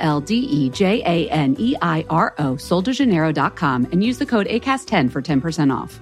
L 0.00 0.20
D 0.20 0.34
E 0.34 0.70
J 0.70 1.02
A 1.04 1.30
N 1.30 1.56
E 1.58 1.76
I 1.80 2.04
R 2.10 2.34
O, 2.38 2.54
soldejaneiro.com, 2.54 3.88
and 3.92 4.02
use 4.02 4.18
the 4.18 4.26
code 4.26 4.46
ACAST10 4.46 5.10
for 5.10 5.22
10% 5.22 5.74
off. 5.74 6.00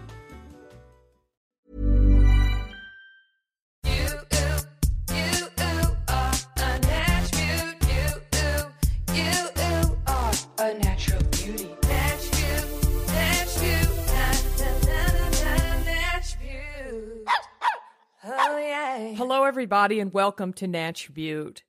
Oh. 18.24 19.14
Hello, 19.16 19.44
everybody, 19.44 20.00
and 20.00 20.12
welcome 20.12 20.52
to 20.54 20.66
Natch 20.66 21.12
Beaut. 21.14 21.62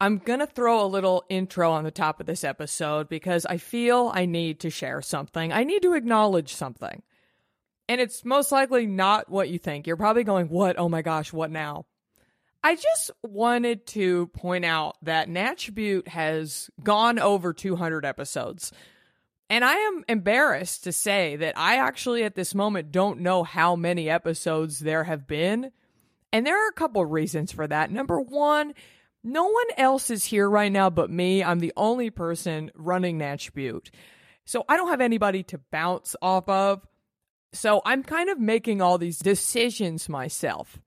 I'm 0.00 0.18
going 0.18 0.40
to 0.40 0.46
throw 0.46 0.84
a 0.84 0.86
little 0.86 1.24
intro 1.28 1.72
on 1.72 1.84
the 1.84 1.90
top 1.90 2.20
of 2.20 2.26
this 2.26 2.44
episode 2.44 3.08
because 3.08 3.46
I 3.46 3.56
feel 3.56 4.10
I 4.14 4.26
need 4.26 4.60
to 4.60 4.70
share 4.70 5.00
something. 5.00 5.52
I 5.52 5.64
need 5.64 5.82
to 5.82 5.94
acknowledge 5.94 6.54
something. 6.54 7.02
And 7.88 8.00
it's 8.00 8.24
most 8.24 8.52
likely 8.52 8.86
not 8.86 9.30
what 9.30 9.48
you 9.48 9.58
think. 9.58 9.86
You're 9.86 9.96
probably 9.96 10.24
going, 10.24 10.48
What? 10.48 10.78
Oh 10.78 10.88
my 10.88 11.02
gosh, 11.02 11.32
what 11.32 11.50
now? 11.50 11.86
I 12.62 12.74
just 12.74 13.12
wanted 13.22 13.86
to 13.88 14.26
point 14.28 14.64
out 14.64 14.96
that 15.02 15.28
Natch 15.28 15.72
Beaut 15.72 16.08
has 16.08 16.68
gone 16.82 17.18
over 17.18 17.52
200 17.52 18.04
episodes. 18.04 18.72
And 19.48 19.64
I 19.64 19.74
am 19.74 20.04
embarrassed 20.08 20.84
to 20.84 20.92
say 20.92 21.36
that 21.36 21.56
I 21.56 21.76
actually 21.76 22.24
at 22.24 22.34
this 22.34 22.54
moment 22.54 22.90
don't 22.90 23.20
know 23.20 23.44
how 23.44 23.76
many 23.76 24.10
episodes 24.10 24.80
there 24.80 25.04
have 25.04 25.28
been. 25.28 25.70
And 26.32 26.44
there 26.44 26.66
are 26.66 26.68
a 26.68 26.74
couple 26.74 27.06
reasons 27.06 27.52
for 27.52 27.66
that. 27.68 27.92
Number 27.92 28.20
one, 28.20 28.74
no 29.26 29.44
one 29.44 29.66
else 29.76 30.08
is 30.08 30.24
here 30.24 30.48
right 30.48 30.70
now 30.70 30.88
but 30.88 31.10
me. 31.10 31.42
I'm 31.42 31.58
the 31.58 31.72
only 31.76 32.10
person 32.10 32.70
running 32.74 33.18
Natch 33.18 33.52
Beaut. 33.52 33.90
So 34.44 34.64
I 34.68 34.76
don't 34.76 34.88
have 34.88 35.00
anybody 35.00 35.42
to 35.44 35.58
bounce 35.72 36.14
off 36.22 36.48
of. 36.48 36.86
So 37.52 37.82
I'm 37.84 38.04
kind 38.04 38.30
of 38.30 38.38
making 38.38 38.80
all 38.80 38.98
these 38.98 39.18
decisions 39.18 40.08
myself. 40.08 40.78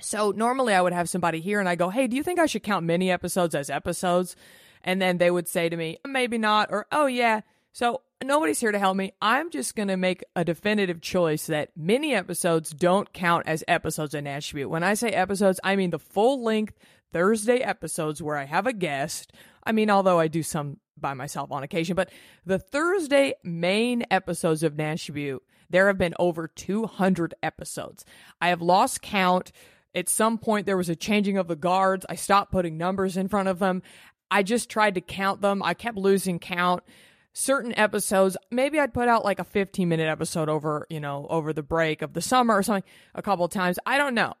So 0.00 0.30
normally 0.30 0.74
I 0.74 0.80
would 0.80 0.92
have 0.92 1.08
somebody 1.08 1.40
here 1.40 1.58
and 1.58 1.68
I 1.68 1.74
go, 1.74 1.90
hey, 1.90 2.06
do 2.06 2.16
you 2.16 2.22
think 2.22 2.38
I 2.38 2.46
should 2.46 2.62
count 2.62 2.86
mini 2.86 3.10
episodes 3.10 3.54
as 3.54 3.68
episodes? 3.68 4.36
And 4.84 5.02
then 5.02 5.18
they 5.18 5.30
would 5.30 5.48
say 5.48 5.68
to 5.68 5.76
me, 5.76 5.98
maybe 6.06 6.38
not, 6.38 6.68
or 6.70 6.86
oh, 6.92 7.06
yeah. 7.06 7.40
So 7.72 8.02
nobody's 8.22 8.60
here 8.60 8.72
to 8.72 8.78
help 8.78 8.96
me. 8.96 9.12
I'm 9.20 9.50
just 9.50 9.74
going 9.74 9.88
to 9.88 9.96
make 9.96 10.22
a 10.36 10.44
definitive 10.44 11.00
choice 11.00 11.46
that 11.46 11.70
mini 11.76 12.14
episodes 12.14 12.70
don't 12.70 13.12
count 13.12 13.48
as 13.48 13.64
episodes 13.66 14.14
in 14.14 14.24
Natch 14.24 14.54
Beaut. 14.54 14.70
When 14.70 14.84
I 14.84 14.94
say 14.94 15.08
episodes, 15.10 15.58
I 15.64 15.74
mean 15.74 15.90
the 15.90 15.98
full 15.98 16.44
length 16.44 16.74
Thursday 17.16 17.60
episodes 17.60 18.22
where 18.22 18.36
I 18.36 18.44
have 18.44 18.66
a 18.66 18.74
guest. 18.74 19.32
I 19.64 19.72
mean, 19.72 19.88
although 19.88 20.20
I 20.20 20.28
do 20.28 20.42
some 20.42 20.80
by 20.98 21.14
myself 21.14 21.50
on 21.50 21.62
occasion, 21.62 21.96
but 21.96 22.10
the 22.44 22.58
Thursday 22.58 23.32
main 23.42 24.04
episodes 24.10 24.62
of 24.62 24.76
Beaut, 24.76 25.42
there 25.70 25.86
have 25.86 25.96
been 25.96 26.12
over 26.18 26.46
200 26.46 27.34
episodes. 27.42 28.04
I 28.38 28.48
have 28.48 28.60
lost 28.60 29.00
count. 29.00 29.50
At 29.94 30.10
some 30.10 30.36
point, 30.36 30.66
there 30.66 30.76
was 30.76 30.90
a 30.90 30.94
changing 30.94 31.38
of 31.38 31.48
the 31.48 31.56
guards. 31.56 32.04
I 32.06 32.16
stopped 32.16 32.52
putting 32.52 32.76
numbers 32.76 33.16
in 33.16 33.28
front 33.28 33.48
of 33.48 33.60
them. 33.60 33.82
I 34.30 34.42
just 34.42 34.68
tried 34.68 34.94
to 34.96 35.00
count 35.00 35.40
them. 35.40 35.62
I 35.62 35.72
kept 35.72 35.96
losing 35.96 36.38
count. 36.38 36.82
Certain 37.32 37.72
episodes, 37.78 38.36
maybe 38.50 38.78
I'd 38.78 38.92
put 38.92 39.08
out 39.08 39.24
like 39.24 39.38
a 39.38 39.44
15 39.44 39.88
minute 39.88 40.08
episode 40.08 40.50
over, 40.50 40.86
you 40.90 41.00
know, 41.00 41.26
over 41.30 41.54
the 41.54 41.62
break 41.62 42.02
of 42.02 42.12
the 42.12 42.20
summer 42.20 42.54
or 42.54 42.62
something 42.62 42.84
a 43.14 43.22
couple 43.22 43.48
times. 43.48 43.78
I 43.86 43.96
don't 43.96 44.14
know. 44.14 44.34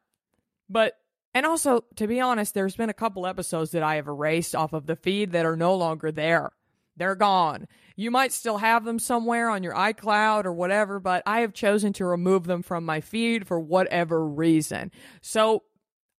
But 0.68 0.92
and 1.36 1.44
also, 1.44 1.84
to 1.96 2.06
be 2.06 2.18
honest, 2.18 2.54
there's 2.54 2.76
been 2.76 2.88
a 2.88 2.94
couple 2.94 3.26
episodes 3.26 3.72
that 3.72 3.82
I 3.82 3.96
have 3.96 4.08
erased 4.08 4.54
off 4.54 4.72
of 4.72 4.86
the 4.86 4.96
feed 4.96 5.32
that 5.32 5.44
are 5.44 5.54
no 5.54 5.74
longer 5.74 6.10
there. 6.10 6.52
They're 6.96 7.14
gone. 7.14 7.68
You 7.94 8.10
might 8.10 8.32
still 8.32 8.56
have 8.56 8.86
them 8.86 8.98
somewhere 8.98 9.50
on 9.50 9.62
your 9.62 9.74
iCloud 9.74 10.46
or 10.46 10.54
whatever, 10.54 10.98
but 10.98 11.22
I 11.26 11.40
have 11.40 11.52
chosen 11.52 11.92
to 11.92 12.06
remove 12.06 12.46
them 12.46 12.62
from 12.62 12.86
my 12.86 13.02
feed 13.02 13.46
for 13.46 13.60
whatever 13.60 14.26
reason. 14.26 14.90
So, 15.20 15.64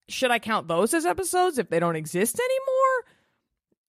should 0.07 0.31
I 0.31 0.39
count 0.39 0.69
those 0.69 0.93
as 0.93 1.07
episodes 1.07 1.57
if 1.57 1.71
they 1.71 1.81
don't 1.81 1.97
exist 1.97 2.39
anymore? 2.39 3.15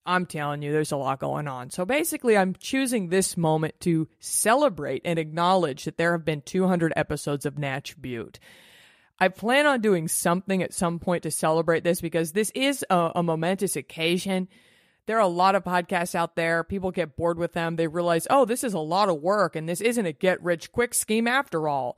I'm 0.05 0.27
telling 0.27 0.61
you, 0.61 0.71
there's 0.71 0.93
a 0.93 0.97
lot 0.97 1.19
going 1.19 1.49
on. 1.49 1.71
So 1.71 1.83
basically, 1.83 2.37
I'm 2.37 2.55
choosing 2.57 3.09
this 3.09 3.35
moment 3.35 3.81
to 3.81 4.07
celebrate 4.21 5.01
and 5.03 5.19
acknowledge 5.19 5.83
that 5.83 5.97
there 5.97 6.13
have 6.13 6.23
been 6.23 6.41
200 6.41 6.93
episodes 6.95 7.45
of 7.45 7.57
Natch 7.57 8.01
Beaut. 8.01 8.39
I 9.19 9.29
plan 9.29 9.65
on 9.65 9.81
doing 9.81 10.07
something 10.07 10.61
at 10.61 10.73
some 10.73 10.99
point 10.99 11.23
to 11.23 11.31
celebrate 11.31 11.83
this 11.83 12.01
because 12.01 12.31
this 12.31 12.51
is 12.53 12.85
a, 12.89 13.11
a, 13.15 13.23
momentous 13.23 13.75
occasion. 13.75 14.47
There 15.07 15.17
are 15.17 15.21
a 15.21 15.27
lot 15.27 15.55
of 15.55 15.63
podcasts 15.63 16.13
out 16.13 16.35
there. 16.35 16.63
People 16.63 16.91
get 16.91 17.15
bored 17.15 17.39
with 17.39 17.53
them. 17.53 17.75
They 17.75 17.87
realize, 17.87 18.27
oh, 18.29 18.45
this 18.45 18.63
is 18.63 18.73
a 18.73 18.79
lot 18.79 19.09
of 19.09 19.21
work 19.21 19.55
and 19.55 19.67
this 19.67 19.81
isn't 19.81 20.05
a 20.05 20.11
get 20.11 20.43
rich 20.43 20.71
quick 20.71 20.93
scheme 20.93 21.27
after 21.27 21.67
all. 21.67 21.97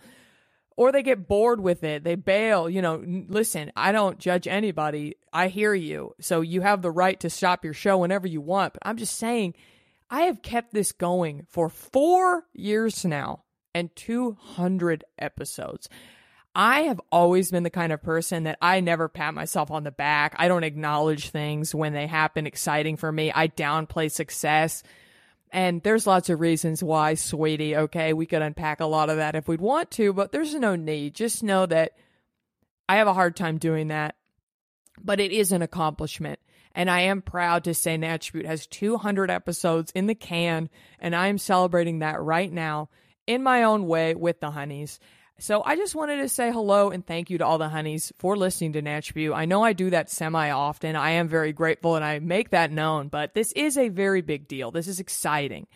Or 0.78 0.94
they 0.94 1.04
get 1.04 1.28
bored 1.28 1.60
with 1.60 1.84
it. 1.84 2.06
They 2.06 2.16
bail. 2.16 2.70
You 2.70 2.82
know, 2.82 3.04
listen, 3.28 3.74
I 3.76 3.92
don't 3.92 4.18
judge 4.18 4.48
anybody. 4.48 5.18
I 5.34 5.50
hear 5.50 5.74
you. 5.74 6.16
So 6.22 6.40
you 6.40 6.62
have 6.62 6.82
the 6.82 6.92
right 6.92 7.20
to 7.20 7.30
stop 7.30 7.66
your 7.66 7.74
show 7.74 7.98
whenever 7.98 8.28
you 8.28 8.40
want. 8.40 8.74
But 8.74 8.84
I'm 8.86 8.96
just 8.96 9.18
saying, 9.18 9.56
I 10.10 10.22
have 10.22 10.42
kept 10.42 10.74
this 10.74 10.94
going 10.94 11.46
for 11.50 11.68
four 11.68 12.46
years 12.54 13.04
now 13.04 13.44
and 13.76 13.94
200 13.96 15.04
episodes. 15.18 15.90
I 16.56 16.82
have 16.82 17.00
always 17.12 17.52
been 17.52 17.64
the 17.64 17.70
kind 17.70 17.94
of 17.94 18.02
person 18.02 18.44
that 18.44 18.58
I 18.62 18.80
never 18.80 19.08
pat 19.08 19.34
myself 19.34 19.70
on 19.72 19.84
the 19.84 19.92
back. 19.92 20.36
I 20.38 20.48
don't 20.48 20.64
acknowledge 20.64 21.30
things 21.30 21.76
when 21.76 21.94
they 21.94 22.08
happen 22.08 22.48
exciting 22.48 22.98
for 22.98 23.12
me. 23.12 23.32
I 23.34 23.48
downplay 23.48 24.12
success. 24.12 24.84
And 25.52 25.82
there's 25.84 26.08
lots 26.08 26.30
of 26.30 26.40
reasons 26.40 26.84
why, 26.84 27.16
sweetie. 27.16 27.76
Okay, 27.76 28.14
we 28.14 28.26
could 28.26 28.42
unpack 28.42 28.80
a 28.80 28.86
lot 28.86 29.10
of 29.10 29.18
that 29.18 29.36
if 29.36 29.48
we'd 29.48 29.62
want 29.62 29.92
to, 29.92 30.14
but 30.14 30.32
there's 30.32 30.54
no 30.54 30.76
need. 30.76 31.16
Just 31.16 31.44
know 31.44 31.66
that 31.66 31.94
I 32.88 32.98
have 32.98 33.08
a 33.08 33.14
hard 33.14 33.36
time 33.36 33.58
doing 33.58 33.90
that, 33.90 34.16
but 35.02 35.20
it 35.20 35.32
is 35.32 35.52
an 35.52 35.62
accomplishment. 35.62 36.40
And 36.74 36.90
I 36.90 37.02
am 37.02 37.22
proud 37.22 37.64
to 37.64 37.74
say 37.74 37.98
Natch 37.98 38.32
has 38.32 38.68
200 38.68 39.32
episodes 39.32 39.92
in 39.96 40.08
the 40.08 40.16
can, 40.16 40.70
and 41.00 41.16
I 41.16 41.28
am 41.28 41.38
celebrating 41.38 42.00
that 42.00 42.22
right 42.22 42.52
now 42.52 42.90
in 43.26 43.44
my 43.44 43.64
own 43.64 43.88
way 43.88 44.14
with 44.16 44.40
the 44.40 44.52
honeys. 44.52 45.00
So 45.42 45.64
I 45.66 45.78
just 45.78 45.96
wanted 45.96 46.18
to 46.18 46.28
say 46.28 46.52
hello 46.52 46.90
and 46.90 47.06
thank 47.06 47.30
you 47.30 47.38
to 47.38 47.46
all 47.46 47.58
the 47.58 47.70
honeys 47.70 48.12
for 48.20 48.36
listening 48.36 48.74
to 48.74 48.82
Natch 48.82 49.14
Beaut. 49.14 49.34
I 49.34 49.46
know 49.46 49.64
I 49.64 49.72
do 49.72 49.90
that 49.90 50.10
semi 50.10 50.50
often. 50.50 50.98
I 50.98 51.12
am 51.12 51.30
very 51.30 51.54
grateful 51.54 51.96
and 51.96 52.04
I 52.04 52.20
make 52.20 52.50
that 52.50 52.74
known, 52.74 53.08
but 53.08 53.34
this 53.34 53.54
is 53.54 53.78
a 53.78 53.88
very 53.88 54.22
big 54.22 54.50
deal. 54.50 54.70
This 54.70 54.90
is 54.90 55.00
exciting. 55.00 55.68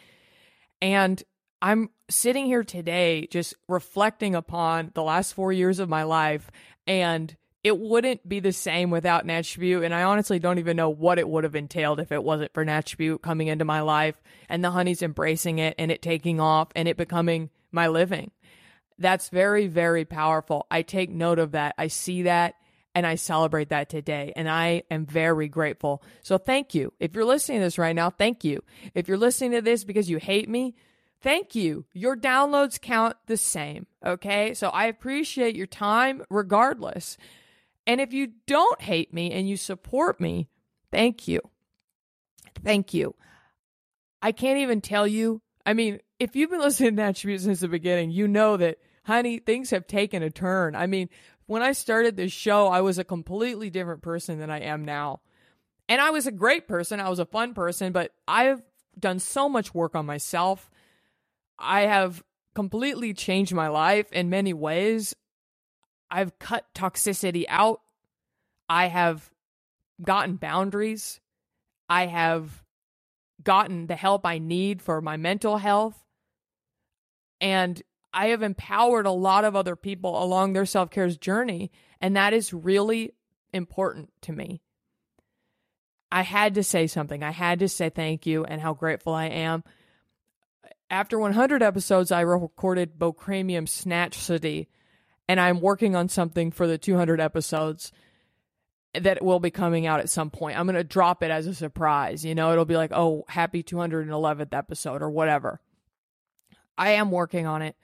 And 0.82 1.24
I'm 1.62 1.92
sitting 2.10 2.46
here 2.46 2.66
today 2.66 3.26
just 3.32 3.56
reflecting 3.70 4.36
upon 4.36 4.92
the 4.96 5.04
last 5.04 5.34
four 5.34 5.54
years 5.54 5.80
of 5.80 5.88
my 5.88 6.04
life 6.04 6.52
and 6.86 7.34
it 7.64 7.80
wouldn't 7.80 8.28
be 8.28 8.42
the 8.42 8.52
same 8.52 8.90
without 8.90 9.26
Natch 9.26 9.58
Beaut, 9.58 9.86
and 9.86 9.96
I 9.96 10.04
honestly 10.04 10.38
don't 10.38 10.60
even 10.60 10.76
know 10.76 10.90
what 10.90 11.18
it 11.18 11.30
would 11.30 11.46
have 11.46 11.56
entailed 11.56 12.02
if 12.02 12.12
it 12.12 12.22
wasn't 12.22 12.54
for 12.54 12.66
Natch 12.66 12.98
Beaut 12.98 13.22
coming 13.22 13.48
into 13.48 13.64
my 13.64 13.80
life 13.80 14.22
and 14.50 14.62
the 14.62 14.72
honeys 14.72 15.02
embracing 15.02 15.60
it 15.60 15.74
and 15.80 15.90
it 15.90 16.02
taking 16.02 16.42
off 16.42 16.68
and 16.76 16.90
it 16.90 16.98
becoming 16.98 17.50
my 17.72 17.88
living. 17.88 18.32
That's 19.04 19.28
very, 19.28 19.68
very 19.68 20.06
powerful. 20.06 20.66
I 20.72 20.82
take 20.82 21.10
note 21.10 21.38
of 21.38 21.52
that. 21.52 21.76
I 21.78 21.88
see 21.88 22.24
that 22.24 22.56
and 22.96 23.06
I 23.06 23.16
celebrate 23.16 23.68
that 23.68 23.90
today. 23.90 24.32
And 24.34 24.50
I 24.50 24.84
am 24.90 25.06
very 25.06 25.50
grateful. 25.50 26.02
So 26.22 26.38
thank 26.38 26.74
you. 26.74 26.94
If 27.02 27.14
you're 27.14 27.26
listening 27.26 27.60
to 27.60 27.66
this 27.66 27.78
right 27.78 27.94
now, 27.96 28.10
thank 28.10 28.46
you. 28.46 28.64
If 28.96 29.10
you're 29.10 29.18
listening 29.18 29.52
to 29.52 29.62
this 29.62 29.84
because 29.84 30.10
you 30.10 30.20
hate 30.20 30.48
me, 30.48 30.76
thank 31.20 31.54
you. 31.54 31.84
Your 31.92 32.16
downloads 32.16 32.80
count 32.80 33.18
the 33.26 33.36
same. 33.36 33.88
Okay. 34.06 34.54
So 34.54 34.70
I 34.70 34.86
appreciate 34.86 35.58
your 35.58 35.68
time 35.68 36.24
regardless. 36.30 37.18
And 37.86 38.00
if 38.00 38.14
you 38.14 38.30
don't 38.48 38.80
hate 38.80 39.14
me 39.14 39.34
and 39.34 39.50
you 39.50 39.58
support 39.58 40.22
me, 40.22 40.48
thank 40.92 41.28
you. 41.28 41.42
Thank 42.64 42.94
you. 42.94 43.16
I 44.22 44.32
can't 44.32 44.60
even 44.60 44.80
tell 44.80 45.06
you. 45.06 45.42
I 45.66 45.74
mean, 45.74 46.00
if 46.20 46.38
you've 46.38 46.52
been 46.52 46.60
listening 46.62 46.96
to 46.96 47.14
Beaut 47.14 47.42
since 47.42 47.60
the 47.60 47.68
beginning, 47.68 48.12
you 48.12 48.30
know 48.30 48.56
that, 48.56 48.78
honey, 49.06 49.40
things 49.40 49.70
have 49.72 49.88
taken 49.88 50.24
a 50.24 50.30
turn. 50.30 50.76
I 50.76 50.88
mean, 50.88 51.10
when 51.46 51.62
I 51.62 51.74
started 51.74 52.16
this 52.16 52.32
show, 52.32 52.68
I 52.68 52.82
was 52.82 52.98
a 52.98 53.04
completely 53.04 53.70
different 53.70 54.02
person 54.02 54.40
than 54.40 54.50
I 54.50 54.62
am 54.62 54.86
now. 54.86 55.22
And 55.90 56.00
I 56.02 56.12
was 56.12 56.28
a 56.28 56.32
great 56.32 56.68
person. 56.68 57.00
I 57.00 57.10
was 57.10 57.20
a 57.20 57.26
fun 57.26 57.54
person, 57.54 57.92
but 57.92 58.12
I've 58.28 58.62
done 58.98 59.20
so 59.20 59.50
much 59.50 59.74
work 59.74 59.96
on 59.96 60.06
myself. 60.06 60.70
I 61.60 61.82
have 61.82 62.24
completely 62.56 63.14
changed 63.14 63.54
my 63.54 63.68
life 63.68 64.12
in 64.12 64.30
many 64.30 64.54
ways. 64.54 65.16
I've 66.10 66.38
cut 66.40 66.66
toxicity 66.74 67.46
out. 67.50 67.82
I 68.70 68.88
have 68.88 69.30
gotten 70.02 70.36
boundaries. 70.36 71.20
I 71.90 72.06
have 72.06 72.64
gotten 73.44 73.88
the 73.88 73.96
help 73.96 74.26
I 74.26 74.38
need 74.38 74.82
for 74.82 75.02
my 75.02 75.18
mental 75.18 75.58
health. 75.58 76.00
And 77.42 77.82
I 78.14 78.28
have 78.28 78.44
empowered 78.44 79.06
a 79.06 79.12
lot 79.12 79.44
of 79.44 79.56
other 79.56 79.76
people 79.76 80.22
along 80.22 80.54
their 80.54 80.66
self 80.66 80.90
care's 80.92 81.18
journey. 81.18 81.72
And 82.00 82.16
that 82.16 82.34
is 82.34 82.54
really 82.54 83.14
important 83.54 84.12
to 84.24 84.34
me. 84.34 84.62
I 86.12 86.22
had 86.22 86.56
to 86.56 86.64
say 86.64 86.86
something. 86.88 87.24
I 87.24 87.32
had 87.32 87.60
to 87.60 87.70
say 87.70 87.90
thank 87.90 88.26
you 88.26 88.44
and 88.44 88.62
how 88.62 88.74
grateful 88.74 89.14
I 89.14 89.26
am. 89.26 89.64
After 90.90 91.18
100 91.18 91.64
episodes, 91.64 92.12
I 92.12 92.22
recorded 92.22 93.00
Bocranium 93.00 93.68
Snatch 93.68 94.20
City, 94.20 94.70
and 95.28 95.40
I'm 95.40 95.60
working 95.60 95.96
on 95.96 96.10
something 96.10 96.52
for 96.52 96.68
the 96.68 96.78
200 96.78 97.20
episodes 97.20 97.92
that 98.94 99.24
will 99.24 99.40
be 99.40 99.50
coming 99.50 99.88
out 99.88 100.02
at 100.02 100.10
some 100.10 100.30
point. 100.30 100.60
I'm 100.60 100.68
going 100.68 100.76
to 100.76 100.84
drop 100.84 101.24
it 101.24 101.32
as 101.32 101.48
a 101.48 101.56
surprise. 101.56 102.24
You 102.24 102.36
know, 102.36 102.52
it'll 102.52 102.66
be 102.66 102.78
like, 102.78 102.92
oh, 102.94 103.26
happy 103.28 103.64
211th 103.64 104.54
episode 104.54 105.02
or 105.02 105.10
whatever. 105.10 105.60
I 106.78 106.92
am 106.92 107.10
working 107.10 107.48
on 107.48 107.64
it. 107.64 107.76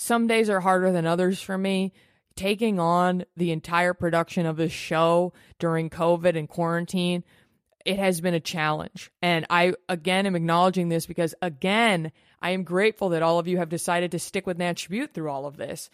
Some 0.00 0.26
days 0.26 0.48
are 0.48 0.60
harder 0.60 0.92
than 0.92 1.04
others 1.06 1.42
for 1.42 1.58
me. 1.58 1.92
Taking 2.34 2.80
on 2.80 3.26
the 3.36 3.52
entire 3.52 3.92
production 3.92 4.46
of 4.46 4.56
this 4.56 4.72
show 4.72 5.34
during 5.58 5.90
COVID 5.90 6.38
and 6.38 6.48
quarantine, 6.48 7.22
it 7.84 7.98
has 7.98 8.22
been 8.22 8.32
a 8.32 8.40
challenge. 8.40 9.10
And 9.20 9.44
I, 9.50 9.74
again, 9.90 10.24
am 10.24 10.36
acknowledging 10.36 10.88
this 10.88 11.04
because, 11.04 11.34
again, 11.42 12.12
I 12.40 12.52
am 12.52 12.64
grateful 12.64 13.10
that 13.10 13.22
all 13.22 13.38
of 13.38 13.46
you 13.46 13.58
have 13.58 13.68
decided 13.68 14.12
to 14.12 14.18
stick 14.18 14.46
with 14.46 14.56
Natch 14.56 14.88
Beaut 14.88 15.12
through 15.12 15.28
all 15.28 15.44
of 15.44 15.58
this. 15.58 15.90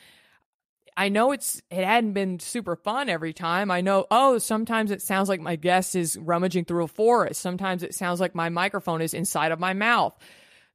I 0.97 1.09
know 1.09 1.33
it's 1.33 1.61
it 1.69 1.85
hadn't 1.85 2.13
been 2.13 2.39
super 2.39 2.77
fun 2.77 3.09
every 3.09 3.33
time. 3.33 3.73
I 3.73 3.81
know 3.81 4.07
oh 4.13 4.39
sometimes 4.39 4.93
it 4.93 5.03
sounds 5.03 5.29
like 5.29 5.41
my 5.41 5.57
guest 5.57 5.97
is 5.97 6.17
rummaging 6.17 6.67
through 6.67 6.85
a 6.85 6.89
forest. 6.89 7.41
Sometimes 7.41 7.83
it 7.83 7.93
sounds 7.93 8.21
like 8.21 8.37
my 8.37 8.51
microphone 8.51 9.03
is 9.03 9.15
inside 9.15 9.51
of 9.51 9.59
my 9.59 9.73
mouth. 9.75 10.17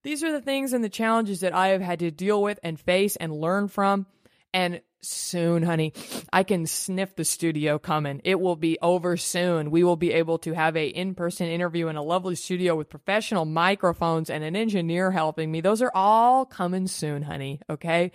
These 0.03 0.24
are 0.24 0.31
the 0.31 0.42
things 0.42 0.74
and 0.74 0.83
the 0.83 0.89
challenges 0.89 1.42
that 1.42 1.53
I 1.53 1.69
have 1.69 1.81
had 1.81 2.00
to 2.00 2.12
deal 2.12 2.42
with 2.42 2.59
and 2.63 2.80
face 2.80 3.15
and 3.15 3.33
learn 3.33 3.68
from. 3.68 4.07
And 4.53 4.81
soon, 5.01 5.63
honey, 5.63 5.94
I 6.31 6.44
can 6.44 6.65
sniff 6.65 7.15
the 7.15 7.24
studio 7.24 7.80
coming. 7.80 8.21
It 8.24 8.39
will 8.39 8.56
be 8.56 8.77
over 8.81 9.18
soon. 9.18 9.71
We 9.71 9.83
will 9.83 9.95
be 9.95 10.13
able 10.13 10.39
to 10.39 10.53
have 10.53 10.75
a 10.75 10.88
in-person 10.88 11.48
interview 11.48 11.88
in 11.88 11.95
a 11.95 12.03
lovely 12.03 12.36
studio 12.36 12.75
with 12.75 12.89
professional 12.89 13.45
microphones 13.45 14.30
and 14.30 14.44
an 14.44 14.56
engineer 14.56 15.12
helping 15.12 15.51
me. 15.51 15.62
Those 15.62 15.81
are 15.81 15.92
all 15.94 16.45
coming 16.45 16.88
soon, 16.88 17.21
honey. 17.21 17.59
Okay. 17.69 18.12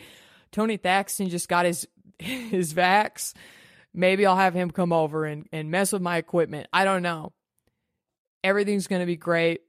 Tony 0.53 0.77
Thaxton 0.77 1.29
just 1.29 1.49
got 1.49 1.67
his 1.67 1.87
his 2.19 2.75
vax. 2.75 3.35
Maybe 3.93 4.27
I'll 4.27 4.37
have 4.37 4.55
him 4.55 4.71
come 4.71 4.93
over 4.93 5.25
and, 5.25 5.47
and 5.53 5.71
mess 5.71 5.93
with 5.93 6.03
my 6.03 6.19
equipment. 6.19 6.69
I 6.73 6.85
don't 6.85 7.03
know. 7.03 7.33
Everything's 8.45 8.87
to 8.87 9.07
be 9.07 9.17
great. 9.17 9.63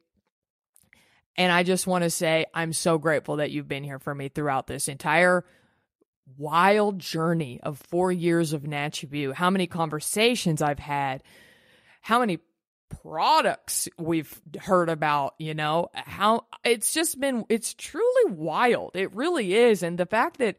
And 1.37 1.51
I 1.51 1.63
just 1.63 1.85
want 1.85 2.03
to 2.03 2.09
say, 2.09 2.45
I'm 2.53 2.73
so 2.73 2.97
grateful 2.97 3.37
that 3.37 3.51
you've 3.51 3.67
been 3.67 3.83
here 3.83 3.99
for 3.99 4.13
me 4.13 4.29
throughout 4.29 4.67
this 4.67 4.87
entire 4.87 5.45
wild 6.37 6.99
journey 6.99 7.59
of 7.61 7.77
four 7.89 8.11
years 8.11 8.53
of 8.53 8.65
Natch 8.65 9.05
How 9.33 9.49
many 9.49 9.67
conversations 9.67 10.61
I've 10.61 10.79
had, 10.79 11.23
how 12.01 12.19
many 12.19 12.39
products 13.03 13.87
we've 13.97 14.41
heard 14.59 14.89
about, 14.89 15.35
you 15.37 15.53
know, 15.53 15.89
how 15.93 16.45
it's 16.63 16.93
just 16.93 17.19
been, 17.19 17.45
it's 17.49 17.73
truly 17.73 18.31
wild. 18.31 18.95
It 18.95 19.13
really 19.13 19.53
is. 19.55 19.83
And 19.83 19.97
the 19.97 20.05
fact 20.05 20.37
that 20.37 20.57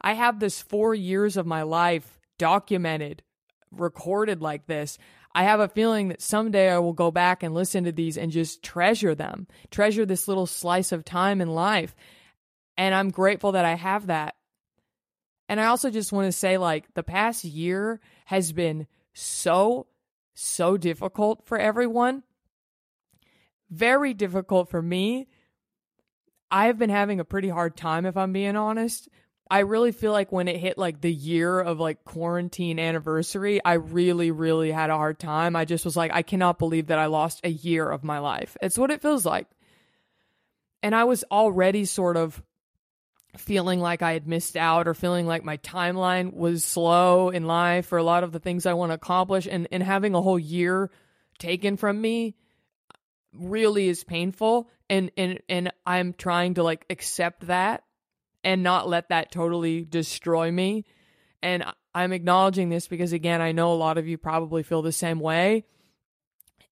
I 0.00 0.14
have 0.14 0.40
this 0.40 0.60
four 0.60 0.94
years 0.94 1.36
of 1.36 1.46
my 1.46 1.62
life 1.62 2.18
documented, 2.38 3.22
recorded 3.70 4.40
like 4.42 4.66
this. 4.66 4.98
I 5.34 5.44
have 5.44 5.60
a 5.60 5.68
feeling 5.68 6.08
that 6.08 6.22
someday 6.22 6.70
I 6.70 6.78
will 6.78 6.92
go 6.92 7.10
back 7.10 7.42
and 7.42 7.54
listen 7.54 7.84
to 7.84 7.92
these 7.92 8.16
and 8.16 8.32
just 8.32 8.62
treasure 8.62 9.14
them, 9.14 9.46
treasure 9.70 10.06
this 10.06 10.26
little 10.26 10.46
slice 10.46 10.90
of 10.92 11.04
time 11.04 11.40
in 11.40 11.48
life. 11.48 11.94
And 12.76 12.94
I'm 12.94 13.10
grateful 13.10 13.52
that 13.52 13.64
I 13.64 13.74
have 13.74 14.06
that. 14.06 14.34
And 15.48 15.60
I 15.60 15.66
also 15.66 15.90
just 15.90 16.12
want 16.12 16.26
to 16.26 16.32
say, 16.32 16.58
like, 16.58 16.92
the 16.94 17.02
past 17.02 17.44
year 17.44 18.00
has 18.26 18.52
been 18.52 18.86
so, 19.14 19.86
so 20.34 20.76
difficult 20.76 21.46
for 21.46 21.58
everyone. 21.58 22.22
Very 23.70 24.14
difficult 24.14 24.70
for 24.70 24.80
me. 24.80 25.28
I've 26.50 26.78
been 26.78 26.90
having 26.90 27.20
a 27.20 27.24
pretty 27.24 27.48
hard 27.48 27.76
time, 27.76 28.06
if 28.06 28.16
I'm 28.16 28.32
being 28.32 28.56
honest, 28.56 29.08
I 29.50 29.60
really 29.60 29.92
feel 29.92 30.12
like 30.12 30.30
when 30.30 30.48
it 30.48 30.58
hit 30.58 30.76
like 30.76 31.00
the 31.00 31.12
year 31.12 31.58
of 31.58 31.80
like 31.80 32.04
quarantine 32.04 32.78
anniversary, 32.78 33.60
I 33.64 33.74
really, 33.74 34.30
really 34.30 34.70
had 34.70 34.90
a 34.90 34.96
hard 34.96 35.18
time. 35.18 35.56
I 35.56 35.64
just 35.64 35.84
was 35.84 35.96
like, 35.96 36.12
I 36.12 36.22
cannot 36.22 36.58
believe 36.58 36.88
that 36.88 36.98
I 36.98 37.06
lost 37.06 37.40
a 37.44 37.50
year 37.50 37.88
of 37.88 38.04
my 38.04 38.18
life. 38.18 38.56
It's 38.60 38.76
what 38.76 38.90
it 38.90 39.00
feels 39.00 39.24
like. 39.24 39.46
And 40.82 40.94
I 40.94 41.04
was 41.04 41.24
already 41.30 41.86
sort 41.86 42.16
of 42.16 42.42
feeling 43.36 43.80
like 43.80 44.02
I 44.02 44.12
had 44.12 44.28
missed 44.28 44.56
out 44.56 44.86
or 44.86 44.94
feeling 44.94 45.26
like 45.26 45.44
my 45.44 45.56
timeline 45.58 46.34
was 46.34 46.64
slow 46.64 47.30
in 47.30 47.46
life 47.46 47.86
for 47.86 47.98
a 47.98 48.02
lot 48.02 48.24
of 48.24 48.32
the 48.32 48.40
things 48.40 48.66
I 48.66 48.74
want 48.74 48.90
to 48.90 48.94
accomplish. 48.94 49.48
And, 49.50 49.66
and 49.72 49.82
having 49.82 50.14
a 50.14 50.22
whole 50.22 50.38
year 50.38 50.90
taken 51.38 51.76
from 51.76 52.00
me 52.00 52.36
really 53.32 53.88
is 53.88 54.04
painful. 54.04 54.68
And, 54.90 55.10
and, 55.16 55.40
and 55.48 55.72
I'm 55.86 56.12
trying 56.12 56.54
to 56.54 56.62
like 56.62 56.84
accept 56.90 57.46
that 57.46 57.84
and 58.48 58.62
not 58.62 58.88
let 58.88 59.10
that 59.10 59.30
totally 59.30 59.84
destroy 59.84 60.50
me. 60.50 60.86
And 61.42 61.62
I'm 61.94 62.14
acknowledging 62.14 62.70
this 62.70 62.88
because, 62.88 63.12
again, 63.12 63.42
I 63.42 63.52
know 63.52 63.70
a 63.70 63.74
lot 63.74 63.98
of 63.98 64.08
you 64.08 64.16
probably 64.16 64.62
feel 64.62 64.80
the 64.80 64.90
same 64.90 65.20
way. 65.20 65.66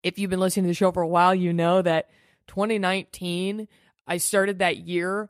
If 0.02 0.18
you've 0.18 0.30
been 0.30 0.40
listening 0.40 0.64
to 0.64 0.68
the 0.68 0.74
show 0.74 0.90
for 0.90 1.02
a 1.02 1.08
while, 1.08 1.34
you 1.34 1.52
know 1.52 1.82
that 1.82 2.08
2019, 2.46 3.68
I 4.06 4.16
started 4.16 4.60
that 4.60 4.78
year 4.78 5.28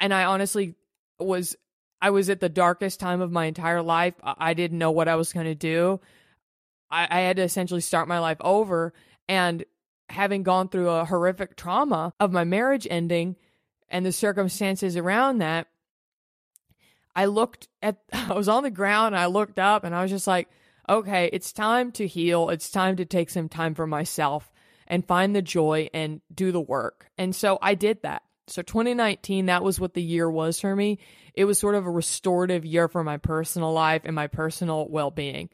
and 0.00 0.14
I 0.14 0.24
honestly 0.24 0.74
was 1.18 1.54
I 2.00 2.10
was 2.10 2.30
at 2.30 2.40
the 2.40 2.48
darkest 2.48 2.98
time 2.98 3.20
of 3.20 3.30
my 3.30 3.44
entire 3.44 3.82
life. 3.82 4.14
I 4.22 4.54
didn't 4.54 4.78
know 4.78 4.90
what 4.90 5.06
I 5.06 5.16
was 5.16 5.34
going 5.34 5.46
to 5.46 5.54
do. 5.54 6.00
I, 6.90 7.06
I, 7.10 7.20
had 7.20 7.36
to 7.36 7.42
essentially 7.42 7.82
start 7.82 8.08
my 8.08 8.20
life 8.20 8.38
over. 8.40 8.94
And 9.28 9.66
having 10.08 10.44
gone 10.44 10.70
through 10.70 10.88
a 10.88 11.04
horrific 11.04 11.56
trauma 11.56 12.14
of 12.18 12.32
my 12.32 12.44
marriage 12.44 12.88
ending, 12.90 13.36
and 13.92 14.04
the 14.04 14.10
circumstances 14.10 14.96
around 14.96 15.38
that, 15.38 15.68
I 17.14 17.26
looked 17.26 17.68
at, 17.82 17.98
I 18.12 18.32
was 18.32 18.48
on 18.48 18.64
the 18.64 18.70
ground 18.70 19.14
I 19.16 19.26
looked 19.26 19.60
up 19.60 19.84
and 19.84 19.94
I 19.94 20.02
was 20.02 20.10
just 20.10 20.26
like, 20.26 20.48
okay, 20.88 21.30
it's 21.32 21.52
time 21.52 21.92
to 21.92 22.06
heal. 22.06 22.48
It's 22.48 22.70
time 22.70 22.96
to 22.96 23.04
take 23.04 23.30
some 23.30 23.48
time 23.48 23.74
for 23.74 23.86
myself 23.86 24.50
and 24.88 25.06
find 25.06 25.36
the 25.36 25.42
joy 25.42 25.88
and 25.94 26.20
do 26.34 26.50
the 26.50 26.60
work. 26.60 27.08
And 27.16 27.36
so 27.36 27.58
I 27.62 27.74
did 27.74 28.02
that. 28.02 28.22
So 28.48 28.62
2019, 28.62 29.46
that 29.46 29.62
was 29.62 29.78
what 29.78 29.94
the 29.94 30.02
year 30.02 30.28
was 30.28 30.58
for 30.58 30.74
me. 30.74 30.98
It 31.34 31.44
was 31.44 31.58
sort 31.58 31.76
of 31.76 31.86
a 31.86 31.90
restorative 31.90 32.64
year 32.64 32.88
for 32.88 33.04
my 33.04 33.18
personal 33.18 33.72
life 33.72 34.02
and 34.04 34.14
my 34.14 34.26
personal 34.26 34.88
well 34.88 35.10
being. 35.10 35.48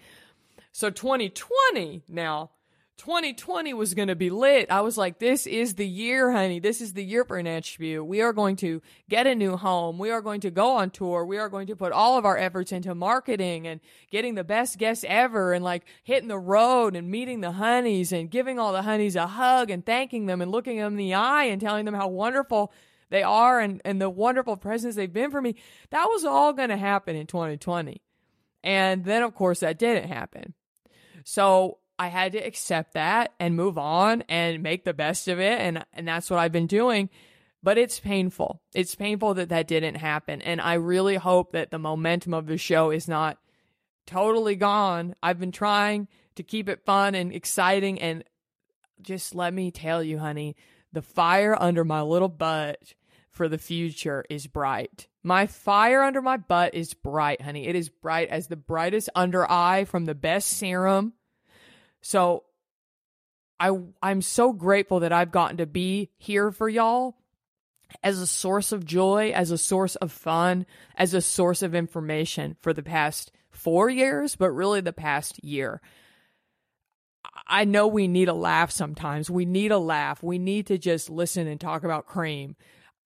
So 0.73 0.91
2020 0.91 2.03
now 2.09 2.51
2020 2.99 3.75
was 3.75 3.95
going 3.95 4.09
to 4.09 4.17
be 4.17 4.29
lit. 4.29 4.71
I 4.71 4.81
was 4.81 4.99
like, 4.99 5.19
this 5.19 5.47
is 5.47 5.75
the 5.75 5.87
year, 5.87 6.33
honey. 6.33 6.59
This 6.59 6.81
is 6.81 6.93
the 6.93 7.05
year 7.05 7.25
for 7.25 7.41
Natch 7.43 7.79
Beaut. 7.79 8.05
We 8.05 8.21
are 8.21 8.33
going 8.33 8.57
to 8.57 8.83
get 9.09 9.27
a 9.27 9.37
new 9.37 9.57
home. 9.57 9.99
We 9.99 10.11
are 10.11 10.21
going 10.21 10.41
to 10.41 10.51
go 10.51 10.73
on 10.73 10.91
tour. 10.91 11.25
We 11.25 11.39
are 11.39 11.49
going 11.49 11.69
to 11.69 11.77
put 11.77 11.93
all 11.93 12.19
of 12.19 12.27
our 12.27 12.37
efforts 12.37 12.73
into 12.73 12.95
marketing 12.97 13.69
and 13.69 13.81
getting 14.11 14.35
the 14.35 14.43
best 14.43 14.79
guests 14.79 15.05
ever 15.09 15.53
and 15.53 15.65
like 15.65 15.85
hitting 16.03 16.29
the 16.29 16.39
road 16.39 16.97
and 16.97 17.09
meeting 17.09 17.41
the 17.41 17.53
honeys 17.53 18.13
and 18.13 18.31
giving 18.31 18.59
all 18.59 18.73
the 18.73 18.83
honeys 18.83 19.15
a 19.15 19.29
hug 19.29 19.71
and 19.71 19.87
thanking 19.87 20.27
them 20.27 20.43
and 20.43 20.51
looking 20.51 20.79
them 20.79 20.95
in 20.95 20.99
the 20.99 21.15
eye 21.15 21.45
and 21.45 21.61
telling 21.61 21.85
them 21.85 21.95
how 21.95 22.09
wonderful 22.09 22.73
they 23.11 23.23
are 23.23 23.61
and, 23.61 23.81
and 23.85 24.03
the 24.03 24.11
wonderful 24.11 24.57
presence 24.57 24.97
they've 24.97 25.13
been 25.13 25.31
for 25.31 25.41
me. 25.41 25.55
That 25.91 26.07
was 26.07 26.25
all 26.25 26.53
going 26.53 26.71
to 26.71 26.77
happen 26.77 27.15
in 27.15 27.29
2020. 27.29 28.03
And 28.65 29.05
then, 29.05 29.23
of 29.23 29.37
course, 29.37 29.61
that 29.61 29.79
didn't 29.79 30.09
happen. 30.09 30.55
So 31.25 31.79
I 31.99 32.09
had 32.09 32.33
to 32.33 32.39
accept 32.39 32.95
that 32.95 33.35
and 33.41 33.57
move 33.57 33.77
on 33.77 34.23
and 34.29 34.63
make 34.63 34.85
the 34.85 34.95
best 34.95 35.29
of 35.29 35.41
it. 35.41 35.61
And, 35.61 35.85
and 35.93 36.07
that's 36.07 36.31
what 36.31 36.39
I've 36.39 36.53
been 36.53 36.67
doing. 36.67 37.11
But 37.63 37.77
it's 37.77 37.99
painful. 37.99 38.63
It's 38.73 38.95
painful 38.95 39.35
that 39.35 39.49
that 39.49 39.67
didn't 39.67 39.97
happen. 39.97 40.41
And 40.43 40.61
I 40.61 40.75
really 40.75 41.17
hope 41.17 41.53
that 41.53 41.71
the 41.71 41.79
momentum 41.79 42.33
of 42.35 42.47
the 42.47 42.57
show 42.57 42.91
is 42.91 43.09
not 43.09 43.39
totally 44.07 44.55
gone. 44.55 45.17
I've 45.23 45.41
been 45.41 45.53
trying 45.53 46.07
to 46.37 46.45
keep 46.45 46.69
it 46.69 46.85
fun 46.85 47.17
and 47.17 47.33
exciting. 47.33 48.01
And 48.01 48.23
just 49.03 49.35
let 49.35 49.53
me 49.53 49.73
tell 49.73 50.03
you, 50.03 50.19
honey, 50.19 50.55
the 50.93 51.03
fire 51.03 51.57
under 51.61 51.85
my 51.85 52.03
little 52.03 52.29
butt 52.29 52.95
for 53.31 53.49
the 53.49 53.59
future 53.59 54.25
is 54.31 54.47
bright. 54.47 55.09
My 55.23 55.47
fire 55.47 56.03
under 56.03 56.23
my 56.23 56.37
butt 56.37 56.75
is 56.75 56.95
bright, 56.95 57.43
honey. 57.43 57.67
It 57.67 57.75
is 57.75 57.89
bright 57.89 58.29
as 58.29 58.47
the 58.47 58.57
brightest 58.57 59.11
under 59.15 59.51
eye 59.51 59.85
from 59.85 60.05
the 60.05 60.15
best 60.15 60.49
serum 60.49 61.13
so 62.09 62.45
I 63.61 63.71
I'm 64.03 64.23
so 64.23 64.55
grateful 64.55 65.01
that 65.01 65.13
I've 65.13 65.31
gotten 65.31 65.59
to 65.59 65.67
be 65.67 66.09
here 66.17 66.51
for 66.51 66.67
y'all 66.67 67.17
as 68.03 68.19
a 68.19 68.27
source 68.27 68.73
of 68.73 68.87
joy, 68.87 69.33
as 69.35 69.51
a 69.51 69.59
source 69.59 69.95
of 69.97 70.11
fun, 70.11 70.65
as 70.97 71.13
a 71.13 71.21
source 71.21 71.61
of 71.63 71.75
information 71.75 72.57
for 72.61 72.73
the 72.73 72.83
past 72.83 73.31
4 73.51 73.91
years, 73.91 74.37
but 74.37 74.53
really 74.53 74.81
the 74.81 74.93
past 74.95 75.45
year. 75.45 75.83
I 77.47 77.67
know 77.67 77.87
we 77.87 78.09
need 78.09 78.29
a 78.29 78.35
laugh 78.35 78.71
sometimes. 78.71 79.31
We 79.31 79.45
need 79.45 79.71
a 79.71 79.79
laugh. 79.79 80.23
We 80.23 80.39
need 80.39 80.69
to 80.69 80.79
just 80.79 81.11
listen 81.11 81.47
and 81.47 81.61
talk 81.61 81.85
about 81.85 82.07
cream. 82.07 82.57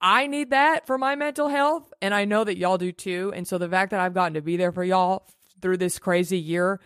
I 0.00 0.28
need 0.28 0.50
that 0.50 0.86
for 0.86 0.96
my 0.96 1.16
mental 1.16 1.48
health, 1.48 1.92
and 2.00 2.14
I 2.14 2.24
know 2.24 2.44
that 2.44 2.56
y'all 2.56 2.78
do 2.78 2.92
too. 2.92 3.32
And 3.34 3.48
so 3.48 3.58
the 3.58 3.68
fact 3.68 3.90
that 3.90 4.00
I've 4.00 4.14
gotten 4.14 4.34
to 4.34 4.42
be 4.42 4.56
there 4.56 4.72
for 4.72 4.84
y'all 4.84 5.26
through 5.60 5.78
this 5.78 5.98
crazy 5.98 6.38
year, 6.38 6.80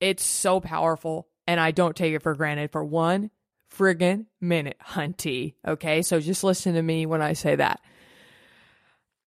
it's 0.00 0.24
so 0.24 0.60
powerful, 0.60 1.28
and 1.46 1.60
I 1.60 1.70
don't 1.70 1.96
take 1.96 2.14
it 2.14 2.22
for 2.22 2.34
granted 2.34 2.72
for 2.72 2.84
one 2.84 3.30
friggin' 3.76 4.26
minute, 4.40 4.76
hunty. 4.86 5.54
Okay, 5.66 6.02
so 6.02 6.20
just 6.20 6.44
listen 6.44 6.74
to 6.74 6.82
me 6.82 7.06
when 7.06 7.22
I 7.22 7.32
say 7.32 7.56
that. 7.56 7.80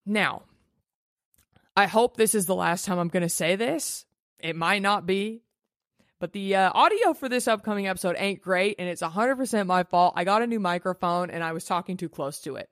Now, 0.05 0.43
I 1.75 1.85
hope 1.85 2.17
this 2.17 2.33
is 2.33 2.45
the 2.45 2.55
last 2.55 2.85
time 2.85 2.97
I'm 2.97 3.09
going 3.09 3.23
to 3.23 3.29
say 3.29 3.55
this. 3.55 4.05
It 4.39 4.55
might 4.55 4.81
not 4.81 5.05
be, 5.05 5.41
but 6.19 6.31
the 6.31 6.55
uh, 6.55 6.71
audio 6.73 7.13
for 7.13 7.29
this 7.29 7.47
upcoming 7.47 7.87
episode 7.87 8.15
ain't 8.17 8.41
great, 8.41 8.77
and 8.79 8.87
it's 8.87 9.01
100% 9.01 9.67
my 9.67 9.83
fault. 9.83 10.13
I 10.15 10.23
got 10.23 10.41
a 10.41 10.47
new 10.47 10.59
microphone 10.59 11.29
and 11.29 11.43
I 11.43 11.51
was 11.53 11.65
talking 11.65 11.97
too 11.97 12.09
close 12.09 12.39
to 12.41 12.55
it. 12.55 12.69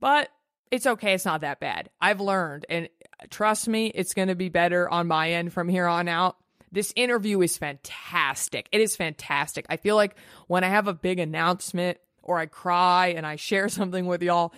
But 0.00 0.30
it's 0.70 0.86
okay. 0.86 1.14
It's 1.14 1.24
not 1.24 1.40
that 1.40 1.60
bad. 1.60 1.90
I've 2.00 2.20
learned, 2.20 2.66
and 2.68 2.88
trust 3.28 3.68
me, 3.68 3.88
it's 3.88 4.14
going 4.14 4.28
to 4.28 4.34
be 4.34 4.48
better 4.48 4.88
on 4.88 5.08
my 5.08 5.32
end 5.32 5.52
from 5.52 5.68
here 5.68 5.86
on 5.86 6.08
out. 6.08 6.36
This 6.72 6.92
interview 6.96 7.40
is 7.40 7.58
fantastic. 7.58 8.68
It 8.72 8.80
is 8.80 8.96
fantastic. 8.96 9.66
I 9.68 9.76
feel 9.76 9.96
like 9.96 10.16
when 10.46 10.64
I 10.64 10.68
have 10.68 10.86
a 10.86 10.94
big 10.94 11.18
announcement 11.18 11.98
or 12.22 12.38
I 12.38 12.46
cry 12.46 13.08
and 13.08 13.26
I 13.26 13.36
share 13.36 13.68
something 13.68 14.06
with 14.06 14.22
y'all, 14.22 14.52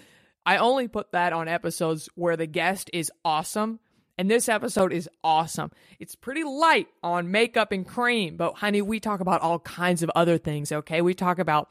I 0.45 0.57
only 0.57 0.89
put 0.89 1.13
that 1.13 1.33
on 1.33 1.49
episodes 1.49 2.09
where 2.15 2.37
the 2.37 2.47
guest 2.47 2.91
is 2.93 3.11
awesome. 3.25 3.81
And 4.19 4.31
this 4.31 4.49
episode 4.49 4.93
is 4.93 5.09
awesome. 5.25 5.71
It's 5.99 6.15
pretty 6.15 6.45
light 6.45 6.89
on 7.03 7.31
makeup 7.31 7.73
and 7.73 7.87
cream, 7.87 8.37
but 8.37 8.55
honey, 8.55 8.83
we 8.83 9.01
talk 9.01 9.21
about 9.21 9.41
all 9.41 9.59
kinds 9.59 10.03
of 10.03 10.11
other 10.15 10.37
things, 10.37 10.71
okay? 10.71 11.01
We 11.01 11.15
talk 11.15 11.39
about 11.39 11.71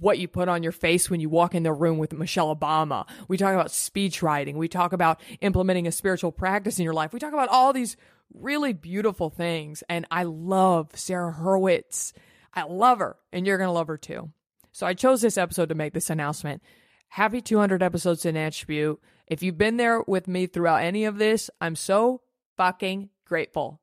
what 0.00 0.18
you 0.18 0.28
put 0.28 0.48
on 0.48 0.62
your 0.62 0.72
face 0.72 1.10
when 1.10 1.20
you 1.20 1.28
walk 1.28 1.54
in 1.54 1.64
the 1.64 1.72
room 1.72 1.98
with 1.98 2.12
Michelle 2.12 2.54
Obama. 2.54 3.06
We 3.26 3.36
talk 3.36 3.54
about 3.54 3.70
speech 3.70 4.22
writing. 4.22 4.56
We 4.56 4.68
talk 4.68 4.92
about 4.92 5.20
implementing 5.40 5.86
a 5.86 5.92
spiritual 5.92 6.32
practice 6.32 6.78
in 6.78 6.84
your 6.84 6.94
life. 6.94 7.12
We 7.12 7.18
talk 7.18 7.32
about 7.32 7.48
all 7.48 7.72
these 7.72 7.96
really 8.34 8.72
beautiful 8.72 9.30
things. 9.30 9.82
And 9.88 10.06
I 10.10 10.24
love 10.24 10.90
Sarah 10.94 11.32
Hurwitz. 11.32 12.12
I 12.54 12.64
love 12.64 12.98
her, 12.98 13.16
and 13.32 13.46
you're 13.46 13.58
going 13.58 13.68
to 13.68 13.72
love 13.72 13.88
her 13.88 13.98
too. 13.98 14.30
So 14.72 14.86
I 14.86 14.94
chose 14.94 15.20
this 15.20 15.38
episode 15.38 15.68
to 15.68 15.74
make 15.74 15.92
this 15.92 16.10
announcement. 16.10 16.62
Happy 17.08 17.40
200 17.40 17.82
episodes 17.82 18.24
in 18.24 18.36
Attribute. 18.36 19.00
If 19.26 19.42
you've 19.42 19.58
been 19.58 19.76
there 19.76 20.02
with 20.06 20.28
me 20.28 20.46
throughout 20.46 20.82
any 20.82 21.04
of 21.04 21.18
this, 21.18 21.50
I'm 21.60 21.76
so 21.76 22.22
fucking 22.56 23.10
grateful. 23.24 23.80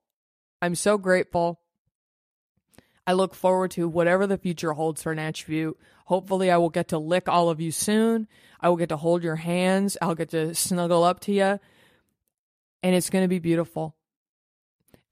I'm 0.61 0.75
so 0.75 0.97
grateful. 0.97 1.59
I 3.07 3.13
look 3.13 3.35
forward 3.35 3.71
to 3.71 3.87
whatever 3.87 4.25
the 4.25 4.37
future 4.37 4.73
holds 4.73 5.03
for 5.03 5.11
an 5.11 5.19
attribute. 5.19 5.77
Hopefully, 6.05 6.49
I 6.49 6.57
will 6.57 6.69
get 6.69 6.87
to 6.87 6.97
lick 6.97 7.29
all 7.29 7.49
of 7.49 7.61
you 7.61 7.71
soon. 7.71 8.27
I 8.59 8.69
will 8.69 8.77
get 8.77 8.89
to 8.89 8.97
hold 8.97 9.23
your 9.23 9.35
hands. 9.35 9.95
I'll 10.01 10.15
get 10.15 10.29
to 10.29 10.55
snuggle 10.55 11.03
up 11.03 11.19
to 11.21 11.31
you. 11.31 11.59
And 12.81 12.95
it's 12.95 13.11
going 13.11 13.23
to 13.23 13.29
be 13.29 13.39
beautiful. 13.39 13.95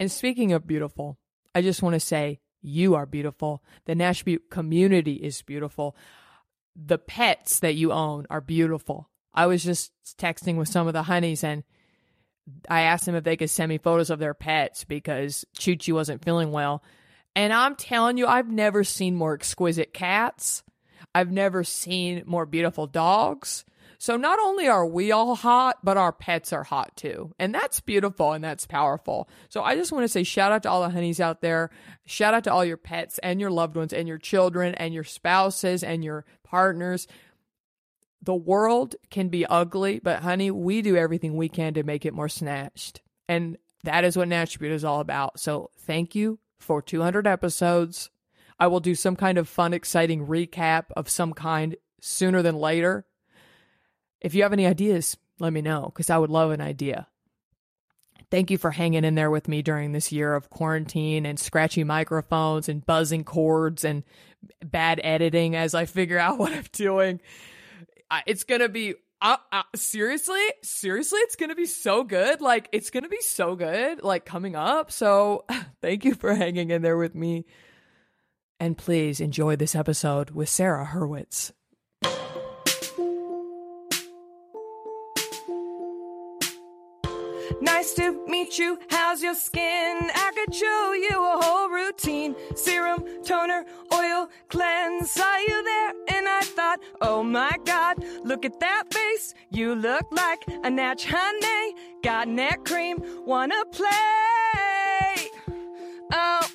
And 0.04 0.12
speaking 0.12 0.52
of 0.52 0.68
beautiful, 0.68 1.18
I 1.56 1.62
just 1.62 1.82
want 1.82 1.94
to 1.94 2.00
say 2.02 2.42
you 2.62 2.96
are 2.96 3.06
beautiful. 3.06 3.64
The 3.86 3.96
Beaut 3.96 4.50
community 4.50 5.14
is 5.14 5.42
beautiful. 5.44 5.96
The 6.76 6.98
pets 6.98 7.62
that 7.62 7.76
you 7.76 7.94
own 7.94 8.28
are 8.30 8.42
beautiful. 8.42 9.10
I 9.34 9.46
was 9.46 9.64
just 9.64 9.94
texting 10.18 10.58
with 10.58 10.68
some 10.68 10.88
of 10.88 10.94
the 10.94 11.04
honeys 11.04 11.42
and 11.42 11.64
I 12.70 12.82
asked 12.82 13.06
them 13.06 13.16
if 13.16 13.24
they 13.24 13.38
could 13.38 13.50
send 13.50 13.70
me 13.70 13.78
photos 13.78 14.10
of 14.10 14.20
their 14.20 14.34
pets 14.34 14.84
because 14.84 15.46
Choo 15.58 15.78
Choo 15.78 15.96
wasn't 15.96 16.26
feeling 16.26 16.52
well. 16.52 16.84
And 17.34 17.54
I'm 17.54 17.78
telling 17.78 18.18
you, 18.18 18.28
I've 18.28 18.52
never 18.52 18.84
seen 18.84 19.16
more 19.16 19.34
exquisite 19.34 19.94
cats. 19.94 20.64
I've 21.16 21.32
never 21.32 21.64
seen 21.64 22.24
more 22.26 22.46
beautiful 22.46 22.88
dogs. 22.88 23.64
So 24.04 24.18
not 24.18 24.38
only 24.38 24.68
are 24.68 24.86
we 24.86 25.14
all 25.14 25.34
hot, 25.34 25.78
but 25.82 25.96
our 25.96 26.12
pets 26.12 26.52
are 26.52 26.66
hot 26.66 26.94
too. 26.98 27.34
And 27.40 27.56
that's 27.56 27.80
beautiful 27.80 28.34
and 28.34 28.44
that's 28.44 28.68
powerful. 28.68 29.30
So 29.48 29.64
I 29.64 29.78
just 29.78 29.94
want 29.94 30.04
to 30.04 30.10
say 30.10 30.24
shout 30.24 30.52
out 30.52 30.64
to 30.64 30.70
all 30.70 30.82
the 30.82 30.90
honeys 30.90 31.22
out 31.22 31.40
there. 31.40 31.70
Shout 32.06 32.34
out 32.34 32.44
to 32.44 32.52
all 32.52 32.66
your 32.66 32.76
pets 32.76 33.18
and 33.20 33.40
your 33.40 33.50
loved 33.50 33.78
ones 33.78 33.94
and 33.94 34.06
your 34.06 34.18
children 34.18 34.76
and 34.76 34.94
your 34.94 35.06
spouses 35.06 35.86
and 35.86 36.04
your 36.04 36.26
partners. 36.44 37.08
The 38.22 38.36
world 38.36 38.98
can 39.10 39.30
be 39.30 39.46
ugly, 39.46 40.00
but 40.00 40.22
honey, 40.22 40.52
we 40.52 40.82
do 40.82 40.98
everything 40.98 41.38
we 41.38 41.48
can 41.48 41.74
to 41.76 41.84
make 41.84 42.06
it 42.06 42.14
more 42.14 42.28
snatched. 42.28 43.00
And 43.30 43.58
that 43.86 44.04
is 44.04 44.18
what 44.18 44.28
Natch 44.28 44.62
is 44.62 44.84
all 44.84 45.00
about. 45.00 45.40
So 45.40 45.70
thank 45.78 46.14
you 46.14 46.40
for 46.60 46.82
200 46.82 47.26
episodes. 47.26 48.10
I 48.60 48.68
will 48.68 48.82
do 48.82 48.96
some 48.96 49.16
kind 49.16 49.38
of 49.38 49.48
fun, 49.48 49.74
exciting 49.74 50.28
recap 50.28 50.88
of 50.94 51.08
some 51.08 51.32
kind 51.32 51.78
sooner 52.02 52.42
than 52.42 52.58
later. 52.58 53.06
If 54.24 54.34
you 54.34 54.44
have 54.44 54.54
any 54.54 54.66
ideas, 54.66 55.18
let 55.40 55.54
me 55.54 55.62
know 55.62 55.84
because 55.86 56.10
I 56.10 56.18
would 56.18 56.30
love 56.30 56.52
an 56.52 56.62
idea. 56.62 57.08
Thank 58.32 58.50
you 58.50 58.58
for 58.58 58.72
hanging 58.72 59.04
in 59.04 59.14
there 59.14 59.30
with 59.30 59.48
me 59.48 59.62
during 59.62 59.92
this 59.92 60.12
year 60.12 60.34
of 60.34 60.50
quarantine 60.50 61.26
and 61.26 61.40
scratchy 61.40 61.84
microphones 61.84 62.68
and 62.68 62.84
buzzing 62.84 63.24
cords 63.24 63.84
and 63.84 64.04
bad 64.64 65.00
editing 65.04 65.56
as 65.56 65.76
I 65.76 65.86
figure 65.86 66.18
out 66.18 66.38
what 66.40 66.52
I'm 66.52 66.66
doing. 66.72 67.22
It's 68.26 68.44
going 68.44 68.62
to 68.62 68.70
be 68.70 68.96
uh, 69.24 69.38
uh, 69.54 69.64
seriously, 69.74 70.42
seriously, 70.64 71.20
it's 71.20 71.38
gonna 71.38 71.56
be 71.56 71.66
so 71.66 72.04
good. 72.04 72.42
Like, 72.42 72.68
it's 72.74 72.90
gonna 72.90 73.08
be 73.08 73.22
so 73.22 73.56
good, 73.56 74.04
like, 74.04 74.26
coming 74.26 74.58
up. 74.58 74.92
So, 74.92 75.46
thank 75.82 76.04
you 76.04 76.14
for 76.14 76.36
hanging 76.36 76.72
in 76.72 76.82
there 76.82 76.98
with 76.98 77.16
me. 77.16 77.46
And 78.60 78.78
please 78.78 79.22
enjoy 79.22 79.56
this 79.56 79.76
episode 79.76 80.32
with 80.32 80.50
Sarah 80.50 80.90
Hurwitz. 80.92 81.54
Nice 87.62 87.94
to 87.96 88.26
meet 88.28 88.58
you. 88.58 88.80
How's 88.90 89.22
your 89.22 89.36
skin? 89.36 90.10
I 90.14 90.32
could 90.36 90.54
show 90.54 90.94
you 90.94 91.24
a 91.24 91.42
whole 91.42 91.70
routine. 91.70 92.36
Serum, 92.56 93.04
toner, 93.24 93.66
oil, 93.94 94.30
cleanse. 94.50 95.12
Saw 95.12 95.38
you 95.38 95.64
there 95.64 95.94
and 96.10 96.28
I 96.28 96.42
thought, 96.42 96.80
oh 97.02 97.24
my 97.24 97.58
god, 97.66 98.04
look 98.24 98.46
at 98.46 98.60
that 98.60 98.94
face. 98.94 99.34
You 99.50 99.76
look 99.76 100.06
like 100.12 100.44
a 100.64 100.70
natch 100.70 101.06
honey. 101.08 101.76
Got 102.04 102.28
neck 102.28 102.66
cream, 102.66 103.02
wanna 103.26 103.66
play. 103.72 105.30
Oh. 106.12 106.48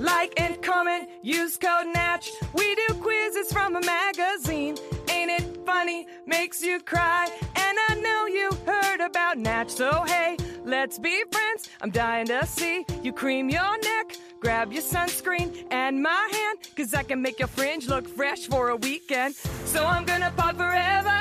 Like 0.00 0.34
and 0.40 0.60
comment, 0.60 1.08
use 1.22 1.56
code 1.56 1.86
NATCH. 1.94 2.28
We 2.54 2.74
do 2.74 2.94
quizzes 2.94 3.52
from 3.52 3.76
a 3.76 3.80
magazine. 3.80 4.76
Ain't 5.24 5.40
it 5.40 5.64
funny? 5.64 6.06
Makes 6.26 6.62
you 6.62 6.80
cry. 6.80 7.26
And 7.56 7.78
I 7.88 7.94
know 7.94 8.26
you 8.26 8.50
heard 8.66 9.00
about 9.00 9.38
Natch. 9.38 9.70
So 9.70 10.02
hey, 10.02 10.36
let's 10.66 10.98
be 10.98 11.24
friends. 11.32 11.70
I'm 11.80 11.88
dying 11.90 12.26
to 12.26 12.44
see 12.44 12.84
you 13.02 13.10
cream 13.10 13.48
your 13.48 13.78
neck. 13.78 14.16
Grab 14.38 14.70
your 14.70 14.82
sunscreen 14.82 15.64
and 15.70 16.02
my 16.02 16.28
hand. 16.30 16.58
Cause 16.76 16.92
I 16.92 17.04
can 17.04 17.22
make 17.22 17.38
your 17.38 17.48
fringe 17.48 17.88
look 17.88 18.06
fresh 18.06 18.48
for 18.48 18.68
a 18.68 18.76
weekend. 18.76 19.34
So 19.64 19.86
I'm 19.86 20.04
gonna 20.04 20.30
pop 20.36 20.56
forever. 20.58 21.18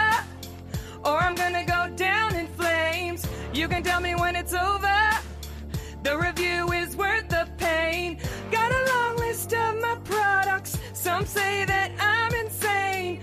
Or 1.05 1.17
I'm 1.17 1.35
gonna 1.35 1.63
go 1.63 1.89
down 1.95 2.35
in 2.35 2.47
flames. 2.47 3.25
You 3.53 3.69
can 3.69 3.83
tell 3.83 4.01
me 4.01 4.15
when 4.15 4.35
it's 4.35 4.53
over. 4.53 4.99
The 6.01 6.17
review 6.17 6.73
is 6.73 6.97
worth 6.97 7.29
the 7.29 7.47
pain. 7.57 8.17
Got 8.51 8.69
a 8.69 8.83
long 8.93 9.15
list 9.15 9.53
of 9.53 9.79
my 9.79 9.95
products. 10.03 10.77
Some 10.91 11.25
say 11.25 11.63
that 11.63 11.91
I'm 12.01 12.33
insane. 12.45 13.22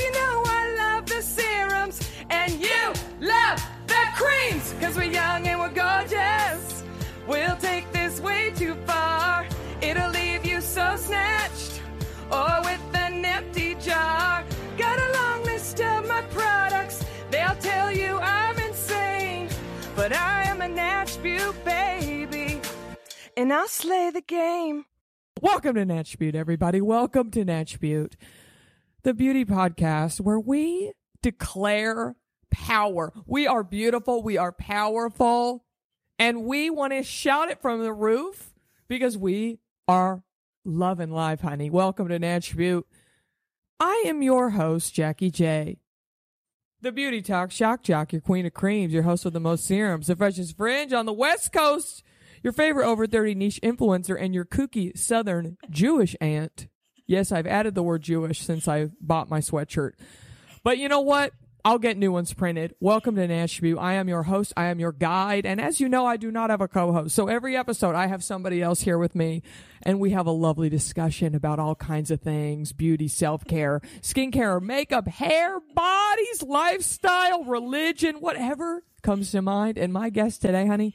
You 0.00 0.10
know 0.12 0.42
I 0.46 0.74
love 0.82 1.06
the 1.06 1.22
serums. 1.22 2.00
And 2.30 2.52
you 2.52 2.82
love 3.20 3.62
the 3.86 4.04
creams. 4.16 4.74
Cause 4.80 4.96
we're 4.96 5.12
young 5.12 5.46
and 5.46 5.60
we're 5.60 5.76
gorgeous. 5.86 6.84
We'll 7.26 7.56
take 7.56 7.90
this 7.92 8.20
way 8.20 8.52
too 8.56 8.74
far. 8.86 9.46
It'll 9.82 10.10
leave 10.10 10.44
you 10.46 10.60
so 10.60 10.96
snatched. 10.96 11.82
Or 12.30 12.60
with 12.62 12.80
an 12.94 13.24
empty 13.24 13.74
jar. 13.76 14.44
Got 14.78 14.98
a 14.98 15.12
long 15.18 15.44
list 15.44 15.80
of 15.80 16.08
my 16.08 16.22
products. 16.30 17.04
They'll 17.30 17.56
tell 17.56 17.92
you 17.92 18.18
I'm 18.18 18.58
insane. 18.58 19.48
But 19.94 20.12
I 20.12 20.44
am 20.44 20.62
a 20.62 20.68
Natch 20.68 21.22
baby. 21.22 22.60
And 23.36 23.52
I'll 23.52 23.68
slay 23.68 24.10
the 24.10 24.22
game. 24.22 24.84
Welcome 25.42 25.76
to 25.76 25.84
Natch 25.84 26.18
Beaut, 26.18 26.34
everybody. 26.34 26.80
Welcome 26.80 27.30
to 27.30 27.44
Natch 27.44 27.80
Beaut, 27.80 28.14
the 29.02 29.14
beauty 29.14 29.44
podcast 29.44 30.20
where 30.20 30.40
we 30.40 30.92
declare 31.22 32.16
power. 32.50 33.12
We 33.26 33.46
are 33.46 33.62
beautiful. 33.62 34.22
We 34.22 34.38
are 34.38 34.52
powerful. 34.52 35.64
And 36.18 36.44
we 36.44 36.70
want 36.70 36.92
to 36.92 37.02
shout 37.02 37.50
it 37.50 37.62
from 37.62 37.82
the 37.82 37.92
roof 37.92 38.52
because 38.88 39.16
we 39.16 39.58
are 39.88 40.22
Love 40.64 41.00
and 41.00 41.12
live, 41.14 41.40
honey. 41.40 41.70
Welcome 41.70 42.08
to 42.08 42.18
Natch 42.18 42.54
Beaut. 42.54 42.86
I 43.80 44.04
am 44.06 44.22
your 44.22 44.50
host, 44.50 44.92
Jackie 44.92 45.30
J. 45.30 45.78
The 46.82 46.92
Beauty 46.92 47.22
Talk 47.22 47.50
Shock 47.50 47.82
Jock, 47.82 48.12
your 48.12 48.20
queen 48.20 48.44
of 48.44 48.52
creams, 48.52 48.92
your 48.92 49.04
host 49.04 49.24
with 49.24 49.32
the 49.32 49.40
most 49.40 49.64
serums, 49.64 50.08
the 50.08 50.16
freshest 50.16 50.58
fringe 50.58 50.92
on 50.92 51.06
the 51.06 51.14
West 51.14 51.50
Coast, 51.50 52.02
your 52.42 52.52
favorite 52.52 52.86
over 52.86 53.06
30 53.06 53.34
niche 53.36 53.58
influencer, 53.62 54.20
and 54.20 54.34
your 54.34 54.44
kooky 54.44 54.96
Southern 54.98 55.56
Jewish 55.70 56.14
aunt. 56.20 56.68
Yes, 57.10 57.32
I've 57.32 57.48
added 57.48 57.74
the 57.74 57.82
word 57.82 58.02
Jewish 58.02 58.38
since 58.38 58.68
I 58.68 58.90
bought 59.00 59.28
my 59.28 59.40
sweatshirt. 59.40 59.94
But 60.62 60.78
you 60.78 60.88
know 60.88 61.00
what? 61.00 61.32
I'll 61.64 61.80
get 61.80 61.96
new 61.96 62.12
ones 62.12 62.32
printed. 62.32 62.76
Welcome 62.78 63.16
to 63.16 63.26
Beaut. 63.26 63.78
I 63.80 63.94
am 63.94 64.08
your 64.08 64.22
host. 64.22 64.52
I 64.56 64.66
am 64.66 64.78
your 64.78 64.92
guide. 64.92 65.44
And 65.44 65.60
as 65.60 65.80
you 65.80 65.88
know, 65.88 66.06
I 66.06 66.16
do 66.16 66.30
not 66.30 66.50
have 66.50 66.60
a 66.60 66.68
co-host. 66.68 67.16
So 67.16 67.26
every 67.26 67.56
episode, 67.56 67.96
I 67.96 68.06
have 68.06 68.22
somebody 68.22 68.62
else 68.62 68.82
here 68.82 68.96
with 68.96 69.16
me 69.16 69.42
and 69.82 69.98
we 69.98 70.10
have 70.10 70.28
a 70.28 70.30
lovely 70.30 70.68
discussion 70.68 71.34
about 71.34 71.58
all 71.58 71.74
kinds 71.74 72.12
of 72.12 72.20
things, 72.20 72.72
beauty, 72.72 73.08
self-care, 73.08 73.80
skincare, 74.02 74.62
makeup, 74.62 75.08
hair, 75.08 75.58
bodies, 75.74 76.44
lifestyle, 76.44 77.42
religion, 77.42 78.20
whatever 78.20 78.84
comes 79.02 79.32
to 79.32 79.42
mind. 79.42 79.78
And 79.78 79.92
my 79.92 80.10
guest 80.10 80.42
today, 80.42 80.68
honey, 80.68 80.94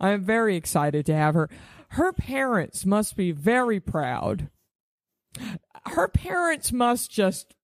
I 0.00 0.12
am 0.12 0.24
very 0.24 0.56
excited 0.56 1.04
to 1.04 1.14
have 1.14 1.34
her. 1.34 1.50
Her 1.88 2.14
parents 2.14 2.86
must 2.86 3.14
be 3.14 3.30
very 3.30 3.78
proud. 3.78 4.48
Her 5.86 6.08
parents 6.08 6.72
must 6.72 7.10
just 7.10 7.54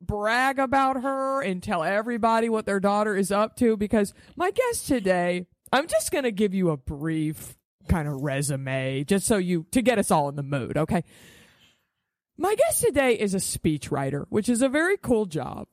brag 0.00 0.58
about 0.58 1.02
her 1.02 1.42
and 1.42 1.62
tell 1.62 1.82
everybody 1.82 2.48
what 2.48 2.66
their 2.66 2.80
daughter 2.80 3.16
is 3.16 3.32
up 3.32 3.56
to 3.56 3.76
because 3.76 4.12
my 4.36 4.50
guest 4.50 4.86
today, 4.86 5.46
I'm 5.72 5.88
just 5.88 6.10
going 6.10 6.24
to 6.24 6.32
give 6.32 6.54
you 6.54 6.70
a 6.70 6.76
brief 6.76 7.56
kind 7.88 8.08
of 8.08 8.22
resume 8.22 9.04
just 9.04 9.26
so 9.26 9.36
you 9.36 9.66
to 9.70 9.82
get 9.82 9.98
us 9.98 10.10
all 10.10 10.28
in 10.28 10.36
the 10.36 10.42
mood, 10.42 10.76
okay? 10.76 11.04
My 12.36 12.54
guest 12.54 12.82
today 12.82 13.14
is 13.14 13.34
a 13.34 13.38
speechwriter, 13.38 14.26
which 14.28 14.48
is 14.48 14.60
a 14.60 14.68
very 14.68 14.96
cool 14.98 15.26
job. 15.26 15.68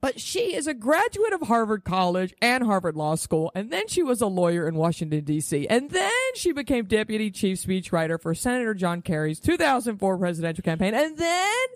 But 0.00 0.20
she 0.20 0.54
is 0.54 0.66
a 0.66 0.74
graduate 0.74 1.32
of 1.32 1.42
Harvard 1.42 1.84
College 1.84 2.34
and 2.40 2.64
Harvard 2.64 2.96
Law 2.96 3.16
School, 3.16 3.50
and 3.54 3.70
then 3.70 3.88
she 3.88 4.02
was 4.02 4.20
a 4.20 4.26
lawyer 4.26 4.68
in 4.68 4.76
Washington, 4.76 5.24
D.C. 5.24 5.66
And 5.68 5.90
then 5.90 6.12
she 6.34 6.52
became 6.52 6.84
deputy 6.84 7.30
chief 7.30 7.58
speechwriter 7.58 8.20
for 8.20 8.34
Senator 8.34 8.74
John 8.74 9.02
Kerry's 9.02 9.40
2004 9.40 10.18
presidential 10.18 10.62
campaign. 10.62 10.94
And 10.94 11.16
then 11.16 11.66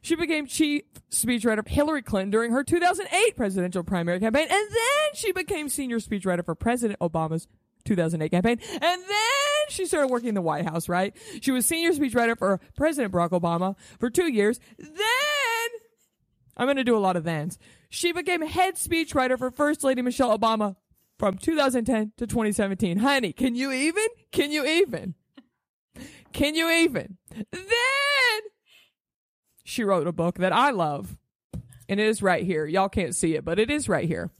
she 0.00 0.14
became 0.14 0.46
chief 0.46 0.82
speechwriter 1.10 1.64
for 1.64 1.70
Hillary 1.70 2.02
Clinton 2.02 2.30
during 2.30 2.52
her 2.52 2.62
2008 2.62 3.36
presidential 3.36 3.82
primary 3.82 4.20
campaign. 4.20 4.46
And 4.50 4.68
then 4.70 5.14
she 5.14 5.32
became 5.32 5.68
senior 5.68 5.98
speechwriter 5.98 6.44
for 6.44 6.54
President 6.54 6.98
Obama's 7.00 7.48
2008 7.84 8.30
campaign. 8.30 8.58
And 8.72 8.82
then 9.02 9.68
she 9.68 9.86
started 9.86 10.08
working 10.08 10.28
in 10.28 10.34
the 10.34 10.42
White 10.42 10.64
House, 10.64 10.88
right? 10.88 11.16
She 11.40 11.50
was 11.50 11.66
senior 11.66 11.92
speechwriter 11.92 12.38
for 12.38 12.60
President 12.76 13.12
Barack 13.12 13.30
Obama 13.30 13.76
for 13.98 14.10
two 14.10 14.30
years. 14.30 14.60
Then, 14.78 15.35
I'm 16.56 16.66
going 16.66 16.76
to 16.76 16.84
do 16.84 16.96
a 16.96 16.98
lot 16.98 17.16
of 17.16 17.24
thens. 17.24 17.58
She 17.88 18.12
became 18.12 18.42
head 18.42 18.76
speechwriter 18.76 19.38
for 19.38 19.50
First 19.50 19.84
Lady 19.84 20.02
Michelle 20.02 20.36
Obama 20.36 20.76
from 21.18 21.38
2010 21.38 22.12
to 22.16 22.26
2017. 22.26 22.98
Honey, 22.98 23.32
can 23.32 23.54
you 23.54 23.72
even? 23.72 24.06
Can 24.32 24.50
you 24.50 24.64
even? 24.64 25.14
Can 26.32 26.54
you 26.54 26.70
even? 26.70 27.16
Then 27.50 28.40
she 29.64 29.84
wrote 29.84 30.06
a 30.06 30.12
book 30.12 30.38
that 30.38 30.52
I 30.52 30.70
love. 30.70 31.16
And 31.88 32.00
it 32.00 32.06
is 32.06 32.22
right 32.22 32.44
here. 32.44 32.66
Y'all 32.66 32.88
can't 32.88 33.14
see 33.14 33.34
it, 33.36 33.44
but 33.44 33.58
it 33.58 33.70
is 33.70 33.88
right 33.88 34.08
here. 34.08 34.30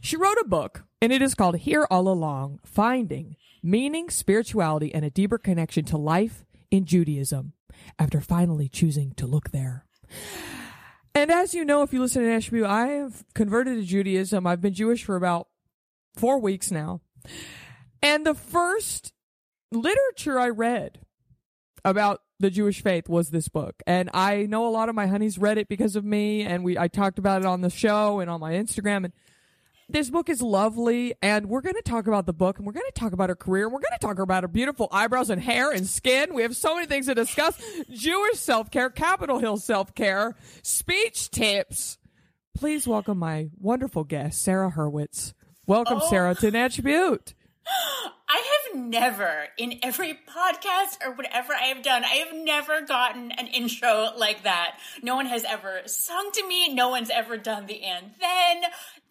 She 0.00 0.16
wrote 0.16 0.36
a 0.40 0.48
book, 0.48 0.84
and 1.00 1.12
it 1.12 1.22
is 1.22 1.34
called 1.34 1.56
Here 1.56 1.86
All 1.90 2.08
Along 2.08 2.60
Finding 2.64 3.36
Meaning, 3.62 4.10
Spirituality, 4.10 4.94
and 4.94 5.04
a 5.04 5.10
Deeper 5.10 5.38
Connection 5.38 5.84
to 5.86 5.96
Life 5.96 6.44
in 6.70 6.84
Judaism 6.84 7.52
after 7.98 8.20
finally 8.20 8.68
choosing 8.68 9.12
to 9.12 9.26
look 9.26 9.50
there. 9.50 9.86
And 11.14 11.30
as 11.30 11.54
you 11.54 11.64
know, 11.64 11.82
if 11.82 11.92
you 11.92 12.00
listen 12.00 12.22
to 12.22 12.28
Nashville, 12.28 12.66
I 12.66 12.88
have 12.88 13.24
converted 13.34 13.76
to 13.76 13.84
Judaism. 13.84 14.46
I've 14.46 14.60
been 14.60 14.74
Jewish 14.74 15.04
for 15.04 15.14
about 15.14 15.48
four 16.16 16.40
weeks 16.40 16.70
now. 16.70 17.00
And 18.02 18.26
the 18.26 18.34
first 18.34 19.12
literature 19.70 20.38
I 20.38 20.48
read 20.48 21.00
about 21.84 22.22
the 22.40 22.50
Jewish 22.50 22.82
faith 22.82 23.08
was 23.08 23.30
this 23.30 23.48
book. 23.48 23.82
And 23.86 24.10
I 24.12 24.46
know 24.46 24.66
a 24.66 24.70
lot 24.70 24.88
of 24.88 24.94
my 24.94 25.06
honeys 25.06 25.38
read 25.38 25.56
it 25.56 25.68
because 25.68 25.94
of 25.94 26.04
me 26.04 26.42
and 26.42 26.64
we 26.64 26.76
I 26.76 26.88
talked 26.88 27.18
about 27.18 27.42
it 27.42 27.46
on 27.46 27.60
the 27.60 27.70
show 27.70 28.20
and 28.20 28.28
on 28.28 28.40
my 28.40 28.52
Instagram 28.52 29.04
and 29.04 29.12
this 29.88 30.10
book 30.10 30.28
is 30.28 30.40
lovely 30.40 31.14
and 31.22 31.46
we're 31.48 31.60
going 31.60 31.74
to 31.74 31.82
talk 31.82 32.06
about 32.06 32.26
the 32.26 32.32
book 32.32 32.58
and 32.58 32.66
we're 32.66 32.72
going 32.72 32.86
to 32.92 33.00
talk 33.00 33.12
about 33.12 33.28
her 33.28 33.36
career 33.36 33.64
and 33.64 33.72
we're 33.72 33.80
going 33.80 33.98
to 33.98 34.06
talk 34.06 34.18
about 34.18 34.42
her 34.42 34.48
beautiful 34.48 34.88
eyebrows 34.90 35.30
and 35.30 35.40
hair 35.42 35.70
and 35.70 35.86
skin. 35.86 36.34
We 36.34 36.42
have 36.42 36.56
so 36.56 36.74
many 36.74 36.86
things 36.86 37.06
to 37.06 37.14
discuss. 37.14 37.60
Jewish 37.90 38.38
self-care, 38.38 38.90
Capitol 38.90 39.38
Hill 39.38 39.58
self-care, 39.58 40.36
speech 40.62 41.30
tips. 41.30 41.98
Please 42.56 42.86
welcome 42.86 43.18
my 43.18 43.48
wonderful 43.58 44.04
guest, 44.04 44.42
Sarah 44.42 44.72
Hurwitz. 44.74 45.34
Welcome, 45.66 46.00
Oh. 46.02 46.08
Sarah, 46.10 46.34
to 46.36 46.50
Natch 46.50 46.82
Beaut. 46.82 47.34
I 48.28 48.42
have 48.72 48.76
never, 48.84 49.46
in 49.58 49.78
every 49.82 50.18
podcast 50.28 51.04
or 51.04 51.12
whatever 51.12 51.52
I 51.54 51.66
have 51.66 51.82
done, 51.82 52.04
I 52.04 52.14
have 52.26 52.34
never 52.34 52.82
gotten 52.82 53.32
an 53.32 53.46
intro 53.48 54.10
like 54.16 54.42
that. 54.44 54.78
No 55.02 55.14
one 55.14 55.26
has 55.26 55.44
ever 55.44 55.82
sung 55.86 56.30
to 56.32 56.46
me. 56.48 56.72
No 56.74 56.88
one's 56.88 57.10
ever 57.10 57.36
done 57.36 57.66
the 57.66 57.82
and 57.82 58.12
then. 58.20 58.62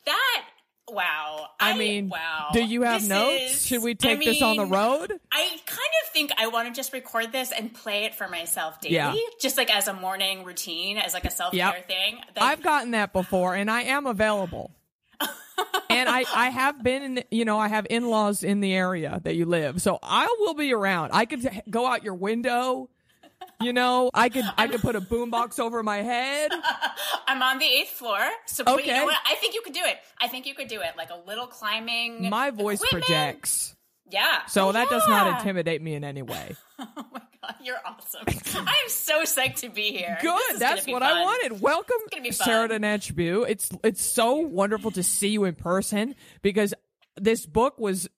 That, 0.05 0.45
wow. 0.89 1.47
I 1.59 1.77
mean, 1.77 2.09
wow. 2.09 2.49
do 2.53 2.63
you 2.63 2.81
have 2.83 3.01
This 3.01 3.09
notes? 3.09 3.55
is- 3.55 3.65
Should 3.65 3.83
we 3.83 3.91
I 3.91 3.93
take 3.93 4.23
this 4.23 4.41
on 4.41 4.57
the 4.57 4.65
road? 4.65 5.11
I 5.31 5.47
kind 5.65 5.89
of 6.05 6.11
think 6.13 6.31
I 6.37 6.47
want 6.47 6.67
to 6.67 6.73
just 6.73 6.93
record 6.93 7.31
this 7.31 7.51
and 7.51 7.73
play 7.73 8.05
it 8.05 8.15
for 8.15 8.27
myself 8.27 8.79
daily, 8.81 8.95
Yeah. 8.95 9.13
just 9.41 9.57
like 9.57 9.73
as 9.73 9.87
a 9.87 9.93
morning 9.93 10.43
routine, 10.43 10.97
as 10.97 11.13
like 11.13 11.25
a 11.25 11.31
self 11.31 11.51
care 11.53 11.67
Yep. 11.75 11.87
thing. 11.87 12.17
That- 12.35 12.43
I've 12.43 12.61
gotten 12.63 12.91
that 12.91 13.13
before, 13.13 13.55
and 13.55 13.69
I 13.71 13.83
am 13.83 14.05
available. 14.05 14.71
and 15.89 16.09
I, 16.09 16.25
I 16.35 16.49
have 16.49 16.83
been, 16.83 17.03
in, 17.03 17.23
you 17.31 17.45
know, 17.45 17.57
I 17.59 17.67
have 17.67 17.85
in 17.89 18.09
laws 18.09 18.43
in 18.43 18.59
the 18.59 18.73
area 18.73 19.21
that 19.23 19.35
you 19.35 19.45
live, 19.45 19.81
so 19.81 19.99
I 20.03 20.25
will 20.39 20.53
be 20.55 20.73
around. 20.73 21.11
I 21.13 21.25
could 21.25 21.47
go 21.69 21.85
out 21.87 22.03
your 22.03 22.15
window. 22.15 22.89
You 23.61 23.73
know, 23.73 24.09
I 24.13 24.29
could 24.29 24.45
I 24.57 24.67
could 24.67 24.81
put 24.81 24.95
a 24.95 25.01
boombox 25.01 25.59
over 25.59 25.81
my 25.83 25.97
head. 25.97 26.51
I'm 27.27 27.41
on 27.41 27.59
the 27.59 27.65
eighth 27.65 27.91
floor, 27.91 28.19
so 28.45 28.63
but 28.63 28.75
you 28.85 28.91
Okay. 28.91 28.99
know 28.99 29.05
what? 29.05 29.17
I 29.25 29.35
think 29.35 29.53
you 29.55 29.61
could 29.61 29.73
do 29.73 29.81
it. 29.83 29.97
I 30.19 30.27
think 30.27 30.45
you 30.45 30.53
could 30.55 30.67
do 30.67 30.81
it, 30.81 30.91
like 30.97 31.09
a 31.11 31.19
little 31.27 31.47
climbing. 31.47 32.29
My 32.29 32.49
voice 32.51 32.81
equipment. 32.83 33.05
projects, 33.05 33.75
Yeah. 34.09 34.45
so 34.47 34.69
Oh, 34.69 34.71
that 34.73 34.89
does 34.89 35.07
not 35.07 35.27
intimidate 35.27 35.81
me 35.81 35.93
in 35.95 36.03
any 36.03 36.21
way. 36.21 36.55
Oh 36.79 37.05
my 37.13 37.21
god, 37.41 37.55
you're 37.63 37.77
awesome. 37.85 38.23
I 38.27 38.75
am 38.83 38.89
so 38.89 39.21
psyched 39.23 39.57
to 39.57 39.69
be 39.69 39.91
here. 39.91 40.17
Good, 40.21 40.59
that's 40.59 40.87
what 40.87 41.03
I 41.03 41.21
wanted. 41.21 41.61
Welcome, 41.61 41.97
Sarah 42.31 42.67
fun. 42.67 43.01
Beaut. 43.15 43.45
It's 43.49 43.69
it's 43.83 44.03
so 44.03 44.35
wonderful 44.35 44.91
to 44.91 45.03
see 45.03 45.29
you 45.29 45.43
in 45.45 45.55
person 45.55 46.15
because 46.41 46.73
this 47.15 47.45
book 47.45 47.77
was 47.79 48.09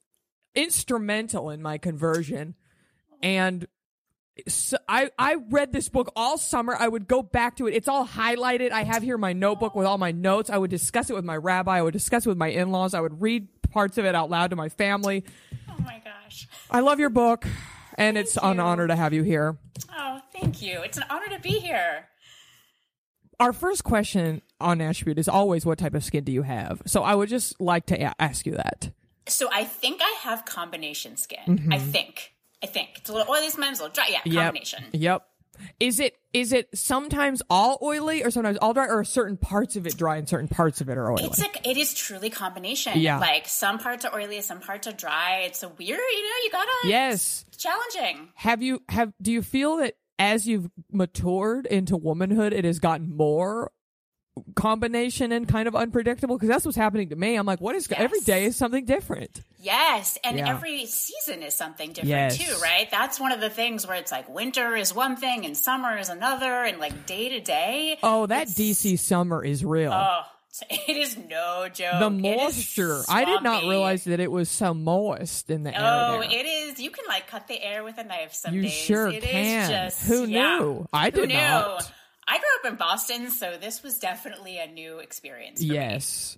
instrumental 0.55 1.49
in 1.49 1.61
my 1.61 1.77
conversion, 1.77 2.55
and 3.21 3.67
so 4.48 4.78
I 4.88 5.12
I 5.17 5.36
read 5.50 5.71
this 5.71 5.89
book 5.89 6.12
all 6.15 6.38
summer. 6.38 6.76
I 6.78 6.88
would 6.88 7.08
go 7.08 7.21
back 7.24 7.58
to 7.58 7.67
it. 7.67 7.74
It's 7.74 7.88
all 7.88 8.06
highlighted. 8.08 8.71
I 8.71 8.84
have 8.84 9.02
here 9.04 9.17
my 9.17 9.34
notebook 9.34 9.76
with 9.76 9.86
all 9.88 9.98
my 9.98 10.12
notes. 10.12 10.50
I 10.50 10.58
would 10.58 10.69
discuss 10.71 11.10
it 11.10 11.13
with 11.15 11.26
my 11.26 11.38
rabbi. 11.38 11.78
I 11.78 11.82
would 11.82 11.93
discuss 11.93 12.26
it 12.26 12.30
with 12.30 12.38
my 12.38 12.48
in 12.50 12.71
laws. 12.71 12.93
I 12.93 13.00
would 13.02 13.21
read 13.21 13.48
parts 13.71 13.98
of 13.98 14.06
it 14.06 14.15
out 14.15 14.30
loud 14.30 14.50
to 14.52 14.56
my 14.56 14.69
family. 14.69 15.24
Oh 15.69 15.76
my 15.84 16.02
gosh. 16.04 16.48
I 16.69 16.82
love 16.82 17.00
your 17.00 17.10
book, 17.10 17.45
and 17.98 18.17
it's 18.17 18.38
an 18.38 18.60
honor 18.60 18.88
to 18.88 18.95
have 18.95 19.13
you 19.13 19.24
here. 19.24 19.58
Oh, 19.95 20.21
thank 20.34 20.62
you. 20.62 20.82
It's 20.82 20.98
an 20.98 21.06
honor 21.10 21.28
to 21.30 21.39
be 21.39 21.60
here. 21.60 22.08
our 23.39 23.52
first 23.54 23.84
question 23.84 24.41
on 24.62 24.80
attribute 24.82 25.19
is 25.19 25.28
always 25.28 25.65
what 25.65 25.78
type 25.78 25.93
of 25.93 26.04
skin 26.04 26.24
do 26.24 26.32
you 26.32 26.41
have? 26.43 26.82
So 26.86 27.04
I 27.04 27.15
would 27.15 27.28
just 27.30 27.60
like 27.60 27.86
to 27.88 28.02
a- 28.02 28.15
ask 28.19 28.45
you 28.45 28.54
that. 28.56 28.91
So 29.28 29.50
I 29.52 29.63
think 29.65 30.02
I 30.04 30.15
have 30.21 30.45
combination 30.45 31.17
skin. 31.17 31.39
Mm-hmm. 31.48 31.74
I 31.74 31.80
think. 31.80 32.32
I 32.65 32.67
think 32.67 32.89
it's 32.95 33.10
a 33.12 33.13
little 33.13 33.32
oily, 33.32 33.49
sometimes 33.49 33.80
a 33.80 33.84
little 33.84 33.93
dry. 33.93 34.08
Yeah, 34.10 34.43
combination. 34.45 34.86
Yep. 34.91 35.01
Yep. 35.01 35.28
Is 35.80 35.99
it 35.99 36.17
is 36.34 36.51
it 36.51 36.67
sometimes 36.73 37.43
all 37.47 37.78
oily 37.84 38.23
or 38.23 38.32
sometimes 38.32 38.58
all 38.58 38.73
dry 38.73 38.88
or 38.88 39.04
certain 39.04 39.38
parts 39.38 39.75
of 39.75 39.86
it 39.86 39.95
dry 39.95 40.17
and 40.17 40.28
certain 40.28 40.47
parts 40.47 40.82
of 40.82 40.89
it 40.89 40.97
are 40.97 41.12
oily? 41.12 41.25
It's 41.25 41.39
like 41.39 41.65
it 41.65 41.78
is 41.78 41.93
truly 41.93 42.32
combination. 42.32 42.99
Yeah. 42.99 43.19
Like 43.19 43.47
some 43.47 43.78
parts 43.78 44.04
are 44.04 44.13
oily, 44.19 44.41
some 44.41 44.60
parts 44.60 44.88
are 44.88 44.91
dry. 44.93 45.43
It's 45.45 45.62
a 45.62 45.69
weird, 45.69 45.99
you 45.99 46.23
know, 46.23 46.43
you 46.43 46.49
gotta 46.51 46.71
yes. 46.86 47.45
it's 47.47 47.58
challenging. 47.58 48.30
Have 48.34 48.63
you 48.63 48.82
have 48.89 49.13
do 49.21 49.32
you 49.32 49.43
feel 49.43 49.78
that 49.78 49.95
as 50.17 50.47
you've 50.47 50.69
matured 50.91 51.67
into 51.67 51.95
womanhood 51.95 52.51
it 52.51 52.65
has 52.65 52.80
gotten 52.80 53.15
more 53.15 53.71
combination 54.56 55.32
and 55.32 55.48
kind 55.48 55.67
of 55.67 55.76
unpredictable 55.76 56.36
because 56.36 56.50
that's 56.50 56.65
what's 56.65 56.78
happening 56.78 57.10
to 57.10 57.15
me. 57.15 57.36
I'm 57.36 57.45
like, 57.45 57.62
what 57.62 57.76
is 57.76 57.88
every 57.91 58.17
Yes. 58.19 58.26
day 58.26 58.45
is 58.45 58.56
something 58.56 58.86
different. 58.86 59.41
Yes, 59.60 60.17
and 60.24 60.38
Yeah. 60.38 60.50
every 60.50 60.86
season 60.86 61.41
is 61.41 61.54
something 61.56 61.89
different 61.93 62.10
Yes. 62.10 62.38
too, 62.38 62.56
right? 62.62 62.89
That's 62.91 63.19
one 63.19 63.32
of 63.32 63.39
the 63.41 63.50
things 63.50 63.88
where 63.88 63.95
it's 63.98 64.12
like 64.12 64.30
winter 64.30 64.76
is 64.76 64.93
one 64.93 65.15
thing 65.15 65.45
and 65.45 65.58
summer 65.58 65.98
is 65.98 66.10
another, 66.10 66.63
and 66.63 66.80
like 66.80 67.06
day 67.06 67.30
to 67.30 67.39
day. 67.39 67.98
Oh, 68.04 68.26
that 68.28 68.48
DC 68.50 68.98
summer 68.98 69.43
is 69.43 69.63
real. 69.65 69.91
Oh, 69.93 70.21
It 70.69 70.95
is 70.95 71.17
no 71.17 71.67
joke. 71.67 72.00
the 72.00 72.10
moisture. 72.10 73.02
I 73.10 73.26
did 73.26 73.43
not 73.43 73.63
realize 73.63 74.06
that 74.06 74.19
it 74.21 74.32
was 74.32 74.50
so 74.50 74.74
moist 74.74 75.50
in 75.50 75.63
the 75.63 75.76
air. 75.76 75.82
Oh, 75.84 76.21
it 76.21 76.45
is. 76.45 76.80
You 76.80 76.91
can 76.91 77.04
like 77.10 77.28
cut 77.28 77.48
the 77.48 77.62
air 77.62 77.84
with 77.84 77.98
a 77.98 78.04
knife 78.06 78.34
some 78.34 78.54
You 78.54 78.62
days. 78.62 78.71
sure 78.71 79.08
It 79.10 79.24
is 79.24 79.30
can. 79.32 79.69
just 79.69 80.04
Who 80.08 80.26
yeah. 80.26 80.60
knew? 80.60 80.88
I 80.93 81.06
Who 81.10 81.12
did 81.21 81.30
knew? 81.30 81.36
not. 81.36 81.91
I 82.27 82.38
grew 82.38 82.47
up 82.59 82.73
in 82.73 82.77
Boston, 82.77 83.29
so 83.29 83.57
this 83.59 83.83
was 83.83 83.99
definitely 83.99 84.57
a 84.57 84.67
new 84.67 84.99
experience. 84.99 85.61
For 85.61 85.67
Me. 85.67 85.75
Yes. 85.75 86.38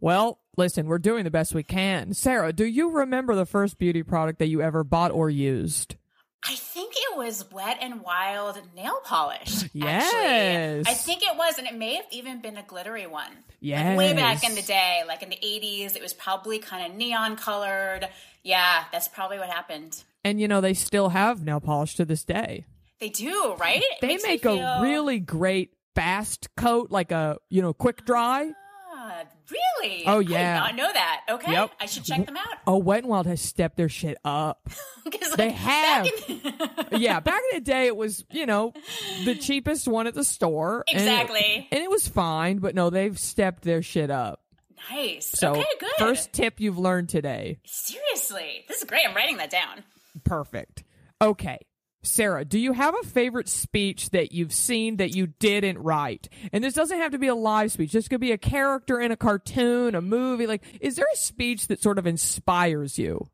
Well, 0.00 0.40
listen, 0.56 0.86
we're 0.86 0.98
doing 0.98 1.24
the 1.24 1.30
best 1.30 1.54
we 1.54 1.62
can. 1.62 2.14
Sarah, 2.14 2.52
do 2.52 2.64
you 2.64 2.90
remember 2.90 3.34
the 3.34 3.46
first 3.46 3.78
beauty 3.78 4.02
product 4.02 4.38
that 4.40 4.48
you 4.48 4.60
ever 4.60 4.84
bought 4.84 5.12
or 5.12 5.30
used? 5.30 5.96
I 6.46 6.56
think 6.56 6.92
it 6.94 7.16
was 7.16 7.50
Wet 7.50 7.78
and 7.80 8.02
Wild 8.02 8.60
nail 8.76 9.00
polish. 9.04 9.64
Yes. 9.72 10.12
Actually. 10.12 10.92
I 10.92 10.94
think 10.94 11.22
it 11.22 11.36
was, 11.38 11.56
and 11.58 11.66
it 11.66 11.74
may 11.74 11.94
have 11.94 12.04
even 12.10 12.42
been 12.42 12.58
a 12.58 12.62
glittery 12.62 13.06
one. 13.06 13.30
Like 13.62 13.96
way 13.96 14.12
back 14.12 14.44
in 14.44 14.54
the 14.54 14.62
day, 14.62 15.02
like 15.08 15.22
in 15.22 15.30
the 15.30 15.38
80s, 15.42 15.96
it 15.96 16.02
was 16.02 16.12
probably 16.12 16.58
kind 16.58 16.90
of 16.90 16.98
neon 16.98 17.36
colored. 17.36 18.06
Yeah, 18.42 18.84
that's 18.92 19.08
probably 19.08 19.38
what 19.38 19.48
happened. 19.48 20.04
And 20.22 20.38
you 20.38 20.46
know, 20.46 20.60
they 20.60 20.74
still 20.74 21.08
have 21.08 21.42
nail 21.42 21.60
polish 21.60 21.94
to 21.96 22.04
this 22.04 22.24
day. 22.24 22.66
They 23.00 23.08
do, 23.10 23.54
right? 23.58 23.82
It 23.82 24.00
They 24.00 24.16
make 24.18 24.44
a 24.44 24.56
feel- 24.56 24.80
really 24.82 25.18
great 25.20 25.72
fast 25.94 26.48
coat, 26.56 26.90
like 26.90 27.12
a, 27.12 27.38
you 27.50 27.60
know, 27.62 27.72
quick 27.72 28.04
dry. 28.04 28.50
Ah, 28.96 29.24
really? 29.50 30.04
Oh, 30.06 30.18
I 30.18 30.20
yeah. 30.20 30.54
did 30.54 30.60
not 30.60 30.76
know 30.76 30.92
that. 30.92 31.20
Okay. 31.28 31.52
Yep. 31.52 31.70
I 31.80 31.86
should 31.86 32.04
check 32.04 32.24
them 32.24 32.36
out. 32.36 32.46
Oh, 32.66 32.78
Wet 32.78 33.04
n 33.04 33.08
Wild 33.10 33.26
has 33.26 33.40
stepped 33.40 33.76
their 33.76 33.88
shit 33.88 34.16
up. 34.24 34.68
'Cause, 35.04 35.32
They 35.32 35.50
have. 35.50 36.04
back 36.04 36.30
in- 36.92 37.00
yeah, 37.00 37.20
back 37.20 37.42
in 37.52 37.58
the 37.58 37.64
day, 37.64 37.86
it 37.86 37.96
was, 37.96 38.24
you 38.30 38.46
know, 38.46 38.72
the 39.24 39.34
cheapest 39.34 39.86
one 39.86 40.06
at 40.06 40.14
the 40.14 40.24
store. 40.24 40.84
and 40.88 40.96
it- 40.98 41.02
Exactly. 41.02 41.68
And 41.70 41.82
it, 41.82 41.90
was 41.90 42.08
fine, 42.08 42.58
but 42.58 42.74
no, 42.74 42.88
they've 42.90 43.18
stepped 43.18 43.62
their 43.64 43.82
shit 43.82 44.10
up. 44.10 44.40
nice. 44.90 45.28
So, 45.28 45.52
okay, 45.52 45.64
good. 45.80 45.90
first 45.98 46.32
tip 46.32 46.60
you've 46.60 46.78
learned 46.78 47.08
today. 47.10 47.58
Seriously. 47.66 48.64
This 48.68 48.78
is 48.78 48.84
great. 48.84 49.06
I'm 49.06 49.14
writing 49.14 49.36
that 49.38 49.50
down. 49.50 49.84
Perfect. 50.24 50.84
Okay. 51.20 51.58
Sarah, 52.04 52.44
do 52.44 52.58
you 52.58 52.72
have 52.72 52.94
a 53.02 53.06
favorite 53.06 53.48
speech 53.48 54.10
that 54.10 54.32
you've 54.32 54.52
seen 54.52 54.96
that 54.96 55.14
you 55.14 55.26
didn't 55.26 55.78
write? 55.78 56.28
And 56.52 56.62
this 56.62 56.74
doesn't 56.74 56.98
have 56.98 57.12
to 57.12 57.18
be 57.18 57.28
a 57.28 57.34
live 57.34 57.72
speech. 57.72 57.92
This 57.92 58.08
could 58.08 58.20
be 58.20 58.32
a 58.32 58.38
character 58.38 59.00
in 59.00 59.10
a 59.12 59.16
cartoon, 59.16 59.94
a 59.94 60.00
movie. 60.00 60.46
Like, 60.46 60.62
is 60.80 60.96
there 60.96 61.06
a 61.12 61.16
speech 61.16 61.66
that 61.68 61.82
sort 61.82 61.98
of 61.98 62.06
inspires 62.06 62.98
you? 62.98 63.28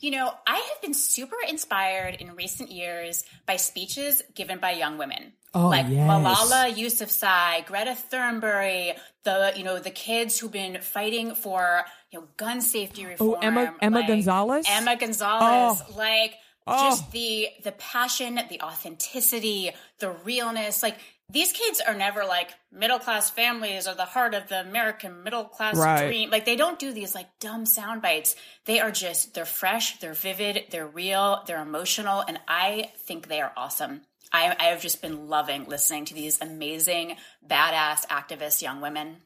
You 0.00 0.12
know, 0.12 0.32
I 0.46 0.54
have 0.56 0.80
been 0.80 0.94
super 0.94 1.36
inspired 1.48 2.14
in 2.16 2.36
recent 2.36 2.70
years 2.70 3.24
by 3.46 3.56
speeches 3.56 4.22
given 4.34 4.58
by 4.60 4.70
young 4.72 4.96
women. 4.96 5.32
Oh, 5.54 5.68
like 5.68 5.86
yes. 5.88 6.08
Malala 6.08 6.72
Yousafzai, 6.72 7.66
Greta 7.66 7.96
Thunberg, 8.12 8.96
the 9.24 9.52
you 9.56 9.64
know 9.64 9.78
the 9.78 9.90
kids 9.90 10.38
who've 10.38 10.52
been 10.52 10.80
fighting 10.80 11.34
for 11.34 11.84
you 12.12 12.20
know 12.20 12.26
gun 12.36 12.60
safety 12.60 13.06
reform. 13.06 13.30
Oh, 13.30 13.34
Emma- 13.40 13.74
Emma 13.80 13.98
like, 14.00 14.08
Gonzalez? 14.08 14.66
Emma 14.68 14.96
Gonzalez, 14.96 15.82
Oh. 15.88 15.96
like 15.96 16.34
Oh. 16.68 16.90
just 16.90 17.10
the 17.12 17.48
the 17.64 17.72
passion, 17.72 18.38
the 18.48 18.60
authenticity, 18.62 19.70
the 19.98 20.10
realness. 20.10 20.82
Like 20.82 20.98
these 21.30 21.52
kids 21.52 21.80
are 21.86 21.94
never 21.94 22.24
like 22.24 22.50
middle 22.72 22.98
class 22.98 23.28
families 23.30 23.86
or 23.86 23.94
the 23.94 24.04
heart 24.06 24.34
of 24.34 24.48
the 24.48 24.60
American 24.60 25.22
middle 25.22 25.44
class 25.44 25.76
Right. 25.76 26.06
dream. 26.06 26.30
Like 26.30 26.44
they 26.46 26.56
don't 26.56 26.78
do 26.78 26.92
these 26.92 27.14
like 27.14 27.26
dumb 27.40 27.66
sound 27.66 28.00
bites. 28.02 28.34
They 28.64 28.80
are 28.80 28.90
just 28.90 29.34
they're 29.34 29.44
fresh, 29.44 29.98
they're 29.98 30.14
vivid, 30.14 30.64
they're 30.70 30.86
real, 30.86 31.42
they're 31.46 31.62
emotional, 31.62 32.22
and 32.26 32.38
I 32.48 32.92
think 33.06 33.28
they 33.28 33.40
are 33.40 33.52
awesome. 33.56 34.02
I, 34.32 34.54
I 34.60 34.64
have 34.64 34.82
just 34.82 35.00
been 35.00 35.28
loving 35.28 35.64
listening 35.66 36.04
to 36.06 36.14
these 36.14 36.38
amazing, 36.40 37.16
badass 37.46 38.06
activist 38.08 38.60
young 38.60 38.80
women. 38.82 39.16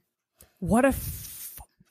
What 0.60 0.84
a 0.84 0.88
f- 0.88 1.21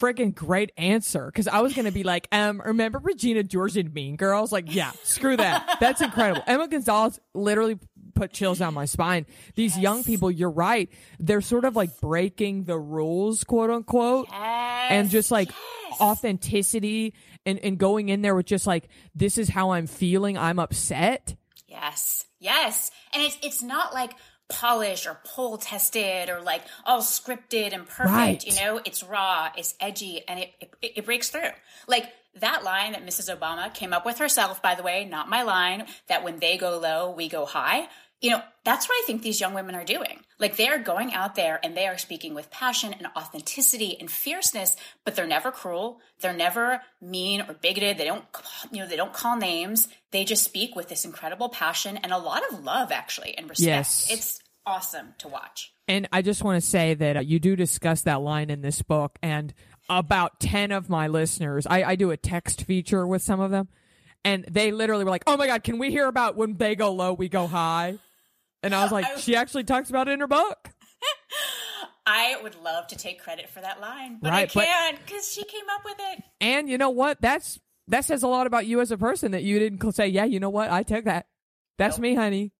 friggin' 0.01 0.33
great 0.33 0.71
answer. 0.77 1.27
Because 1.27 1.47
I 1.47 1.61
was 1.61 1.73
going 1.73 1.85
to 1.85 1.91
be 1.91 2.03
like, 2.03 2.27
um, 2.31 2.61
remember 2.65 2.99
Regina 2.99 3.43
George 3.43 3.77
in 3.77 3.93
Mean 3.93 4.15
Girls? 4.15 4.51
Like, 4.51 4.73
yeah, 4.73 4.91
screw 5.03 5.37
that. 5.37 5.77
That's 5.79 6.01
incredible. 6.01 6.43
Emma 6.47 6.67
Gonzalez 6.67 7.19
literally 7.33 7.77
put 8.15 8.33
chills 8.33 8.59
down 8.59 8.73
my 8.73 8.85
spine. 8.85 9.25
These 9.55 9.77
young 9.77 10.03
people, 10.03 10.31
you're 10.31 10.49
right. 10.49 10.89
They're 11.19 11.41
sort 11.41 11.65
of 11.65 11.75
like 11.75 11.99
breaking 12.01 12.63
the 12.65 12.77
rules, 12.77 13.43
quote 13.43 13.69
unquote. 13.69 14.27
and 14.33 15.09
just 15.09 15.31
like 15.31 15.51
authenticity 15.99 17.13
and, 17.45 17.59
and 17.59 17.77
going 17.77 18.09
in 18.09 18.21
there 18.21 18.35
with 18.35 18.45
just 18.45 18.67
like, 18.67 18.89
this 19.15 19.37
is 19.37 19.49
how 19.49 19.71
I'm 19.71 19.87
feeling. 19.87 20.37
I'm 20.37 20.59
upset. 20.59 21.35
Yes, 21.67 22.25
yes, 22.39 22.91
and 23.13 23.23
it's 23.23 23.37
it's 23.41 23.63
not 23.63 23.93
like 23.93 24.11
polished 24.51 25.07
or 25.07 25.19
poll 25.23 25.57
tested 25.57 26.29
or 26.29 26.41
like 26.41 26.61
all 26.85 27.01
scripted 27.01 27.73
and 27.73 27.87
perfect. 27.87 28.11
Right. 28.11 28.45
You 28.45 28.55
know, 28.55 28.81
it's 28.83 29.03
raw, 29.03 29.49
it's 29.57 29.75
edgy, 29.79 30.23
and 30.27 30.39
it, 30.39 30.53
it 30.59 30.91
it 30.97 31.05
breaks 31.05 31.29
through. 31.29 31.51
Like 31.87 32.11
that 32.39 32.63
line 32.63 32.93
that 32.93 33.05
Mrs. 33.05 33.35
Obama 33.35 33.73
came 33.73 33.93
up 33.93 34.05
with 34.05 34.19
herself, 34.19 34.61
by 34.61 34.75
the 34.75 34.83
way, 34.83 35.05
not 35.05 35.29
my 35.29 35.43
line. 35.43 35.85
That 36.07 36.23
when 36.23 36.39
they 36.39 36.57
go 36.57 36.79
low, 36.79 37.11
we 37.11 37.27
go 37.27 37.45
high. 37.45 37.87
You 38.21 38.29
know, 38.29 38.41
that's 38.63 38.87
what 38.87 38.93
I 38.93 39.03
think 39.07 39.23
these 39.23 39.41
young 39.41 39.55
women 39.55 39.73
are 39.73 39.83
doing. 39.83 40.19
Like 40.37 40.55
they 40.55 40.67
are 40.67 40.77
going 40.77 41.11
out 41.11 41.33
there 41.33 41.59
and 41.63 41.75
they 41.75 41.87
are 41.87 41.97
speaking 41.97 42.35
with 42.35 42.51
passion 42.51 42.93
and 42.93 43.07
authenticity 43.17 43.97
and 43.99 44.11
fierceness, 44.11 44.77
but 45.03 45.15
they're 45.15 45.25
never 45.25 45.51
cruel. 45.51 45.99
They're 46.19 46.31
never 46.31 46.81
mean 47.01 47.41
or 47.41 47.55
bigoted. 47.55 47.97
They 47.97 48.05
don't, 48.05 48.23
you 48.71 48.79
know, 48.79 48.87
they 48.87 48.95
don't 48.95 49.11
call 49.11 49.37
names. 49.37 49.87
They 50.11 50.23
just 50.23 50.43
speak 50.43 50.75
with 50.75 50.87
this 50.87 51.03
incredible 51.03 51.49
passion 51.49 51.97
and 51.97 52.13
a 52.13 52.19
lot 52.19 52.43
of 52.51 52.63
love, 52.63 52.91
actually, 52.91 53.35
and 53.37 53.49
respect. 53.49 53.65
Yes. 53.65 54.07
It's 54.11 54.40
awesome 54.65 55.13
to 55.19 55.27
watch. 55.27 55.73
And 55.87 56.07
I 56.11 56.21
just 56.21 56.43
want 56.43 56.61
to 56.61 56.67
say 56.67 56.93
that 56.93 57.17
uh, 57.17 57.19
you 57.21 57.39
do 57.39 57.55
discuss 57.55 58.01
that 58.03 58.21
line 58.21 58.49
in 58.49 58.61
this 58.61 58.81
book, 58.81 59.17
and 59.21 59.53
about 59.89 60.39
10 60.39 60.71
of 60.71 60.89
my 60.89 61.07
listeners, 61.07 61.67
I, 61.67 61.83
I 61.83 61.95
do 61.95 62.11
a 62.11 62.17
text 62.17 62.63
feature 62.63 63.05
with 63.05 63.21
some 63.21 63.39
of 63.39 63.51
them, 63.51 63.67
and 64.23 64.45
they 64.49 64.71
literally 64.71 65.03
were 65.03 65.09
like, 65.09 65.23
oh 65.27 65.37
my 65.37 65.47
God, 65.47 65.63
can 65.63 65.77
we 65.77 65.91
hear 65.91 66.07
about 66.07 66.35
when 66.35 66.55
they 66.57 66.75
go 66.75 66.93
low, 66.93 67.13
we 67.13 67.29
go 67.29 67.47
high? 67.47 67.97
And 68.63 68.73
I 68.73 68.83
was 68.83 68.91
like, 68.91 69.17
she 69.17 69.35
actually 69.35 69.63
talks 69.63 69.89
about 69.89 70.07
it 70.07 70.11
in 70.11 70.19
her 70.21 70.27
book. 70.27 70.69
I 72.05 72.37
would 72.41 72.55
love 72.63 72.87
to 72.87 72.95
take 72.95 73.21
credit 73.21 73.49
for 73.49 73.61
that 73.61 73.79
line, 73.79 74.17
but 74.21 74.31
Right, 74.31 74.57
I 74.57 74.65
can't 74.65 75.05
because 75.05 75.31
she 75.31 75.43
came 75.43 75.65
up 75.73 75.85
with 75.85 75.97
it. 75.99 76.23
And 76.39 76.67
you 76.67 76.77
know 76.77 76.89
what? 76.89 77.21
That's 77.21 77.59
that 77.87 78.05
says 78.05 78.23
a 78.23 78.27
lot 78.27 78.47
about 78.47 78.65
you 78.65 78.81
as 78.81 78.91
a 78.91 78.97
person 78.97 79.31
that 79.31 79.43
you 79.43 79.59
didn't 79.59 79.91
say, 79.93 80.07
yeah, 80.07 80.25
you 80.25 80.39
know 80.39 80.49
what? 80.49 80.71
I 80.71 80.83
took 80.83 81.05
that. 81.05 81.27
That's 81.77 81.99
me, 81.99 82.15
honey. 82.15 82.53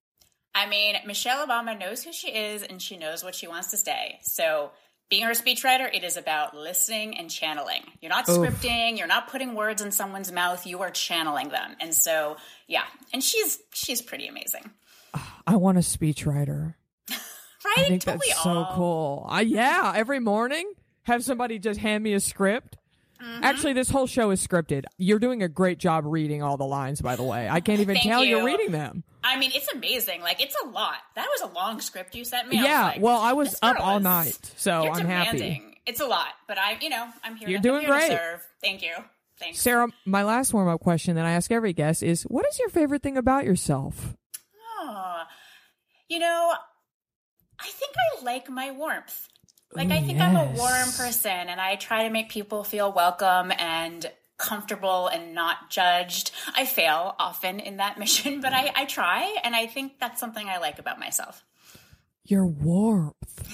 I 0.54 0.68
mean, 0.68 0.96
Michelle 1.06 1.46
Obama 1.46 1.78
knows 1.78 2.02
who 2.04 2.12
she 2.12 2.28
is 2.28 2.62
and 2.62 2.80
she 2.80 2.96
knows 2.96 3.24
what 3.24 3.34
she 3.34 3.46
wants 3.48 3.70
to 3.70 3.76
say. 3.76 4.18
So, 4.22 4.70
being 5.10 5.24
her 5.24 5.32
speechwriter, 5.32 5.94
it 5.94 6.04
is 6.04 6.16
about 6.16 6.56
listening 6.56 7.18
and 7.18 7.28
channeling. 7.30 7.82
You're 8.00 8.08
not 8.08 8.26
Oof. 8.28 8.38
scripting, 8.38 8.96
you're 8.96 9.06
not 9.06 9.28
putting 9.28 9.54
words 9.54 9.82
in 9.82 9.90
someone's 9.90 10.32
mouth, 10.32 10.66
you 10.66 10.80
are 10.80 10.90
channeling 10.90 11.50
them. 11.50 11.76
And 11.80 11.94
so, 11.94 12.36
yeah, 12.66 12.84
and 13.12 13.22
she's 13.22 13.58
she's 13.74 14.00
pretty 14.00 14.26
amazing. 14.26 14.70
Ah, 15.14 15.42
I 15.46 15.56
want 15.56 15.78
a 15.78 15.82
speechwriter. 15.82 16.74
Right? 17.64 17.78
I 17.78 17.88
think 17.90 18.02
Don't 18.02 18.20
that's 18.20 18.42
so 18.42 18.50
all? 18.50 18.72
cool. 18.74 19.26
I, 19.28 19.42
yeah, 19.42 19.92
every 19.94 20.18
morning 20.18 20.72
have 21.04 21.22
somebody 21.22 21.60
just 21.60 21.78
hand 21.78 22.02
me 22.02 22.12
a 22.12 22.18
script. 22.18 22.76
Mm-hmm. 23.22 23.44
Actually, 23.44 23.72
this 23.72 23.88
whole 23.88 24.06
show 24.06 24.30
is 24.30 24.44
scripted. 24.44 24.84
You're 24.98 25.18
doing 25.18 25.42
a 25.42 25.48
great 25.48 25.78
job 25.78 26.04
reading 26.04 26.42
all 26.42 26.56
the 26.56 26.64
lines, 26.64 27.00
by 27.00 27.14
the 27.14 27.22
way. 27.22 27.48
I 27.48 27.60
can't 27.60 27.80
even 27.80 27.96
tell 27.96 28.24
you. 28.24 28.38
are 28.38 28.44
reading 28.44 28.72
them. 28.72 29.04
I 29.22 29.38
mean, 29.38 29.52
it's 29.54 29.68
amazing. 29.72 30.22
Like, 30.22 30.42
it's 30.42 30.56
a 30.64 30.66
lot. 30.68 30.96
That 31.14 31.28
was 31.28 31.50
a 31.50 31.54
long 31.54 31.80
script 31.80 32.16
you 32.16 32.24
sent 32.24 32.48
me. 32.48 32.58
I 32.58 32.62
yeah, 32.64 32.84
like, 32.84 33.00
well, 33.00 33.20
I 33.20 33.32
was 33.34 33.56
up 33.62 33.78
all 33.78 34.00
night, 34.00 34.38
so 34.56 34.90
I'm 34.90 35.06
happy. 35.06 35.62
It's 35.86 36.00
a 36.00 36.06
lot, 36.06 36.28
but 36.48 36.58
I, 36.58 36.78
you 36.80 36.88
know, 36.88 37.08
I'm 37.22 37.36
here. 37.36 37.48
You're 37.48 37.58
to, 37.58 37.62
doing 37.62 37.80
here 37.82 37.90
great. 37.90 38.18
Thank 38.60 38.82
you. 38.82 38.92
Thanks. 39.38 39.60
Sarah, 39.60 39.88
my 40.04 40.22
last 40.22 40.52
warm 40.54 40.68
up 40.68 40.80
question 40.80 41.16
that 41.16 41.24
I 41.24 41.32
ask 41.32 41.50
every 41.50 41.72
guest 41.72 42.02
is 42.02 42.22
what 42.24 42.46
is 42.46 42.58
your 42.60 42.68
favorite 42.68 43.02
thing 43.02 43.16
about 43.16 43.44
yourself? 43.44 44.14
Oh, 44.80 45.22
you 46.08 46.20
know, 46.20 46.54
I 47.58 47.66
think 47.66 47.92
I 47.96 48.24
like 48.24 48.48
my 48.48 48.70
warmth. 48.70 49.28
Like, 49.74 49.90
I 49.90 50.02
think 50.02 50.20
I'm 50.20 50.36
a 50.36 50.44
warm 50.44 50.90
person 50.96 51.30
and 51.30 51.60
I 51.60 51.76
try 51.76 52.04
to 52.04 52.10
make 52.10 52.28
people 52.28 52.62
feel 52.62 52.92
welcome 52.92 53.52
and 53.58 54.10
comfortable 54.36 55.06
and 55.06 55.34
not 55.34 55.70
judged. 55.70 56.32
I 56.54 56.66
fail 56.66 57.14
often 57.18 57.60
in 57.60 57.78
that 57.78 57.98
mission, 57.98 58.40
but 58.40 58.52
I, 58.52 58.70
I 58.74 58.84
try. 58.84 59.36
And 59.42 59.54
I 59.56 59.66
think 59.66 59.98
that's 59.98 60.20
something 60.20 60.48
I 60.48 60.58
like 60.58 60.78
about 60.78 60.98
myself. 60.98 61.44
Your 62.24 62.46
warmth. 62.46 63.51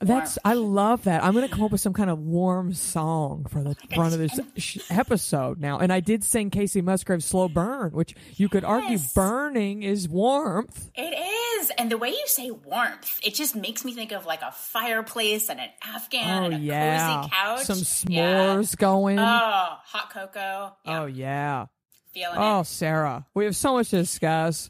That's 0.00 0.38
I 0.44 0.52
love 0.52 1.04
that. 1.04 1.24
I'm 1.24 1.32
gonna 1.32 1.48
come 1.48 1.62
up 1.62 1.72
with 1.72 1.80
some 1.80 1.94
kind 1.94 2.10
of 2.10 2.18
warm 2.18 2.74
song 2.74 3.46
for 3.48 3.62
the 3.62 3.74
front 3.94 4.12
of 4.12 4.20
this 4.20 4.38
sh- 4.58 4.78
episode 4.90 5.58
now. 5.58 5.78
And 5.78 5.90
I 5.90 6.00
did 6.00 6.22
sing 6.22 6.50
Kacey 6.50 6.82
Musgraves' 6.82 7.24
"Slow 7.24 7.48
Burn," 7.48 7.92
which 7.92 8.14
you 8.34 8.50
could 8.50 8.62
argue 8.62 8.98
burning 9.14 9.82
is 9.82 10.06
warmth. 10.06 10.90
It 10.94 11.14
is. 11.62 11.70
And 11.78 11.90
the 11.90 11.96
way 11.96 12.10
you 12.10 12.22
say 12.26 12.50
warmth, 12.50 13.18
it 13.24 13.34
just 13.34 13.56
makes 13.56 13.86
me 13.86 13.94
think 13.94 14.12
of 14.12 14.26
like 14.26 14.42
a 14.42 14.52
fireplace 14.52 15.48
and 15.48 15.58
an 15.58 15.70
Afghan 15.82 16.42
Oh 16.42 16.46
and 16.46 16.54
a 16.54 16.58
yeah, 16.58 17.16
cozy 17.16 17.30
couch. 17.30 17.60
some 17.64 18.12
Yeah. 18.12 18.44
s'mores 18.56 18.76
going. 18.76 19.18
Oh, 19.18 19.22
hot 19.24 20.10
cocoa. 20.12 20.74
Yeah, 20.84 21.00
oh 21.02 21.06
yeah. 21.06 21.66
feeling 22.12 22.36
Oh, 22.38 22.60
it. 22.60 22.66
Sarah, 22.66 23.26
we 23.32 23.46
have 23.46 23.56
so 23.56 23.72
much 23.72 23.88
to 23.90 23.96
discuss. 23.96 24.68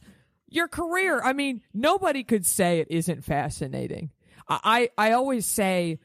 Your 0.48 0.68
career, 0.68 1.20
I 1.20 1.32
mean, 1.32 1.62
nobody 1.74 2.22
could 2.22 2.46
say 2.46 2.78
it 2.78 2.86
isn't 2.90 3.24
fascinating. 3.24 4.10
I, 4.48 4.90
I, 4.96 5.12
always 5.12 5.46
say 5.46 5.98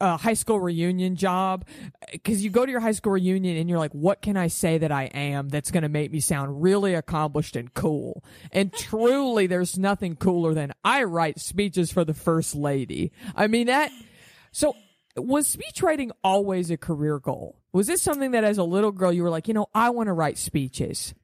a 0.00 0.16
high 0.16 0.34
school 0.34 0.60
reunion 0.60 1.16
job 1.16 1.66
because 2.12 2.44
you 2.44 2.50
go 2.50 2.64
to 2.64 2.70
your 2.70 2.80
high 2.80 2.92
school 2.92 3.12
reunion 3.12 3.56
and 3.56 3.68
you're 3.68 3.78
like, 3.78 3.92
what 3.92 4.22
can 4.22 4.36
I 4.36 4.46
say 4.46 4.78
that 4.78 4.92
I 4.92 5.04
am 5.04 5.48
that's 5.48 5.70
going 5.70 5.82
to 5.82 5.88
make 5.88 6.12
me 6.12 6.20
sound 6.20 6.62
really 6.62 6.94
accomplished 6.94 7.56
and 7.56 7.72
cool? 7.74 8.22
And 8.52 8.72
truly, 8.78 9.46
there's 9.46 9.78
nothing 9.78 10.16
cooler 10.16 10.54
than 10.54 10.72
I 10.84 11.04
write 11.04 11.40
speeches 11.40 11.90
for 11.90 12.04
the 12.04 12.14
first 12.14 12.54
lady. 12.54 13.12
I 13.34 13.48
mean, 13.48 13.66
that, 13.66 13.90
so 14.52 14.76
was 15.16 15.46
speech 15.46 15.82
writing 15.82 16.12
always 16.22 16.70
a 16.70 16.76
career 16.76 17.18
goal? 17.18 17.60
Was 17.72 17.86
this 17.86 18.02
something 18.02 18.32
that 18.32 18.44
as 18.44 18.58
a 18.58 18.64
little 18.64 18.92
girl 18.92 19.12
you 19.12 19.22
were 19.22 19.30
like, 19.30 19.48
you 19.48 19.54
know, 19.54 19.66
I 19.74 19.90
want 19.90 20.08
to 20.08 20.12
write 20.12 20.38
speeches? 20.38 21.14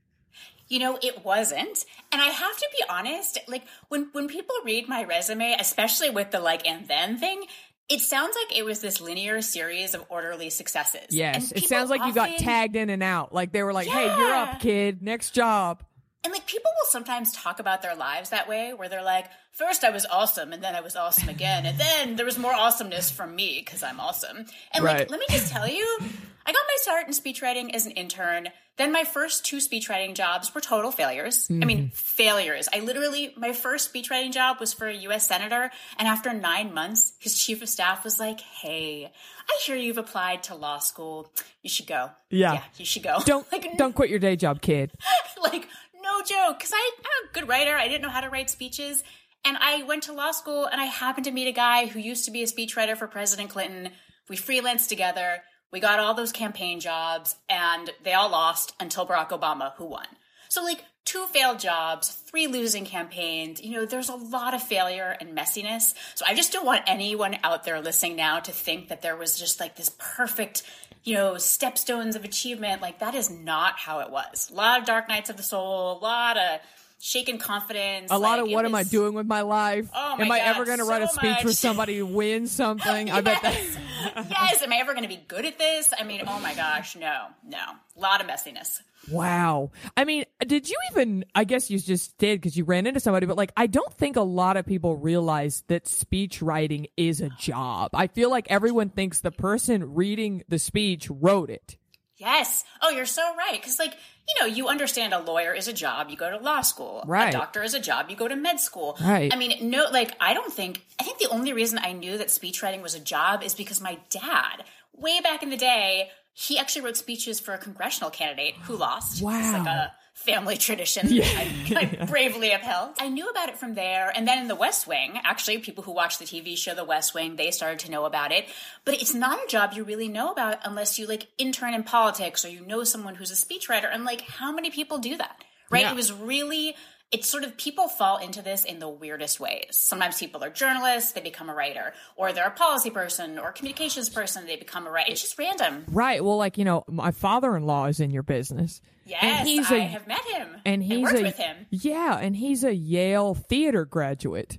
You 0.71 0.79
know, 0.79 0.99
it 1.03 1.25
wasn't. 1.25 1.85
And 2.13 2.23
I 2.23 2.27
have 2.27 2.57
to 2.57 2.69
be 2.73 2.85
honest, 2.89 3.39
like 3.49 3.65
when 3.89 4.09
when 4.13 4.29
people 4.29 4.55
read 4.65 4.89
my 4.89 5.05
resume, 5.05 5.57
especially 5.59 6.09
with 6.11 6.31
the 6.31 6.41
like 6.41 6.67
and 6.67 6.89
then 6.89 7.19
thing, 7.19 7.45
it 7.91 8.01
sounds 8.01 8.37
like 8.37 8.57
it 8.57 8.65
was 8.65 8.81
this 8.81 9.01
linear 9.01 9.43
series 9.43 9.95
of 9.95 10.05
orderly 10.09 10.49
successes. 10.49 11.09
Yes, 11.11 11.51
it 11.53 11.65
sounds 11.65 11.91
like 11.91 12.01
often, 12.01 12.09
you 12.09 12.15
got 12.15 12.39
tagged 12.39 12.77
in 12.77 12.89
and 12.89 13.03
out. 13.03 13.35
Like 13.35 13.53
they 13.53 13.65
were 13.65 13.73
like, 13.73 13.89
yeah. 13.89 13.95
"Hey, 13.95 14.17
you're 14.17 14.35
up, 14.35 14.61
kid. 14.61 15.03
Next 15.03 15.31
job." 15.33 15.83
And 16.23 16.33
like 16.33 16.47
people 16.47 16.71
will 16.79 16.91
sometimes 16.91 17.33
talk 17.33 17.61
about 17.61 17.81
their 17.81 17.95
lives 17.95 18.31
that 18.31 18.49
way, 18.49 18.75
where 18.75 18.89
they're 18.89 19.03
like, 19.03 19.27
first 19.53 19.85
I 19.85 19.91
was 19.91 20.05
awesome, 20.07 20.53
and 20.53 20.63
then 20.63 20.75
I 20.75 20.81
was 20.81 20.95
awesome 20.95 21.29
again, 21.29 21.65
and 21.65 21.79
then 21.79 22.17
there 22.17 22.27
was 22.27 22.39
more 22.39 22.53
awesomeness 22.53 23.11
from 23.11 23.35
me 23.35 23.63
because 23.65 23.83
I'm 23.83 24.01
awesome. 24.01 24.45
And 24.73 24.85
right. 24.85 25.01
like, 25.01 25.11
let 25.11 25.21
me 25.21 25.27
just 25.31 25.51
tell 25.51 25.67
you, 25.67 25.99
I 26.47 26.53
got 26.53 26.63
my 26.67 26.77
start 26.79 27.07
in 27.07 27.13
speech 27.13 27.43
writing 27.43 27.75
as 27.75 27.87
an 27.87 27.93
intern. 27.93 28.49
Then 28.77 28.93
my 28.93 29.05
first 29.05 29.45
two 29.45 29.61
speech 29.61 29.89
writing 29.89 30.15
jobs 30.15 30.55
were 30.55 30.61
total 30.61 30.91
failures. 30.91 31.49
Mm-hmm. 31.49 31.63
I 31.63 31.67
mean, 31.67 31.79
mm-hmm. 31.79 31.89
failures. 31.91 32.69
I 32.73 32.81
literally, 32.81 33.35
my 33.37 33.53
first 33.53 33.85
speech 33.85 34.11
writing 34.11 34.33
job 34.33 34.59
was 34.59 34.73
for 34.73 34.89
a 34.89 34.95
US 34.95 35.29
senator. 35.29 35.71
And 35.99 36.09
after 36.09 36.33
nine 36.33 36.73
months, 36.73 37.13
his 37.19 37.39
chief 37.39 37.61
of 37.61 37.69
staff 37.69 38.05
was 38.05 38.19
like, 38.19 38.41
Hey, 38.41 39.13
I 39.49 39.61
hear 39.65 39.77
you've 39.77 39.99
applied 39.99 40.45
to 40.45 40.55
law 40.55 40.79
school. 40.79 41.31
You 41.63 41.69
should 41.69 41.87
go. 41.87 42.11
Yeah. 42.31 42.55
yeah 42.55 42.63
you 42.79 42.87
should 42.87 43.03
go. 43.03 43.19
Don't, 43.25 43.47
like, 43.53 43.77
don't 43.77 43.95
quit 43.95 44.09
your 44.09 44.19
day 44.19 44.37
job, 44.37 44.63
kid. 44.63 44.93
like, 45.43 45.69
no 46.03 46.23
joke. 46.23 46.61
Cause 46.61 46.73
I, 46.75 46.91
I'm 46.99 47.29
a 47.29 47.33
good 47.33 47.49
writer. 47.49 47.75
I 47.75 47.89
didn't 47.89 48.03
know 48.03 48.11
how 48.11 48.21
to 48.21 48.31
write 48.31 48.51
speeches. 48.51 49.03
And 49.45 49.57
I 49.59 49.83
went 49.85 50.05
to 50.05 50.13
law 50.13 50.33
school 50.33 50.67
and 50.67 50.81
I 50.81 50.85
happened 50.85 51.25
to 51.25 51.31
meet 51.31 51.49
a 51.49 51.53
guy 51.53 51.87
who 51.87 51.99
used 51.99 52.27
to 52.27 52.31
be 52.31 52.43
a 52.43 52.47
speechwriter 52.47 52.97
for 52.97 53.07
President 53.07 53.51
Clinton. 53.51 53.91
We 54.29 54.37
freelanced 54.37 54.89
together. 54.89 55.43
We 55.73 55.81
got 55.81 55.99
all 55.99 56.15
those 56.15 56.33
campaign 56.33 56.81
jobs 56.81 57.37
and 57.49 57.91
they 58.03 58.13
all 58.13 58.31
lost 58.31 58.75
until 58.81 59.07
Barack 59.07 59.31
Obama, 59.31 59.73
who 59.77 59.87
won. 59.87 60.07
So, 60.49 60.65
like, 60.65 60.85
two 61.05 61.27
failed 61.27 61.61
jobs, 61.61 62.09
three 62.09 62.49
losing 62.49 62.85
campaigns. 62.85 63.63
You 63.63 63.73
know, 63.73 63.87
there's 63.87 64.09
a 64.09 64.17
lot 64.17 64.53
of 64.53 64.63
failure 64.63 65.17
and 65.21 65.37
messiness. 65.37 65.95
So, 66.17 66.25
I 66.27 66.35
just 66.35 66.53
don't 66.53 66.67
want 66.67 66.83
anyone 66.89 67.39
out 67.45 67.63
there 67.63 67.81
listening 67.81 68.17
now 68.17 68.41
to 68.41 68.51
think 68.51 68.89
that 68.89 69.01
there 69.01 69.17
was 69.17 69.39
just 69.39 69.61
like 69.61 69.77
this 69.77 69.93
perfect, 69.97 70.65
you 71.05 71.15
know, 71.15 71.35
stepstones 71.35 72.17
of 72.17 72.25
achievement. 72.25 72.83
Like, 72.83 72.99
that 72.99 73.15
is 73.15 73.31
not 73.31 73.79
how 73.79 74.01
it 74.01 74.11
was. 74.11 74.51
A 74.51 74.55
lot 74.55 74.81
of 74.81 74.87
dark 74.87 75.09
nights 75.09 75.31
of 75.31 75.37
the 75.37 75.43
soul, 75.43 75.93
a 75.93 76.01
lot 76.01 76.37
of 76.37 76.61
shaken 77.01 77.39
confidence. 77.39 78.11
A 78.11 78.19
lot 78.19 78.39
of 78.39 78.47
what 78.47 78.65
was, 78.65 78.71
am 78.71 78.75
I 78.75 78.85
doing 78.85 79.15
with 79.15 79.27
my 79.27 79.41
life? 79.41 79.89
Oh 79.95 80.17
my 80.17 80.23
am 80.23 80.29
God, 80.29 80.35
I 80.35 80.39
ever 80.41 80.65
going 80.65 80.79
to 80.79 80.85
so 80.85 80.91
write 80.91 81.03
a 81.03 81.09
speech 81.09 81.31
much. 81.31 81.43
for 81.43 81.53
somebody 81.53 81.99
who 81.99 82.07
wins 82.07 82.53
something? 82.53 83.09
yes. 83.09 83.17
I 83.17 83.21
bet 83.23 83.43
that. 83.43 84.27
yes. 84.31 84.63
Am 84.63 84.73
I 84.73 84.77
ever 84.77 84.93
going 84.93 85.03
to 85.03 85.09
be 85.09 85.21
good 85.27 85.45
at 85.45 85.59
this? 85.59 85.93
I 85.99 86.05
mean, 86.05 86.23
oh 86.27 86.39
my 86.41 86.55
gosh, 86.55 86.97
no, 86.97 87.27
no. 87.45 87.59
A 87.97 88.01
lot 88.01 88.21
of 88.21 88.27
messiness. 88.27 88.81
Wow. 89.11 89.71
I 89.97 90.05
mean, 90.05 90.25
did 90.47 90.69
you 90.69 90.77
even, 90.91 91.25
I 91.35 91.45
guess 91.45 91.71
you 91.71 91.79
just 91.79 92.19
did 92.19 92.41
because 92.41 92.57
you 92.57 92.65
ran 92.65 92.87
into 92.87 93.01
somebody, 93.01 93.27
but 93.27 93.37
like, 93.37 93.53
I 93.57 93.67
don't 93.67 93.93
think 93.95 94.17
a 94.17 94.23
lot 94.23 94.57
of 94.57 94.67
people 94.67 94.97
realize 94.97 95.65
that 95.69 95.89
speech 95.89 96.43
writing 96.43 96.89
is 96.97 97.21
a 97.21 97.31
job. 97.31 97.91
I 97.95 98.09
feel 98.09 98.31
like 98.31 98.47
everyone 98.51 98.91
thinks 98.91 99.21
the 99.21 99.31
person 99.31 99.95
reading 99.95 100.45
the 100.49 100.59
speech 100.59 101.09
wrote 101.11 101.51
it. 101.51 101.77
Yes. 102.21 102.65
Oh, 102.83 102.91
you're 102.91 103.07
so 103.07 103.23
right. 103.35 103.59
Because, 103.59 103.79
like, 103.79 103.95
you 104.31 104.41
know, 104.41 104.47
you 104.47 104.69
understand 104.69 105.13
a 105.13 105.19
lawyer 105.19 105.53
is 105.53 105.69
a 105.69 105.73
job, 105.73 106.09
you 106.11 106.17
go 106.17 106.31
to 106.31 106.39
law 106.39 106.61
school. 106.61 107.03
Right. 107.07 107.29
A 107.29 107.33
doctor 107.33 107.63
is 107.63 107.75
a 107.75 107.81
job, 107.81 108.11
you 108.11 108.17
go 108.17 108.29
to 108.29 108.37
med 108.37 108.61
school. 108.61 108.97
Right. 109.01 109.33
I 109.33 109.37
mean, 109.37 109.71
no, 109.71 109.87
like, 109.91 110.15
I 110.21 110.35
don't 110.35 110.53
think, 110.53 110.85
I 110.99 111.05
think 111.05 111.19
the 111.19 111.29
only 111.31 111.53
reason 111.53 111.79
I 111.79 111.93
knew 111.93 112.19
that 112.19 112.29
speechwriting 112.29 112.83
was 112.83 112.95
a 112.95 113.01
job 113.01 113.43
is 113.43 113.55
because 113.55 113.81
my 113.81 113.99
dad, 114.11 114.65
way 114.97 115.21
back 115.21 115.43
in 115.43 115.51
the 115.51 115.57
day, 115.57 116.11
he 116.33 116.59
actually 116.59 116.83
wrote 116.83 116.97
speeches 116.97 117.41
for 117.41 117.55
a 117.55 117.59
congressional 117.59 118.11
candidate 118.11 118.55
who 118.63 118.77
lost. 118.77 119.23
Wow. 119.23 119.53
Like 119.53 119.67
a 119.67 119.93
family 120.21 120.57
tradition 120.57 121.07
yeah. 121.09 121.25
I, 121.25 121.99
I 122.01 122.05
bravely 122.07 122.53
upheld. 122.53 122.91
I 123.01 123.09
knew 123.09 123.29
about 123.29 123.49
it 123.49 123.59
from 123.59 123.75
there. 123.75 124.13
And 124.15 124.29
then 124.29 124.39
in 124.39 124.49
The 124.49 124.55
West 124.55 124.87
Wing, 124.87 125.19
actually, 125.25 125.59
people 125.59 125.83
who 125.83 125.93
watch 125.93 126.19
the 126.19 126.25
TV 126.25 126.57
show 126.57 126.75
The 126.75 126.85
West 126.85 127.15
Wing, 127.15 127.37
they 127.37 127.51
started 127.51 127.79
to 127.81 127.91
know 127.91 128.05
about 128.05 128.31
it. 128.31 128.47
But 128.85 128.95
it's 128.95 129.15
not 129.15 129.43
a 129.43 129.47
job 129.47 129.73
you 129.73 129.83
really 129.85 130.09
know 130.09 130.31
about 130.31 130.59
unless 130.65 130.99
you 130.99 131.07
like 131.07 131.29
intern 131.39 131.75
in 131.75 131.85
politics 131.85 132.45
or 132.45 132.49
you 132.49 132.61
know 132.61 132.85
someone 132.85 133.15
who's 133.15 133.31
a 133.31 133.35
speechwriter. 133.35 133.89
And 133.93 134.05
like, 134.05 134.21
how 134.23 134.53
many 134.53 134.71
people 134.71 134.99
do 134.99 135.17
that? 135.17 135.43
Right? 135.71 135.83
Yeah. 135.83 135.93
It 135.93 135.97
was 135.97 136.13
really 136.13 136.75
it's 137.11 137.29
sort 137.29 137.43
of 137.43 137.57
people 137.57 137.89
fall 137.89 138.19
into 138.19 138.41
this 138.41 138.65
in 138.65 138.79
the 138.79 138.89
weirdest 138.89 139.41
ways. 139.41 139.67
Sometimes 139.73 140.19
people 140.19 140.45
are 140.45 140.51
journalists, 140.51 141.13
they 141.13 141.21
become 141.21 141.51
a 141.51 141.55
writer, 141.55 141.93
or 142.15 142.33
they're 142.33 142.47
a 142.47 142.53
policy 142.53 142.91
person 142.91 143.37
or 143.39 143.49
a 143.49 143.53
communications 143.53 144.09
person, 144.09 144.47
they 144.47 144.57
become 144.57 144.87
a 144.87 144.91
writer. 144.91 145.11
It's 145.11 145.23
just 145.23 145.37
random. 145.37 145.85
Right. 145.89 146.25
Well, 146.25 146.37
like, 146.37 146.57
you 146.57 146.65
know, 146.65 146.85
my 146.89 147.11
father 147.11 147.57
in 147.57 147.65
law 147.65 147.87
is 147.87 147.99
in 147.99 148.13
your 148.13 148.23
business. 148.23 148.81
Yes, 149.11 149.23
and 149.23 149.49
he's 149.49 149.71
I 149.71 149.77
a, 149.77 149.81
have 149.81 150.07
met 150.07 150.25
him. 150.25 150.49
And 150.65 150.83
he's 150.85 151.03
worked 151.03 151.19
a, 151.19 151.23
with 151.23 151.37
him. 151.37 151.67
Yeah, 151.71 152.17
and 152.17 152.37
he's 152.37 152.63
a 152.63 152.73
Yale 152.73 153.35
theater 153.35 153.85
graduate. 153.85 154.59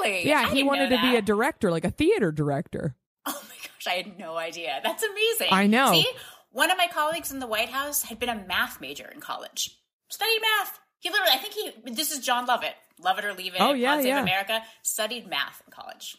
Really? 0.00 0.28
Yeah, 0.28 0.46
I 0.48 0.54
he 0.54 0.62
wanted 0.62 0.90
to 0.90 1.00
be 1.00 1.16
a 1.16 1.22
director, 1.22 1.70
like 1.72 1.84
a 1.84 1.90
theater 1.90 2.30
director. 2.30 2.94
Oh 3.26 3.32
my 3.42 3.54
gosh, 3.56 3.86
I 3.88 3.94
had 3.94 4.16
no 4.18 4.36
idea. 4.36 4.80
That's 4.84 5.02
amazing. 5.02 5.48
I 5.50 5.66
know. 5.66 5.92
See, 5.92 6.06
one 6.52 6.70
of 6.70 6.78
my 6.78 6.86
colleagues 6.86 7.32
in 7.32 7.40
the 7.40 7.48
White 7.48 7.68
House 7.68 8.04
had 8.04 8.20
been 8.20 8.28
a 8.28 8.44
math 8.46 8.80
major 8.80 9.08
in 9.12 9.20
college, 9.20 9.76
studied 10.08 10.40
math. 10.40 10.78
He 11.00 11.10
literally, 11.10 11.32
I 11.32 11.38
think 11.38 11.54
he, 11.54 11.92
this 11.92 12.12
is 12.12 12.20
Jon 12.24 12.46
Lovett, 12.46 12.74
Love 13.00 13.18
It 13.18 13.24
or 13.24 13.34
Leave 13.34 13.54
It, 13.54 13.60
oh, 13.60 13.72
yeah, 13.72 14.00
yeah. 14.00 14.22
America, 14.22 14.62
studied 14.82 15.28
math 15.28 15.62
in 15.66 15.72
college. 15.72 16.16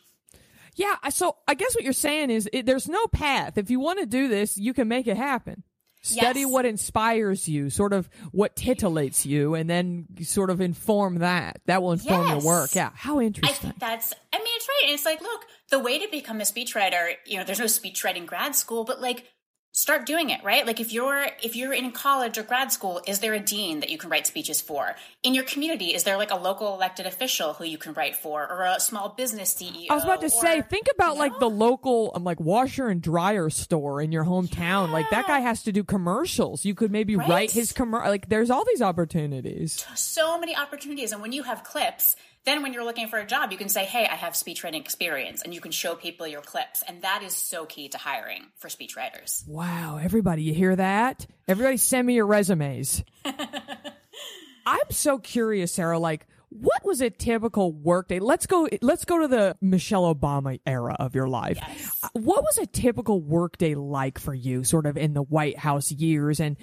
Yeah, 0.75 0.95
so 1.10 1.36
I 1.47 1.56
guess 1.56 1.75
what 1.75 1.84
you're 1.84 1.93
saying 1.93 2.30
is 2.30 2.49
it, 2.54 2.65
there's 2.65 2.88
no 2.88 3.08
path. 3.08 3.58
If 3.58 3.69
you 3.69 3.80
want 3.80 3.99
to 3.99 4.06
do 4.06 4.28
this, 4.28 4.58
you 4.58 4.73
can 4.73 4.88
make 4.88 5.08
it 5.08 5.17
happen. 5.17 5.63
Study 6.02 6.42
Yes. 6.42 6.50
what 6.50 6.66
inspires 6.66 7.48
you, 7.48 7.70
sort 7.70 7.92
of 7.94 8.10
what 8.32 8.56
titillates 8.56 9.26
you, 9.26 9.54
and 9.56 9.70
then 9.70 10.06
sort 10.24 10.50
of 10.50 10.62
inform 10.62 11.20
that. 11.20 11.60
That 11.66 11.82
will 11.82 11.92
inform 11.92 12.28
Yes. 12.28 12.44
your 12.44 12.54
work. 12.54 12.74
Yeah, 12.76 12.92
how 12.96 13.20
I 13.20 13.24
interesting. 13.24 13.72
think 13.72 13.80
that's, 13.80 14.14
I 14.34 14.38
mean, 14.38 14.48
it's 14.56 14.68
right. 14.68 14.82
And 14.86 14.94
it's 14.94 15.06
like, 15.06 15.22
look, 15.22 15.42
the 15.70 15.80
way 15.80 16.00
to 16.00 16.08
become 16.10 16.40
a 16.40 16.44
speechwriter, 16.46 17.14
you 17.26 17.38
know, 17.38 17.44
there's 17.44 17.60
no 17.60 17.66
speechwriting 17.66 18.26
grad 18.26 18.56
school, 18.56 18.86
but 18.86 19.02
like, 19.02 19.26
start 19.71 20.05
doing 20.05 20.32
it 20.32 20.43
right 20.43 20.65
like 20.65 20.79
if 20.79 20.91
you're 20.91 21.27
if 21.43 21.55
you're 21.55 21.71
in 21.73 21.91
college 21.91 22.38
or 22.39 22.43
grad 22.43 22.71
school 22.71 22.99
is 23.05 23.19
there 23.19 23.34
a 23.36 23.39
dean 23.39 23.79
that 23.82 23.89
you 23.89 23.97
can 23.99 24.10
write 24.10 24.25
speeches 24.25 24.60
for 24.60 24.95
in 25.21 25.36
your 25.36 25.43
community 25.43 25.93
is 25.93 26.03
there 26.03 26.17
like 26.17 26.32
a 26.32 26.36
local 26.36 26.73
elected 26.73 27.05
official 27.05 27.53
who 27.53 27.63
you 27.63 27.77
can 27.77 27.93
write 27.93 28.15
for 28.15 28.49
or 28.51 28.63
a 28.63 28.79
small 28.79 29.10
business 29.10 29.53
ceo 29.53 29.86
I 29.91 29.93
was 29.95 30.03
about 30.03 30.21
to 30.21 30.25
or- 30.27 30.29
say, 30.29 30.62
think 30.63 30.88
about 30.93 31.17
like 31.17 31.34
know? 31.34 31.39
the 31.39 31.49
local, 31.49 32.12
um, 32.15 32.23
like 32.23 32.39
washer 32.39 32.88
and 32.88 32.99
dryer 33.01 33.49
store 33.51 34.01
in 34.01 34.12
your 34.12 34.25
hometown. 34.25 34.91
Like 34.91 35.10
that 35.12 35.27
guy 35.27 35.39
has 35.39 35.63
to 35.63 35.71
do 35.71 35.84
commercials. 35.84 36.65
You 36.65 36.73
could 36.75 36.91
maybe 36.91 37.15
Right? 37.15 37.29
write 37.29 37.51
his 37.51 37.71
commercial. 37.71 38.10
Like 38.10 38.27
there's 38.29 38.49
all 38.49 38.65
these 38.65 38.82
opportunities. 38.82 39.86
so 39.95 40.39
many 40.39 40.55
opportunities 40.55 41.12
and 41.12 41.21
when 41.21 41.32
you 41.32 41.43
have 41.43 41.63
clips 41.63 42.15
then 42.45 42.63
when 42.63 42.73
you're 42.73 42.86
looking 42.86 43.08
for 43.08 43.19
a 43.19 43.25
job 43.25 43.52
you 43.52 43.58
can 43.58 43.69
say 43.69 43.86
hey 43.86 44.06
i 44.06 44.15
have 44.15 44.36
speech 44.36 44.63
writing 44.63 44.82
experience 44.82 45.41
and 45.41 45.54
you 45.54 45.62
can 45.62 45.71
show 45.71 45.95
people 45.95 46.25
your 46.28 46.41
clips 46.41 46.84
and 46.88 47.02
that 47.02 47.21
is 47.23 47.36
so 47.36 47.65
key 47.65 47.88
to 47.89 47.97
hiring 47.97 48.43
for 48.58 48.69
speech 48.69 48.95
writers 48.95 49.43
Wow, 49.47 49.99
everybody, 50.02 50.43
you 50.43 50.54
hear 50.54 50.75
that? 50.75 51.25
Everybody, 51.47 51.78
send 51.78 52.06
me 52.08 52.13
your 52.15 52.25
resumes. 52.28 53.04
I'm 54.65 54.91
so 54.91 55.17
curious, 55.17 55.73
Sarah. 55.73 55.97
Like, 55.99 56.28
what 56.49 56.84
was 56.84 57.02
a 57.02 57.10
typical 57.10 57.71
workday? 57.71 58.19
Let's 58.19 58.45
go. 58.45 58.67
Let's 58.82 59.06
go 59.06 59.19
to 59.19 59.28
the 59.28 59.56
Michelle 59.62 60.13
Obama 60.13 60.60
era 60.65 60.95
of 60.99 61.15
your 61.15 61.28
life. 61.28 61.58
Yes. 61.62 61.97
Uh, 62.04 62.10
What 62.13 62.43
was 62.43 62.58
a 62.58 62.65
typical 62.65 63.21
workday 63.21 63.75
like 63.75 64.19
for 64.19 64.34
you, 64.34 64.63
sort 64.63 64.86
of 64.86 64.97
in 64.97 65.13
the 65.13 65.23
White 65.23 65.58
House 65.58 65.91
years? 65.91 66.39
And 66.39 66.58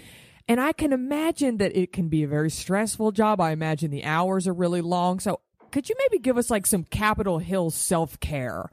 and 0.49 0.61
I 0.61 0.73
can 0.73 0.93
imagine 0.93 1.57
that 1.59 1.77
it 1.77 1.93
can 1.93 2.09
be 2.09 2.23
a 2.23 2.29
very 2.29 2.51
stressful 2.51 3.13
job. 3.13 3.41
I 3.41 3.51
imagine 3.51 3.91
the 3.91 4.05
hours 4.05 4.47
are 4.47 4.55
really 4.55 4.81
long. 4.83 5.21
So. 5.21 5.41
Could 5.77 5.91
you 5.91 5.95
maybe 5.99 6.23
give 6.23 6.39
us 6.39 6.49
like 6.49 6.65
some 6.65 6.85
Capitol 6.85 7.39
Hill 7.39 7.69
self 7.69 8.19
care? 8.19 8.71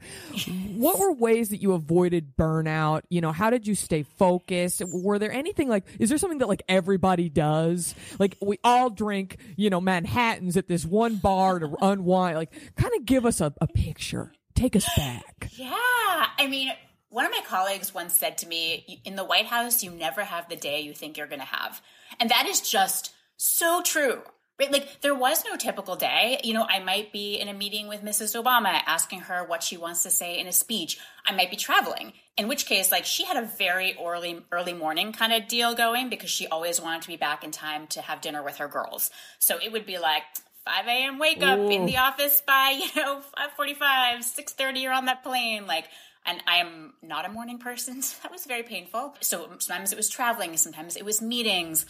What 0.74 0.98
were 0.98 1.12
ways 1.12 1.50
that 1.50 1.58
you 1.58 1.74
avoided 1.74 2.34
burnout? 2.34 3.02
You 3.10 3.20
know, 3.20 3.30
how 3.30 3.50
did 3.50 3.66
you 3.66 3.74
stay 3.74 4.04
focused? 4.04 4.80
Were 4.90 5.18
there 5.18 5.30
anything 5.30 5.68
like, 5.68 5.84
is 5.98 6.08
there 6.08 6.16
something 6.16 6.38
that 6.38 6.48
like 6.48 6.62
everybody 6.66 7.28
does? 7.28 7.94
Like 8.18 8.38
we 8.40 8.58
all 8.64 8.88
drink, 8.88 9.36
you 9.54 9.68
know, 9.68 9.82
Manhattans 9.82 10.56
at 10.56 10.66
this 10.66 10.86
one 10.86 11.16
bar 11.16 11.58
to 11.58 11.76
unwind. 11.82 12.38
Like 12.38 12.54
kind 12.74 12.94
of 12.96 13.04
give 13.04 13.26
us 13.26 13.42
a, 13.42 13.52
a 13.60 13.66
picture. 13.66 14.32
Take 14.54 14.74
us 14.74 14.88
back. 14.96 15.50
Yeah. 15.50 15.74
I 15.74 16.46
mean, 16.48 16.72
one 17.10 17.26
of 17.26 17.32
my 17.32 17.42
colleagues 17.46 17.92
once 17.92 18.18
said 18.18 18.38
to 18.38 18.48
me, 18.48 19.02
in 19.04 19.14
the 19.14 19.26
White 19.26 19.44
House, 19.44 19.82
you 19.82 19.90
never 19.90 20.24
have 20.24 20.48
the 20.48 20.56
day 20.56 20.80
you 20.80 20.94
think 20.94 21.18
you're 21.18 21.26
going 21.26 21.40
to 21.40 21.44
have. 21.44 21.82
And 22.18 22.30
that 22.30 22.46
is 22.46 22.62
just 22.62 23.12
so 23.36 23.82
true. 23.84 24.22
Right? 24.58 24.70
Like 24.70 25.00
there 25.00 25.14
was 25.14 25.44
no 25.44 25.56
typical 25.56 25.96
day. 25.96 26.40
You 26.44 26.54
know, 26.54 26.66
I 26.68 26.78
might 26.78 27.12
be 27.12 27.34
in 27.34 27.48
a 27.48 27.52
meeting 27.52 27.88
with 27.88 28.02
Mrs. 28.02 28.40
Obama 28.40 28.80
asking 28.86 29.20
her 29.20 29.44
what 29.44 29.64
she 29.64 29.76
wants 29.76 30.04
to 30.04 30.10
say 30.10 30.38
in 30.38 30.46
a 30.46 30.52
speech. 30.52 30.98
I 31.26 31.34
might 31.34 31.50
be 31.50 31.56
traveling. 31.56 32.12
In 32.36 32.46
which 32.46 32.66
case, 32.66 32.92
like 32.92 33.04
she 33.04 33.24
had 33.24 33.36
a 33.36 33.46
very 33.46 33.96
early 34.00 34.44
early 34.52 34.72
morning 34.72 35.12
kind 35.12 35.32
of 35.32 35.48
deal 35.48 35.74
going 35.74 36.08
because 36.08 36.30
she 36.30 36.46
always 36.46 36.80
wanted 36.80 37.02
to 37.02 37.08
be 37.08 37.16
back 37.16 37.42
in 37.42 37.50
time 37.50 37.88
to 37.88 38.00
have 38.00 38.20
dinner 38.20 38.42
with 38.42 38.58
her 38.58 38.68
girls. 38.68 39.10
So 39.40 39.58
it 39.58 39.72
would 39.72 39.86
be 39.86 39.98
like 39.98 40.22
5 40.64 40.86
a.m. 40.86 41.18
wake 41.18 41.42
up 41.42 41.58
Ooh. 41.58 41.70
in 41.70 41.86
the 41.86 41.98
office 41.98 42.42
by, 42.46 42.80
you 42.94 43.02
know, 43.02 43.20
545, 43.20 44.24
630, 44.24 44.80
you're 44.80 44.92
on 44.92 45.06
that 45.06 45.22
plane. 45.24 45.66
Like 45.66 45.86
and 46.26 46.42
I 46.46 46.56
am 46.56 46.94
not 47.02 47.26
a 47.26 47.28
morning 47.28 47.58
person. 47.58 48.02
So 48.02 48.16
that 48.22 48.32
was 48.32 48.44
very 48.44 48.62
painful. 48.62 49.14
So 49.20 49.48
sometimes 49.58 49.92
it 49.92 49.96
was 49.96 50.08
traveling, 50.08 50.56
sometimes 50.56 50.96
it 50.96 51.04
was 51.04 51.20
meetings, 51.20 51.86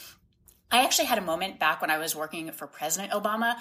I 0.70 0.84
actually 0.84 1.06
had 1.06 1.18
a 1.18 1.22
moment 1.22 1.60
back 1.60 1.80
when 1.80 1.90
I 1.90 1.98
was 1.98 2.16
working 2.16 2.50
for 2.52 2.66
President 2.66 3.12
Obama 3.12 3.56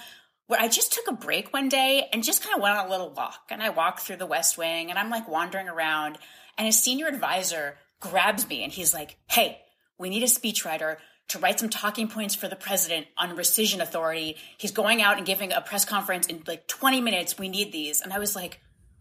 where 0.48 0.60
I 0.60 0.68
just 0.68 0.94
took 0.94 1.08
a 1.08 1.14
break 1.14 1.54
one 1.54 1.70
day 1.70 2.08
and 2.12 2.24
just 2.24 2.44
kind 2.44 2.56
of 2.56 2.62
went 2.62 2.78
on 2.78 2.86
a 2.86 2.90
little 2.90 3.12
walk. 3.12 3.48
And 3.50 3.64
I 3.64 3.70
walked 3.70 4.02
through 4.02 4.18
the 4.18 4.26
West 4.26 4.58
Wing 4.58 4.90
and 4.90 5.00
I'm 5.00 5.10
like 5.10 5.28
wandering 5.28 5.70
around. 5.70 6.18
And 6.58 6.68
a 6.68 6.72
senior 6.72 7.08
advisor 7.08 7.78
grabs 8.00 8.48
me 8.48 8.64
and 8.64 8.72
he's 8.72 8.94
like, 8.94 9.18
Hey, 9.30 9.60
we 9.98 10.10
need 10.10 10.24
a 10.24 10.28
speechwriter 10.28 10.98
to 11.30 11.40
write 11.40 11.60
some 11.60 11.70
talking 11.70 12.10
points 12.10 12.36
for 12.36 12.48
the 12.48 12.56
president 12.56 13.08
on 13.18 13.38
rescission 13.38 13.80
authority. 13.80 14.36
He's 14.58 14.72
going 14.72 15.02
out 15.02 15.18
and 15.18 15.26
giving 15.26 15.54
a 15.54 15.62
press 15.62 15.86
conference 15.86 16.28
in 16.28 16.44
like 16.46 16.68
20 16.68 17.00
minutes. 17.02 17.38
We 17.38 17.48
need 17.48 17.72
these. 17.72 18.02
And 18.02 18.12
I 18.12 18.20
was 18.20 18.36
like, 18.36 18.60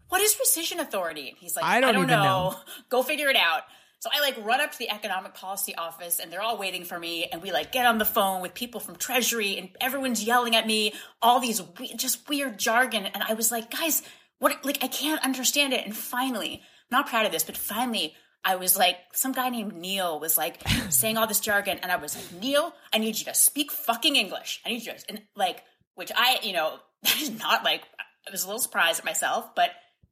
What 0.09 0.21
is 0.21 0.35
rescission 0.35 0.79
authority? 0.79 1.29
And 1.29 1.37
he's 1.37 1.55
like, 1.55 1.65
I 1.65 1.81
don't, 1.81 1.89
I 1.89 1.91
don't 1.91 2.07
know. 2.07 2.23
know. 2.23 2.55
Go 2.89 3.03
figure 3.03 3.29
it 3.29 3.35
out. 3.35 3.63
So 4.03 4.09
I 4.13 4.19
like 4.19 4.35
run 4.43 4.59
up 4.59 4.69
to 4.69 4.77
the 4.77 4.89
economic 4.89 5.33
policy 5.33 5.75
office 5.75 6.19
and 6.19 6.29
they're 6.29 6.41
all 6.41 6.57
waiting 6.57 6.83
for 6.83 6.99
me. 6.99 7.29
And 7.31 7.41
we 7.41 7.53
like 7.53 7.71
get 7.71 7.85
on 7.85 7.99
the 7.99 8.05
phone 8.05 8.41
with 8.41 8.53
people 8.53 8.81
from 8.81 8.97
Treasury 8.97 9.57
and 9.57 9.69
everyone's 9.79 10.21
yelling 10.21 10.57
at 10.57 10.67
me, 10.67 10.91
all 11.21 11.39
these 11.39 11.61
we- 11.79 11.93
just 11.95 12.27
weird 12.27 12.59
jargon. 12.59 13.05
And 13.05 13.23
I 13.23 13.33
was 13.33 13.49
like, 13.49 13.71
guys, 13.71 14.03
what, 14.39 14.65
like, 14.65 14.83
I 14.83 14.87
can't 14.87 15.23
understand 15.23 15.71
it. 15.71 15.85
And 15.85 15.95
finally, 15.95 16.61
not 16.91 17.07
proud 17.07 17.25
of 17.25 17.31
this, 17.31 17.45
but 17.45 17.55
finally, 17.55 18.13
I 18.43 18.57
was 18.57 18.77
like, 18.77 18.97
some 19.13 19.31
guy 19.31 19.47
named 19.47 19.73
Neil 19.73 20.19
was 20.19 20.37
like 20.37 20.61
saying 20.89 21.17
all 21.17 21.25
this 21.25 21.39
jargon. 21.39 21.79
And 21.81 21.89
I 21.89 21.95
was 21.95 22.13
like, 22.13 22.41
Neil, 22.41 22.73
I 22.93 22.97
need 22.97 23.17
you 23.17 23.23
to 23.23 23.33
speak 23.33 23.71
fucking 23.71 24.17
English. 24.17 24.59
I 24.65 24.69
need 24.71 24.85
you 24.85 24.91
to, 24.91 24.99
and 25.07 25.21
like, 25.37 25.63
which 25.95 26.11
I, 26.13 26.39
you 26.43 26.51
know, 26.51 26.77
that 27.03 27.21
is 27.21 27.39
not 27.39 27.63
like, 27.63 27.83
I 28.27 28.31
was 28.31 28.43
a 28.43 28.47
little 28.47 28.59
surprised 28.59 28.99
at 28.99 29.05
myself, 29.05 29.55
but 29.55 29.69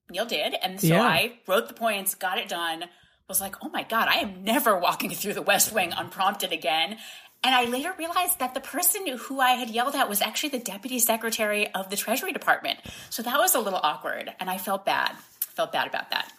Neil 0.09 0.25
did. 0.25 0.55
And 0.63 0.79
so 0.79 0.87
yeah. 0.87 1.03
I 1.03 1.39
wrote 1.45 1.67
the 1.67 1.73
points, 1.73 2.15
got 2.15 2.37
it 2.37 2.47
done 2.47 2.85
was 3.27 3.41
like, 3.41 3.55
oh 3.61 3.69
my 3.69 3.83
God, 3.83 4.07
I 4.09 4.19
am 4.19 4.43
never 4.43 4.77
walking 4.77 5.11
through 5.11 5.33
the 5.33 5.41
West 5.41 5.73
Wing 5.73 5.93
unprompted 5.95 6.51
again. 6.51 6.97
And 7.43 7.55
I 7.55 7.65
later 7.65 7.93
realized 7.97 8.39
that 8.39 8.53
the 8.53 8.59
person 8.59 9.07
who 9.17 9.39
I 9.39 9.51
had 9.51 9.69
yelled 9.69 9.95
at 9.95 10.07
was 10.07 10.21
actually 10.21 10.49
the 10.49 10.59
deputy 10.59 10.99
secretary 10.99 11.67
of 11.73 11.89
the 11.89 11.97
Treasury 11.97 12.33
Department. 12.33 12.79
So 13.09 13.23
that 13.23 13.37
was 13.37 13.55
a 13.55 13.59
little 13.59 13.79
awkward. 13.81 14.31
And 14.39 14.49
I 14.49 14.57
felt 14.57 14.85
bad. 14.85 15.15
Felt 15.39 15.71
bad 15.71 15.87
about 15.87 16.11
that. 16.11 16.31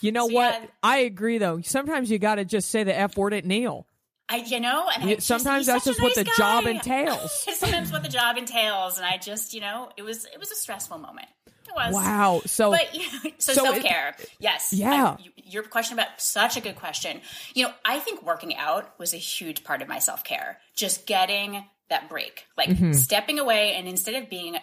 You 0.00 0.10
know 0.10 0.28
so, 0.28 0.34
what? 0.34 0.54
Yeah, 0.54 0.66
I 0.82 0.98
agree, 0.98 1.38
though. 1.38 1.60
Sometimes 1.60 2.10
you 2.10 2.18
got 2.18 2.36
to 2.36 2.44
just 2.44 2.70
say 2.70 2.82
the 2.82 2.98
F 2.98 3.16
word 3.16 3.34
at 3.34 3.44
Neil. 3.44 3.86
I, 4.28 4.36
you 4.36 4.60
know, 4.60 4.88
and 4.94 5.10
you, 5.10 5.20
sometimes 5.20 5.66
that's 5.66 5.84
just 5.84 6.00
nice 6.00 6.04
what 6.04 6.14
the 6.14 6.24
guy. 6.24 6.32
job 6.38 6.66
entails. 6.66 7.46
sometimes 7.58 7.92
what 7.92 8.02
the 8.02 8.08
job 8.08 8.38
entails, 8.38 8.96
and 8.96 9.04
I 9.04 9.18
just, 9.18 9.52
you 9.52 9.60
know, 9.60 9.90
it 9.98 10.02
was 10.02 10.24
it 10.24 10.40
was 10.40 10.50
a 10.50 10.54
stressful 10.54 10.96
moment 10.96 11.28
was. 11.74 11.94
Wow. 11.94 12.42
So, 12.46 12.70
but 12.70 12.94
you 12.94 13.00
know, 13.00 13.30
so, 13.38 13.52
so 13.52 13.64
self 13.64 13.80
care. 13.80 14.16
Yes. 14.38 14.72
Yeah. 14.72 15.16
I, 15.18 15.24
your 15.36 15.62
question 15.62 15.98
about 15.98 16.20
such 16.20 16.56
a 16.56 16.60
good 16.60 16.76
question. 16.76 17.20
You 17.54 17.64
know, 17.64 17.72
I 17.84 17.98
think 17.98 18.22
working 18.22 18.56
out 18.56 18.98
was 18.98 19.12
a 19.14 19.18
huge 19.18 19.64
part 19.64 19.82
of 19.82 19.88
my 19.88 19.98
self 19.98 20.24
care. 20.24 20.58
Just 20.74 21.06
getting 21.06 21.64
that 21.90 22.08
break, 22.08 22.46
like 22.56 22.70
mm-hmm. 22.70 22.92
stepping 22.92 23.38
away, 23.38 23.74
and 23.74 23.86
instead 23.86 24.14
of 24.14 24.30
being 24.30 24.56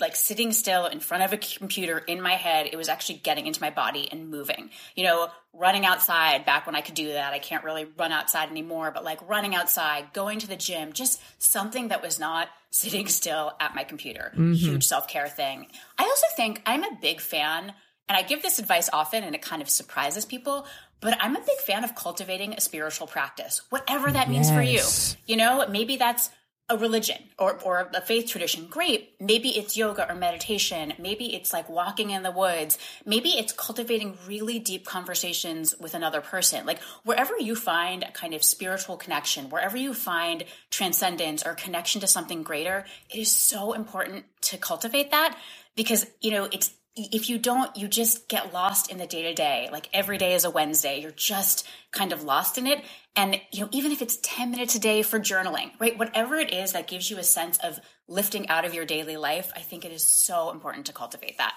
like 0.00 0.14
sitting 0.14 0.52
still 0.52 0.86
in 0.86 1.00
front 1.00 1.24
of 1.24 1.32
a 1.32 1.36
computer 1.36 1.98
in 1.98 2.20
my 2.20 2.34
head, 2.34 2.68
it 2.70 2.76
was 2.76 2.88
actually 2.88 3.18
getting 3.18 3.46
into 3.46 3.60
my 3.60 3.70
body 3.70 4.08
and 4.10 4.30
moving. 4.30 4.70
You 4.94 5.04
know, 5.04 5.28
running 5.52 5.84
outside 5.84 6.46
back 6.46 6.66
when 6.66 6.76
I 6.76 6.80
could 6.80 6.94
do 6.94 7.12
that. 7.12 7.32
I 7.32 7.38
can't 7.38 7.64
really 7.64 7.86
run 7.98 8.12
outside 8.12 8.50
anymore, 8.50 8.90
but 8.92 9.04
like 9.04 9.28
running 9.28 9.54
outside, 9.54 10.12
going 10.12 10.38
to 10.38 10.46
the 10.46 10.56
gym, 10.56 10.92
just 10.92 11.20
something 11.38 11.88
that 11.88 12.02
was 12.02 12.20
not 12.20 12.48
sitting 12.70 13.08
still 13.08 13.52
at 13.60 13.74
my 13.74 13.84
computer. 13.84 14.32
Mm-hmm. 14.34 14.52
Huge 14.52 14.86
self 14.86 15.08
care 15.08 15.28
thing. 15.28 15.66
I 15.98 16.04
also 16.04 16.26
think 16.36 16.62
I'm 16.64 16.84
a 16.84 16.98
big 17.00 17.20
fan, 17.20 17.72
and 18.08 18.16
I 18.16 18.22
give 18.22 18.42
this 18.42 18.58
advice 18.58 18.88
often 18.92 19.24
and 19.24 19.34
it 19.34 19.42
kind 19.42 19.62
of 19.62 19.68
surprises 19.68 20.24
people, 20.24 20.66
but 21.00 21.16
I'm 21.20 21.34
a 21.34 21.40
big 21.40 21.58
fan 21.58 21.82
of 21.82 21.94
cultivating 21.94 22.52
a 22.54 22.60
spiritual 22.60 23.08
practice, 23.08 23.62
whatever 23.70 24.10
that 24.10 24.30
means 24.30 24.48
yes. 24.48 24.54
for 24.54 24.62
you. 24.62 25.22
You 25.26 25.36
know, 25.36 25.66
maybe 25.68 25.96
that's 25.96 26.30
a 26.68 26.76
religion 26.78 27.18
or, 27.38 27.58
or 27.62 27.90
a 27.94 28.00
faith 28.00 28.28
tradition, 28.28 28.66
great. 28.66 29.14
Maybe 29.20 29.50
it's 29.50 29.76
yoga 29.76 30.10
or 30.10 30.14
meditation. 30.14 30.94
Maybe 30.98 31.34
it's 31.34 31.52
like 31.52 31.68
walking 31.68 32.10
in 32.10 32.22
the 32.22 32.30
woods. 32.30 32.78
Maybe 33.04 33.30
it's 33.30 33.52
cultivating 33.52 34.16
really 34.26 34.58
deep 34.58 34.86
conversations 34.86 35.74
with 35.78 35.94
another 35.94 36.20
person. 36.20 36.64
Like 36.64 36.80
wherever 37.04 37.36
you 37.38 37.56
find 37.56 38.02
a 38.04 38.10
kind 38.12 38.32
of 38.32 38.42
spiritual 38.42 38.96
connection, 38.96 39.50
wherever 39.50 39.76
you 39.76 39.92
find 39.92 40.44
transcendence 40.70 41.42
or 41.44 41.54
connection 41.54 42.00
to 42.00 42.06
something 42.06 42.42
greater, 42.42 42.86
it 43.10 43.18
is 43.18 43.30
so 43.30 43.72
important 43.72 44.24
to 44.42 44.56
cultivate 44.56 45.10
that 45.10 45.36
because, 45.76 46.06
you 46.20 46.30
know, 46.30 46.48
it's 46.52 46.70
if 46.94 47.30
you 47.30 47.38
don't, 47.38 47.74
you 47.76 47.88
just 47.88 48.28
get 48.28 48.52
lost 48.52 48.90
in 48.90 48.98
the 48.98 49.06
day 49.06 49.22
to 49.22 49.34
day. 49.34 49.68
Like 49.72 49.88
every 49.92 50.18
day 50.18 50.34
is 50.34 50.44
a 50.44 50.50
Wednesday. 50.50 51.00
You're 51.00 51.10
just 51.10 51.66
kind 51.90 52.12
of 52.12 52.22
lost 52.22 52.58
in 52.58 52.66
it. 52.66 52.84
And, 53.16 53.40
you 53.50 53.60
know, 53.60 53.68
even 53.72 53.92
if 53.92 54.02
it's 54.02 54.18
10 54.22 54.50
minutes 54.50 54.74
a 54.74 54.78
day 54.78 55.02
for 55.02 55.18
journaling, 55.18 55.70
right? 55.78 55.98
Whatever 55.98 56.36
it 56.36 56.52
is 56.52 56.72
that 56.72 56.88
gives 56.88 57.10
you 57.10 57.18
a 57.18 57.22
sense 57.22 57.58
of 57.58 57.80
lifting 58.08 58.48
out 58.48 58.64
of 58.64 58.74
your 58.74 58.84
daily 58.84 59.16
life, 59.16 59.52
I 59.56 59.60
think 59.60 59.84
it 59.84 59.92
is 59.92 60.04
so 60.04 60.50
important 60.50 60.86
to 60.86 60.92
cultivate 60.92 61.38
that. 61.38 61.54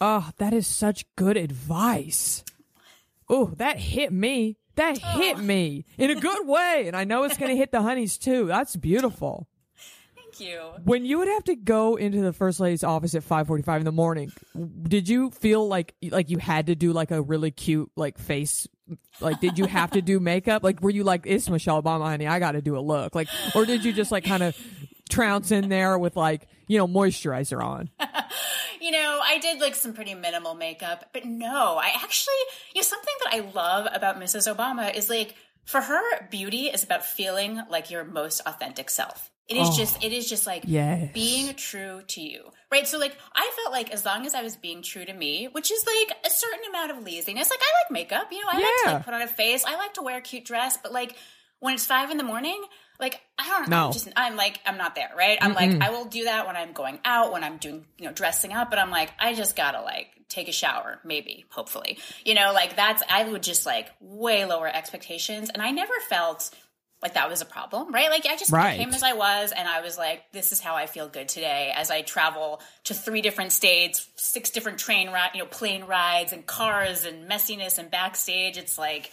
Oh, 0.00 0.30
that 0.38 0.52
is 0.52 0.66
such 0.66 1.04
good 1.16 1.36
advice. 1.36 2.44
Oh, 3.28 3.52
that 3.56 3.78
hit 3.78 4.12
me. 4.12 4.56
That 4.76 4.98
oh. 5.04 5.18
hit 5.18 5.38
me 5.38 5.84
in 5.96 6.10
a 6.10 6.20
good 6.20 6.46
way. 6.46 6.84
And 6.86 6.96
I 6.96 7.04
know 7.04 7.24
it's 7.24 7.36
going 7.36 7.50
to 7.50 7.56
hit 7.56 7.72
the 7.72 7.82
honeys 7.82 8.18
too. 8.18 8.46
That's 8.46 8.76
beautiful 8.76 9.48
you. 10.40 10.60
When 10.84 11.04
you 11.04 11.18
would 11.18 11.28
have 11.28 11.44
to 11.44 11.56
go 11.56 11.96
into 11.96 12.20
the 12.20 12.32
first 12.32 12.60
lady's 12.60 12.84
office 12.84 13.14
at 13.14 13.22
5:45 13.22 13.78
in 13.78 13.84
the 13.84 13.92
morning, 13.92 14.32
did 14.82 15.08
you 15.08 15.30
feel 15.30 15.66
like 15.66 15.94
like 16.10 16.30
you 16.30 16.38
had 16.38 16.66
to 16.66 16.74
do 16.74 16.92
like 16.92 17.10
a 17.10 17.20
really 17.20 17.50
cute 17.50 17.90
like 17.96 18.18
face 18.18 18.66
like 19.20 19.40
did 19.40 19.58
you 19.58 19.66
have 19.66 19.90
to 19.92 20.02
do 20.02 20.20
makeup? 20.20 20.62
Like 20.62 20.80
were 20.80 20.90
you 20.90 21.04
like 21.04 21.22
it's 21.26 21.48
Michelle 21.48 21.82
Obama, 21.82 22.04
honey, 22.06 22.26
I 22.26 22.38
got 22.38 22.52
to 22.52 22.62
do 22.62 22.76
a 22.76 22.80
look. 22.80 23.14
Like 23.14 23.28
or 23.54 23.66
did 23.66 23.84
you 23.84 23.92
just 23.92 24.12
like 24.12 24.24
kind 24.24 24.42
of 24.42 24.56
trounce 25.10 25.50
in 25.50 25.68
there 25.68 25.98
with 25.98 26.16
like, 26.16 26.46
you 26.66 26.78
know, 26.78 26.86
moisturizer 26.86 27.62
on? 27.62 27.90
you 28.80 28.90
know, 28.90 29.20
I 29.22 29.38
did 29.38 29.60
like 29.60 29.74
some 29.74 29.92
pretty 29.92 30.14
minimal 30.14 30.54
makeup, 30.54 31.10
but 31.12 31.24
no, 31.24 31.76
I 31.76 31.92
actually, 31.96 32.34
you 32.74 32.80
know, 32.80 32.82
something 32.82 33.14
that 33.24 33.34
I 33.34 33.50
love 33.50 33.88
about 33.92 34.20
Mrs. 34.20 34.52
Obama 34.54 34.94
is 34.94 35.10
like 35.10 35.34
for 35.64 35.82
her, 35.82 36.28
beauty 36.30 36.68
is 36.68 36.82
about 36.82 37.04
feeling 37.04 37.60
like 37.68 37.90
your 37.90 38.02
most 38.02 38.40
authentic 38.46 38.88
self. 38.88 39.30
It 39.48 39.56
is 39.56 39.68
oh, 39.70 39.76
just 39.76 40.04
it 40.04 40.12
is 40.12 40.28
just 40.28 40.46
like 40.46 40.64
yes. 40.66 41.10
being 41.14 41.54
true 41.54 42.02
to 42.08 42.20
you. 42.20 42.50
Right? 42.70 42.86
So 42.86 42.98
like 42.98 43.16
I 43.34 43.50
felt 43.56 43.72
like 43.72 43.90
as 43.90 44.04
long 44.04 44.26
as 44.26 44.34
I 44.34 44.42
was 44.42 44.56
being 44.56 44.82
true 44.82 45.06
to 45.06 45.12
me, 45.12 45.48
which 45.50 45.72
is 45.72 45.86
like 45.86 46.18
a 46.26 46.30
certain 46.30 46.66
amount 46.68 46.90
of 46.90 47.02
laziness. 47.02 47.48
Like 47.48 47.60
I 47.62 47.84
like 47.84 47.92
makeup, 47.92 48.28
you 48.30 48.40
know, 48.40 48.48
I 48.52 48.58
yeah. 48.58 48.64
like 48.64 48.84
to 48.84 48.92
like, 48.92 49.04
put 49.06 49.14
on 49.14 49.22
a 49.22 49.26
face. 49.26 49.64
I 49.64 49.76
like 49.76 49.94
to 49.94 50.02
wear 50.02 50.18
a 50.18 50.20
cute 50.20 50.44
dress, 50.44 50.76
but 50.76 50.92
like 50.92 51.16
when 51.60 51.74
it's 51.74 51.86
five 51.86 52.10
in 52.10 52.18
the 52.18 52.24
morning, 52.24 52.62
like 53.00 53.20
I 53.38 53.48
don't 53.48 53.68
know. 53.70 53.86
I'm 53.86 53.92
just 53.92 54.08
I'm 54.16 54.36
like 54.36 54.60
I'm 54.66 54.76
not 54.76 54.94
there, 54.94 55.10
right? 55.16 55.38
I'm 55.40 55.54
Mm-mm. 55.54 55.78
like 55.80 55.82
I 55.82 55.90
will 55.90 56.04
do 56.04 56.24
that 56.24 56.46
when 56.46 56.56
I'm 56.56 56.72
going 56.72 56.98
out, 57.04 57.32
when 57.32 57.42
I'm 57.42 57.56
doing, 57.56 57.86
you 57.98 58.06
know, 58.06 58.12
dressing 58.12 58.52
up, 58.52 58.68
but 58.68 58.78
I'm 58.78 58.90
like 58.90 59.12
I 59.18 59.34
just 59.34 59.56
got 59.56 59.72
to 59.72 59.80
like 59.80 60.08
take 60.28 60.48
a 60.48 60.52
shower, 60.52 61.00
maybe, 61.04 61.46
hopefully. 61.48 61.98
You 62.24 62.34
know, 62.34 62.52
like 62.52 62.76
that's 62.76 63.02
I 63.08 63.24
would 63.24 63.42
just 63.42 63.64
like 63.64 63.88
way 64.00 64.44
lower 64.44 64.68
expectations 64.68 65.48
and 65.48 65.62
I 65.62 65.70
never 65.70 65.94
felt 66.08 66.50
like 67.02 67.14
that 67.14 67.28
was 67.28 67.40
a 67.40 67.44
problem, 67.44 67.92
right? 67.92 68.10
Like 68.10 68.26
I 68.26 68.36
just 68.36 68.50
right. 68.50 68.78
came 68.78 68.90
as 68.90 69.02
I 69.02 69.12
was 69.12 69.52
and 69.52 69.68
I 69.68 69.80
was 69.80 69.96
like, 69.96 70.32
this 70.32 70.50
is 70.50 70.60
how 70.60 70.74
I 70.74 70.86
feel 70.86 71.08
good 71.08 71.28
today 71.28 71.72
as 71.74 71.90
I 71.90 72.02
travel 72.02 72.60
to 72.84 72.94
three 72.94 73.20
different 73.20 73.52
states, 73.52 74.08
six 74.16 74.50
different 74.50 74.78
train 74.78 75.10
ride, 75.10 75.30
you 75.34 75.40
know, 75.40 75.46
plane 75.46 75.84
rides 75.84 76.32
and 76.32 76.44
cars 76.44 77.04
and 77.04 77.30
messiness 77.30 77.78
and 77.78 77.90
backstage. 77.90 78.56
It's 78.56 78.78
like, 78.78 79.12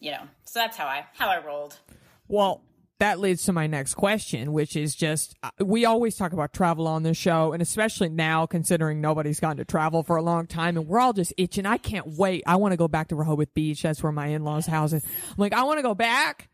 you 0.00 0.10
know, 0.10 0.22
so 0.44 0.58
that's 0.58 0.76
how 0.76 0.86
I, 0.86 1.06
how 1.14 1.28
I 1.28 1.44
rolled. 1.44 1.78
Well, 2.26 2.62
that 2.98 3.20
leads 3.20 3.44
to 3.44 3.52
my 3.52 3.66
next 3.66 3.94
question, 3.94 4.52
which 4.52 4.76
is 4.76 4.94
just 4.94 5.34
uh, 5.42 5.50
we 5.60 5.84
always 5.84 6.16
talk 6.16 6.32
about 6.32 6.52
travel 6.52 6.86
on 6.86 7.02
this 7.02 7.16
show, 7.16 7.52
and 7.52 7.60
especially 7.60 8.08
now, 8.08 8.46
considering 8.46 9.00
nobody's 9.00 9.40
gone 9.40 9.56
to 9.56 9.64
travel 9.64 10.02
for 10.04 10.16
a 10.16 10.22
long 10.22 10.46
time, 10.46 10.76
and 10.76 10.86
we're 10.86 11.00
all 11.00 11.12
just 11.12 11.32
itching. 11.36 11.66
I 11.66 11.76
can't 11.76 12.06
wait. 12.06 12.44
I 12.46 12.56
want 12.56 12.72
to 12.72 12.76
go 12.76 12.88
back 12.88 13.08
to 13.08 13.16
Rehoboth 13.16 13.52
Beach. 13.52 13.82
That's 13.82 14.02
where 14.02 14.12
my 14.12 14.28
in 14.28 14.44
laws' 14.44 14.66
house 14.66 14.92
is. 14.92 15.04
I'm 15.04 15.34
like, 15.36 15.52
I 15.52 15.64
want 15.64 15.78
to 15.78 15.82
go 15.82 15.94
back. 15.94 16.48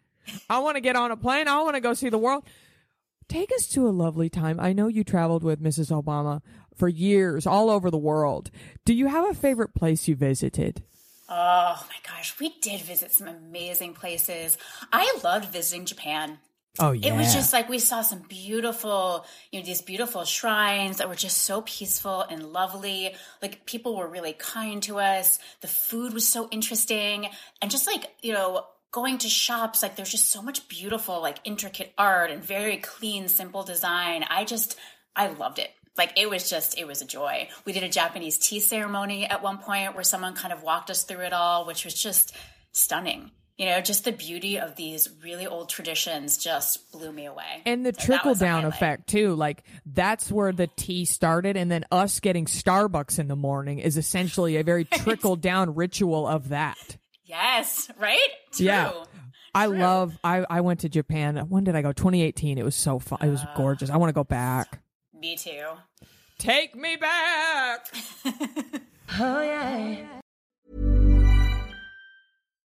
I 0.48 0.58
want 0.60 0.76
to 0.76 0.80
get 0.80 0.96
on 0.96 1.10
a 1.10 1.16
plane. 1.16 1.48
I 1.48 1.62
want 1.62 1.74
to 1.74 1.80
go 1.80 1.94
see 1.94 2.08
the 2.08 2.18
world. 2.18 2.44
Take 3.28 3.52
us 3.52 3.68
to 3.68 3.86
a 3.86 3.90
lovely 3.90 4.28
time. 4.28 4.58
I 4.58 4.72
know 4.72 4.88
you 4.88 5.04
traveled 5.04 5.44
with 5.44 5.62
Mrs. 5.62 5.90
Obama 5.90 6.42
for 6.74 6.88
years 6.88 7.46
all 7.46 7.70
over 7.70 7.90
the 7.90 7.98
world. 7.98 8.50
Do 8.84 8.92
you 8.92 9.06
have 9.06 9.28
a 9.30 9.34
favorite 9.34 9.74
place 9.74 10.08
you 10.08 10.16
visited? 10.16 10.82
Oh 11.28 11.86
my 11.88 11.96
gosh, 12.04 12.34
we 12.40 12.54
did 12.60 12.80
visit 12.80 13.12
some 13.12 13.28
amazing 13.28 13.94
places. 13.94 14.58
I 14.92 15.16
loved 15.22 15.52
visiting 15.52 15.84
Japan. 15.84 16.38
Oh 16.80 16.92
yeah. 16.92 17.12
It 17.12 17.16
was 17.16 17.32
just 17.32 17.52
like 17.52 17.68
we 17.68 17.78
saw 17.78 18.02
some 18.02 18.24
beautiful, 18.28 19.24
you 19.52 19.60
know, 19.60 19.66
these 19.66 19.82
beautiful 19.82 20.24
shrines 20.24 20.96
that 20.96 21.08
were 21.08 21.14
just 21.14 21.38
so 21.38 21.62
peaceful 21.62 22.22
and 22.22 22.52
lovely. 22.52 23.14
Like 23.42 23.64
people 23.64 23.96
were 23.96 24.08
really 24.08 24.32
kind 24.32 24.82
to 24.84 24.98
us. 24.98 25.38
The 25.60 25.68
food 25.68 26.14
was 26.14 26.26
so 26.26 26.48
interesting. 26.50 27.28
And 27.62 27.70
just 27.70 27.86
like, 27.86 28.06
you 28.22 28.32
know, 28.32 28.64
going 28.92 29.18
to 29.18 29.28
shops, 29.28 29.82
like 29.82 29.96
there's 29.96 30.10
just 30.10 30.30
so 30.30 30.42
much 30.42 30.68
beautiful, 30.68 31.20
like 31.20 31.38
intricate 31.44 31.92
art 31.96 32.30
and 32.30 32.42
very 32.42 32.78
clean, 32.78 33.28
simple 33.28 33.62
design. 33.62 34.24
I 34.28 34.44
just, 34.44 34.76
I 35.14 35.28
loved 35.28 35.58
it. 35.58 35.70
Like 35.96 36.12
it 36.16 36.30
was 36.30 36.48
just, 36.48 36.78
it 36.78 36.86
was 36.86 37.02
a 37.02 37.06
joy. 37.06 37.48
We 37.64 37.72
did 37.72 37.82
a 37.82 37.88
Japanese 37.88 38.38
tea 38.38 38.60
ceremony 38.60 39.26
at 39.26 39.42
one 39.42 39.58
point 39.58 39.94
where 39.94 40.04
someone 40.04 40.34
kind 40.34 40.52
of 40.52 40.62
walked 40.62 40.90
us 40.90 41.04
through 41.04 41.24
it 41.24 41.32
all, 41.32 41.66
which 41.66 41.84
was 41.84 41.94
just 41.94 42.34
stunning 42.72 43.30
you 43.60 43.66
know, 43.66 43.82
just 43.82 44.06
the 44.06 44.12
beauty 44.12 44.58
of 44.58 44.74
these 44.74 45.10
really 45.22 45.46
old 45.46 45.68
traditions 45.68 46.38
just 46.38 46.90
blew 46.92 47.12
me 47.12 47.26
away. 47.26 47.60
And 47.66 47.84
the 47.84 47.92
so 47.92 48.06
trickle 48.06 48.34
down 48.34 48.64
effect 48.64 49.06
too, 49.06 49.34
like 49.34 49.64
that's 49.84 50.32
where 50.32 50.50
the 50.50 50.66
tea 50.66 51.04
started, 51.04 51.58
and 51.58 51.70
then 51.70 51.84
us 51.92 52.20
getting 52.20 52.46
Starbucks 52.46 53.18
in 53.18 53.28
the 53.28 53.36
morning 53.36 53.78
is 53.78 53.98
essentially 53.98 54.56
a 54.56 54.64
very 54.64 54.84
trickle 54.90 55.36
down 55.36 55.74
ritual 55.74 56.26
of 56.26 56.48
that. 56.48 56.96
Yes, 57.30 57.88
right? 57.98 58.28
True. 58.52 58.66
Yeah. 58.66 58.92
I 59.54 59.66
True. 59.66 59.78
love. 59.78 60.18
I 60.22 60.44
I 60.50 60.60
went 60.60 60.80
to 60.80 60.88
Japan. 60.88 61.36
When 61.48 61.64
did 61.64 61.76
I 61.76 61.82
go? 61.82 61.92
2018. 61.92 62.58
It 62.58 62.64
was 62.64 62.74
so 62.74 62.98
fun. 62.98 63.18
It 63.22 63.30
was 63.30 63.44
gorgeous. 63.56 63.88
I 63.90 63.96
want 63.96 64.10
to 64.10 64.14
go 64.14 64.24
back. 64.24 64.80
Me 65.14 65.36
too. 65.36 65.64
Take 66.38 66.74
me 66.74 66.96
back. 66.96 67.86
oh 69.18 69.42
yeah. 69.42 70.19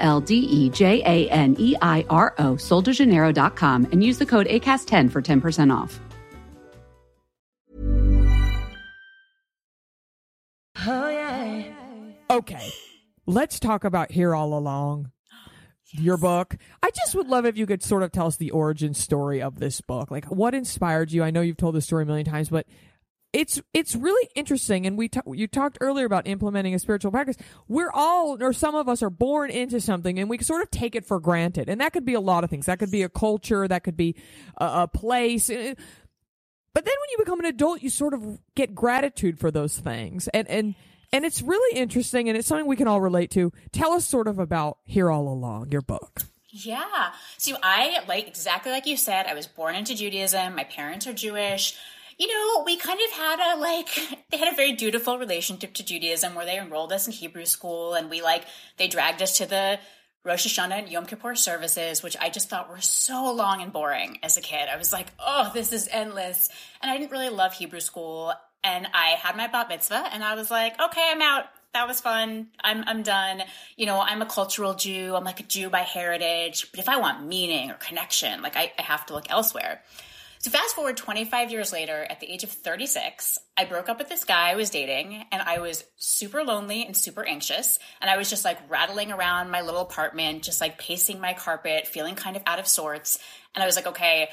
L 0.00 0.20
D 0.20 0.36
E 0.36 0.70
J 0.70 1.02
A 1.04 1.30
N 1.30 1.56
E 1.58 1.74
I 1.80 2.04
R 2.10 2.34
O, 2.38 2.54
soldejaneiro.com, 2.54 3.88
and 3.92 4.04
use 4.04 4.18
the 4.18 4.26
code 4.26 4.46
ACAST10 4.46 5.10
for 5.10 5.22
10% 5.22 5.74
off. 5.74 6.00
Oh, 10.86 11.08
yeah. 11.08 11.64
Okay, 12.30 12.70
let's 13.26 13.60
talk 13.60 13.84
about 13.84 14.10
Here 14.10 14.34
All 14.34 14.58
Along. 14.58 15.10
Yes. 15.92 16.02
Your 16.02 16.16
book. 16.16 16.56
I 16.82 16.90
just 16.90 17.14
would 17.14 17.28
love 17.28 17.46
if 17.46 17.56
you 17.56 17.66
could 17.66 17.82
sort 17.82 18.02
of 18.02 18.12
tell 18.12 18.26
us 18.26 18.36
the 18.36 18.50
origin 18.50 18.92
story 18.92 19.40
of 19.40 19.60
this 19.60 19.80
book. 19.80 20.10
Like, 20.10 20.26
what 20.26 20.54
inspired 20.54 21.12
you? 21.12 21.22
I 21.22 21.30
know 21.30 21.40
you've 21.40 21.56
told 21.56 21.74
this 21.74 21.84
story 21.84 22.02
a 22.02 22.06
million 22.06 22.26
times, 22.26 22.48
but 22.48 22.66
it's 23.34 23.60
it's 23.74 23.96
really 23.96 24.30
interesting 24.36 24.86
and 24.86 24.96
we 24.96 25.08
t- 25.08 25.20
you 25.32 25.48
talked 25.48 25.76
earlier 25.80 26.06
about 26.06 26.26
implementing 26.26 26.72
a 26.72 26.78
spiritual 26.78 27.10
practice. 27.10 27.36
We're 27.66 27.90
all 27.92 28.40
or 28.40 28.52
some 28.52 28.76
of 28.76 28.88
us 28.88 29.02
are 29.02 29.10
born 29.10 29.50
into 29.50 29.80
something 29.80 30.20
and 30.20 30.30
we 30.30 30.38
sort 30.38 30.62
of 30.62 30.70
take 30.70 30.94
it 30.94 31.04
for 31.04 31.18
granted 31.18 31.68
and 31.68 31.80
that 31.80 31.92
could 31.92 32.04
be 32.04 32.14
a 32.14 32.20
lot 32.20 32.44
of 32.44 32.50
things. 32.50 32.66
That 32.66 32.78
could 32.78 32.92
be 32.92 33.02
a 33.02 33.08
culture 33.08 33.66
that 33.66 33.82
could 33.82 33.96
be 33.96 34.14
a, 34.56 34.82
a 34.82 34.88
place 34.88 35.50
eh, 35.50 35.74
but 36.72 36.84
then 36.84 36.94
when 36.94 37.10
you 37.10 37.18
become 37.18 37.40
an 37.40 37.46
adult 37.46 37.82
you 37.82 37.90
sort 37.90 38.14
of 38.14 38.38
get 38.54 38.72
gratitude 38.72 39.38
for 39.38 39.50
those 39.50 39.76
things 39.76 40.28
and 40.28 40.48
and 40.48 40.76
and 41.12 41.24
it's 41.24 41.42
really 41.42 41.78
interesting 41.78 42.28
and 42.28 42.38
it's 42.38 42.46
something 42.46 42.66
we 42.66 42.76
can 42.76 42.88
all 42.88 43.00
relate 43.00 43.30
to. 43.32 43.52
Tell 43.72 43.92
us 43.92 44.06
sort 44.06 44.28
of 44.28 44.38
about 44.38 44.78
here 44.84 45.10
all 45.10 45.28
along 45.28 45.70
your 45.70 45.82
book. 45.82 46.22
Yeah. 46.48 47.12
So 47.36 47.56
i 47.64 47.98
like 48.06 48.28
exactly 48.28 48.70
like 48.70 48.86
you 48.86 48.96
said 48.96 49.26
i 49.26 49.34
was 49.34 49.48
born 49.48 49.74
into 49.74 49.96
judaism. 49.96 50.54
My 50.54 50.62
parents 50.62 51.04
are 51.08 51.12
jewish 51.12 51.76
you 52.18 52.26
know, 52.26 52.62
we 52.64 52.76
kind 52.76 53.00
of 53.04 53.10
had 53.12 53.40
a 53.40 53.60
like 53.60 53.88
they 54.30 54.36
had 54.36 54.52
a 54.52 54.56
very 54.56 54.72
dutiful 54.72 55.18
relationship 55.18 55.74
to 55.74 55.84
Judaism 55.84 56.34
where 56.34 56.46
they 56.46 56.58
enrolled 56.58 56.92
us 56.92 57.06
in 57.06 57.12
Hebrew 57.12 57.44
school 57.44 57.94
and 57.94 58.10
we 58.10 58.22
like 58.22 58.44
they 58.76 58.88
dragged 58.88 59.22
us 59.22 59.38
to 59.38 59.46
the 59.46 59.78
Rosh 60.24 60.46
Hashanah 60.46 60.78
and 60.78 60.88
Yom 60.88 61.04
Kippur 61.04 61.34
services, 61.34 62.02
which 62.02 62.16
I 62.18 62.30
just 62.30 62.48
thought 62.48 62.70
were 62.70 62.80
so 62.80 63.30
long 63.32 63.60
and 63.60 63.72
boring 63.72 64.18
as 64.22 64.38
a 64.38 64.40
kid. 64.40 64.68
I 64.72 64.78
was 64.78 64.90
like, 64.90 65.08
oh, 65.18 65.50
this 65.52 65.70
is 65.70 65.86
endless. 65.92 66.48
And 66.80 66.90
I 66.90 66.96
didn't 66.96 67.10
really 67.10 67.28
love 67.28 67.52
Hebrew 67.52 67.80
school. 67.80 68.32
And 68.62 68.88
I 68.94 69.08
had 69.18 69.36
my 69.36 69.48
bat 69.48 69.68
mitzvah 69.68 70.08
and 70.12 70.24
I 70.24 70.34
was 70.34 70.50
like, 70.50 70.80
okay, 70.80 71.10
I'm 71.10 71.20
out. 71.20 71.44
That 71.74 71.86
was 71.86 72.00
fun. 72.00 72.46
I'm, 72.62 72.84
I'm 72.86 73.02
done. 73.02 73.42
You 73.76 73.84
know, 73.84 74.00
I'm 74.00 74.22
a 74.22 74.26
cultural 74.26 74.74
Jew. 74.74 75.14
I'm 75.14 75.24
like 75.24 75.40
a 75.40 75.42
Jew 75.42 75.68
by 75.68 75.80
heritage. 75.80 76.70
But 76.70 76.80
if 76.80 76.88
I 76.88 76.96
want 76.96 77.26
meaning 77.26 77.70
or 77.70 77.74
connection, 77.74 78.40
like 78.40 78.56
I, 78.56 78.72
I 78.78 78.82
have 78.82 79.04
to 79.06 79.12
look 79.12 79.30
elsewhere. 79.30 79.82
So 80.44 80.50
fast 80.50 80.74
forward 80.74 80.98
25 80.98 81.50
years 81.50 81.72
later, 81.72 82.06
at 82.10 82.20
the 82.20 82.30
age 82.30 82.44
of 82.44 82.50
36, 82.50 83.38
I 83.56 83.64
broke 83.64 83.88
up 83.88 83.96
with 83.96 84.10
this 84.10 84.24
guy 84.24 84.50
I 84.50 84.56
was 84.56 84.68
dating 84.68 85.24
and 85.32 85.40
I 85.40 85.58
was 85.60 85.84
super 85.96 86.44
lonely 86.44 86.84
and 86.84 86.94
super 86.94 87.24
anxious. 87.24 87.78
And 88.02 88.10
I 88.10 88.18
was 88.18 88.28
just 88.28 88.44
like 88.44 88.58
rattling 88.68 89.10
around 89.10 89.50
my 89.50 89.62
little 89.62 89.80
apartment, 89.80 90.42
just 90.42 90.60
like 90.60 90.76
pacing 90.76 91.18
my 91.18 91.32
carpet, 91.32 91.86
feeling 91.86 92.14
kind 92.14 92.36
of 92.36 92.42
out 92.44 92.58
of 92.58 92.68
sorts. 92.68 93.18
And 93.54 93.62
I 93.62 93.66
was 93.66 93.74
like, 93.74 93.86
okay, 93.86 94.28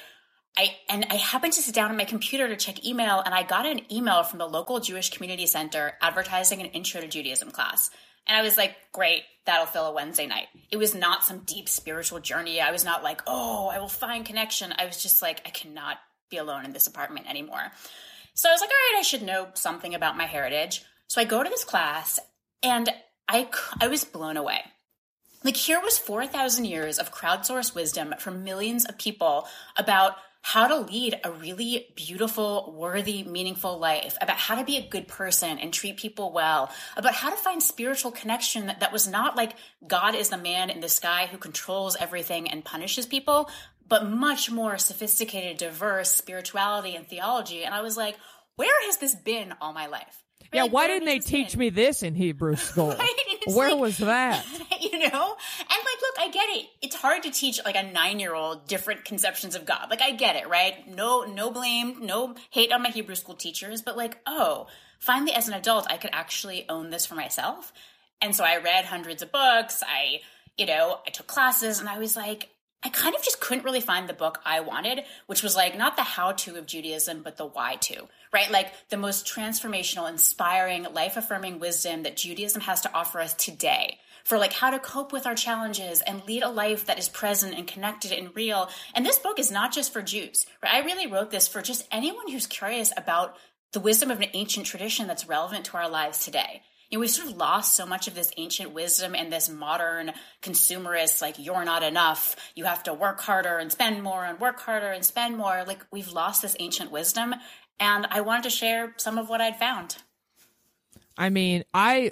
I 0.57 0.75
and 0.89 1.05
I 1.09 1.15
happened 1.15 1.53
to 1.53 1.61
sit 1.61 1.73
down 1.73 1.91
on 1.91 1.95
my 1.95 2.03
computer 2.03 2.49
to 2.49 2.57
check 2.57 2.85
email 2.85 3.21
and 3.21 3.33
I 3.33 3.43
got 3.43 3.65
an 3.65 3.89
email 3.89 4.23
from 4.23 4.39
the 4.39 4.47
local 4.47 4.81
Jewish 4.81 5.11
community 5.11 5.47
center 5.47 5.93
advertising 6.01 6.59
an 6.59 6.67
intro 6.67 6.99
to 6.99 7.07
Judaism 7.07 7.51
class. 7.51 7.89
And 8.27 8.37
I 8.37 8.41
was 8.41 8.57
like, 8.57 8.75
great, 8.91 9.23
that'll 9.45 9.65
fill 9.65 9.87
a 9.87 9.93
Wednesday 9.93 10.27
night. 10.27 10.47
It 10.69 10.77
was 10.77 10.95
not 10.95 11.23
some 11.23 11.39
deep 11.39 11.67
spiritual 11.67 12.19
journey. 12.19 12.61
I 12.61 12.71
was 12.71 12.85
not 12.85 13.03
like, 13.03 13.21
oh, 13.27 13.67
I 13.67 13.79
will 13.79 13.87
find 13.89 14.25
connection. 14.25 14.73
I 14.77 14.85
was 14.85 15.01
just 15.01 15.21
like, 15.21 15.41
I 15.45 15.49
cannot 15.49 15.97
be 16.29 16.37
alone 16.37 16.65
in 16.65 16.73
this 16.73 16.87
apartment 16.87 17.29
anymore. 17.29 17.71
So 18.33 18.49
I 18.49 18.53
was 18.53 18.61
like, 18.61 18.69
all 18.69 18.93
right, 18.93 18.99
I 18.99 19.03
should 19.03 19.23
know 19.23 19.49
something 19.53 19.93
about 19.93 20.17
my 20.17 20.25
heritage. 20.25 20.83
So 21.07 21.19
I 21.19 21.25
go 21.25 21.43
to 21.43 21.49
this 21.49 21.65
class 21.65 22.19
and 22.63 22.89
I, 23.27 23.49
I 23.79 23.87
was 23.87 24.05
blown 24.05 24.37
away. 24.37 24.61
Like 25.43 25.57
here 25.57 25.81
was 25.81 25.97
4,000 25.97 26.65
years 26.65 26.99
of 26.99 27.13
crowdsourced 27.13 27.75
wisdom 27.75 28.13
from 28.19 28.43
millions 28.43 28.85
of 28.85 28.97
people 28.97 29.47
about 29.75 30.15
how 30.41 30.67
to 30.67 30.77
lead 30.77 31.19
a 31.23 31.31
really 31.31 31.87
beautiful, 31.95 32.73
worthy, 32.75 33.23
meaningful 33.23 33.77
life, 33.77 34.17
about 34.21 34.37
how 34.37 34.55
to 34.55 34.63
be 34.63 34.77
a 34.77 34.87
good 34.87 35.07
person 35.07 35.59
and 35.59 35.71
treat 35.71 35.97
people 35.97 36.31
well, 36.31 36.71
about 36.97 37.13
how 37.13 37.29
to 37.29 37.35
find 37.35 37.61
spiritual 37.61 38.11
connection 38.11 38.65
that, 38.65 38.79
that 38.79 38.91
was 38.91 39.07
not 39.07 39.37
like 39.37 39.53
God 39.87 40.15
is 40.15 40.29
the 40.29 40.37
man 40.37 40.69
in 40.69 40.81
the 40.81 40.89
sky 40.89 41.27
who 41.31 41.37
controls 41.37 41.95
everything 41.99 42.49
and 42.49 42.65
punishes 42.65 43.05
people, 43.05 43.49
but 43.87 44.09
much 44.09 44.49
more 44.49 44.77
sophisticated, 44.77 45.57
diverse 45.57 46.11
spirituality 46.11 46.95
and 46.95 47.07
theology. 47.07 47.63
And 47.63 47.75
I 47.75 47.81
was 47.81 47.95
like, 47.95 48.17
where 48.55 48.85
has 48.85 48.97
this 48.97 49.13
been 49.13 49.53
all 49.61 49.73
my 49.73 49.87
life? 49.87 50.23
Yeah, 50.53 50.65
why 50.65 50.87
didn't 50.87 51.05
they 51.05 51.19
teach 51.19 51.55
me 51.55 51.69
this 51.69 52.03
in 52.03 52.13
Hebrew 52.15 52.55
school? 52.57 52.95
Where 53.45 53.71
like, 53.71 53.79
was 53.79 53.97
that? 53.97 54.45
You 54.81 54.97
know? 54.97 55.05
And 55.05 55.11
like, 55.11 56.01
look, 56.01 56.15
I 56.19 56.29
get 56.31 56.49
it. 56.49 56.65
It's 56.81 56.95
hard 56.95 57.23
to 57.23 57.29
teach 57.29 57.59
like 57.63 57.75
a 57.75 57.83
nine 57.83 58.19
year 58.19 58.33
old 58.33 58.67
different 58.67 59.05
conceptions 59.05 59.55
of 59.55 59.63
God. 59.63 59.87
Like, 59.91 60.01
I 60.01 60.11
get 60.11 60.35
it, 60.35 60.49
right? 60.49 60.87
No, 60.87 61.21
no 61.21 61.51
blame, 61.51 62.05
no 62.05 62.33
hate 62.49 62.71
on 62.71 62.81
my 62.81 62.89
Hebrew 62.89 63.13
school 63.13 63.35
teachers, 63.35 63.83
but 63.83 63.95
like, 63.95 64.17
oh, 64.25 64.65
finally 64.99 65.33
as 65.33 65.47
an 65.47 65.53
adult, 65.53 65.85
I 65.89 65.97
could 65.97 66.09
actually 66.13 66.67
own 66.67 66.89
this 66.89 67.05
for 67.05 67.13
myself. 67.13 67.71
And 68.21 68.35
so 68.35 68.43
I 68.43 68.57
read 68.57 68.85
hundreds 68.85 69.21
of 69.21 69.31
books. 69.31 69.83
I, 69.87 70.21
you 70.57 70.65
know, 70.65 70.99
I 71.05 71.11
took 71.11 71.27
classes 71.27 71.79
and 71.79 71.87
I 71.87 71.99
was 71.99 72.15
like, 72.15 72.49
I 72.83 72.89
kind 72.89 73.15
of 73.15 73.21
just 73.21 73.39
couldn't 73.39 73.63
really 73.63 73.81
find 73.81 74.09
the 74.09 74.13
book 74.13 74.39
I 74.43 74.61
wanted, 74.61 75.03
which 75.27 75.43
was 75.43 75.55
like 75.55 75.77
not 75.77 75.97
the 75.97 76.03
how 76.03 76.31
to 76.31 76.57
of 76.57 76.65
Judaism, 76.65 77.21
but 77.21 77.37
the 77.37 77.45
why 77.45 77.75
to, 77.75 78.07
right? 78.33 78.49
Like 78.49 78.73
the 78.89 78.97
most 78.97 79.27
transformational, 79.27 80.09
inspiring, 80.09 80.87
life 80.91 81.15
affirming 81.15 81.59
wisdom 81.59 82.03
that 82.03 82.17
Judaism 82.17 82.61
has 82.63 82.81
to 82.81 82.93
offer 82.93 83.19
us 83.19 83.35
today 83.35 83.99
for 84.23 84.39
like 84.39 84.53
how 84.53 84.71
to 84.71 84.79
cope 84.79 85.13
with 85.13 85.27
our 85.27 85.35
challenges 85.35 86.01
and 86.01 86.25
lead 86.25 86.41
a 86.41 86.49
life 86.49 86.85
that 86.87 86.97
is 86.97 87.09
present 87.09 87.55
and 87.55 87.67
connected 87.67 88.11
and 88.11 88.35
real. 88.35 88.69
And 88.95 89.05
this 89.05 89.19
book 89.19 89.39
is 89.39 89.51
not 89.51 89.71
just 89.71 89.93
for 89.93 90.01
Jews, 90.01 90.47
right? 90.63 90.73
I 90.73 90.85
really 90.85 91.07
wrote 91.07 91.29
this 91.29 91.47
for 91.47 91.61
just 91.61 91.87
anyone 91.91 92.31
who's 92.31 92.47
curious 92.47 92.91
about 92.97 93.35
the 93.73 93.79
wisdom 93.79 94.09
of 94.09 94.21
an 94.21 94.29
ancient 94.33 94.65
tradition 94.65 95.07
that's 95.07 95.27
relevant 95.27 95.65
to 95.65 95.77
our 95.77 95.89
lives 95.89 96.25
today 96.25 96.61
you 96.91 96.97
know, 96.97 96.99
we've 96.99 97.09
sort 97.09 97.29
of 97.29 97.37
lost 97.37 97.75
so 97.75 97.85
much 97.85 98.09
of 98.09 98.15
this 98.15 98.31
ancient 98.35 98.73
wisdom 98.73 99.15
and 99.15 99.31
this 99.31 99.49
modern 99.49 100.11
consumerist, 100.41 101.21
like, 101.21 101.35
you're 101.39 101.63
not 101.63 101.83
enough. 101.83 102.35
You 102.53 102.65
have 102.65 102.83
to 102.83 102.93
work 102.93 103.21
harder 103.21 103.57
and 103.57 103.71
spend 103.71 104.03
more 104.03 104.25
and 104.25 104.39
work 104.41 104.59
harder 104.59 104.91
and 104.91 105.05
spend 105.05 105.37
more. 105.37 105.63
Like, 105.65 105.85
we've 105.89 106.11
lost 106.11 106.41
this 106.41 106.55
ancient 106.59 106.91
wisdom. 106.91 107.33
And 107.79 108.05
I 108.11 108.21
wanted 108.21 108.43
to 108.43 108.49
share 108.49 108.93
some 108.97 109.17
of 109.17 109.29
what 109.29 109.39
I'd 109.39 109.57
found. 109.57 109.97
I 111.17 111.29
mean, 111.29 111.63
I 111.73 112.11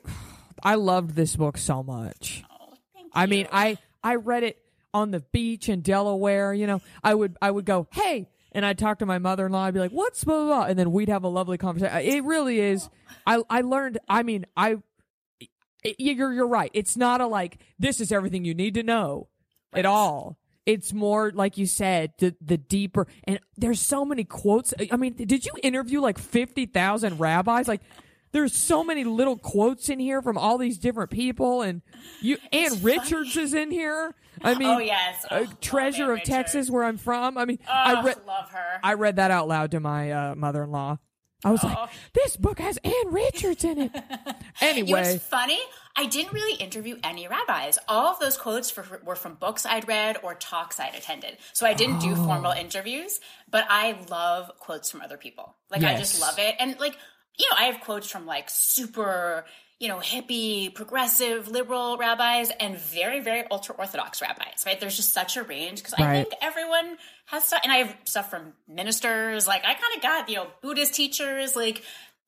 I 0.64 0.76
loved 0.76 1.12
this 1.12 1.36
book 1.36 1.58
so 1.58 1.84
much. 1.84 2.44
Oh, 2.50 2.74
I 3.14 3.26
mean, 3.28 3.48
I 3.52 3.78
I 4.04 4.16
read 4.16 4.44
it 4.44 4.58
on 4.94 5.12
the 5.12 5.20
beach 5.20 5.70
in 5.70 5.82
Delaware, 5.82 6.54
you 6.54 6.68
know, 6.68 6.82
I 7.04 7.14
would 7.14 7.38
I 7.42 7.52
would 7.52 7.66
go, 7.66 7.88
"Hey," 7.92 8.28
and 8.52 8.66
I'd 8.66 8.78
talk 8.78 9.00
to 9.00 9.06
my 9.06 9.20
mother-in-law. 9.20 9.66
I'd 9.66 9.74
be 9.74 9.80
like, 9.80 9.92
"What's 9.92 10.24
blah 10.24 10.36
blah?" 10.36 10.46
blah," 10.46 10.64
And 10.66 10.78
then 10.78 10.92
we'd 10.92 11.10
have 11.10 11.24
a 11.24 11.28
lovely 11.28 11.58
conversation. 11.58 11.98
It 11.98 12.24
really 12.24 12.60
is. 12.60 12.90
I 13.26 13.42
I 13.50 13.62
learned. 13.62 14.00
I 14.08 14.24
mean, 14.24 14.46
I 14.56 14.78
you're 15.98 16.34
you're 16.34 16.48
right. 16.48 16.72
It's 16.74 16.98
not 16.98 17.22
a 17.22 17.28
like 17.28 17.60
this 17.78 18.02
is 18.02 18.12
everything 18.12 18.46
you 18.46 18.54
need 18.54 18.74
to 18.76 18.84
know 18.84 19.30
at 19.74 19.86
all. 19.86 20.38
It's 20.66 20.94
more 20.94 21.32
like 21.32 21.58
you 21.58 21.66
said, 21.66 22.14
the 22.20 22.36
the 22.42 22.58
deeper 22.58 23.08
and 23.24 23.40
there's 23.58 23.80
so 23.80 24.06
many 24.06 24.24
quotes. 24.24 24.74
I 24.92 24.98
mean, 24.98 25.14
did 25.14 25.46
you 25.46 25.54
interview 25.64 26.02
like 26.02 26.18
fifty 26.18 26.66
thousand 26.66 27.20
rabbis? 27.20 27.68
Like, 27.68 27.82
there's 28.32 28.54
so 28.54 28.84
many 28.84 29.04
little 29.04 29.38
quotes 29.38 29.90
in 29.90 30.00
here 30.00 30.22
from 30.22 30.38
all 30.38 30.58
these 30.58 30.78
different 30.78 31.10
people, 31.12 31.62
and 31.62 31.82
you 32.22 32.38
Ann 32.52 32.82
Richards 32.84 33.36
is 33.38 33.54
in 33.54 33.72
here. 33.72 34.14
I 34.42 34.56
mean, 34.56 34.70
Oh, 34.70 34.80
yes. 34.80 35.26
Oh, 35.30 35.44
uh, 35.44 35.46
treasure 35.62 36.12
Ann 36.14 36.20
of 36.20 36.24
Texas, 36.24 36.70
where 36.70 36.84
I'm 36.84 36.98
from. 36.98 37.38
I 37.38 37.46
mean, 37.46 37.60
Oh, 37.68 37.72
I 37.72 38.02
read 38.04 38.18
love 38.26 38.50
her. 38.52 38.80
I 38.84 38.94
read 38.94 39.18
that 39.18 39.32
out 39.32 39.48
loud 39.48 39.72
to 39.72 39.80
my 39.80 40.12
uh, 40.12 40.36
mother-in-law. 40.36 40.98
I 41.46 41.52
was 41.52 41.64
like, 41.64 41.78
this 42.14 42.36
book 42.36 42.60
has 42.60 42.78
Ann 42.84 42.94
Richards 43.08 43.64
in 43.64 43.78
it. 43.80 43.92
You 44.62 44.68
know 44.68 44.72
Anyway, 44.72 44.92
what's 45.14 45.24
funny? 45.24 45.58
I 45.96 46.06
didn't 46.06 46.34
really 46.34 46.58
interview 46.62 46.98
any 47.02 47.30
rabbis. 47.30 47.80
All 47.88 48.08
of 48.14 48.20
those 48.20 48.36
quotes 48.36 48.70
for, 48.70 48.84
were 49.06 49.16
from 49.16 49.36
books 49.36 49.66
I'd 49.66 49.88
read 49.88 50.18
or 50.22 50.36
talks 50.36 50.82
I'd 50.82 50.96
attended. 50.96 51.38
So 51.54 51.66
I 51.66 51.74
didn't 51.74 52.00
do 52.00 52.14
formal 52.14 52.52
Oh. 52.54 52.60
interviews, 52.60 53.22
but 53.50 53.66
I 53.70 53.98
love 54.10 54.52
quotes 54.60 54.92
from 54.92 55.00
other 55.02 55.16
people. 55.16 55.56
Like 55.72 55.84
I 55.86 55.96
just 55.98 56.20
love 56.20 56.38
it. 56.40 56.56
And 56.60 56.78
like, 56.78 56.98
you 57.40 57.50
know, 57.50 57.56
I 57.58 57.64
have 57.66 57.80
quotes 57.82 58.10
from 58.12 58.26
like 58.26 58.50
super, 58.50 59.46
you 59.80 59.88
know, 59.88 59.98
hippie, 60.00 60.74
progressive, 60.76 61.48
liberal 61.48 61.98
rabbis 61.98 62.52
and 62.60 62.78
very, 62.78 63.22
very 63.22 63.46
ultra 63.50 63.76
orthodox 63.76 64.22
rabbis, 64.22 64.64
right? 64.66 64.78
There's 64.80 64.98
just 64.98 65.14
such 65.14 65.38
a 65.38 65.44
range 65.44 65.80
because 65.80 65.94
I 65.94 66.24
think 66.24 66.34
everyone 66.42 66.98
has 67.28 67.46
stuff, 67.46 67.62
and 67.64 67.72
I 67.72 67.78
have 67.78 67.96
stuff 68.04 68.30
from 68.30 68.54
ministers. 68.68 69.48
Like 69.48 69.62
I 69.64 69.74
kind 69.74 69.96
of 69.96 70.02
got, 70.02 70.30
you 70.30 70.36
know, 70.36 70.48
Buddhist 70.62 70.94
teachers, 70.96 71.56
like, 71.56 71.82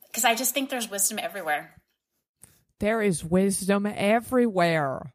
because 0.08 0.24
I 0.24 0.34
just 0.36 0.54
think 0.54 0.70
there's 0.70 0.90
wisdom 0.90 1.20
everywhere. 1.20 1.76
there 2.80 3.02
is 3.02 3.24
wisdom 3.24 3.86
everywhere. 3.86 5.14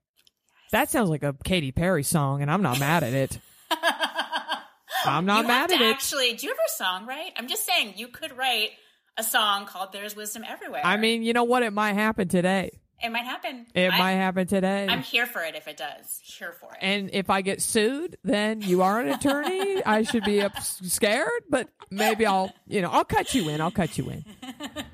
That 0.72 0.90
sounds 0.90 1.08
like 1.08 1.22
a 1.22 1.34
Katy 1.44 1.72
Perry 1.72 2.02
song, 2.02 2.42
and 2.42 2.50
I'm 2.50 2.60
not 2.62 2.78
mad 2.78 3.02
at 3.02 3.14
it. 3.14 3.38
I'm 5.04 5.24
not 5.24 5.42
you 5.42 5.48
mad 5.48 5.70
at 5.72 5.80
it. 5.80 5.84
actually 5.94 6.32
do 6.34 6.46
you 6.46 6.52
have 6.52 6.58
a 6.58 6.72
song 6.72 7.06
right 7.06 7.30
i'm 7.36 7.46
just 7.46 7.64
saying 7.64 7.94
you 7.96 8.08
could 8.08 8.36
write 8.36 8.70
a 9.18 9.22
song 9.24 9.66
called 9.66 9.92
there's 9.92 10.14
wisdom 10.16 10.44
everywhere 10.46 10.82
I 10.84 10.96
mean, 10.96 11.22
you 11.22 11.32
know 11.32 11.44
what? 11.44 11.62
It 11.62 11.72
might 11.72 11.94
happen 11.94 12.28
today. 12.28 12.70
it 13.02 13.10
might 13.10 13.24
happen 13.24 13.66
It 13.74 13.92
I, 13.92 13.98
might 13.98 14.12
happen 14.12 14.46
today. 14.46 14.86
i'm 14.88 15.02
here 15.02 15.26
for 15.26 15.42
it 15.42 15.54
if 15.54 15.68
it 15.68 15.76
does 15.76 16.20
here 16.22 16.52
for 16.52 16.70
it 16.72 16.78
and 16.80 17.10
if 17.12 17.28
I 17.30 17.40
get 17.42 17.60
sued, 17.62 18.16
then 18.24 18.60
you 18.62 18.82
are 18.82 19.00
an 19.00 19.08
attorney. 19.08 19.82
I 19.86 20.02
should 20.02 20.24
be 20.24 20.40
up, 20.42 20.60
scared, 20.60 21.42
but 21.50 21.68
maybe 21.90 22.24
I'll, 22.26 22.52
you 22.66 22.80
know, 22.82 22.90
I'll 22.90 23.04
cut 23.04 23.34
you 23.34 23.48
in. 23.48 23.60
I'll 23.60 23.70
cut 23.70 23.96
you 23.98 24.10
in. 24.10 24.24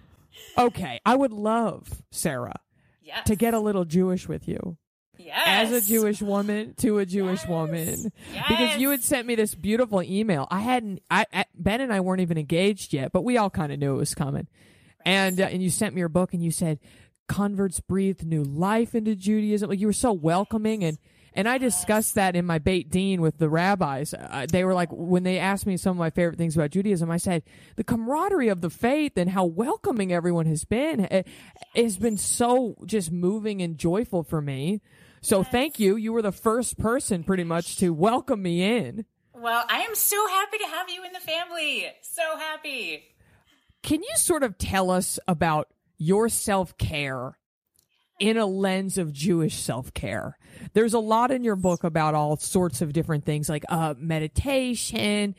Okay, 0.58 1.00
I 1.06 1.14
would 1.16 1.32
love 1.32 2.02
Sarah 2.10 2.60
yes 3.02 3.24
to 3.26 3.36
get 3.36 3.54
a 3.54 3.58
little 3.60 3.84
Jewish 3.86 4.28
with 4.28 4.46
you. 4.48 4.76
Yes 5.18 5.70
as 5.72 5.72
a 5.72 5.86
Jewish 5.88 6.20
woman 6.22 6.74
to 6.78 6.98
a 6.98 7.06
Jewish 7.06 7.40
Yes. 7.40 7.48
woman 7.48 8.12
because 8.48 8.78
you 8.78 8.90
had 8.90 9.02
sent 9.02 9.26
me 9.26 9.34
this 9.34 9.54
beautiful 9.54 10.02
email. 10.02 10.48
I 10.50 10.60
hadn't, 10.60 11.02
I, 11.10 11.26
I 11.32 11.44
Ben 11.54 11.80
and 11.80 11.92
I 11.92 12.00
weren't 12.00 12.20
even 12.20 12.38
engaged 12.38 12.92
yet, 12.92 13.12
but 13.12 13.22
we 13.22 13.36
all 13.36 13.50
kind 13.50 13.72
of 13.72 13.78
knew 13.78 13.94
it 13.94 13.98
was 13.98 14.14
coming. 14.14 14.48
And 15.04 15.40
uh, 15.40 15.44
and 15.44 15.62
you 15.62 15.70
sent 15.70 15.94
me 15.94 15.98
your 16.00 16.08
book 16.08 16.32
and 16.32 16.42
you 16.42 16.50
said 16.50 16.78
converts 17.28 17.80
breathed 17.80 18.24
new 18.26 18.42
life 18.42 18.94
into 18.94 19.14
Judaism. 19.16 19.68
Like 19.70 19.80
you 19.80 19.86
were 19.86 19.92
so 19.92 20.12
welcoming 20.12 20.84
and. 20.84 20.98
And 21.34 21.48
I 21.48 21.58
discussed 21.58 22.14
that 22.16 22.36
in 22.36 22.44
my 22.44 22.58
Beit 22.58 22.90
Din 22.90 23.20
with 23.20 23.38
the 23.38 23.48
rabbis. 23.48 24.12
Uh, 24.14 24.46
they 24.50 24.64
were 24.64 24.74
like, 24.74 24.90
when 24.92 25.22
they 25.22 25.38
asked 25.38 25.66
me 25.66 25.76
some 25.76 25.92
of 25.92 25.96
my 25.96 26.10
favorite 26.10 26.36
things 26.36 26.56
about 26.56 26.70
Judaism, 26.70 27.10
I 27.10 27.16
said, 27.16 27.42
the 27.76 27.84
camaraderie 27.84 28.48
of 28.48 28.60
the 28.60 28.70
faith 28.70 29.12
and 29.16 29.30
how 29.30 29.44
welcoming 29.46 30.12
everyone 30.12 30.46
has 30.46 30.64
been 30.64 31.06
eh, 31.10 31.22
has 31.74 31.96
been 31.96 32.18
so 32.18 32.76
just 32.84 33.10
moving 33.10 33.62
and 33.62 33.78
joyful 33.78 34.22
for 34.22 34.42
me. 34.42 34.82
So 35.22 35.42
thank 35.42 35.78
you. 35.80 35.96
You 35.96 36.12
were 36.12 36.22
the 36.22 36.32
first 36.32 36.78
person 36.78 37.24
pretty 37.24 37.44
much 37.44 37.76
to 37.78 37.90
welcome 37.90 38.42
me 38.42 38.62
in. 38.62 39.04
well 39.34 39.64
i 39.68 39.80
am 39.80 39.94
so 39.94 40.26
happy 40.28 40.58
to 40.58 40.66
have 40.66 40.88
you 40.90 41.02
in 41.04 41.12
the 41.12 41.20
family 41.20 41.86
so 42.02 42.22
happy 42.36 43.02
Can 43.82 44.02
you 44.02 44.14
sort 44.16 44.42
of 44.42 44.58
tell 44.58 44.90
us 44.90 45.18
about 45.26 45.68
your 45.98 46.28
self 46.28 46.76
care 46.76 47.38
in 48.20 48.36
a 48.36 48.46
lens 48.46 48.98
of 48.98 49.12
Jewish 49.12 49.56
self 49.56 49.92
care? 49.94 50.36
There's 50.74 50.94
a 50.94 50.98
lot 50.98 51.30
in 51.30 51.44
your 51.44 51.56
book 51.56 51.84
about 51.84 52.14
all 52.14 52.36
sorts 52.36 52.82
of 52.82 52.92
different 52.92 53.24
things 53.24 53.48
like 53.48 53.64
uh, 53.68 53.94
meditation, 53.98 55.34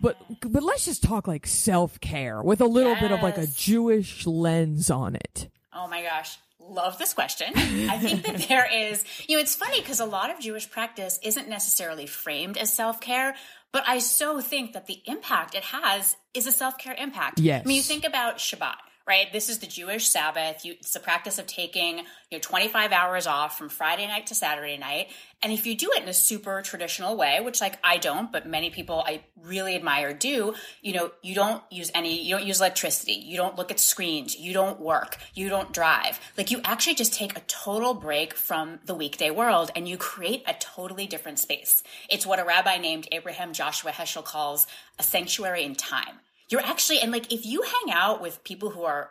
but 0.00 0.16
but 0.40 0.62
let's 0.62 0.84
just 0.84 1.02
talk 1.02 1.28
like 1.28 1.46
self 1.46 2.00
care 2.00 2.42
with 2.42 2.60
a 2.60 2.66
little 2.66 2.94
bit 2.96 3.12
of 3.12 3.22
like 3.22 3.38
a 3.38 3.46
Jewish 3.46 4.26
lens 4.26 4.90
on 4.90 5.14
it. 5.14 5.48
Oh 5.74 5.88
my 5.88 6.02
gosh. 6.02 6.38
Love 6.60 6.96
this 6.96 7.12
question. 7.12 7.48
I 7.54 7.98
think 7.98 8.24
that 8.24 8.36
there 8.48 8.68
is, 8.72 9.04
you 9.26 9.36
know, 9.36 9.42
it's 9.42 9.56
funny 9.56 9.80
because 9.80 10.00
a 10.00 10.04
lot 10.04 10.30
of 10.30 10.38
Jewish 10.38 10.70
practice 10.70 11.18
isn't 11.22 11.48
necessarily 11.48 12.06
framed 12.06 12.56
as 12.56 12.72
self 12.72 13.00
care, 13.00 13.34
but 13.72 13.84
I 13.86 13.98
so 13.98 14.40
think 14.40 14.74
that 14.74 14.86
the 14.86 15.00
impact 15.06 15.54
it 15.54 15.64
has 15.64 16.16
is 16.34 16.46
a 16.46 16.52
self 16.52 16.78
care 16.78 16.94
impact. 16.96 17.40
Yes. 17.40 17.62
I 17.64 17.68
mean, 17.68 17.76
you 17.76 17.82
think 17.82 18.04
about 18.04 18.38
Shabbat, 18.38 18.76
right? 19.06 19.32
This 19.32 19.48
is 19.48 19.58
the 19.58 19.66
Jewish 19.66 20.08
Sabbath. 20.08 20.64
You, 20.64 20.72
it's 20.72 20.92
the 20.92 21.00
practice 21.00 21.38
of 21.38 21.46
taking, 21.46 21.98
you 21.98 22.04
know, 22.32 22.38
25 22.38 22.92
hours 22.92 23.26
off 23.26 23.58
from 23.58 23.68
Friday 23.68 24.06
night 24.06 24.26
to 24.28 24.34
Saturday 24.34 24.76
night. 24.76 25.08
And 25.42 25.52
if 25.52 25.66
you 25.66 25.76
do 25.76 25.90
it 25.96 26.02
in 26.02 26.08
a 26.08 26.14
super 26.14 26.62
traditional 26.62 27.16
way, 27.16 27.40
which 27.40 27.60
like 27.60 27.78
I 27.82 27.96
don't, 27.96 28.30
but 28.30 28.46
many 28.46 28.70
people 28.70 29.02
I 29.04 29.24
really 29.42 29.74
admire 29.74 30.14
do, 30.14 30.54
you 30.82 30.92
know, 30.92 31.10
you 31.20 31.34
don't 31.34 31.62
use 31.70 31.90
any, 31.94 32.22
you 32.22 32.36
don't 32.36 32.46
use 32.46 32.60
electricity, 32.60 33.14
you 33.14 33.36
don't 33.36 33.56
look 33.56 33.72
at 33.72 33.80
screens, 33.80 34.38
you 34.38 34.52
don't 34.52 34.78
work, 34.78 35.18
you 35.34 35.48
don't 35.48 35.72
drive. 35.72 36.20
Like 36.38 36.52
you 36.52 36.60
actually 36.64 36.94
just 36.94 37.12
take 37.12 37.36
a 37.36 37.42
total 37.48 37.94
break 37.94 38.34
from 38.34 38.78
the 38.86 38.94
weekday 38.94 39.30
world 39.30 39.72
and 39.74 39.88
you 39.88 39.96
create 39.96 40.44
a 40.46 40.54
totally 40.54 41.08
different 41.08 41.40
space. 41.40 41.82
It's 42.08 42.26
what 42.26 42.38
a 42.38 42.44
rabbi 42.44 42.78
named 42.78 43.08
Abraham 43.10 43.52
Joshua 43.52 43.90
Heschel 43.90 44.24
calls 44.24 44.68
a 44.98 45.02
sanctuary 45.02 45.64
in 45.64 45.74
time. 45.74 46.20
You're 46.52 46.60
actually, 46.60 47.00
and 47.00 47.10
like 47.10 47.32
if 47.32 47.46
you 47.46 47.62
hang 47.62 47.94
out 47.94 48.20
with 48.20 48.44
people 48.44 48.68
who 48.68 48.84
are 48.84 49.10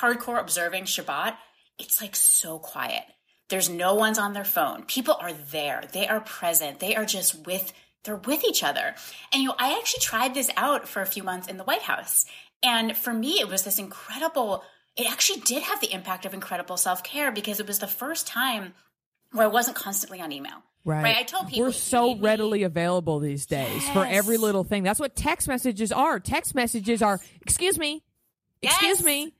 hardcore 0.00 0.40
observing 0.40 0.84
Shabbat, 0.84 1.36
it's 1.78 2.00
like 2.00 2.16
so 2.16 2.58
quiet. 2.58 3.02
There's 3.50 3.68
no 3.68 3.94
one's 3.94 4.18
on 4.18 4.32
their 4.32 4.46
phone. 4.46 4.84
People 4.84 5.14
are 5.20 5.34
there. 5.34 5.82
They 5.92 6.08
are 6.08 6.20
present. 6.20 6.80
They 6.80 6.96
are 6.96 7.04
just 7.04 7.46
with, 7.46 7.74
they're 8.04 8.16
with 8.16 8.44
each 8.44 8.64
other. 8.64 8.94
And 9.30 9.42
you 9.42 9.48
know, 9.48 9.56
I 9.58 9.76
actually 9.76 10.00
tried 10.00 10.32
this 10.32 10.48
out 10.56 10.88
for 10.88 11.02
a 11.02 11.06
few 11.06 11.22
months 11.22 11.48
in 11.48 11.58
the 11.58 11.64
White 11.64 11.82
House. 11.82 12.24
And 12.62 12.96
for 12.96 13.12
me, 13.12 13.40
it 13.40 13.48
was 13.48 13.64
this 13.64 13.78
incredible, 13.78 14.64
it 14.96 15.10
actually 15.10 15.40
did 15.40 15.64
have 15.64 15.82
the 15.82 15.92
impact 15.92 16.24
of 16.24 16.32
incredible 16.32 16.78
self 16.78 17.02
care 17.02 17.30
because 17.30 17.60
it 17.60 17.66
was 17.66 17.80
the 17.80 17.88
first 17.88 18.26
time 18.26 18.72
where 19.32 19.44
I 19.44 19.50
wasn't 19.50 19.76
constantly 19.76 20.22
on 20.22 20.32
email. 20.32 20.62
Right. 20.84 21.16
I 21.16 21.22
told 21.24 21.48
people 21.48 21.64
We're 21.64 21.72
so 21.72 22.14
me- 22.14 22.20
readily 22.20 22.62
available 22.62 23.18
these 23.18 23.46
days 23.46 23.86
for 23.90 24.04
every 24.04 24.38
little 24.38 24.64
thing. 24.64 24.82
That's 24.82 24.98
what 25.00 25.14
text 25.14 25.46
messages 25.46 25.92
are. 25.92 26.18
Text 26.18 26.54
messages 26.54 27.02
are, 27.02 27.20
excuse 27.42 27.78
me, 27.78 28.02
excuse 28.62 28.98
Yes. 28.98 29.04
me. 29.04 29.34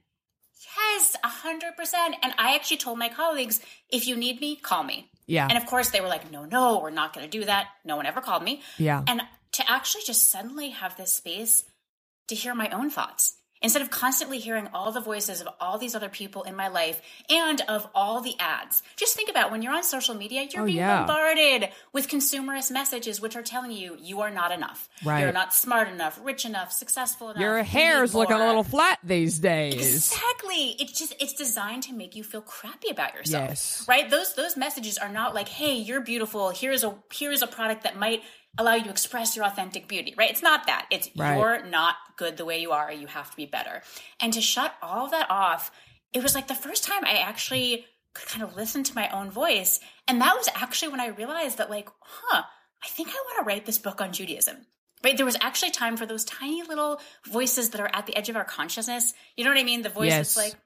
Yes, 0.76 1.16
a 1.24 1.28
hundred 1.28 1.76
percent. 1.76 2.14
And 2.22 2.32
I 2.38 2.54
actually 2.54 2.76
told 2.76 2.98
my 2.98 3.08
colleagues, 3.08 3.60
if 3.88 4.06
you 4.06 4.16
need 4.16 4.40
me, 4.40 4.56
call 4.56 4.82
me. 4.84 5.10
Yeah. 5.26 5.46
And 5.48 5.56
of 5.56 5.66
course, 5.66 5.90
they 5.90 6.00
were 6.00 6.08
like, 6.08 6.30
no, 6.30 6.44
no, 6.44 6.80
we're 6.80 6.90
not 6.90 7.14
going 7.14 7.24
to 7.28 7.30
do 7.38 7.44
that. 7.44 7.68
No 7.84 7.96
one 7.96 8.06
ever 8.06 8.20
called 8.20 8.42
me. 8.42 8.62
Yeah. 8.78 9.02
And 9.06 9.22
to 9.52 9.70
actually 9.70 10.02
just 10.06 10.30
suddenly 10.30 10.70
have 10.70 10.96
this 10.96 11.12
space 11.12 11.64
to 12.28 12.34
hear 12.34 12.54
my 12.54 12.68
own 12.70 12.90
thoughts 12.90 13.34
instead 13.62 13.82
of 13.82 13.90
constantly 13.90 14.38
hearing 14.38 14.68
all 14.72 14.90
the 14.92 15.00
voices 15.00 15.40
of 15.40 15.48
all 15.60 15.78
these 15.78 15.94
other 15.94 16.08
people 16.08 16.42
in 16.44 16.56
my 16.56 16.68
life 16.68 17.00
and 17.28 17.60
of 17.68 17.86
all 17.94 18.20
the 18.20 18.34
ads. 18.38 18.82
Just 18.96 19.14
think 19.16 19.28
about 19.28 19.50
when 19.50 19.62
you're 19.62 19.72
on 19.72 19.82
social 19.84 20.14
media, 20.14 20.46
you're 20.50 20.62
Oh, 20.62 20.66
being 20.66 20.78
yeah. 20.78 21.04
bombarded 21.04 21.68
with 21.92 22.08
consumerist 22.08 22.70
messages 22.70 23.20
which 23.20 23.36
are 23.36 23.42
telling 23.42 23.70
you 23.70 23.96
you 24.00 24.20
are 24.20 24.30
not 24.30 24.50
enough. 24.52 24.88
Right. 25.04 25.20
You're 25.20 25.32
not 25.32 25.52
smart 25.54 25.88
enough, 25.88 26.18
rich 26.22 26.44
enough, 26.44 26.72
successful 26.72 27.30
enough. 27.30 27.40
Your 27.40 27.62
hair's 27.62 28.14
looking 28.14 28.36
a 28.36 28.46
little 28.46 28.64
flat 28.64 28.98
these 29.04 29.38
days. 29.38 29.74
Exactly. 29.74 30.76
It's 30.78 30.98
just 30.98 31.14
it's 31.20 31.34
designed 31.34 31.82
to 31.84 31.92
make 31.92 32.16
you 32.16 32.24
feel 32.24 32.42
crappy 32.42 32.90
about 32.90 33.14
yourself. 33.14 33.48
Yes. 33.50 33.84
Right? 33.88 34.08
Those 34.08 34.34
those 34.34 34.56
messages 34.56 34.98
are 34.98 35.08
not 35.08 35.34
like, 35.34 35.48
"Hey, 35.48 35.74
you're 35.74 36.00
beautiful. 36.00 36.50
Here's 36.50 36.82
a 36.84 36.94
here's 37.12 37.42
a 37.42 37.46
product 37.46 37.82
that 37.84 37.96
might 37.96 38.22
allow 38.58 38.74
you 38.74 38.84
to 38.84 38.90
express 38.90 39.36
your 39.36 39.44
authentic 39.44 39.88
beauty." 39.88 40.14
Right? 40.16 40.30
It's 40.30 40.42
not 40.42 40.66
that. 40.66 40.86
It's 40.90 41.08
Right. 41.16 41.36
you're 41.36 41.62
not 41.66 41.96
good 42.16 42.36
the 42.36 42.44
way 42.44 42.60
you 42.60 42.72
are. 42.72 42.92
You 42.92 43.06
have 43.06 43.30
to 43.30 43.36
be 43.36 43.46
better. 43.46 43.82
And 44.20 44.32
to 44.32 44.40
shut 44.40 44.74
all 44.82 45.04
of 45.06 45.10
that 45.12 45.30
off, 45.30 45.70
it 46.12 46.22
was 46.22 46.34
like 46.34 46.48
the 46.48 46.54
first 46.54 46.84
time 46.84 47.04
I 47.04 47.18
actually 47.18 47.86
could 48.14 48.26
kind 48.28 48.42
of 48.42 48.56
listen 48.56 48.82
to 48.82 48.94
my 48.94 49.08
own 49.10 49.30
voice, 49.30 49.78
and 50.08 50.20
that 50.20 50.36
was 50.36 50.48
actually 50.54 50.88
when 50.90 51.00
I 51.00 51.06
realized 51.06 51.58
that 51.58 51.70
like, 51.70 51.88
huh, 52.00 52.42
I 52.82 52.88
think 52.88 53.08
I 53.08 53.12
want 53.12 53.38
to 53.38 53.44
write 53.44 53.66
this 53.66 53.78
book 53.78 54.00
on 54.00 54.12
Judaism. 54.12 54.66
Right? 55.04 55.16
There 55.16 55.24
was 55.24 55.36
actually 55.40 55.70
time 55.70 55.96
for 55.96 56.04
those 56.06 56.24
tiny 56.26 56.62
little 56.62 57.00
voices 57.26 57.70
that 57.70 57.80
are 57.80 57.90
at 57.94 58.06
the 58.06 58.14
edge 58.16 58.28
of 58.28 58.36
our 58.36 58.44
consciousness. 58.44 59.14
You 59.36 59.44
know 59.44 59.50
what 59.50 59.58
I 59.58 59.64
mean? 59.64 59.80
The 59.82 59.88
voice 59.88 60.08
Yes. 60.08 60.34
that's 60.34 60.36
like, 60.52 60.60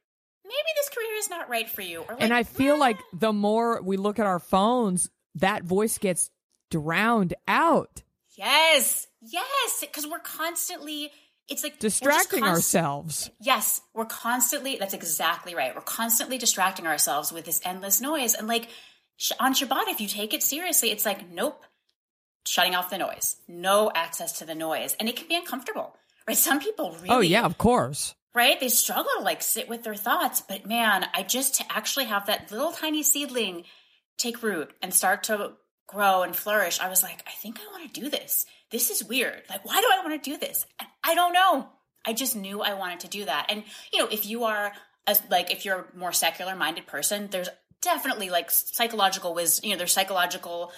maybe 0.44 0.68
this 0.74 0.88
career 0.88 1.14
is 1.18 1.30
not 1.30 1.48
right 1.48 1.68
for 1.70 1.82
you. 1.82 2.00
Or 2.00 2.14
like, 2.14 2.22
and 2.22 2.34
I 2.34 2.42
feel 2.42 2.74
"Ah." 2.74 2.78
like 2.78 2.98
the 3.12 3.32
more 3.32 3.80
we 3.82 3.96
look 3.96 4.18
at 4.18 4.26
our 4.26 4.40
phones, 4.40 5.08
that 5.36 5.62
voice 5.64 5.98
gets 5.98 6.30
drowned 6.82 7.34
out. 7.46 8.02
Yes, 8.36 9.06
yes, 9.20 9.78
because 9.80 10.06
we're 10.06 10.18
constantly. 10.18 11.12
It's 11.48 11.62
like 11.62 11.78
Distracting 11.78 12.40
const- 12.40 12.54
ourselves. 12.54 13.30
Yes, 13.40 13.80
we're 13.94 14.06
constantly. 14.06 14.76
That's 14.76 14.94
exactly 14.94 15.54
right. 15.54 15.74
We're 15.74 15.82
constantly 15.82 16.38
distracting 16.38 16.86
ourselves 16.86 17.32
with 17.32 17.44
this 17.44 17.60
endless 17.64 18.00
noise, 18.00 18.34
and 18.34 18.48
like 18.48 18.68
on 19.38 19.54
Shabbat, 19.54 19.88
if 19.88 20.00
you 20.00 20.08
take 20.08 20.34
it 20.34 20.42
seriously, 20.42 20.90
it's 20.90 21.04
like 21.04 21.30
nope, 21.30 21.62
shutting 22.46 22.74
off 22.74 22.90
the 22.90 22.98
noise, 22.98 23.36
no 23.46 23.92
access 23.94 24.38
to 24.38 24.44
the 24.44 24.54
noise, 24.54 24.96
and 24.98 25.08
it 25.08 25.14
can 25.16 25.28
be 25.28 25.36
uncomfortable, 25.36 25.94
right? 26.26 26.36
Some 26.36 26.58
people 26.60 26.92
really, 26.96 27.10
Oh 27.10 27.20
yeah, 27.20 27.44
of 27.44 27.56
course. 27.58 28.14
right? 28.34 28.58
They 28.58 28.68
struggle 28.68 29.12
to 29.18 29.22
like 29.22 29.42
sit 29.42 29.68
with 29.68 29.84
their 29.84 29.94
thoughts, 29.94 30.40
but 30.40 30.66
man, 30.66 31.06
I 31.14 31.22
just 31.22 31.54
to 31.56 31.64
actually 31.70 32.06
have 32.06 32.26
that 32.26 32.50
little 32.50 32.72
tiny 32.72 33.02
seedling 33.04 33.64
take 34.18 34.42
root 34.42 34.72
and 34.82 34.92
start 34.94 35.24
to 35.24 35.52
grow 35.94 36.22
and 36.22 36.36
flourish. 36.36 36.80
I 36.80 36.88
was 36.88 37.02
like, 37.02 37.22
I 37.26 37.30
think 37.30 37.58
I 37.60 37.72
want 37.72 37.92
to 37.92 38.00
do 38.00 38.10
this. 38.10 38.44
This 38.70 38.90
is 38.90 39.04
weird. 39.04 39.42
Like, 39.48 39.64
why 39.64 39.80
do 39.80 39.88
I 39.92 40.04
want 40.04 40.22
to 40.22 40.30
do 40.30 40.36
this? 40.36 40.66
I 41.02 41.14
don't 41.14 41.32
know. 41.32 41.68
I 42.04 42.12
just 42.12 42.36
knew 42.36 42.60
I 42.60 42.74
wanted 42.74 43.00
to 43.00 43.08
do 43.08 43.24
that. 43.24 43.46
And 43.48 43.64
you 43.92 44.00
know, 44.00 44.08
if 44.10 44.26
you 44.26 44.44
are 44.44 44.72
a, 45.06 45.16
like 45.30 45.50
if 45.50 45.64
you're 45.64 45.86
a 45.94 45.98
more 45.98 46.12
secular 46.12 46.54
minded 46.54 46.86
person, 46.86 47.28
there's 47.30 47.48
definitely 47.80 48.30
like 48.30 48.50
psychological 48.50 49.34
wisdom. 49.34 49.68
You 49.68 49.74
know, 49.74 49.78
there's 49.78 49.92
psychological 49.92 50.72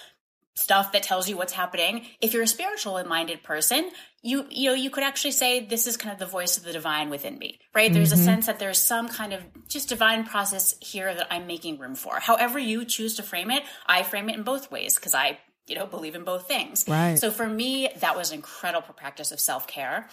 stuff 0.57 0.93
that 0.93 1.03
tells 1.03 1.29
you 1.29 1.37
what's 1.37 1.53
happening. 1.53 2.07
If 2.21 2.33
you're 2.33 2.43
a 2.43 2.49
spiritual 2.49 3.03
minded 3.05 3.43
person, 3.43 3.91
you 4.23 4.47
you 4.51 4.71
know 4.71 4.75
you 4.75 4.91
could 4.91 5.05
actually 5.05 5.33
say 5.33 5.65
this 5.65 5.87
is 5.87 5.97
kind 5.97 6.13
of 6.13 6.19
the 6.19 6.27
voice 6.27 6.57
of 6.57 6.65
the 6.65 6.73
divine 6.73 7.11
within 7.11 7.39
me, 7.39 7.61
right? 7.75 7.93
There's 7.93 8.13
a 8.13 8.17
mm-hmm. 8.17 8.25
sense 8.25 8.47
that 8.47 8.59
there's 8.59 8.81
some 8.81 9.09
kind 9.09 9.33
of 9.33 9.43
just 9.69 9.89
divine 9.89 10.25
process 10.25 10.75
here 10.81 11.15
that 11.15 11.29
I'm 11.31 11.47
making 11.47 11.79
room 11.79 11.95
for. 11.95 12.19
However 12.19 12.59
you 12.59 12.85
choose 12.85 13.17
to 13.17 13.23
frame 13.23 13.51
it, 13.51 13.63
I 13.87 14.03
frame 14.03 14.29
it 14.29 14.37
in 14.37 14.43
both 14.43 14.71
ways 14.71 14.97
because 14.97 15.15
I 15.15 15.39
you 15.67 15.77
know 15.77 15.87
believe 15.87 16.15
in 16.15 16.25
both 16.25 16.49
things. 16.49 16.87
Right. 16.89 17.19
So 17.19 17.31
for 17.31 17.47
me, 17.47 17.91
that 18.01 18.17
was 18.17 18.31
an 18.31 18.37
incredible 18.37 18.95
practice 18.95 19.31
of 19.31 19.39
self 19.39 19.67
care. 19.69 20.09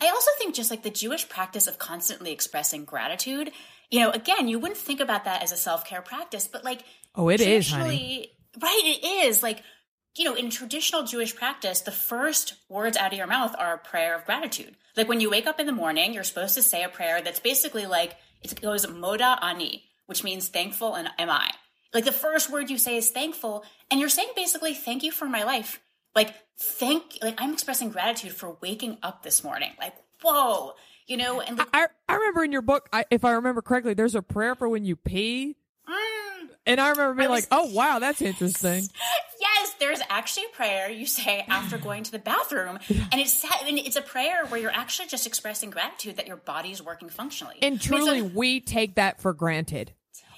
I 0.00 0.08
also 0.08 0.30
think 0.38 0.54
just 0.54 0.70
like 0.70 0.82
the 0.82 0.90
Jewish 0.90 1.28
practice 1.28 1.68
of 1.68 1.78
constantly 1.78 2.32
expressing 2.32 2.84
gratitude, 2.84 3.52
you 3.90 4.00
know, 4.00 4.10
again, 4.10 4.48
you 4.48 4.58
wouldn't 4.58 4.80
think 4.80 4.98
about 4.98 5.24
that 5.24 5.42
as 5.42 5.52
a 5.52 5.56
self 5.56 5.84
care 5.84 6.02
practice, 6.02 6.48
but 6.48 6.64
like 6.64 6.82
Oh, 7.14 7.28
it 7.28 7.40
is, 7.40 7.70
honey. 7.70 8.30
Right, 8.60 8.82
it 8.84 9.06
is. 9.26 9.42
Like, 9.42 9.62
you 10.16 10.24
know, 10.24 10.34
in 10.34 10.50
traditional 10.50 11.04
Jewish 11.04 11.34
practice, 11.34 11.80
the 11.80 11.92
first 11.92 12.54
words 12.68 12.96
out 12.96 13.12
of 13.12 13.18
your 13.18 13.26
mouth 13.26 13.54
are 13.58 13.74
a 13.74 13.78
prayer 13.78 14.16
of 14.16 14.24
gratitude. 14.24 14.76
Like 14.96 15.08
when 15.08 15.20
you 15.20 15.30
wake 15.30 15.46
up 15.46 15.60
in 15.60 15.66
the 15.66 15.72
morning, 15.72 16.12
you're 16.12 16.24
supposed 16.24 16.54
to 16.54 16.62
say 16.62 16.82
a 16.82 16.88
prayer 16.88 17.22
that's 17.22 17.40
basically 17.40 17.86
like 17.86 18.16
it 18.42 18.60
goes 18.60 18.84
Modeh 18.86 19.42
Ani, 19.42 19.84
which 20.06 20.24
means 20.24 20.48
thankful 20.48 20.94
and 20.94 21.08
am 21.18 21.30
I. 21.30 21.50
Like 21.94 22.04
the 22.04 22.12
first 22.12 22.50
word 22.50 22.68
you 22.68 22.78
say 22.78 22.96
is 22.96 23.10
thankful, 23.10 23.64
and 23.90 24.00
you're 24.00 24.08
saying 24.08 24.28
basically 24.34 24.74
thank 24.74 25.02
you 25.02 25.12
for 25.12 25.26
my 25.26 25.44
life. 25.44 25.80
Like 26.14 26.34
thank 26.58 27.18
like 27.22 27.40
I'm 27.40 27.52
expressing 27.52 27.90
gratitude 27.90 28.32
for 28.32 28.56
waking 28.60 28.98
up 29.02 29.22
this 29.22 29.44
morning. 29.44 29.70
Like, 29.78 29.94
whoa. 30.22 30.72
You 31.06 31.16
know, 31.16 31.40
and 31.40 31.56
like, 31.56 31.68
I 31.72 31.86
I 32.08 32.14
remember 32.16 32.44
in 32.44 32.52
your 32.52 32.62
book, 32.62 32.88
I, 32.92 33.04
if 33.10 33.24
I 33.24 33.32
remember 33.32 33.62
correctly, 33.62 33.94
there's 33.94 34.14
a 34.14 34.20
prayer 34.20 34.54
for 34.54 34.68
when 34.68 34.84
you 34.84 34.96
pee, 34.96 35.56
and 36.68 36.80
I 36.80 36.90
remember 36.90 37.14
being 37.14 37.28
I 37.28 37.32
was- 37.32 37.50
like, 37.50 37.60
"Oh 37.60 37.72
wow, 37.72 37.98
that's 37.98 38.22
interesting." 38.22 38.84
Yes, 39.40 39.74
there's 39.78 40.00
actually 40.10 40.46
a 40.52 40.56
prayer 40.56 40.90
you 40.90 41.06
say 41.06 41.44
after 41.48 41.78
going 41.78 42.02
to 42.02 42.10
the 42.10 42.18
bathroom, 42.18 42.78
and 42.88 43.20
it's 43.20 43.44
and 43.44 43.78
it's 43.78 43.94
a 43.94 44.02
prayer 44.02 44.44
where 44.46 44.60
you're 44.60 44.72
actually 44.72 45.06
just 45.06 45.28
expressing 45.28 45.70
gratitude 45.70 46.16
that 46.16 46.26
your 46.26 46.36
body 46.38 46.72
is 46.72 46.82
working 46.82 47.08
functionally. 47.08 47.54
And 47.62 47.64
I 47.66 47.70
mean, 47.70 47.78
so 47.78 47.86
truly, 47.88 48.22
we 48.22 48.60
take 48.60 48.96
that 48.96 49.20
for 49.20 49.32
granted. 49.32 49.92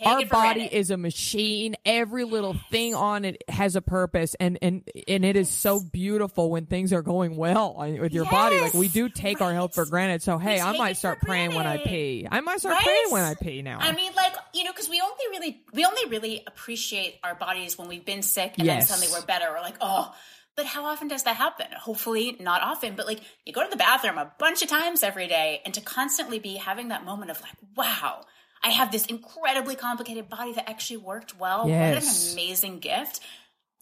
Our 0.06 0.24
body 0.26 0.60
granted. 0.60 0.76
is 0.76 0.90
a 0.90 0.96
machine. 0.96 1.76
Every 1.84 2.24
little 2.24 2.54
thing 2.70 2.94
on 2.94 3.24
it 3.24 3.42
has 3.48 3.76
a 3.76 3.82
purpose, 3.82 4.34
and 4.40 4.58
and 4.62 4.82
and 5.08 5.24
it 5.24 5.36
is 5.36 5.48
so 5.48 5.80
beautiful 5.80 6.50
when 6.50 6.66
things 6.66 6.92
are 6.92 7.02
going 7.02 7.36
well 7.36 7.76
with 7.78 8.12
your 8.12 8.24
body. 8.26 8.60
Like 8.60 8.74
we 8.74 8.88
do 8.88 9.08
take 9.08 9.40
our 9.40 9.52
health 9.52 9.74
for 9.74 9.84
granted. 9.86 10.22
So 10.22 10.38
hey, 10.38 10.60
I 10.60 10.76
might 10.76 10.96
start 10.96 11.20
praying 11.20 11.54
when 11.54 11.66
I 11.66 11.76
granted. 11.76 11.88
pee. 11.90 12.28
I 12.30 12.40
might 12.40 12.60
start 12.60 12.74
Right? 12.76 12.84
praying 12.84 13.10
when 13.10 13.22
I 13.22 13.34
pee 13.34 13.62
now. 13.62 13.78
I 13.80 13.92
mean, 13.92 14.12
like 14.16 14.32
you 14.54 14.64
know, 14.64 14.72
because 14.72 14.88
we 14.88 15.00
only 15.00 15.14
really 15.38 15.62
we 15.72 15.84
only 15.84 16.06
really 16.08 16.42
appreciate 16.46 17.16
our 17.24 17.34
bodies 17.34 17.76
when 17.78 17.88
we've 17.88 18.04
been 18.04 18.22
sick 18.22 18.54
and 18.58 18.66
Yes. 18.66 18.88
then 18.88 18.98
suddenly 18.98 19.20
we're 19.20 19.26
better. 19.26 19.46
We're 19.52 19.60
like, 19.60 19.76
oh. 19.80 20.14
But 20.56 20.66
how 20.66 20.84
often 20.84 21.08
does 21.08 21.22
that 21.22 21.36
happen? 21.36 21.66
Hopefully, 21.78 22.36
not 22.40 22.60
often. 22.60 22.94
But 22.96 23.06
like, 23.06 23.20
you 23.46 23.52
go 23.52 23.62
to 23.64 23.70
the 23.70 23.76
bathroom 23.76 24.18
a 24.18 24.30
bunch 24.38 24.62
of 24.62 24.68
times 24.68 25.02
every 25.02 25.26
day, 25.28 25.62
and 25.64 25.72
to 25.74 25.80
constantly 25.80 26.38
be 26.38 26.56
having 26.56 26.88
that 26.88 27.04
moment 27.04 27.30
of 27.30 27.40
like, 27.40 27.52
wow, 27.76 28.22
I 28.62 28.70
have 28.70 28.92
this 28.92 29.06
incredibly 29.06 29.74
complicated 29.74 30.28
body 30.28 30.52
that 30.52 30.68
actually 30.68 30.98
worked 30.98 31.38
well. 31.38 31.62
What 31.62 31.72
an 31.72 32.02
amazing 32.32 32.78
gift! 32.80 33.20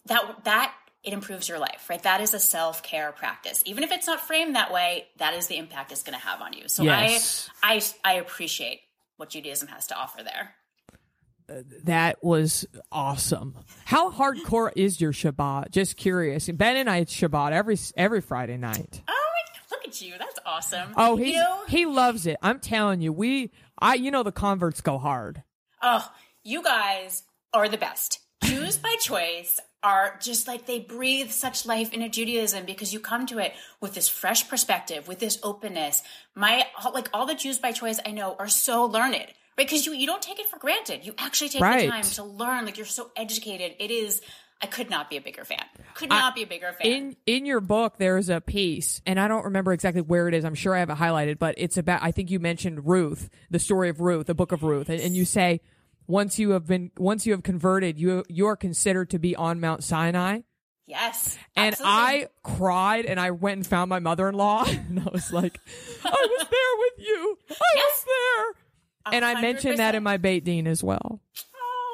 That 0.05 0.43
that 0.45 0.73
it 1.03 1.13
improves 1.13 1.47
your 1.47 1.59
life, 1.59 1.87
right? 1.89 2.01
That 2.03 2.21
is 2.21 2.33
a 2.33 2.39
self 2.39 2.83
care 2.83 3.11
practice. 3.11 3.63
Even 3.65 3.83
if 3.83 3.91
it's 3.91 4.07
not 4.07 4.19
framed 4.19 4.55
that 4.55 4.71
way, 4.71 5.07
that 5.17 5.33
is 5.33 5.47
the 5.47 5.57
impact 5.57 5.91
it's 5.91 6.03
going 6.03 6.17
to 6.17 6.25
have 6.25 6.41
on 6.41 6.53
you. 6.53 6.67
So 6.67 6.83
Yes. 6.83 7.49
I, 7.63 7.81
I, 8.03 8.11
I 8.11 8.13
appreciate 8.15 8.81
what 9.17 9.29
Judaism 9.29 9.67
has 9.69 9.87
to 9.87 9.95
offer 9.95 10.23
there. 10.23 10.55
Uh, 11.49 11.63
that 11.85 12.23
was 12.23 12.67
awesome. 12.91 13.55
How 13.85 14.11
hardcore 14.11 14.71
is 14.75 14.99
your 14.99 15.13
Shabbat? 15.13 15.71
Just 15.71 15.97
curious. 15.97 16.47
Ben 16.49 16.75
and 16.75 16.89
I 16.89 17.05
Shabbat 17.05 17.53
every 17.53 17.77
every 17.95 18.21
Friday 18.21 18.57
night. 18.57 19.01
Oh 19.07 19.19
look 19.71 19.87
at 19.87 20.01
you. 20.01 20.13
That's 20.17 20.39
awesome. 20.45 20.93
Oh, 20.95 21.15
he 21.15 21.33
you 21.33 21.39
know, 21.39 21.63
he 21.67 21.85
loves 21.85 22.25
it. 22.27 22.37
I'm 22.41 22.59
telling 22.59 23.01
you, 23.01 23.13
we 23.13 23.51
I 23.79 23.95
you 23.95 24.11
know 24.11 24.23
the 24.23 24.31
converts 24.31 24.81
go 24.81 24.97
hard. 24.97 25.43
oh, 25.81 26.11
you 26.43 26.63
guys 26.63 27.23
are 27.53 27.67
the 27.69 27.77
best. 27.77 28.19
Jews 28.43 28.77
by 28.77 28.95
choice 29.01 29.59
are 29.81 30.17
just 30.21 30.47
like 30.47 30.65
they 30.65 30.79
breathe 30.79 31.29
such 31.31 31.65
life 31.65 31.93
into 31.93 32.09
Judaism 32.09 32.65
because 32.65 32.93
you 32.93 32.99
come 32.99 33.25
to 33.27 33.39
it 33.39 33.53
with 33.81 33.93
this 33.93 34.07
fresh 34.09 34.47
perspective, 34.49 35.07
with 35.07 35.19
this 35.19 35.39
openness. 35.43 36.01
My 36.35 36.65
like 36.93 37.09
all 37.13 37.25
the 37.25 37.35
Jews 37.35 37.59
by 37.59 37.71
choice 37.71 37.99
I 38.05 38.11
know 38.11 38.35
are 38.39 38.47
so 38.49 38.85
learned, 38.85 39.13
right? 39.13 39.33
Because 39.57 39.85
you 39.85 39.93
you 39.93 40.05
don't 40.07 40.21
take 40.21 40.39
it 40.39 40.47
for 40.47 40.59
granted. 40.59 41.05
You 41.05 41.13
actually 41.17 41.49
take 41.49 41.61
Right. 41.61 41.85
the 41.85 41.91
time 41.91 42.03
to 42.03 42.23
learn. 42.23 42.65
Like 42.65 42.77
you're 42.77 42.85
so 42.85 43.11
educated. 43.15 43.75
It 43.79 43.91
is. 43.91 44.21
I 44.61 44.67
could 44.67 44.89
not 44.89 45.09
be 45.09 45.15
a 45.17 45.21
bigger 45.21 45.45
fan. 45.45 45.63
Could 45.93 46.09
not 46.09 46.35
be 46.35 46.43
a 46.43 46.47
bigger 46.47 46.73
fan. 46.73 46.91
In 46.91 47.15
in 47.25 47.45
your 47.45 47.61
book, 47.61 47.97
there's 47.97 48.27
a 48.29 48.41
piece, 48.41 49.01
and 49.05 49.19
I 49.19 49.27
don't 49.29 49.45
remember 49.45 49.71
exactly 49.71 50.01
where 50.01 50.27
it 50.27 50.33
is. 50.33 50.43
I'm 50.43 50.55
sure 50.55 50.75
I 50.75 50.79
have 50.79 50.89
it 50.89 50.97
highlighted, 50.97 51.39
but 51.39 51.55
it's 51.57 51.77
about. 51.77 52.03
I 52.03 52.11
think 52.11 52.29
you 52.29 52.39
mentioned 52.39 52.85
Ruth, 52.87 53.29
the 53.49 53.59
story 53.59 53.87
of 53.89 54.01
Ruth, 54.01 54.27
the 54.27 54.33
book 54.35 54.51
of 54.51 54.63
Ruth, 54.63 54.89
and, 54.89 54.99
and 54.99 55.15
you 55.15 55.23
say 55.25 55.61
once 56.07 56.39
you 56.39 56.51
have 56.51 56.67
been 56.67 56.91
once 56.97 57.25
you 57.25 57.31
have 57.33 57.43
converted, 57.43 57.97
you 57.99 58.25
you 58.27 58.47
are 58.47 58.57
considered 58.57 59.09
to 59.11 59.19
be 59.19 59.33
on 59.35 59.59
Mount 59.61 59.83
Sinai. 59.83 60.41
yes, 60.87 61.37
And 61.55 61.73
absolutely. 61.73 61.95
I 61.97 62.27
cried, 62.43 63.05
and 63.05 63.17
I 63.19 63.31
went 63.31 63.57
and 63.57 63.67
found 63.67 63.89
my 63.89 63.99
mother-in-law, 63.99 64.65
and 64.67 64.99
I 64.99 65.09
was 65.11 65.31
like, 65.31 65.57
"I 66.03 66.09
was 66.09 66.47
there 66.49 66.77
with 66.79 67.07
you. 67.07 67.37
I 67.49 67.53
was 67.53 67.59
Yes. 67.75 68.05
there." 68.05 69.13
And 69.13 69.23
I 69.25 69.39
mentioned 69.41 69.79
that 69.79 69.95
in 69.95 70.03
my 70.03 70.17
beit 70.17 70.43
din 70.43 70.67
as 70.67 70.83
well. 70.83 71.21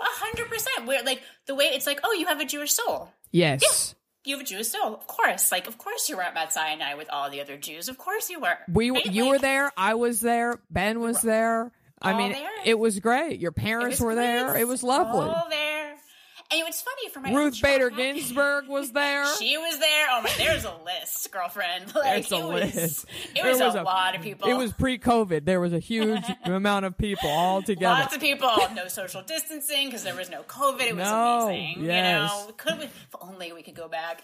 A 0.05 0.07
hundred 0.19 0.47
percent. 0.49 0.87
We're 0.87 1.03
like 1.03 1.21
the 1.47 1.55
way 1.55 1.65
it's 1.65 1.87
like, 1.87 1.99
oh, 2.03 2.13
you 2.13 2.27
have 2.27 2.39
a 2.39 2.45
Jewish 2.45 2.71
soul. 2.73 3.09
Yes, 3.31 3.95
You 4.23 4.35
have 4.37 4.45
a 4.45 4.47
Jewish 4.47 4.67
soul, 4.69 4.93
of 4.93 5.07
course. 5.07 5.51
Like, 5.51 5.67
of 5.67 5.77
course 5.77 6.07
you 6.07 6.15
were 6.15 6.23
at 6.23 6.33
Mount 6.33 6.51
Sinai 6.51 6.93
with 6.93 7.09
all 7.11 7.29
the 7.29 7.41
other 7.41 7.57
Jews. 7.57 7.89
Of 7.89 7.97
course 7.97 8.29
you 8.29 8.39
were. 8.39 8.57
we 8.71 8.91
Right? 8.91 9.05
you 9.07 9.23
Like, 9.23 9.31
were 9.31 9.39
there. 9.39 9.71
I 9.75 9.95
was 9.95 10.21
there. 10.21 10.59
Ben 10.69 10.99
was 11.01 11.21
there. 11.21 11.71
I 12.01 12.13
mean, 12.13 12.33
there. 12.33 12.49
it 12.65 12.77
was 12.77 12.99
great. 12.99 13.39
Your 13.39 13.51
parents 13.51 13.99
were 13.99 14.15
there. 14.15 14.55
It 14.55 14.67
was 14.67 14.83
lovely. 14.83 15.33
And 16.59 16.67
it's 16.67 16.81
funny 16.81 17.09
for 17.09 17.19
my 17.19 17.33
Ruth 17.33 17.61
Bader 17.61 17.89
Ginsburg 17.89 18.67
was 18.67 18.91
there. 18.91 19.25
She 19.39 19.57
was 19.57 19.79
there. 19.79 20.07
Oh 20.11 20.21
my, 20.21 20.31
there's 20.37 20.63
a 20.65 20.73
list, 20.85 21.31
girlfriend. 21.31 21.85
Like, 21.95 22.27
There's 22.27 22.31
a 22.31 22.35
it 22.35 22.43
was, 22.45 22.75
list. 22.75 23.05
It 23.35 23.43
There 23.43 23.51
was, 23.51 23.75
a, 23.75 23.83
lot 23.83 24.15
of 24.15 24.21
people. 24.21 24.49
It 24.49 24.53
was 24.53 24.71
pre-COVID. 24.73 25.45
There 25.45 25.59
was 25.59 25.73
a 25.73 25.79
huge 25.79 26.23
amount 26.45 26.85
of 26.85 26.97
people 26.97 27.29
all 27.29 27.61
together. 27.61 27.99
Lots 28.01 28.15
of 28.15 28.21
people, 28.21 28.49
no 28.73 28.87
social 28.87 29.21
distancing 29.21 29.87
because 29.87 30.03
there 30.03 30.15
was 30.15 30.29
no 30.29 30.43
COVID. 30.43 30.81
It 30.81 30.95
was 30.95 31.03
No, 31.07 31.47
amazing. 31.47 31.83
yes. 31.85 32.31
You 32.31 32.47
know, 32.47 32.53
could 32.57 32.79
we, 32.79 32.85
if 32.85 33.15
only 33.21 33.53
we 33.53 33.61
could 33.63 33.75
go 33.75 33.87
back. 33.87 34.21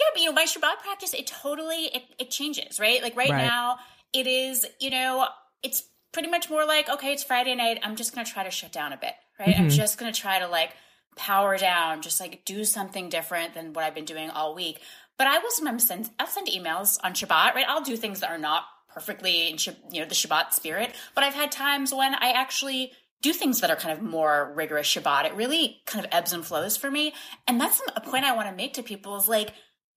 Yeah, 0.00 0.06
but 0.14 0.20
you 0.22 0.28
know, 0.28 0.32
my 0.32 0.44
Shabbat 0.44 0.78
practice, 0.82 1.14
it 1.14 1.26
totally 1.26 1.86
it, 1.86 2.02
it 2.18 2.30
changes, 2.30 2.78
right? 2.80 3.02
Like 3.02 3.16
right, 3.16 3.30
Right. 3.30 3.44
now, 3.46 3.76
it 4.12 4.26
is, 4.26 4.66
you 4.80 4.90
know, 4.90 5.26
it's 5.62 5.84
pretty 6.12 6.28
much 6.28 6.50
more 6.50 6.64
like, 6.66 6.88
okay, 6.88 7.12
it's 7.12 7.24
Friday 7.24 7.54
night. 7.54 7.78
I'm 7.82 7.96
just 7.96 8.14
gonna 8.14 8.26
try 8.26 8.44
to 8.44 8.50
shut 8.50 8.72
down 8.72 8.92
a 8.92 8.96
bit, 8.96 9.14
right? 9.38 9.48
Mm-hmm. 9.50 9.62
I'm 9.64 9.70
just 9.70 9.98
gonna 9.98 10.12
try 10.12 10.38
to 10.38 10.48
like 10.48 10.70
power 11.16 11.58
down, 11.58 12.02
just 12.02 12.20
like 12.20 12.44
do 12.44 12.64
something 12.64 13.08
different 13.08 13.54
than 13.54 13.72
what 13.72 13.84
I've 13.84 13.94
been 13.94 14.04
doing 14.04 14.30
all 14.30 14.54
week. 14.54 14.80
But 15.18 15.26
I 15.26 15.38
will 15.38 15.50
sometimes 15.50 15.86
send 15.86 16.10
I'll 16.18 16.26
send 16.26 16.48
emails 16.48 16.98
on 17.04 17.12
Shabbat, 17.12 17.54
right? 17.54 17.66
I'll 17.68 17.82
do 17.82 17.96
things 17.96 18.20
that 18.20 18.30
are 18.30 18.38
not 18.38 18.64
perfectly 18.88 19.48
in 19.48 19.56
you 19.90 20.00
know 20.00 20.08
the 20.08 20.14
Shabbat 20.14 20.52
spirit. 20.52 20.94
But 21.14 21.24
I've 21.24 21.34
had 21.34 21.52
times 21.52 21.94
when 21.94 22.14
I 22.14 22.30
actually 22.32 22.92
do 23.20 23.32
things 23.32 23.60
that 23.60 23.70
are 23.70 23.76
kind 23.76 23.96
of 23.96 24.02
more 24.02 24.52
rigorous 24.56 24.88
Shabbat. 24.88 25.26
It 25.26 25.34
really 25.34 25.80
kind 25.86 26.04
of 26.04 26.12
ebbs 26.12 26.32
and 26.32 26.44
flows 26.44 26.76
for 26.76 26.90
me, 26.90 27.14
and 27.46 27.60
that's 27.60 27.80
a 27.94 28.00
point 28.00 28.24
I 28.24 28.34
want 28.34 28.48
to 28.48 28.54
make 28.54 28.74
to 28.74 28.82
people 28.82 29.16
is 29.16 29.28
like. 29.28 29.52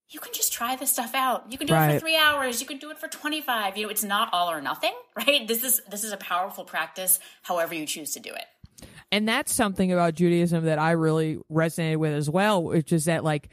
You 0.07 0.19
can 0.19 0.33
just 0.33 0.53
try 0.53 0.75
this 0.75 0.91
stuff 0.91 1.15
out. 1.15 1.51
You 1.51 1.57
can 1.57 1.65
do 1.65 1.73
it 1.73 1.93
for 1.93 1.99
three 1.99 2.15
hours. 2.15 2.61
You 2.61 2.67
can 2.67 2.77
do 2.77 2.91
it 2.91 2.99
for 2.99 3.07
twenty 3.07 3.41
five. 3.41 3.75
You 3.75 3.85
know, 3.85 3.89
it's 3.89 4.03
not 4.03 4.29
all 4.33 4.51
or 4.51 4.61
nothing, 4.61 4.93
right? 5.15 5.47
This 5.47 5.63
is 5.63 5.81
this 5.89 6.03
is 6.03 6.11
a 6.11 6.17
powerful 6.17 6.63
practice. 6.63 7.17
However, 7.41 7.73
you 7.73 7.87
choose 7.87 8.13
to 8.13 8.19
do 8.19 8.29
it. 8.29 8.45
And 9.11 9.27
that's 9.27 9.53
something 9.53 9.91
about 9.91 10.15
Judaism 10.15 10.65
that 10.65 10.79
I 10.79 10.91
really 10.91 11.39
resonated 11.51 11.97
with 11.97 12.13
as 12.13 12.29
well, 12.29 12.63
which 12.63 12.91
is 12.91 13.05
that 13.05 13.23
like 13.23 13.49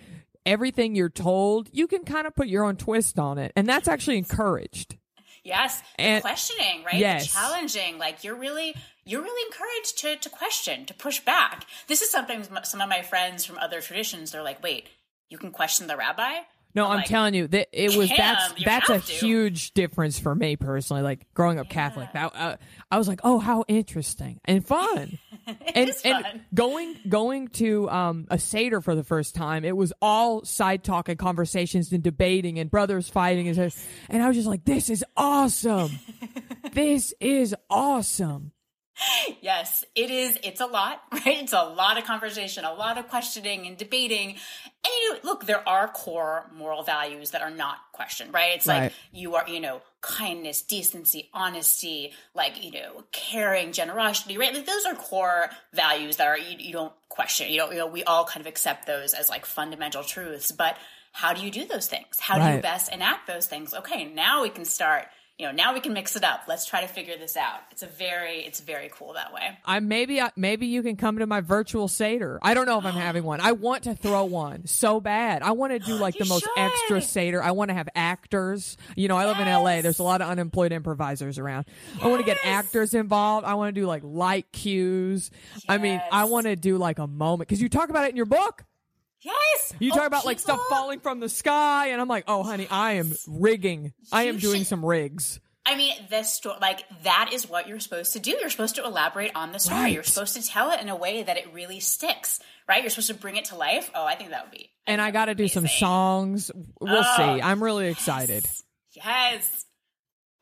everything 0.47 0.95
you're 0.95 1.09
told, 1.09 1.69
you 1.73 1.87
can 1.87 2.05
kind 2.05 2.27
of 2.27 2.35
put 2.35 2.49
your 2.49 2.65
own 2.65 2.77
twist 2.77 3.19
on 3.19 3.39
it. 3.39 3.53
And 3.57 3.69
that's 3.69 3.89
actually 3.89 4.19
encouraged. 4.19 4.97
Yes, 5.45 5.83
And- 5.99 6.23
questioning, 6.23 6.85
right? 6.85 6.95
Yes. 6.95 7.33
The 7.33 7.39
challenging. 7.39 7.99
Like 7.99 8.23
you're 8.25 8.37
really, 8.37 8.75
you're 9.05 9.23
really 9.23 9.47
encouraged 9.51 9.99
to 9.99 10.17
to 10.17 10.31
question, 10.31 10.87
to 10.87 10.95
push 10.95 11.19
back. 11.21 11.67
This 11.89 12.01
is 12.03 12.11
something 12.11 12.47
some 12.63 12.81
of 12.81 12.89
my 12.89 13.03
friends 13.03 13.45
from 13.45 13.59
other 13.59 13.81
traditions. 13.81 14.31
They're 14.31 14.43
like, 14.45 14.63
"Wait, 14.63 14.89
you 15.29 15.39
can 15.39 15.51
question 15.51 15.89
the 15.89 15.97
rabbi?" 15.97 16.43
No, 16.75 16.87
I'm 16.87 16.99
like, 16.99 17.07
telling 17.07 17.35
you 17.35 17.49
that 17.49 17.69
it 17.73 17.97
was 17.97 18.11
that's 18.17 18.55
that's 18.65 18.89
a 18.89 18.99
to. 18.99 19.13
huge 19.13 19.73
difference 19.73 20.19
for 20.19 20.35
me 20.35 20.57
personally. 20.57 21.03
Like 21.03 21.27
growing 21.35 21.59
up 21.59 21.69
Catholic, 21.69 22.11
that 22.15 22.33
uh, 22.35 22.57
I 22.91 22.99
was 22.99 23.09
like, 23.09 23.21
oh, 23.25 23.39
how 23.39 23.65
interesting 23.69 24.41
and 24.47 24.67
fun, 24.67 25.19
and 25.75 25.91
is 25.91 26.01
and 26.03 26.25
going 26.55 26.97
going 27.09 27.49
to 27.49 27.91
um, 27.91 28.27
a 28.31 28.39
seder 28.39 28.81
for 28.81 28.95
the 28.95 29.05
first 29.05 29.35
time. 29.35 29.65
It 29.65 29.77
was 29.77 29.93
all 30.01 30.45
side 30.45 30.83
talk 30.83 31.11
and 31.11 31.19
conversations 31.19 31.93
and 31.93 32.03
debating 32.03 32.59
and 32.59 32.71
brothers 32.71 33.09
fighting 33.09 33.49
and 33.49 33.75
and 34.09 34.23
I 34.23 34.29
was 34.29 34.37
just 34.37 34.49
like, 34.49 34.65
this 34.65 34.89
is 34.89 35.05
awesome. 35.17 35.91
this 36.73 37.13
is 37.21 37.55
awesome. 37.69 38.53
Yes, 39.41 39.85
it 39.95 40.11
is. 40.11 40.39
It's 40.43 40.61
a 40.61 40.67
lot, 40.67 41.03
right? 41.13 41.43
It's 41.43 41.53
a 41.53 41.63
lot 41.63 41.99
of 41.99 42.05
conversation, 42.05 42.65
a 42.65 42.73
lot 42.73 42.99
of 42.99 43.09
questioning 43.09 43.67
and 43.67 43.77
debating. 43.77 44.31
And 44.31 44.93
you 45.03 45.17
look, 45.23 45.47
there 45.47 45.67
are 45.69 45.89
core 45.89 46.51
moral 46.55 46.83
values 46.83 47.31
that 47.31 47.43
are 47.43 47.51
not 47.51 47.77
questioned, 47.93 48.33
right? 48.35 48.53
It's 48.57 48.67
Right. 48.67 48.85
like 48.85 48.93
you 49.13 49.35
are, 49.37 49.49
you 49.49 49.61
know, 49.61 49.81
kindness, 50.01 50.63
decency, 50.63 51.29
honesty, 51.33 52.13
like, 52.35 52.63
you 52.65 52.73
know, 52.73 53.05
caring, 53.13 53.73
generosity, 53.73 54.39
right? 54.39 54.53
Like 54.55 54.67
those 54.67 54.85
are 54.85 54.95
core 54.95 55.51
values 55.73 56.17
that 56.17 56.27
are, 56.27 56.39
you, 56.39 56.57
you 56.59 56.73
don't 56.73 56.93
question. 57.09 57.51
You 57.51 57.59
don't, 57.59 57.73
you 57.73 57.79
know, 57.79 57.87
we 57.87 58.03
all 58.05 58.25
kind 58.25 58.41
of 58.41 58.47
accept 58.47 58.87
those 58.87 59.15
as 59.15 59.29
like 59.29 59.47
fundamental 59.47 60.03
truths. 60.03 60.51
But 60.51 60.77
how 61.13 61.35
do 61.35 61.43
you 61.45 61.51
do 61.51 61.67
those 61.67 61.87
things? 61.87 62.19
How 62.19 62.39
do 62.39 62.57
you 62.57 62.63
best 62.63 62.93
enact 62.93 63.27
those 63.27 63.47
things? 63.47 63.75
Okay, 63.75 64.05
now 64.07 64.43
we 64.43 64.49
can 64.49 64.65
start. 64.65 65.07
You 65.43 65.49
know, 65.49 65.55
now 65.55 65.75
we 65.75 65.81
can 65.81 65.93
mix 65.93 66.15
it 66.15 66.23
up. 66.23 66.43
Let's 66.47 66.67
try 66.67 66.83
to 66.83 66.87
figure 66.87 67.19
this 67.19 67.37
out. 67.37 67.63
It's 67.73 67.83
a 67.83 67.89
very, 67.89 68.45
it's 68.45 68.61
very 68.61 68.89
cool 68.95 69.15
that 69.15 69.35
way. 69.35 69.59
I 69.65 69.81
maybe 69.81 70.21
I, 70.21 70.31
maybe 70.37 70.67
you 70.67 70.85
can 70.85 70.95
come 70.95 71.19
to 71.19 71.27
my 71.27 71.41
virtual 71.41 71.89
seder. 71.89 72.39
I 72.43 72.55
don't 72.55 72.65
know 72.65 72.79
if 72.79 72.85
I'm 72.85 72.95
having 73.09 73.25
one. 73.25 73.41
I 73.41 73.51
want 73.51 73.83
to 73.83 73.97
throw 73.97 74.23
one 74.23 74.69
so 74.69 75.01
bad. 75.01 75.43
I 75.43 75.51
want 75.51 75.73
to 75.73 75.81
do 75.81 75.97
like 75.97 76.17
the 76.17 76.27
most 76.27 76.47
extra 76.57 77.03
seder. 77.03 77.43
I 77.43 77.51
want 77.51 77.71
to 77.71 77.75
have 77.75 77.89
actors. 77.97 78.77
You 78.95 79.09
know, 79.09 79.17
I 79.17 79.27
live 79.27 79.41
in 79.41 79.49
LA. 79.49 79.81
There's 79.83 79.99
a 79.99 80.05
lot 80.05 80.23
of 80.23 80.29
unemployed 80.29 80.71
improvisers 80.71 81.41
around. 81.41 81.67
I 82.01 82.07
want 82.07 82.21
to 82.21 82.25
get 82.25 82.39
actors 82.45 82.95
involved. 82.95 83.45
I 83.45 83.55
want 83.55 83.75
to 83.75 83.81
do 83.81 83.85
like 83.85 84.03
light 84.05 84.47
cues. 84.53 85.33
I 85.69 85.79
mean, 85.79 86.01
I 86.13 86.27
want 86.27 86.47
to 86.47 86.55
do 86.55 86.79
like 86.79 87.01
a 87.01 87.09
moment 87.09 87.49
because 87.49 87.61
you 87.61 87.69
talk 87.69 87.91
about 87.91 88.05
it 88.05 88.11
in 88.11 88.17
your 88.17 88.27
book. 88.27 88.65
Yes. 89.23 89.73
You 89.79 89.91
Oh, 89.93 89.97
talk 89.97 90.07
about 90.07 90.25
like 90.27 90.39
stuff 90.41 90.61
falling 90.69 91.01
from 91.01 91.21
the 91.21 91.29
sky, 91.29 91.89
and 91.89 92.01
I'm 92.01 92.09
like, 92.09 92.25
oh, 92.29 92.43
honey, 92.43 92.67
I 92.71 92.93
am 92.95 93.13
rigging. 93.29 93.93
I 94.11 94.25
am 94.25 94.39
doing 94.39 94.61
should- 94.63 94.67
some 94.69 94.85
rigs. 94.85 95.41
I 95.65 95.77
mean, 95.77 95.95
this 96.11 96.33
story, 96.33 96.57
like 96.61 96.83
that 97.05 97.31
is 97.33 97.49
what 97.49 97.69
you're 97.69 97.79
supposed 97.79 98.15
to 98.15 98.19
do. 98.19 98.33
You're 98.33 98.51
supposed 98.51 98.75
to 98.75 98.85
elaborate 98.85 99.31
on 99.37 99.53
the 99.53 99.61
story. 99.61 99.81
Right. 99.81 99.93
You're 99.93 100.03
supposed 100.03 100.35
to 100.35 100.43
tell 100.43 100.73
it 100.73 100.81
in 100.81 100.89
a 100.89 100.97
way 100.97 101.23
that 101.23 101.37
it 101.37 101.53
really 101.53 101.79
sticks, 101.79 102.41
right? 102.69 102.83
You're 102.83 102.91
supposed 102.91 103.07
to 103.09 103.15
bring 103.15 103.37
it 103.37 103.45
to 103.47 103.55
life. 103.57 103.89
Oh, 103.95 104.05
I 104.05 104.17
think 104.17 104.31
that 104.31 104.43
would 104.47 104.51
be. 104.51 104.71
And 104.89 105.01
I 105.01 105.13
got 105.13 105.27
to 105.27 105.37
do 105.37 105.47
some 105.47 105.69
songs. 105.69 106.51
We'll 106.81 107.05
Oh, 107.07 107.15
see. 107.17 107.23
I'm 107.41 107.63
really 107.63 107.87
excited. 107.89 108.45
Yes. 108.91 109.65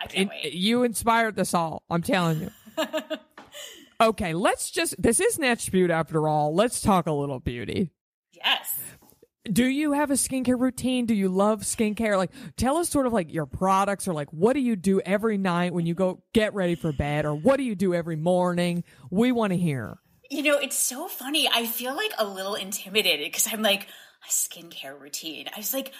I 0.00 0.06
can't 0.06 0.22
In- 0.22 0.28
wait. 0.42 0.54
you 0.54 0.84
inspired 0.84 1.38
us 1.38 1.52
all. 1.52 1.82
I'm 1.90 2.00
telling 2.00 2.40
you. 2.40 2.50
okay, 4.00 4.32
let's 4.32 4.70
just. 4.70 5.00
This 5.00 5.20
is 5.20 5.38
Natch 5.38 5.70
Beaut 5.70 5.90
after 5.90 6.28
all. 6.28 6.54
Let's 6.54 6.80
talk 6.80 7.06
a 7.06 7.12
little 7.12 7.40
beauty. 7.40 7.90
Yes. 8.42 8.78
Do 9.44 9.64
you 9.64 9.92
have 9.92 10.10
a 10.10 10.14
skincare 10.14 10.60
routine? 10.60 11.06
Do 11.06 11.14
you 11.14 11.28
love 11.28 11.62
skincare? 11.62 12.16
Like, 12.18 12.30
tell 12.56 12.76
us 12.76 12.90
sort 12.90 13.06
of 13.06 13.12
like 13.12 13.32
your 13.32 13.46
products 13.46 14.06
or 14.06 14.12
like 14.12 14.28
what 14.32 14.52
do 14.52 14.60
you 14.60 14.76
do 14.76 15.00
every 15.00 15.38
night 15.38 15.72
when 15.72 15.86
you 15.86 15.94
go 15.94 16.22
get 16.34 16.54
ready 16.54 16.74
for 16.74 16.92
bed 16.92 17.24
or 17.24 17.34
what 17.34 17.56
do 17.56 17.62
you 17.62 17.74
do 17.74 17.94
every 17.94 18.16
morning? 18.16 18.84
We 19.10 19.32
want 19.32 19.52
to 19.52 19.56
hear. 19.56 19.98
You 20.30 20.42
know, 20.42 20.58
it's 20.58 20.76
so 20.78 21.08
funny. 21.08 21.48
I 21.52 21.66
feel 21.66 21.96
like 21.96 22.12
a 22.18 22.26
little 22.26 22.54
intimidated 22.54 23.26
because 23.26 23.48
I'm 23.52 23.62
like, 23.62 23.88
a 24.24 24.28
skincare 24.30 25.00
routine. 25.00 25.46
I 25.54 25.58
was 25.58 25.72
like, 25.72 25.92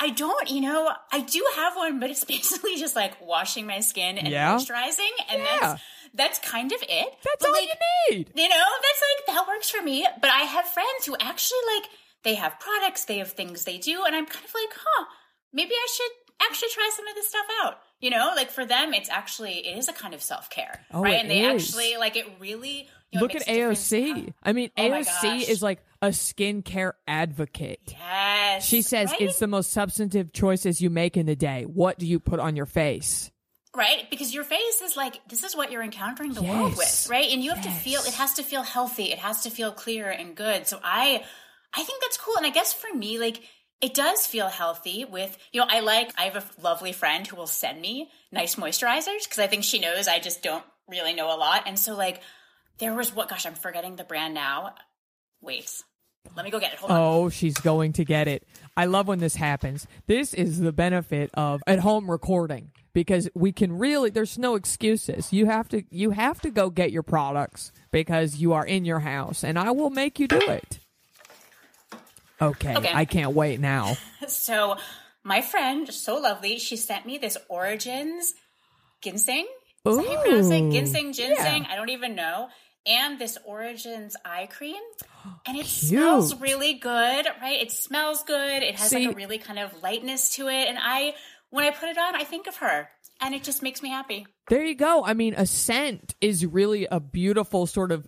I 0.00 0.08
don't, 0.10 0.50
you 0.50 0.62
know, 0.62 0.90
I 1.12 1.20
do 1.20 1.44
have 1.56 1.76
one, 1.76 2.00
but 2.00 2.08
it's 2.10 2.24
basically 2.36 2.76
just 2.76 2.96
like 2.96 3.20
washing 3.20 3.66
my 3.66 3.80
skin 3.80 4.16
and 4.16 4.28
Yeah. 4.28 4.56
moisturizing. 4.56 5.10
And 5.30 5.42
Yeah. 5.42 5.58
that's 5.60 5.82
that's 6.16 6.38
kind 6.40 6.72
of 6.72 6.82
it. 6.82 7.06
That's 7.24 7.36
But, 7.40 7.46
all 7.48 7.52
like, 7.52 7.68
you 8.10 8.16
need. 8.16 8.30
You 8.34 8.48
know, 8.48 8.64
that's 8.82 9.02
like 9.26 9.26
that 9.36 9.46
works 9.48 9.70
for 9.70 9.82
me. 9.82 10.06
But 10.20 10.30
I 10.30 10.40
have 10.40 10.66
friends 10.66 11.04
who 11.06 11.16
actually 11.20 11.58
like 11.76 11.90
they 12.24 12.34
have 12.34 12.58
products, 12.58 13.04
they 13.04 13.18
have 13.18 13.32
things 13.32 13.64
they 13.64 13.78
do, 13.78 14.04
and 14.04 14.14
I'm 14.16 14.26
kind 14.26 14.44
of 14.44 14.52
like, 14.54 14.76
huh, 14.76 15.04
maybe 15.52 15.72
I 15.72 15.86
should 15.94 16.46
actually 16.48 16.68
try 16.70 16.90
some 16.96 17.06
of 17.06 17.14
this 17.14 17.28
stuff 17.28 17.46
out. 17.64 17.78
You 18.00 18.10
know, 18.10 18.32
like 18.36 18.50
for 18.50 18.66
them, 18.66 18.92
it's 18.92 19.08
actually 19.08 19.66
it 19.66 19.78
is 19.78 19.88
a 19.88 19.92
kind 19.92 20.12
of 20.14 20.22
self 20.22 20.50
care, 20.50 20.84
Oh, 20.92 21.00
right? 21.02 21.14
and 21.14 21.30
they 21.30 21.40
is. 21.44 21.64
actually 21.68 21.96
like 21.96 22.16
it 22.16 22.26
really. 22.40 22.88
You 23.12 23.20
know, 23.20 23.22
Look 23.22 23.34
it 23.36 23.42
at 23.42 23.46
makes 23.46 23.48
a 23.48 23.54
difference 23.54 23.92
in 23.92 24.16
AOC. 24.26 24.34
I 24.42 24.52
mean, 24.52 24.70
Oh 24.76 24.82
AOC 24.82 25.48
is 25.48 25.62
like 25.62 25.80
a 26.02 26.08
skincare 26.08 26.92
advocate. 27.06 27.80
Yes, 27.96 28.66
She 28.66 28.82
says 28.82 29.12
right? 29.12 29.20
it's 29.20 29.38
the 29.38 29.46
most 29.46 29.70
substantive 29.72 30.32
choices 30.32 30.80
you 30.82 30.90
make 30.90 31.16
in 31.16 31.24
the 31.26 31.36
day. 31.36 31.62
What 31.64 31.98
do 32.00 32.06
you 32.06 32.18
put 32.18 32.40
on 32.40 32.56
your 32.56 32.66
face? 32.66 33.30
Right 33.76 34.08
because 34.10 34.34
your 34.34 34.44
face 34.44 34.80
is 34.82 34.96
like 34.96 35.20
this 35.28 35.44
is 35.44 35.54
what 35.54 35.70
you're 35.70 35.82
encountering 35.82 36.32
the 36.32 36.42
world 36.42 36.76
with, 36.76 37.06
right? 37.10 37.28
And 37.30 37.42
you 37.42 37.50
have 37.50 37.62
to 37.62 37.70
feel 37.70 38.00
it 38.00 38.14
has 38.14 38.34
to 38.34 38.42
feel 38.42 38.62
healthy, 38.62 39.12
it 39.12 39.18
has 39.18 39.42
to 39.42 39.50
feel 39.50 39.70
clear 39.72 40.10
and 40.10 40.34
good. 40.34 40.66
So 40.66 40.80
I, 40.82 41.22
I 41.74 41.82
think 41.82 42.02
that's 42.02 42.16
cool, 42.16 42.36
and 42.36 42.46
I 42.46 42.50
guess 42.50 42.72
for 42.72 42.92
me, 42.96 43.18
like. 43.18 43.40
It 43.82 43.92
does 43.92 44.26
feel 44.26 44.48
healthy 44.48 45.04
with, 45.04 45.36
you 45.52 45.60
know, 45.60 45.66
I 45.68 45.80
like, 45.80 46.10
I 46.16 46.22
have 46.22 46.36
a 46.36 46.62
lovely 46.62 46.92
friend 46.92 47.26
who 47.26 47.36
will 47.36 47.46
send 47.46 47.78
me 47.78 48.08
nice 48.32 48.54
moisturizers 48.54 49.24
because 49.24 49.38
I 49.38 49.48
think 49.48 49.64
she 49.64 49.78
knows 49.78 50.08
I 50.08 50.18
just 50.18 50.42
don't 50.42 50.64
really 50.88 51.12
know 51.12 51.26
a 51.26 51.36
lot. 51.36 51.64
And 51.66 51.78
so, 51.78 51.94
like, 51.94 52.22
there 52.78 52.94
was 52.94 53.14
what, 53.14 53.28
gosh, 53.28 53.44
I'm 53.44 53.52
forgetting 53.52 53.96
the 53.96 54.04
brand 54.04 54.32
now. 54.32 54.74
Wait, 55.42 55.70
let 56.34 56.46
me 56.46 56.50
go 56.50 56.58
get 56.58 56.72
it. 56.72 56.78
Hold 56.78 56.90
on. 56.90 56.98
Oh, 56.98 57.28
she's 57.28 57.58
going 57.58 57.92
to 57.92 58.04
get 58.06 58.28
it. 58.28 58.44
I 58.78 58.86
love 58.86 59.08
when 59.08 59.18
this 59.18 59.34
happens. 59.36 59.86
This 60.06 60.32
is 60.32 60.58
the 60.58 60.72
benefit 60.72 61.28
of 61.34 61.62
at 61.66 61.80
home 61.80 62.10
recording 62.10 62.70
because 62.96 63.28
we 63.34 63.52
can 63.52 63.76
really 63.78 64.08
there's 64.08 64.38
no 64.38 64.54
excuses. 64.54 65.30
You 65.30 65.44
have 65.46 65.68
to 65.68 65.82
you 65.90 66.12
have 66.12 66.40
to 66.40 66.50
go 66.50 66.70
get 66.70 66.90
your 66.92 67.02
products 67.02 67.70
because 67.92 68.36
you 68.36 68.54
are 68.54 68.64
in 68.64 68.86
your 68.86 69.00
house 69.00 69.44
and 69.44 69.58
I 69.58 69.70
will 69.72 69.90
make 69.90 70.18
you 70.18 70.26
do 70.26 70.38
it. 70.40 70.78
Okay, 72.40 72.74
Okay. 72.74 72.90
I 72.92 73.04
can't 73.04 73.34
wait 73.34 73.60
now. 73.60 73.96
So, 74.28 74.76
my 75.22 75.40
friend, 75.42 75.92
so 75.92 76.16
lovely, 76.18 76.58
she 76.58 76.76
sent 76.76 77.04
me 77.06 77.18
this 77.18 77.36
Origins 77.48 78.32
ginseng. 79.02 79.46
Is 79.84 79.96
that 79.96 80.04
how 80.06 80.10
you 80.12 80.18
pronounce 80.18 80.46
it? 80.50 80.70
Ginseng, 80.72 81.12
ginseng. 81.12 81.62
yeah. 81.64 81.68
I 81.70 81.76
don't 81.76 81.90
even 81.90 82.14
know. 82.16 82.48
And 82.86 83.18
this 83.18 83.36
Origins 83.44 84.16
eye 84.24 84.48
cream. 84.50 84.82
And 85.46 85.56
it 85.56 85.66
Cute. 85.66 85.90
smells 85.90 86.34
really 86.40 86.74
good, 86.74 87.26
right? 87.42 87.60
It 87.60 87.70
smells 87.72 88.22
good. 88.24 88.62
It 88.62 88.76
has 88.80 88.88
See- 88.90 89.06
like 89.06 89.14
a 89.14 89.16
really 89.16 89.38
kind 89.38 89.58
of 89.60 89.80
lightness 89.82 90.34
to 90.36 90.48
it. 90.48 90.68
And 90.68 90.78
I, 90.80 91.14
when 91.50 91.64
I 91.64 91.70
put 91.70 91.88
it 91.88 91.98
on, 91.98 92.14
I 92.14 92.24
think 92.24 92.46
of 92.46 92.56
her. 92.56 92.88
And 93.20 93.34
it 93.34 93.42
just 93.44 93.62
makes 93.62 93.82
me 93.82 93.88
happy. 93.88 94.26
There 94.50 94.64
you 94.64 94.74
go. 94.74 95.04
I 95.04 95.14
mean, 95.14 95.34
a 95.36 95.46
scent 95.46 96.14
is 96.20 96.44
really 96.44 96.86
a 96.90 97.00
beautiful 97.00 97.66
sort 97.66 97.90
of 97.92 98.06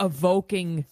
evoking 0.00 0.84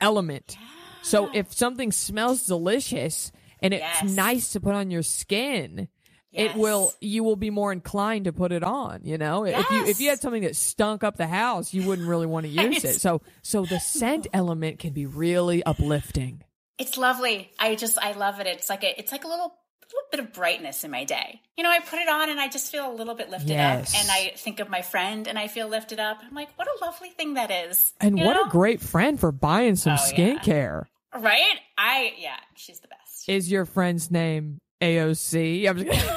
element. 0.00 0.56
So 1.02 1.30
if 1.32 1.52
something 1.52 1.92
smells 1.92 2.44
delicious 2.46 3.30
and 3.62 3.72
it's 3.74 3.82
Yes. 4.02 4.10
nice 4.16 4.52
to 4.52 4.60
put 4.60 4.74
on 4.74 4.90
your 4.90 5.02
skin, 5.02 5.88
it 6.32 6.54
will 6.54 6.92
you 7.00 7.24
will 7.24 7.36
be 7.36 7.50
more 7.50 7.72
inclined 7.72 8.26
to 8.26 8.32
put 8.32 8.52
it 8.52 8.62
on, 8.62 9.00
you 9.04 9.16
know? 9.18 9.44
If 9.44 9.70
you 9.70 9.84
if 9.86 10.00
you 10.00 10.08
had 10.10 10.20
something 10.20 10.42
that 10.42 10.56
stunk 10.56 11.02
up 11.02 11.16
the 11.16 11.26
house, 11.26 11.72
you 11.72 11.84
wouldn't 11.84 12.06
really 12.08 12.26
want 12.26 12.44
to 12.46 12.50
use 12.64 12.84
it. 12.84 13.00
So 13.00 13.22
so 13.42 13.64
the 13.64 13.78
scent 13.80 14.26
element 14.32 14.78
can 14.78 14.92
be 14.92 15.06
really 15.06 15.62
uplifting. 15.64 16.42
It's 16.78 16.96
lovely. 16.96 17.50
I 17.58 17.74
just 17.74 17.98
I 17.98 18.12
love 18.12 18.40
it. 18.40 18.46
It's 18.46 18.68
like 18.68 18.84
a 18.84 18.98
it's 18.98 19.10
like 19.12 19.24
a 19.24 19.28
little 19.28 19.54
little 19.92 20.08
bit 20.10 20.20
of 20.20 20.32
brightness 20.32 20.84
in 20.84 20.90
my 20.90 21.04
day. 21.04 21.40
You 21.56 21.64
know, 21.64 21.70
I 21.70 21.80
put 21.80 21.98
it 21.98 22.08
on 22.08 22.30
and 22.30 22.38
I 22.40 22.48
just 22.48 22.70
feel 22.70 22.90
a 22.90 22.94
little 22.94 23.14
bit 23.14 23.30
lifted 23.30 23.50
Yes. 23.50 23.94
up 23.94 24.00
and 24.00 24.10
I 24.10 24.32
think 24.36 24.60
of 24.60 24.68
my 24.68 24.82
friend 24.82 25.26
and 25.26 25.38
I 25.38 25.48
feel 25.48 25.68
lifted 25.68 25.98
up. 26.00 26.18
I'm 26.26 26.34
like, 26.34 26.48
what 26.56 26.68
a 26.68 26.84
lovely 26.84 27.10
thing 27.10 27.34
that 27.34 27.50
is. 27.50 27.92
And 28.00 28.18
You 28.18 28.24
what 28.26 28.34
know? 28.34 28.44
a 28.44 28.48
great 28.48 28.80
friend 28.80 29.18
for 29.18 29.32
buying 29.32 29.76
some 29.76 29.92
Oh, 29.94 29.96
yeah. 30.16 30.34
skincare. 30.38 30.84
Right? 31.18 31.58
I 31.78 32.12
yeah, 32.18 32.36
she's 32.54 32.80
the 32.80 32.88
best. 32.88 33.28
Is 33.28 33.50
your 33.50 33.64
friend's 33.64 34.10
name 34.10 34.60
AOC? 34.82 35.68
I'm 35.68 35.78
just 35.78 36.08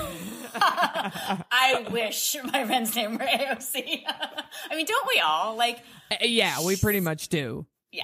I 0.64 1.86
wish 1.92 2.36
my 2.44 2.66
friend's 2.66 2.96
name 2.96 3.14
were 3.14 3.20
AOC. 3.26 4.04
I 4.72 4.76
mean, 4.76 4.86
don't 4.86 5.08
we 5.14 5.22
all? 5.22 5.56
Like, 5.56 5.80
uh, 6.12 6.16
yeah, 6.22 6.64
we 6.66 6.76
pretty 6.76 7.00
much 7.00 7.30
do. 7.30 7.66
yeah. 7.92 8.04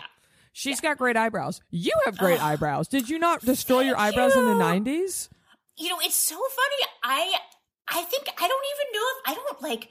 She's 0.54 0.82
got 0.82 0.98
great 0.98 1.16
eyebrows. 1.16 1.62
You 1.70 1.92
have 2.06 2.18
great 2.18 2.42
eyebrows. 2.44 2.88
Did 2.88 3.10
you 3.10 3.20
not 3.20 3.42
destroy 3.42 3.82
your 3.82 3.96
eyebrows 4.00 4.36
in 4.36 4.44
the 4.46 4.54
90s? 4.56 5.30
You 5.78 5.90
know, 5.90 6.00
it's 6.02 6.16
so 6.16 6.36
funny. 6.36 6.92
I 7.04 7.34
I 7.88 8.02
think 8.04 8.28
I 8.30 8.48
don't 8.48 8.66
even 8.76 8.94
know 8.94 9.06
if 9.16 9.18
I 9.26 9.34
don't 9.36 9.62
like 9.62 9.90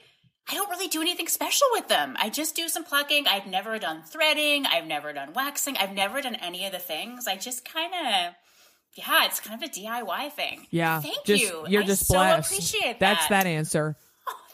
I 0.49 0.53
don't 0.55 0.69
really 0.69 0.87
do 0.87 1.01
anything 1.01 1.27
special 1.27 1.67
with 1.71 1.87
them. 1.89 2.15
I 2.19 2.29
just 2.29 2.55
do 2.55 2.69
some 2.69 2.85
plucking. 2.85 3.27
I've 3.27 3.47
never 3.47 3.77
done 3.79 4.03
threading. 4.03 4.65
I've 4.65 4.85
never 4.85 5.11
done 5.11 5.33
waxing. 5.33 5.75
I've 5.77 5.93
never 5.93 6.21
done 6.21 6.35
any 6.35 6.65
of 6.65 6.71
the 6.71 6.79
things. 6.79 7.27
I 7.27 7.35
just 7.35 7.65
kind 7.65 7.93
of 7.93 8.33
yeah, 8.95 9.25
it's 9.25 9.39
kind 9.39 9.61
of 9.61 9.69
a 9.69 9.71
DIY 9.71 10.31
thing. 10.31 10.65
Yeah. 10.71 11.01
Thank 11.01 11.23
just, 11.25 11.43
you. 11.43 11.65
You're 11.67 11.83
I 11.83 11.85
just 11.85 12.07
so 12.07 12.15
blessed. 12.15 12.51
appreciate 12.51 12.99
that. 12.99 12.99
That's 12.99 13.27
that 13.27 13.45
answer. 13.45 13.95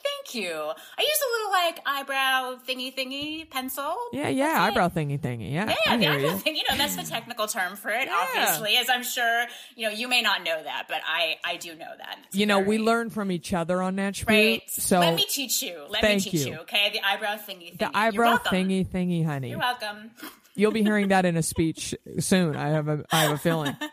Oh, 0.05 0.09
thank 0.25 0.35
you. 0.43 0.51
I 0.51 1.01
use 1.01 1.19
a 1.27 1.31
little 1.31 1.51
like 1.51 1.79
eyebrow 1.85 2.55
thingy 2.67 2.93
thingy 2.95 3.49
pencil. 3.49 3.95
Yeah, 4.11 4.27
yeah. 4.29 4.47
That's 4.47 4.57
it. 4.57 4.61
Eyebrow 4.79 4.89
thingy 4.89 5.19
thingy. 5.19 5.51
Yeah. 5.53 5.67
Yeah, 5.69 5.75
I 5.87 5.97
the 5.97 6.03
hear 6.03 6.11
eyebrow 6.13 6.29
you. 6.31 6.37
thing. 6.37 6.55
You 6.55 6.63
know, 6.69 6.77
that's 6.77 6.95
the 6.95 7.03
technical 7.03 7.47
term 7.47 7.75
for 7.75 7.89
it, 7.89 8.05
Yeah. 8.07 8.25
obviously, 8.27 8.77
as 8.77 8.89
I'm 8.89 9.03
sure, 9.03 9.45
you 9.75 9.87
know, 9.87 9.93
you 9.93 10.07
may 10.07 10.21
not 10.21 10.43
know 10.43 10.61
that, 10.61 10.85
but 10.89 11.01
I, 11.07 11.37
I 11.45 11.57
do 11.57 11.75
know 11.75 11.91
that. 11.97 12.17
It's 12.27 12.35
You 12.35 12.45
know, 12.45 12.59
we 12.59 12.77
learn 12.79 13.09
from 13.09 13.31
each 13.31 13.53
other 13.53 13.81
on 13.81 13.95
Natch 13.95 14.25
Right. 14.25 14.61
So 14.69 14.99
let 14.99 15.15
me 15.15 15.25
teach 15.29 15.61
you. 15.61 15.79
Let 15.89 16.01
me 16.03 16.07
thank 16.09 16.23
teach 16.23 16.33
you. 16.45 16.53
you. 16.53 16.59
Okay, 16.61 16.89
the 16.91 17.05
eyebrow 17.05 17.35
thingy. 17.37 17.73
thingy. 17.75 17.79
the 17.79 17.97
eyebrow 17.97 18.37
thingy 18.37 18.85
thingy, 18.85 19.25
honey. 19.25 19.49
You're 19.49 19.59
welcome. 19.59 20.11
You'll 20.55 20.71
be 20.71 20.83
hearing 20.83 21.07
that 21.07 21.25
in 21.25 21.35
a 21.35 21.41
speech 21.43 21.95
soon. 22.19 22.55
I 22.55 22.69
have 22.69 22.87
a 22.87 23.03
I 23.11 23.21
have 23.23 23.31
a 23.31 23.37
feeling. 23.37 23.75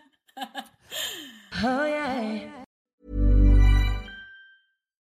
Oh, 1.62 2.59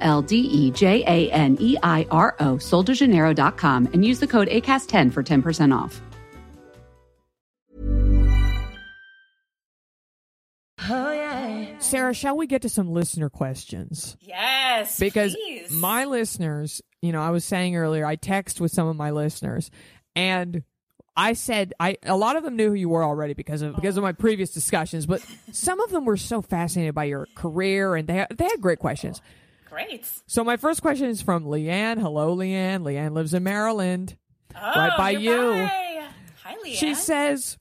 L 0.00 0.22
D 0.22 0.36
E 0.36 0.70
J 0.70 1.02
A 1.06 1.30
N 1.30 1.56
E 1.60 1.76
I 1.82 2.06
R 2.10 2.36
O, 2.40 2.56
soldejaneiro.com, 2.56 3.88
and 3.92 4.04
use 4.04 4.20
the 4.20 4.26
code 4.26 4.48
ACAST10 4.48 5.12
for 5.12 5.22
10% 5.22 5.76
off. 5.76 6.00
Oh, 10.88 11.12
yeah. 11.12 11.78
Sarah, 11.78 12.14
shall 12.14 12.36
we 12.36 12.46
get 12.46 12.62
to 12.62 12.68
some 12.68 12.90
listener 12.90 13.28
questions? 13.28 14.16
Yes. 14.20 14.98
Because 14.98 15.34
please. 15.34 15.70
my 15.70 16.04
listeners, 16.04 16.82
you 17.02 17.12
know, 17.12 17.20
I 17.20 17.30
was 17.30 17.44
saying 17.44 17.76
earlier, 17.76 18.06
I 18.06 18.16
text 18.16 18.60
with 18.60 18.72
some 18.72 18.88
of 18.88 18.96
my 18.96 19.10
listeners, 19.10 19.70
and 20.16 20.62
I 21.16 21.34
said 21.34 21.74
I 21.78 21.96
a 22.02 22.16
lot 22.16 22.36
of 22.36 22.44
them 22.44 22.56
knew 22.56 22.70
who 22.70 22.74
you 22.74 22.88
were 22.88 23.04
already 23.04 23.34
because 23.34 23.62
of 23.62 23.74
because 23.74 23.96
of 23.96 24.02
my 24.02 24.12
previous 24.12 24.52
discussions, 24.52 25.06
but 25.06 25.24
some 25.52 25.80
of 25.80 25.90
them 25.90 26.04
were 26.04 26.16
so 26.16 26.40
fascinated 26.40 26.94
by 26.94 27.04
your 27.04 27.26
career 27.34 27.94
and 27.94 28.08
they 28.08 28.26
they 28.34 28.44
had 28.44 28.60
great 28.60 28.78
questions. 28.78 29.20
Great. 29.70 30.04
So 30.26 30.42
my 30.42 30.56
first 30.56 30.82
question 30.82 31.06
is 31.06 31.22
from 31.22 31.44
Leanne. 31.44 31.98
Hello, 32.00 32.36
Leanne. 32.36 32.82
Leanne 32.82 33.12
lives 33.12 33.34
in 33.34 33.44
Maryland. 33.44 34.16
Oh, 34.54 34.60
Right 34.60 34.92
by 34.98 35.10
you're 35.10 35.52
by. 35.52 36.02
Hi, 36.42 36.56
Leanne. 36.64 36.74
She 36.74 36.94
says, 36.94 37.56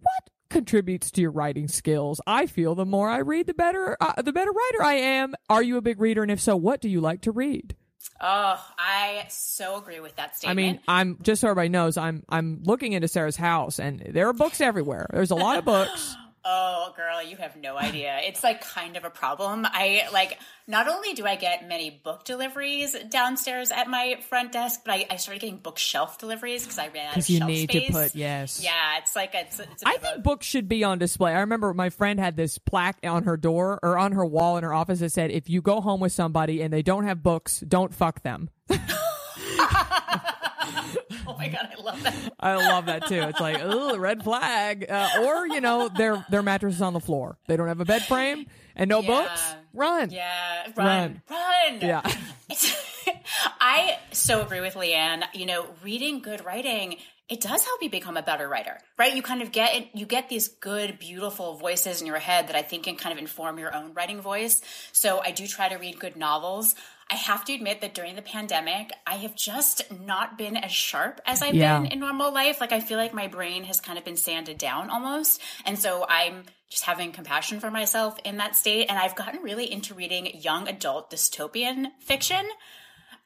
"What 0.00 0.30
contributes 0.50 1.12
to 1.12 1.20
your 1.20 1.30
writing 1.30 1.68
skills? 1.68 2.20
I 2.26 2.46
feel 2.46 2.74
the 2.74 2.84
more 2.84 3.08
I 3.08 3.18
read, 3.18 3.46
the 3.46 3.54
better 3.54 3.96
uh, 4.00 4.20
the 4.20 4.32
better 4.32 4.50
writer 4.50 4.82
I 4.82 4.94
am. 4.94 5.34
Are 5.48 5.62
you 5.62 5.76
a 5.76 5.82
big 5.82 6.00
reader? 6.00 6.22
And 6.22 6.30
if 6.32 6.40
so, 6.40 6.56
what 6.56 6.80
do 6.80 6.88
you 6.88 7.00
like 7.00 7.22
to 7.22 7.30
read?" 7.30 7.76
Oh, 8.20 8.62
I 8.78 9.26
so 9.30 9.76
agree 9.78 10.00
with 10.00 10.16
that 10.16 10.36
statement. 10.36 10.58
I 10.58 10.62
mean, 10.62 10.80
I'm 10.88 11.18
just 11.22 11.40
so 11.40 11.48
everybody 11.48 11.68
knows, 11.68 11.96
I'm 11.96 12.24
I'm 12.28 12.62
looking 12.64 12.92
into 12.92 13.08
Sarah's 13.08 13.36
house, 13.36 13.78
and 13.78 14.00
there 14.00 14.28
are 14.28 14.32
books 14.32 14.60
everywhere. 14.60 15.06
There's 15.12 15.30
a 15.30 15.36
lot 15.36 15.58
of 15.58 15.64
books. 15.64 16.16
Oh, 16.46 16.92
girl, 16.94 17.22
you 17.22 17.38
have 17.38 17.56
no 17.56 17.78
idea. 17.78 18.18
It's 18.22 18.44
like 18.44 18.60
kind 18.60 18.98
of 18.98 19.04
a 19.04 19.08
problem. 19.10 19.64
I 19.64 20.02
like 20.12 20.38
not 20.66 20.88
only 20.88 21.14
do 21.14 21.24
I 21.24 21.36
get 21.36 21.66
many 21.66 21.88
book 21.88 22.24
deliveries 22.24 22.94
downstairs 23.08 23.70
at 23.70 23.88
my 23.88 24.18
front 24.28 24.52
desk, 24.52 24.80
but 24.84 24.92
I, 24.92 25.06
I 25.10 25.16
started 25.16 25.40
getting 25.40 25.56
bookshelf 25.56 26.18
deliveries 26.18 26.64
because 26.64 26.78
I 26.78 26.88
ran 26.88 27.06
out 27.06 27.08
of 27.08 27.14
Because 27.14 27.30
you 27.30 27.38
shelf 27.38 27.48
need 27.48 27.70
space. 27.70 27.86
to 27.86 27.92
put 27.92 28.14
yes. 28.14 28.60
Yeah, 28.62 28.98
it's 28.98 29.16
like 29.16 29.30
it's. 29.34 29.58
it's 29.58 29.82
I 29.86 29.96
think 29.96 30.18
a- 30.18 30.20
books 30.20 30.44
should 30.44 30.68
be 30.68 30.84
on 30.84 30.98
display. 30.98 31.32
I 31.32 31.40
remember 31.40 31.72
my 31.72 31.88
friend 31.88 32.20
had 32.20 32.36
this 32.36 32.58
plaque 32.58 32.98
on 33.04 33.22
her 33.24 33.38
door 33.38 33.80
or 33.82 33.96
on 33.96 34.12
her 34.12 34.26
wall 34.26 34.58
in 34.58 34.64
her 34.64 34.74
office 34.74 35.00
that 35.00 35.12
said, 35.12 35.30
"If 35.30 35.48
you 35.48 35.62
go 35.62 35.80
home 35.80 36.00
with 36.00 36.12
somebody 36.12 36.60
and 36.60 36.70
they 36.70 36.82
don't 36.82 37.04
have 37.04 37.22
books, 37.22 37.60
don't 37.60 37.94
fuck 37.94 38.22
them." 38.22 38.50
oh 41.28 41.36
my 41.36 41.48
god, 41.48 41.68
I 41.78 41.82
love 41.82 42.02
that. 42.02 42.14
I 42.40 42.54
love 42.56 42.86
that 42.86 43.06
too. 43.06 43.20
It's 43.22 43.40
like, 43.40 43.58
oh, 43.62 43.96
red 43.98 44.22
flag. 44.24 44.86
Uh, 44.88 45.08
or 45.22 45.46
you 45.46 45.60
know, 45.60 45.88
their 45.88 46.24
their 46.30 46.42
mattress 46.42 46.76
is 46.76 46.82
on 46.82 46.92
the 46.92 47.00
floor. 47.00 47.38
They 47.46 47.56
don't 47.56 47.68
have 47.68 47.80
a 47.80 47.84
bed 47.84 48.02
frame 48.02 48.46
and 48.76 48.88
no 48.88 49.00
Yeah. 49.02 49.06
books. 49.06 49.54
Run. 49.72 50.10
Yeah, 50.10 50.66
run, 50.76 50.86
Run. 50.86 51.22
run. 51.30 51.80
Yeah. 51.80 52.02
I 53.60 53.98
so 54.12 54.42
agree 54.42 54.60
with 54.60 54.74
Leanne. 54.74 55.24
You 55.34 55.46
know, 55.46 55.66
reading 55.82 56.20
good 56.20 56.44
writing, 56.44 56.96
it 57.28 57.40
does 57.40 57.64
help 57.64 57.82
you 57.82 57.90
become 57.90 58.16
a 58.16 58.22
better 58.22 58.48
writer, 58.48 58.78
right? 58.98 59.14
You 59.14 59.22
kind 59.22 59.42
of 59.42 59.50
get 59.52 59.74
it, 59.74 59.88
you 59.94 60.06
get 60.06 60.28
these 60.28 60.48
good, 60.48 60.98
beautiful 60.98 61.54
voices 61.54 62.00
in 62.00 62.06
your 62.06 62.18
head 62.18 62.48
that 62.48 62.56
I 62.56 62.62
think 62.62 62.84
can 62.84 62.96
kind 62.96 63.12
of 63.12 63.18
inform 63.18 63.58
your 63.58 63.74
own 63.74 63.94
writing 63.94 64.20
voice. 64.20 64.60
So 64.92 65.20
I 65.20 65.30
do 65.32 65.46
try 65.46 65.68
to 65.68 65.76
read 65.76 65.98
good 65.98 66.16
novels. 66.16 66.74
I 67.10 67.16
have 67.16 67.44
to 67.46 67.54
admit 67.54 67.80
that 67.82 67.94
during 67.94 68.16
the 68.16 68.22
pandemic, 68.22 68.90
I 69.06 69.14
have 69.16 69.34
just 69.36 69.90
not 69.92 70.38
been 70.38 70.56
as 70.56 70.72
sharp 70.72 71.20
as 71.26 71.42
I've 71.42 71.54
Yeah. 71.54 71.80
been 71.80 71.92
in 71.92 72.00
normal 72.00 72.32
life. 72.32 72.60
Like 72.60 72.72
I 72.72 72.80
feel 72.80 72.98
like 72.98 73.12
my 73.12 73.26
brain 73.26 73.64
has 73.64 73.80
kind 73.80 73.98
of 73.98 74.04
been 74.04 74.16
sanded 74.16 74.58
down 74.58 74.90
almost. 74.90 75.40
And 75.64 75.78
so 75.78 76.06
I'm 76.08 76.44
just 76.70 76.84
having 76.84 77.12
compassion 77.12 77.60
for 77.60 77.70
myself 77.70 78.18
in 78.24 78.38
that 78.38 78.56
state. 78.56 78.86
And 78.88 78.98
I've 78.98 79.14
gotten 79.14 79.42
really 79.42 79.70
into 79.70 79.94
reading 79.94 80.26
young 80.40 80.66
adult 80.66 81.10
dystopian 81.10 81.88
fiction 82.00 82.48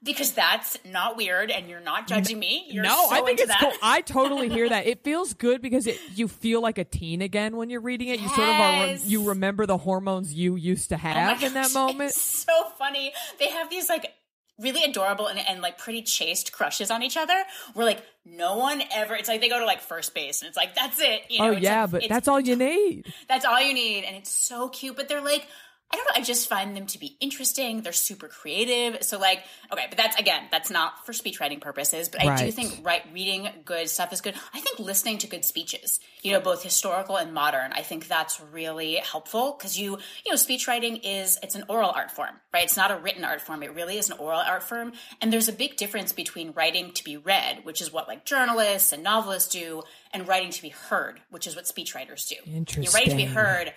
because 0.03 0.33
that's 0.33 0.79
not 0.85 1.17
weird 1.17 1.51
and 1.51 1.69
you're 1.69 1.81
not 1.81 2.07
judging 2.07 2.39
me. 2.39 2.67
You're 2.71 2.85
no, 2.85 3.07
so 3.09 3.15
I 3.15 3.21
think 3.23 3.41
it's 3.41 3.49
that. 3.49 3.61
cool. 3.61 3.73
I 3.83 4.01
totally 4.01 4.49
hear 4.49 4.69
that. 4.71 4.87
It 4.87 5.03
feels 5.03 5.35
good 5.35 5.61
because 5.61 5.87
it 5.87 5.99
you 6.15 6.29
feel 6.29 6.61
like 6.61 6.79
a 6.79 6.85
teen 6.85 7.21
again 7.23 7.57
when 7.57 7.69
you're 7.71 7.81
reading 7.81 8.09
it. 8.09 8.21
You 8.21 8.29
sort 8.29 8.49
of 8.49 8.55
are 8.55 8.87
you 9.05 9.29
remember 9.29 9.67
the 9.67 9.79
hormones 9.79 10.33
you 10.33 10.55
used 10.57 10.91
to 10.91 10.95
Oh 10.95 10.99
have 10.99 11.43
in 11.43 11.55
that 11.55 11.73
moment. 11.75 12.11
It's 12.11 12.21
so 12.21 12.65
funny. 12.79 13.13
They 13.39 13.49
have 13.51 13.71
these 13.71 13.89
like 13.89 14.13
really 14.61 14.83
adorable 14.85 15.29
and, 15.29 15.39
and 15.39 15.63
like 15.63 15.79
pretty 15.79 16.03
chaste 16.03 16.53
crushes 16.53 16.91
on 16.91 17.03
each 17.03 17.17
other. 17.17 17.45
Where 17.75 17.87
like 17.87 18.03
no 18.25 18.57
one 18.59 18.83
ever. 18.95 19.15
It's 19.17 19.29
like 19.29 19.41
they 19.41 19.49
go 19.49 19.59
to 19.59 19.67
like 19.67 19.81
first 19.81 20.15
base 20.15 20.43
and 20.43 20.49
it's 20.49 20.57
like 20.57 20.75
that's 20.77 21.01
it. 21.01 21.23
You 21.29 21.43
oh, 21.43 21.51
know, 21.51 21.57
oh 21.57 21.59
yeah, 21.59 21.83
like- 21.83 21.91
but 21.91 22.03
that's 22.09 22.29
all 22.29 22.39
you 22.41 22.55
need. 22.69 23.13
That's 23.29 23.45
all 23.45 23.61
you 23.61 23.75
need, 23.75 24.05
and 24.05 24.17
it's 24.17 24.31
so 24.31 24.69
cute. 24.69 24.95
But 24.97 25.09
they're 25.09 25.23
like, 25.23 25.47
I 25.91 25.97
don't 25.97 26.05
know. 26.05 26.21
I 26.21 26.23
just 26.23 26.51
find 26.51 26.77
them 26.77 26.87
to 26.87 26.99
be 26.99 27.17
interesting. 27.19 27.81
They're 27.81 27.93
super 27.95 28.29
creative. 28.29 29.03
So 29.03 29.19
like, 29.19 29.43
okay, 29.73 29.87
but 29.89 29.97
that's 29.97 30.19
again, 30.19 30.43
that's 30.51 30.71
not 30.71 31.07
for 31.07 31.15
speech 31.15 31.41
writing 31.41 31.61
purposes. 31.61 32.11
But 32.11 32.23
I 32.23 32.45
do 32.45 32.53
think 32.53 32.85
right 32.85 33.03
reading 33.13 33.49
good 33.65 33.89
stuff 33.89 34.13
is 34.13 34.21
good. 34.21 34.35
I 34.53 34.61
think 34.61 34.79
listening 34.79 35.17
to 35.19 35.27
good 35.27 35.47
speeches, 35.47 35.99
you 36.23 36.33
know, 36.33 36.41
both 36.41 36.63
historical 36.63 37.17
and 37.17 37.33
modern. 37.33 37.73
I 37.73 37.81
think 37.81 38.07
that's 38.07 38.39
really 38.53 38.97
helpful 38.97 39.57
because 39.59 39.79
you, 39.79 39.93
you 40.27 40.33
know, 40.33 40.37
speech 40.37 40.69
writing 40.69 40.97
is 40.97 41.39
it's 41.43 41.55
an 41.55 41.65
oral 41.71 41.91
art 41.91 42.11
form, 42.11 42.35
right? 42.53 42.65
It's 42.65 42.77
not 42.77 42.91
a 42.91 42.99
written 42.99 43.25
art 43.25 43.41
form. 43.41 43.63
It 43.63 43.75
really 43.75 43.97
is 43.97 44.11
an 44.11 44.19
oral 44.19 44.41
art 44.41 44.63
form, 44.63 44.93
and 45.23 45.33
there's 45.33 45.49
a 45.49 45.53
big 45.55 45.77
difference 45.77 46.13
between 46.13 46.53
writing 46.53 46.93
to 46.93 47.05
be 47.05 47.17
read, 47.17 47.61
which 47.65 47.81
is 47.81 47.91
what 47.91 48.09
like 48.09 48.27
journalists 48.27 48.93
and 48.93 49.03
novelists 49.03 49.49
do, 49.51 49.83
and 50.13 50.29
writing 50.29 50.51
to 50.51 50.61
be 50.61 50.69
heard, 50.69 51.21
which 51.31 51.47
is 51.47 51.57
what 51.57 51.65
speechwriters 51.65 52.29
do. 52.29 52.37
Interesting. 52.47 52.83
You're 52.83 52.93
writing 52.93 53.11
to 53.11 53.17
be 53.17 53.25
heard, 53.25 53.73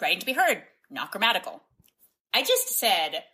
writing 0.00 0.20
to 0.20 0.26
be 0.26 0.32
heard, 0.32 0.62
not 0.92 1.10
grammatical. 1.10 1.62
I 2.34 2.42
just 2.42 2.78
said 2.78 3.24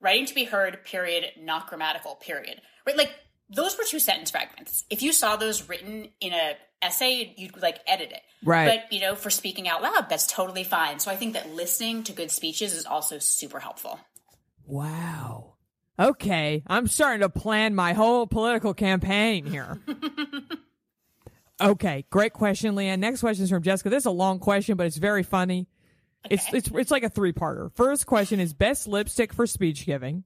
writing 0.00 0.26
to 0.26 0.34
be 0.34 0.44
heard, 0.44 0.84
period, 0.84 1.24
not 1.40 1.68
grammatical, 1.68 2.16
period. 2.16 2.60
Right? 2.86 2.96
Like 2.96 3.12
those 3.48 3.76
were 3.76 3.84
two 3.84 3.98
sentence 3.98 4.30
fragments. 4.30 4.84
If 4.90 5.02
you 5.02 5.12
saw 5.12 5.36
those 5.36 5.68
written 5.68 6.08
in 6.20 6.32
a 6.32 6.54
essay, 6.82 7.34
you'd 7.36 7.60
like 7.60 7.78
edit 7.86 8.12
it. 8.12 8.22
Right. 8.44 8.66
But 8.66 8.92
you 8.92 9.00
know, 9.00 9.14
for 9.14 9.30
speaking 9.30 9.68
out 9.68 9.82
loud, 9.82 10.08
that's 10.08 10.26
totally 10.26 10.64
fine. 10.64 10.98
So 10.98 11.10
I 11.10 11.16
think 11.16 11.34
that 11.34 11.50
listening 11.50 12.02
to 12.04 12.12
good 12.12 12.30
speeches 12.30 12.72
is 12.72 12.86
also 12.86 13.18
super 13.18 13.60
helpful. 13.60 13.98
Wow. 14.66 15.54
Okay, 15.98 16.62
I'm 16.66 16.88
starting 16.88 17.20
to 17.20 17.30
plan 17.30 17.74
my 17.74 17.94
whole 17.94 18.26
political 18.26 18.74
campaign 18.74 19.46
here. 19.46 19.80
okay, 21.60 22.04
great 22.10 22.34
question, 22.34 22.74
Leanne. 22.74 22.98
Next 22.98 23.20
question 23.20 23.44
is 23.44 23.50
from 23.50 23.62
Jessica. 23.62 23.88
This 23.88 24.02
is 24.02 24.06
a 24.06 24.10
long 24.10 24.38
question, 24.38 24.76
but 24.76 24.86
it's 24.86 24.98
very 24.98 25.22
funny. 25.22 25.68
It's 26.30 26.52
it's 26.52 26.70
it's 26.74 26.90
like 26.90 27.02
a 27.02 27.08
three 27.08 27.32
parter. 27.32 27.72
First 27.74 28.06
question 28.06 28.40
is 28.40 28.52
best 28.52 28.86
lipstick 28.86 29.32
for 29.32 29.46
speech 29.46 29.86
giving. 29.86 30.24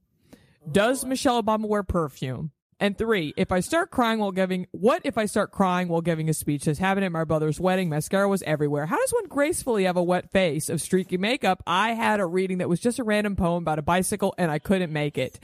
Does 0.71 1.05
Michelle 1.05 1.43
Obama 1.43 1.67
wear 1.67 1.83
perfume? 1.83 2.53
And 2.83 2.97
three, 2.97 3.35
if 3.37 3.53
I 3.53 3.61
start 3.61 3.91
crying 3.91 4.21
while 4.21 4.33
giving, 4.33 4.67
what 4.71 5.03
if 5.05 5.19
I 5.19 5.27
start 5.27 5.51
crying 5.53 5.89
while 5.89 6.01
giving 6.01 6.31
a 6.31 6.35
speech? 6.35 6.65
This 6.65 6.79
happened 6.79 7.05
at 7.05 7.13
my 7.13 7.25
brother's 7.25 7.61
wedding. 7.61 7.91
Mascara 7.91 8.27
was 8.27 8.43
everywhere. 8.45 8.87
How 8.87 8.97
does 8.97 9.11
one 9.11 9.27
gracefully 9.27 9.85
have 9.85 9.99
a 9.99 10.03
wet 10.03 10.33
face 10.33 10.71
of 10.71 10.81
streaky 10.81 11.19
makeup? 11.19 11.63
I 11.67 11.91
had 11.93 12.21
a 12.21 12.27
reading 12.27 12.59
that 12.59 12.71
was 12.71 12.81
just 12.81 12.99
a 12.99 13.05
random 13.05 13.37
poem 13.37 13.63
about 13.63 13.79
a 13.79 13.83
bicycle 13.83 14.35
and 14.39 14.51
I 14.51 14.59
couldn't 14.59 14.93
make 14.93 15.19
it. 15.19 15.39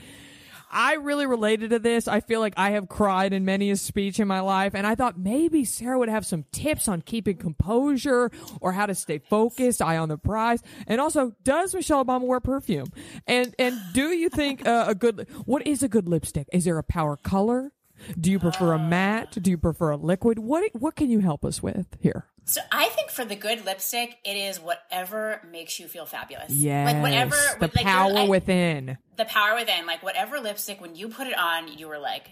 I 0.69 0.95
really 0.95 1.25
related 1.25 1.69
to 1.71 1.79
this. 1.79 2.07
I 2.07 2.19
feel 2.19 2.39
like 2.39 2.53
I 2.57 2.71
have 2.71 2.87
cried 2.89 3.33
in 3.33 3.45
many 3.45 3.71
a 3.71 3.75
speech 3.75 4.19
in 4.19 4.27
my 4.27 4.39
life, 4.41 4.75
and 4.75 4.85
I 4.85 4.95
thought 4.95 5.17
maybe 5.17 5.65
Sarah 5.65 5.97
would 5.97 6.09
have 6.09 6.25
some 6.25 6.45
tips 6.51 6.87
on 6.87 7.01
keeping 7.01 7.37
composure 7.37 8.31
or 8.61 8.73
how 8.73 8.85
to 8.85 8.95
stay 8.95 9.19
focused, 9.19 9.81
eye 9.81 9.97
on 9.97 10.09
the 10.09 10.17
prize, 10.17 10.61
and 10.87 10.99
also 10.99 11.33
does 11.43 11.73
Michelle 11.73 12.03
Obama 12.03 12.21
wear 12.21 12.39
perfume? 12.39 12.87
And 13.25 13.55
and 13.59 13.79
do 13.93 14.09
you 14.09 14.29
think 14.29 14.65
uh, 14.67 14.85
a 14.87 14.95
good 14.95 15.27
what 15.45 15.65
is 15.65 15.83
a 15.83 15.87
good 15.87 16.07
lipstick? 16.07 16.47
Is 16.51 16.65
there 16.65 16.77
a 16.77 16.83
power 16.83 17.17
color? 17.17 17.71
Do 18.19 18.31
you 18.31 18.39
prefer 18.39 18.73
a 18.73 18.75
uh, 18.75 18.87
matte? 18.87 19.37
Do 19.41 19.49
you 19.51 19.57
prefer 19.57 19.91
a 19.91 19.97
liquid? 19.97 20.39
What 20.39 20.69
what 20.73 20.95
can 20.95 21.09
you 21.09 21.19
help 21.19 21.43
us 21.45 21.61
with 21.61 21.97
here? 21.99 22.25
So 22.45 22.61
I 22.71 22.87
think 22.89 23.09
for 23.09 23.25
the 23.25 23.35
good 23.35 23.65
lipstick, 23.65 24.17
it 24.23 24.37
is 24.37 24.59
whatever 24.59 25.41
makes 25.51 25.79
you 25.79 25.87
feel 25.87 26.05
fabulous. 26.05 26.51
Yes, 26.51 26.93
like 26.93 27.01
whatever 27.01 27.35
the 27.59 27.69
like, 27.75 27.85
power 27.85 28.25
within. 28.25 28.97
the 29.17 29.25
power 29.25 29.55
within, 29.55 29.85
like 29.85 30.01
whatever 30.01 30.39
lipstick, 30.39 30.79
when 30.79 30.95
you 30.95 31.09
put 31.09 31.27
it 31.27 31.37
on, 31.37 31.67
you 31.77 31.87
were 31.87 31.99
like, 31.99 32.29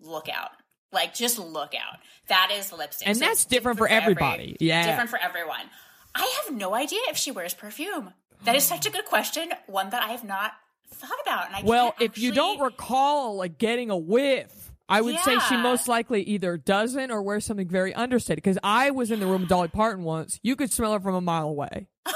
look 0.00 0.28
out. 0.28 0.50
Like 0.90 1.12
just 1.14 1.38
look 1.38 1.74
out. 1.74 1.98
That 2.28 2.50
is 2.52 2.72
lipstick. 2.72 3.08
And 3.08 3.16
So 3.18 3.26
that's 3.26 3.44
different 3.44 3.76
for 3.78 3.86
every- 3.86 4.12
everybody. 4.12 4.56
Yeah. 4.58 4.86
Different 4.86 5.10
for 5.10 5.18
everyone. 5.18 5.68
I 6.14 6.42
have 6.46 6.56
no 6.56 6.74
idea 6.74 7.00
if 7.08 7.18
she 7.18 7.30
wears 7.30 7.52
perfume. 7.52 8.14
That 8.44 8.56
is 8.56 8.64
such 8.64 8.86
a 8.86 8.90
good 8.90 9.04
question, 9.04 9.50
one 9.66 9.90
that 9.90 10.02
I 10.02 10.08
have 10.12 10.24
not 10.24 10.52
thought 10.94 11.10
about. 11.22 11.46
And 11.48 11.56
I 11.56 11.62
Well, 11.62 11.94
if 12.00 12.16
you 12.16 12.32
don't 12.32 12.60
recall 12.60 13.36
like 13.36 13.58
getting 13.58 13.90
a 13.90 13.96
whiff, 13.98 14.67
I 14.88 15.00
would 15.00 15.18
say 15.20 15.38
she 15.48 15.56
most 15.56 15.86
likely 15.88 16.22
either 16.22 16.56
doesn't 16.56 17.10
or 17.10 17.22
wears 17.22 17.44
something 17.44 17.68
very 17.68 17.92
understated. 17.94 18.42
Because 18.42 18.58
I 18.62 18.90
was 18.90 19.10
in 19.10 19.20
the 19.20 19.26
room 19.26 19.42
with 19.42 19.50
Dolly 19.50 19.68
Parton 19.68 20.04
once. 20.04 20.40
You 20.42 20.56
could 20.56 20.72
smell 20.72 20.92
her 20.94 21.00
from 21.00 21.14
a 21.14 21.20
mile 21.20 21.48
away. 21.48 21.88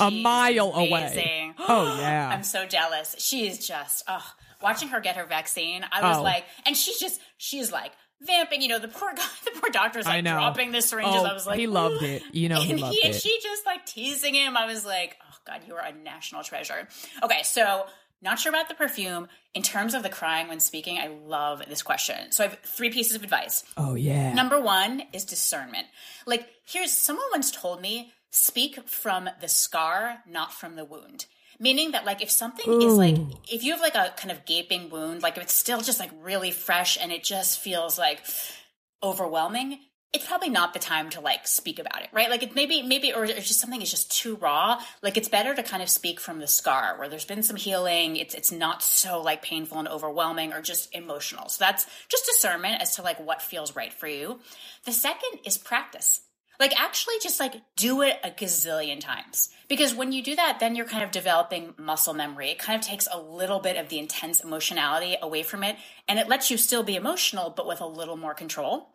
Oh, 0.00 0.06
a 0.06 0.10
She's 0.10 0.22
mile 0.22 0.72
away. 0.72 1.52
Oh, 1.58 1.98
yeah. 2.00 2.30
I'm 2.32 2.42
so 2.42 2.64
jealous. 2.64 3.14
She 3.18 3.46
is 3.46 3.66
just 3.66 4.02
oh, 4.08 4.24
watching 4.62 4.88
her 4.88 5.00
get 5.00 5.16
her 5.16 5.26
vaccine. 5.26 5.84
I 5.92 6.08
was 6.08 6.16
Oh. 6.16 6.22
like, 6.22 6.44
and 6.64 6.74
she's 6.74 6.98
just 6.98 7.20
she's 7.36 7.70
like 7.70 7.92
vamping. 8.22 8.62
You 8.62 8.68
know, 8.68 8.78
the 8.78 8.88
poor 8.88 9.12
guy, 9.16 9.22
the 9.44 9.60
poor 9.60 9.68
doctor's 9.68 10.06
like 10.06 10.24
dropping 10.24 10.72
the 10.72 10.80
syringes. 10.80 11.14
Oh, 11.14 11.26
I 11.26 11.34
was 11.34 11.46
like, 11.46 11.58
he 11.58 11.66
loved 11.66 12.02
it. 12.02 12.22
You 12.32 12.48
know, 12.48 12.62
he 12.62 12.72
and 12.72 12.80
loved 12.80 12.94
he, 12.94 13.02
and 13.06 13.14
she 13.14 13.38
just 13.42 13.66
like 13.66 13.84
teasing 13.84 14.32
him. 14.34 14.56
I 14.56 14.64
was 14.64 14.86
like, 14.86 15.18
oh 15.22 15.36
god, 15.46 15.60
you 15.68 15.74
are 15.74 15.84
a 15.84 15.92
national 15.92 16.44
treasure. 16.44 16.88
Okay, 17.22 17.42
so 17.42 17.84
not 18.24 18.38
sure 18.40 18.50
about 18.50 18.68
the 18.68 18.74
perfume. 18.74 19.28
In 19.54 19.62
terms 19.62 19.94
of 19.94 20.02
the 20.02 20.08
crying 20.08 20.48
when 20.48 20.58
speaking, 20.58 20.98
I 20.98 21.06
love 21.06 21.62
this 21.68 21.82
question. 21.82 22.32
So 22.32 22.42
I 22.42 22.48
have 22.48 22.58
three 22.64 22.90
pieces 22.90 23.14
of 23.14 23.22
advice. 23.22 23.62
Oh 23.76 23.94
yeah. 23.94 24.32
Number 24.32 24.60
one 24.60 25.02
is 25.12 25.24
discernment. 25.24 25.86
Like, 26.26 26.48
here's 26.66 26.90
someone 26.90 27.26
once 27.30 27.50
told 27.52 27.80
me 27.80 28.12
speak 28.30 28.88
from 28.88 29.28
the 29.40 29.48
scar, 29.48 30.18
not 30.28 30.52
from 30.52 30.74
the 30.74 30.84
wound. 30.84 31.26
Meaning 31.60 31.92
that, 31.92 32.04
like, 32.04 32.20
if 32.20 32.32
something 32.32 32.82
is 32.82 32.94
like, 32.94 33.16
if 33.48 33.62
you 33.62 33.70
have 33.70 33.80
like 33.80 33.94
a 33.94 34.12
kind 34.16 34.32
of 34.32 34.44
gaping 34.44 34.90
wound, 34.90 35.22
like 35.22 35.36
if 35.36 35.44
it's 35.44 35.54
still 35.54 35.80
just 35.80 36.00
like 36.00 36.10
really 36.20 36.50
fresh 36.50 36.98
and 37.00 37.12
it 37.12 37.22
just 37.22 37.60
feels 37.60 37.96
like 37.96 38.24
overwhelming, 39.04 39.78
it's 40.14 40.26
probably 40.26 40.48
not 40.48 40.72
the 40.72 40.78
time 40.78 41.10
to 41.10 41.20
like 41.20 41.46
speak 41.46 41.80
about 41.80 42.02
it, 42.02 42.08
right? 42.12 42.30
Like, 42.30 42.44
it 42.44 42.54
maybe, 42.54 42.82
maybe, 42.82 43.12
or 43.12 43.24
it's 43.24 43.48
just 43.48 43.60
something 43.60 43.82
is 43.82 43.90
just 43.90 44.10
too 44.12 44.36
raw. 44.36 44.80
Like, 45.02 45.16
it's 45.16 45.28
better 45.28 45.54
to 45.54 45.62
kind 45.62 45.82
of 45.82 45.90
speak 45.90 46.20
from 46.20 46.38
the 46.38 46.46
scar 46.46 46.96
where 46.96 47.08
there's 47.08 47.24
been 47.24 47.42
some 47.42 47.56
healing. 47.56 48.16
It's, 48.16 48.34
it's 48.34 48.52
not 48.52 48.82
so 48.82 49.20
like 49.20 49.42
painful 49.42 49.80
and 49.80 49.88
overwhelming 49.88 50.52
or 50.52 50.62
just 50.62 50.94
emotional. 50.94 51.48
So 51.48 51.64
that's 51.64 51.86
just 52.08 52.26
discernment 52.26 52.80
as 52.80 52.94
to 52.96 53.02
like 53.02 53.18
what 53.18 53.42
feels 53.42 53.74
right 53.74 53.92
for 53.92 54.06
you. 54.06 54.38
The 54.84 54.92
second 54.92 55.40
is 55.44 55.58
practice. 55.58 56.20
Like 56.60 56.78
actually 56.80 57.14
just 57.22 57.40
like 57.40 57.54
do 57.76 58.02
it 58.02 58.18
a 58.22 58.30
gazillion 58.30 59.00
times. 59.00 59.48
Because 59.68 59.94
when 59.94 60.12
you 60.12 60.22
do 60.22 60.36
that, 60.36 60.58
then 60.60 60.76
you're 60.76 60.86
kind 60.86 61.02
of 61.02 61.10
developing 61.10 61.74
muscle 61.78 62.14
memory. 62.14 62.50
It 62.50 62.58
kind 62.58 62.78
of 62.78 62.86
takes 62.86 63.08
a 63.12 63.20
little 63.20 63.60
bit 63.60 63.76
of 63.76 63.88
the 63.88 63.98
intense 63.98 64.40
emotionality 64.40 65.16
away 65.20 65.42
from 65.42 65.64
it. 65.64 65.76
And 66.08 66.18
it 66.18 66.28
lets 66.28 66.50
you 66.50 66.56
still 66.56 66.82
be 66.82 66.96
emotional, 66.96 67.50
but 67.50 67.66
with 67.66 67.80
a 67.80 67.86
little 67.86 68.16
more 68.16 68.34
control. 68.34 68.90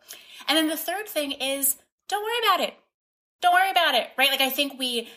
And 0.48 0.56
then 0.56 0.68
the 0.68 0.76
third 0.76 1.08
thing 1.08 1.32
is 1.32 1.76
don't 2.08 2.22
worry 2.22 2.48
about 2.48 2.68
it. 2.68 2.74
Don't 3.42 3.54
worry 3.54 3.70
about 3.70 3.94
it, 3.94 4.08
right? 4.16 4.30
Like 4.30 4.40
I 4.40 4.50
think 4.50 4.78
we, 4.78 5.08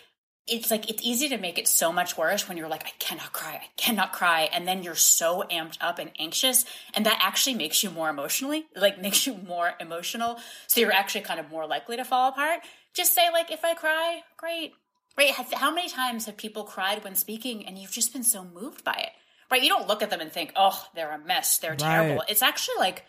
it's 0.47 0.69
like 0.69 0.89
it's 0.89 1.01
easy 1.03 1.29
to 1.29 1.37
make 1.37 1.57
it 1.57 1.67
so 1.67 1.91
much 1.93 2.17
worse 2.17 2.47
when 2.47 2.57
you're 2.57 2.67
like, 2.67 2.85
I 2.85 2.91
cannot 2.99 3.31
cry, 3.31 3.53
I 3.55 3.69
cannot 3.77 4.11
cry, 4.11 4.49
and 4.51 4.67
then 4.67 4.83
you're 4.83 4.95
so 4.95 5.43
amped 5.49 5.77
up 5.79 5.99
and 5.99 6.11
anxious, 6.19 6.65
and 6.93 7.05
that 7.05 7.19
actually 7.21 7.55
makes 7.55 7.81
you 7.81 7.89
more 7.89 8.09
emotionally, 8.09 8.65
like 8.75 9.01
makes 9.01 9.25
you 9.25 9.35
more 9.35 9.73
emotional. 9.79 10.37
So 10.67 10.81
you're 10.81 10.91
actually 10.91 11.21
kind 11.21 11.39
of 11.39 11.49
more 11.49 11.65
likely 11.65 11.95
to 11.97 12.05
fall 12.05 12.29
apart. 12.29 12.59
Just 12.93 13.15
say 13.15 13.29
like, 13.31 13.51
if 13.51 13.63
I 13.63 13.73
cry, 13.73 14.21
great, 14.37 14.73
right? 15.17 15.31
How 15.31 15.73
many 15.73 15.89
times 15.89 16.25
have 16.25 16.37
people 16.37 16.63
cried 16.63 17.03
when 17.03 17.15
speaking, 17.15 17.65
and 17.65 17.77
you've 17.77 17.91
just 17.91 18.11
been 18.11 18.23
so 18.23 18.43
moved 18.43 18.83
by 18.83 18.95
it, 18.95 19.11
right? 19.49 19.63
You 19.63 19.69
don't 19.69 19.87
look 19.87 20.01
at 20.01 20.09
them 20.09 20.21
and 20.21 20.31
think, 20.31 20.51
oh, 20.57 20.87
they're 20.93 21.13
a 21.13 21.19
mess, 21.19 21.57
they're 21.57 21.75
terrible. 21.75 22.23
It's 22.27 22.41
actually 22.41 22.75
like 22.79 23.05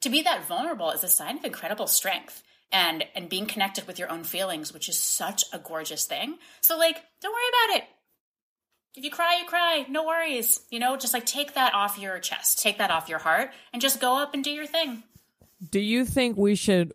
to 0.00 0.08
be 0.08 0.22
that 0.22 0.46
vulnerable 0.48 0.90
is 0.90 1.04
a 1.04 1.08
sign 1.08 1.36
of 1.36 1.44
incredible 1.44 1.86
strength 1.86 2.42
and 2.72 3.04
and 3.14 3.28
being 3.28 3.46
connected 3.46 3.86
with 3.86 3.98
your 3.98 4.10
own 4.10 4.24
feelings 4.24 4.72
which 4.72 4.88
is 4.88 4.98
such 4.98 5.44
a 5.52 5.58
gorgeous 5.58 6.06
thing. 6.06 6.36
So 6.60 6.76
like 6.78 6.96
don't 7.20 7.32
worry 7.32 7.42
about 7.66 7.78
it. 7.78 7.88
If 8.96 9.04
you 9.04 9.10
cry 9.10 9.38
you 9.40 9.46
cry. 9.46 9.86
No 9.88 10.06
worries. 10.06 10.60
You 10.70 10.78
know 10.78 10.96
just 10.96 11.14
like 11.14 11.26
take 11.26 11.54
that 11.54 11.74
off 11.74 11.98
your 11.98 12.18
chest. 12.18 12.60
Take 12.60 12.78
that 12.78 12.90
off 12.90 13.08
your 13.08 13.18
heart 13.18 13.50
and 13.72 13.82
just 13.82 14.00
go 14.00 14.16
up 14.16 14.34
and 14.34 14.44
do 14.44 14.50
your 14.50 14.66
thing. 14.66 15.02
Do 15.70 15.80
you 15.80 16.04
think 16.04 16.36
we 16.36 16.54
should 16.54 16.92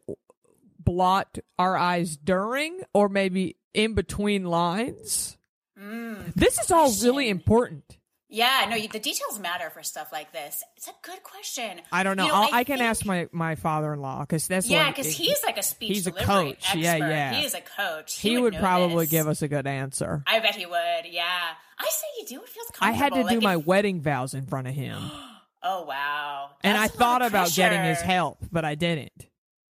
blot 0.80 1.38
our 1.58 1.78
eyes 1.78 2.18
during 2.18 2.82
or 2.94 3.10
maybe 3.10 3.58
in 3.74 3.94
between 3.94 4.46
lines? 4.46 5.38
Mm, 5.80 6.34
this 6.34 6.60
is 6.60 6.72
all 6.72 6.94
really 7.02 7.30
important. 7.30 7.98
Yeah 8.34 8.66
no 8.70 8.76
you, 8.76 8.88
the 8.88 9.00
details 9.00 9.40
matter 9.40 9.70
for 9.70 9.84
stuff 9.84 10.12
like 10.12 10.34
this 10.34 10.64
it's 10.76 10.88
a 10.88 10.94
good 11.04 11.22
question 11.24 11.80
I 11.92 12.04
don't 12.04 12.18
know. 12.18 12.26
You 12.26 12.32
I'll, 12.34 12.50
I, 12.52 12.64
can 12.64 12.80
think- 12.80 12.90
ask 12.90 13.06
my, 13.06 13.28
my 13.32 13.56
father 13.56 13.94
in 13.94 14.02
law 14.02 14.22
because 14.22 14.48
that's 14.48 14.68
yeah 14.68 14.90
because 14.90 15.08
he's 15.14 15.42
like 15.44 15.58
a 15.58 15.64
speech 15.64 15.90
he's 15.90 16.08
a 16.08 16.12
coach. 16.12 16.58
expert. 16.62 16.80
Yeah, 16.80 16.96
yeah. 16.98 17.34
he 17.36 17.46
is 17.46 17.54
a 17.54 17.62
coach 17.62 18.20
he 18.20 18.38
would 18.38 18.54
know 18.54 18.60
probably 18.60 19.06
give 19.06 19.28
us 19.28 19.42
a 19.44 19.48
good 19.48 19.68
answer. 19.68 20.24
i 20.28 20.40
bet 20.40 20.56
he 20.56 20.66
would 20.66 21.06
yeah 21.10 21.50
i 21.78 21.84
say 21.90 22.08
you 22.20 22.26
do 22.28 22.42
it 22.44 22.50
feels 22.50 22.68
comfortable. 22.74 22.88
I 22.88 22.92
had 22.92 23.14
to 23.14 23.24
do 23.30 23.36
Like, 23.36 23.44
my 23.44 23.58
wedding 23.58 24.02
vows 24.02 24.34
in 24.34 24.46
front 24.48 24.68
of 24.68 24.74
him, 24.74 24.98
oh 25.64 25.84
wow 25.86 26.50
and 26.64 26.78
I 26.78 26.88
That's 26.88 26.96
a 26.96 27.00
lot 27.00 27.06
thought 27.22 27.22
about 27.28 27.54
getting 27.54 27.84
his 27.84 28.02
help, 28.02 28.40
but 28.52 28.66
I 28.66 28.76
didn't. 28.76 29.28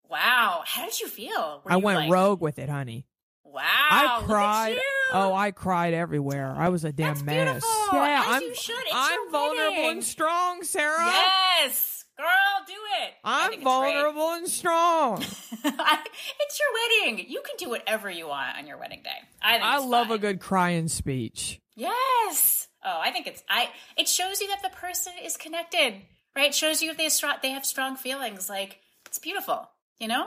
Wow, 0.09 0.61
how 0.65 0.85
did 0.85 0.99
you 0.99 1.07
feel? 1.07 1.61
Were 1.63 1.71
I 1.71 1.77
you 1.77 1.83
went 1.83 1.99
like, 1.99 2.11
rogue 2.11 2.41
with 2.41 2.59
it, 2.59 2.67
honey. 2.69 3.05
Wow, 3.53 3.61
I 3.63 4.21
cried. 4.25 4.77
Oh, 5.13 5.33
I 5.33 5.51
cried 5.51 5.93
everywhere. 5.93 6.53
I 6.57 6.69
was 6.69 6.85
a 6.85 6.91
damn 6.91 7.09
That's 7.15 7.23
mess. 7.23 7.45
beautiful, 7.63 7.69
Yeah, 7.99 8.21
as 8.27 8.35
I'm. 8.35 8.41
you 8.43 8.55
should. 8.55 8.75
It's 8.79 8.91
I'm 8.93 9.31
vulnerable 9.31 9.75
wedding. 9.75 9.89
and 9.91 10.03
strong, 10.03 10.63
Sarah. 10.63 11.05
yes, 11.05 12.05
girl, 12.17 12.27
do 12.67 12.73
it. 13.03 13.13
I'm 13.23 13.49
great. 13.51 13.63
vulnerable 13.63 14.29
and 14.31 14.47
strong. 14.47 15.21
it's 15.21 16.59
your 16.59 17.05
wedding. 17.09 17.25
You 17.29 17.41
can 17.45 17.55
do 17.57 17.69
whatever 17.69 18.09
you 18.09 18.27
want 18.27 18.57
on 18.57 18.67
your 18.67 18.77
wedding 18.77 19.01
day. 19.03 19.09
I 19.41 19.53
think 19.53 19.63
I 19.65 19.77
love 19.79 20.07
fine. 20.07 20.15
a 20.15 20.19
good 20.19 20.39
crying 20.39 20.87
speech. 20.87 21.59
Yes. 21.75 22.67
Oh, 22.83 22.99
I 23.01 23.11
think 23.11 23.27
it's 23.27 23.43
I. 23.49 23.69
It 23.97 24.07
shows 24.07 24.41
you 24.41 24.47
that 24.47 24.61
the 24.63 24.69
person 24.69 25.13
is 25.23 25.37
connected, 25.37 25.93
right? 26.35 26.47
It 26.47 26.55
shows 26.55 26.81
you 26.81 26.91
if 26.91 26.97
they 26.97 27.09
they 27.41 27.51
have 27.51 27.65
strong 27.65 27.95
feelings. 27.95 28.49
Like 28.49 28.79
it's 29.05 29.19
beautiful, 29.19 29.69
you 29.99 30.07
know. 30.07 30.25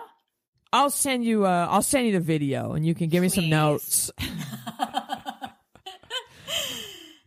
I'll 0.74 0.90
send 0.90 1.24
you. 1.24 1.46
Uh, 1.46 1.68
I'll 1.70 1.82
send 1.82 2.06
you 2.06 2.12
the 2.12 2.20
video, 2.20 2.72
and 2.72 2.84
you 2.84 2.94
can 2.96 3.08
give 3.08 3.22
me 3.22 3.28
some 3.28 3.48
notes. 3.48 4.10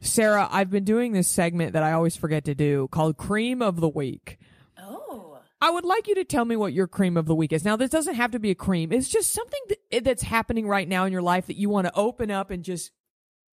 Sarah, 0.02 0.48
I've 0.52 0.70
been 0.70 0.84
doing 0.84 1.14
this 1.14 1.28
segment 1.28 1.74
that 1.74 1.84
I 1.84 1.93
always 1.93 2.16
forget 2.16 2.45
to 2.45 2.56
do 2.56 2.88
called 2.91 3.18
Cream 3.18 3.62
of 3.62 3.80
the 3.80 3.88
Week. 3.89 4.38
Oh, 4.78 5.39
I 5.62 5.70
would 5.70 5.86
like 5.86 6.08
you 6.08 6.16
to 6.16 6.26
tell 6.26 6.43
me 6.45 6.56
what 6.56 6.74
your 6.74 6.88
cream 6.88 7.18
of 7.18 7.26
the 7.26 7.36
week 7.36 7.54
is. 7.54 7.64
Now, 7.64 7.76
this 7.78 7.89
doesn't 7.89 8.16
have 8.16 8.32
to 8.32 8.39
be 8.39 8.52
a 8.52 8.56
cream. 8.56 8.91
It's 8.91 9.10
just 9.10 9.32
something 9.32 9.60
that, 9.91 10.04
that's 10.04 10.24
happening 10.24 10.68
right 10.68 10.88
now 10.88 11.06
in 11.06 11.12
your 11.14 11.22
life 11.22 11.48
that 11.48 11.56
you 11.58 11.70
want 11.70 11.88
to 11.88 11.95
open 11.95 12.32
up 12.32 12.52
and 12.52 12.64
just 12.64 12.91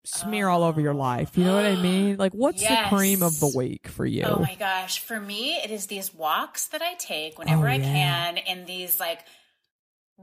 smear 0.05 0.49
all 0.49 0.63
over 0.63 0.81
your 0.81 0.95
life. 0.95 1.37
You 1.37 1.45
know 1.45 1.55
what 1.55 1.67
I 1.67 1.77
mean? 1.77 2.17
Like, 2.17 2.33
what's 2.33 2.63
Yes. 2.63 2.91
the 2.91 2.97
cream 2.97 3.23
of 3.23 3.39
the 3.41 3.53
week 3.55 3.89
for 3.89 4.07
you? 4.07 4.23
Oh 4.25 4.39
my 4.41 4.55
gosh. 4.55 4.99
For 5.01 5.21
me, 5.21 5.57
it 5.57 5.71
is 5.71 5.87
these 5.87 6.15
walks 6.15 6.69
that 6.69 6.81
I 6.83 6.95
take 6.95 7.39
whenever 7.39 7.67
Oh, 7.67 7.71
I 7.71 7.79
can 7.79 8.39
in 8.39 8.65
these 8.67 8.99
like 8.99 9.21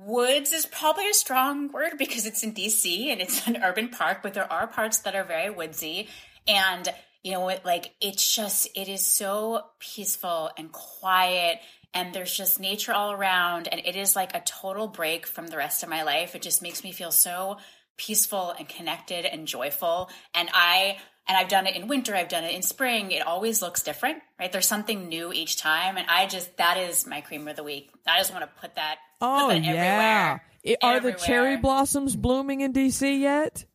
woods 0.06 0.52
is 0.52 0.66
probably 0.66 1.10
a 1.10 1.14
strong 1.14 1.72
word 1.72 1.94
because 1.98 2.26
it's 2.26 2.44
in 2.44 2.54
DC 2.54 3.08
and 3.08 3.22
it's 3.22 3.48
an 3.48 3.58
urban 3.64 3.90
park, 3.90 4.20
but 4.24 4.34
there 4.34 4.52
are 4.52 4.68
parts 4.68 5.00
that 5.00 5.16
are 5.16 5.24
very 5.24 5.50
woodsy. 5.50 6.08
And 6.48 6.88
you 7.24 7.34
know 7.34 7.46
like 7.66 7.94
it's 8.00 8.34
just 8.34 8.70
it 8.74 8.88
is 8.88 9.06
so 9.06 9.66
peaceful 9.80 10.50
and 10.58 10.72
quiet 10.72 11.60
and 11.94 12.14
there's 12.14 12.36
just 12.36 12.60
nature 12.60 12.94
all 12.94 13.12
around 13.12 13.68
and 13.68 13.82
it 13.84 13.96
is 13.96 14.16
like 14.16 14.34
a 14.36 14.42
total 14.42 14.88
break 14.88 15.26
from 15.26 15.48
the 15.48 15.58
rest 15.58 15.84
of 15.84 15.90
my 15.90 16.04
life. 16.04 16.36
It 16.36 16.42
just 16.42 16.62
makes 16.62 16.84
me 16.84 16.92
feel 16.92 17.12
so 17.12 17.58
peaceful 17.98 18.54
and 18.58 18.68
connected 18.68 19.26
and 19.26 19.48
joyful. 19.48 20.10
And 20.34 20.50
I 20.54 20.98
and 21.28 21.38
I've 21.38 21.50
done 21.50 21.68
it 21.68 21.76
in 21.76 21.88
winter, 21.88 22.16
I've 22.16 22.30
done 22.30 22.44
it 22.44 22.54
in 22.56 22.62
spring. 22.62 23.12
It 23.12 23.26
always 23.26 23.62
looks 23.62 23.84
different, 23.84 24.20
right? 24.40 24.52
There's 24.52 24.68
something 24.68 25.10
new 25.10 25.34
each 25.34 25.58
time. 25.58 25.98
And 25.98 26.08
I 26.10 26.28
just 26.28 26.56
that 26.58 26.78
is 26.78 27.06
my 27.06 27.22
cream 27.22 27.48
of 27.48 27.56
the 27.56 27.64
week. 27.64 27.92
I 28.06 28.20
just 28.20 28.32
want 28.32 28.44
to 28.44 28.62
put 28.62 28.76
that 28.76 28.98
oh 29.22 29.48
put 29.50 29.56
that 29.56 29.64
yeah. 29.64 29.72
everywhere. 29.72 30.44
I- 30.66 30.78
are 30.82 31.00
the 31.00 31.14
cherry 31.14 31.58
blossoms 31.58 32.16
blooming 32.16 32.62
in 32.62 32.74
DC 32.74 33.20
yet? 33.20 33.66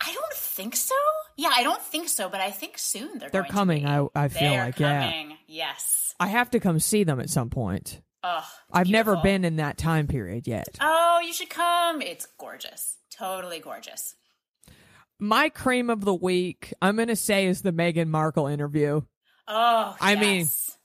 I 0.00 0.12
don't 0.12 0.32
think 0.34 0.74
so. 0.76 0.94
Yeah, 1.36 1.50
I 1.54 1.62
don't 1.62 1.80
think 1.80 2.08
so, 2.08 2.28
but 2.28 2.40
I 2.40 2.50
think 2.50 2.78
soon 2.78 3.18
they're 3.18 3.30
They're 3.30 3.44
coming. 3.44 3.86
I 3.86 4.06
I 4.14 4.28
feel 4.28 4.50
They're 4.50 4.64
like 4.66 4.78
yeah. 4.78 5.10
coming. 5.10 5.36
Yes. 5.46 6.14
I 6.18 6.28
have 6.28 6.50
to 6.50 6.60
come 6.60 6.78
see 6.78 7.04
them 7.04 7.20
at 7.20 7.30
some 7.30 7.50
point. 7.50 8.00
Oh, 8.24 8.46
I've 8.72 8.88
never 8.88 9.16
been 9.16 9.44
in 9.44 9.56
that 9.56 9.76
time 9.76 10.06
period 10.06 10.46
yet. 10.46 10.78
Oh, 10.80 11.20
you 11.24 11.32
should 11.32 11.50
come. 11.50 12.00
It's 12.00 12.26
gorgeous. 12.38 12.96
Totally 13.18 13.60
gorgeous. 13.60 14.14
My 15.18 15.48
cream 15.50 15.90
of 15.90 16.04
the 16.04 16.14
week, 16.14 16.72
I'm 16.82 16.96
going 16.96 17.08
to 17.08 17.16
say, 17.16 17.46
is 17.46 17.62
the 17.62 17.72
Meghan 17.72 18.08
Markle 18.08 18.46
interview. 18.48 19.02
Oh, 19.46 19.96
I 20.00 20.16
mean, 20.16 20.40
yes. 20.40 20.78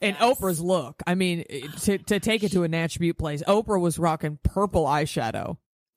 And 0.00 0.16
Yes. 0.18 0.38
Oprah's 0.38 0.60
look. 0.60 1.02
I 1.06 1.14
mean, 1.16 1.44
to 1.82 1.98
to 1.98 2.20
take 2.20 2.44
it 2.44 2.52
to 2.52 2.62
a 2.62 2.68
Natch 2.68 2.98
Beaut 3.00 3.18
place, 3.18 3.42
Oprah 3.42 3.80
was 3.80 3.98
rocking 3.98 4.38
purple 4.42 4.84
eyeshadow 4.84 5.56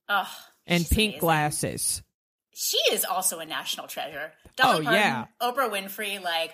oh, 0.10 0.38
and 0.66 0.84
pink 0.90 1.12
amazing. 1.14 1.20
glasses. 1.20 2.04
She 2.54 2.78
is 2.92 3.06
also 3.06 3.40
a 3.40 3.46
national 3.46 3.88
treasure. 3.88 4.34
Oh, 4.60 4.82
Parton, 4.84 4.86
yeah. 4.86 5.26
Oprah 5.42 5.70
Winfrey, 5.72 6.22
like, 6.22 6.54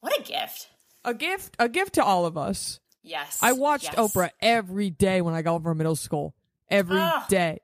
what 0.00 0.18
a 0.18 0.22
gift. 0.22 0.68
A 1.04 1.14
gift, 1.14 1.54
a 1.58 1.68
gift 1.68 1.94
to 1.94 2.04
all 2.04 2.26
of 2.26 2.36
us. 2.36 2.80
Yes. 3.02 3.38
I 3.40 3.52
watched 3.52 3.84
yes. 3.84 3.94
Oprah 3.94 4.30
every 4.42 4.90
day 4.90 5.20
when 5.22 5.34
I 5.34 5.42
got 5.42 5.54
over 5.54 5.74
middle 5.74 5.96
school. 5.96 6.34
Every 6.68 6.98
Oh, 7.00 7.22
day, 7.28 7.60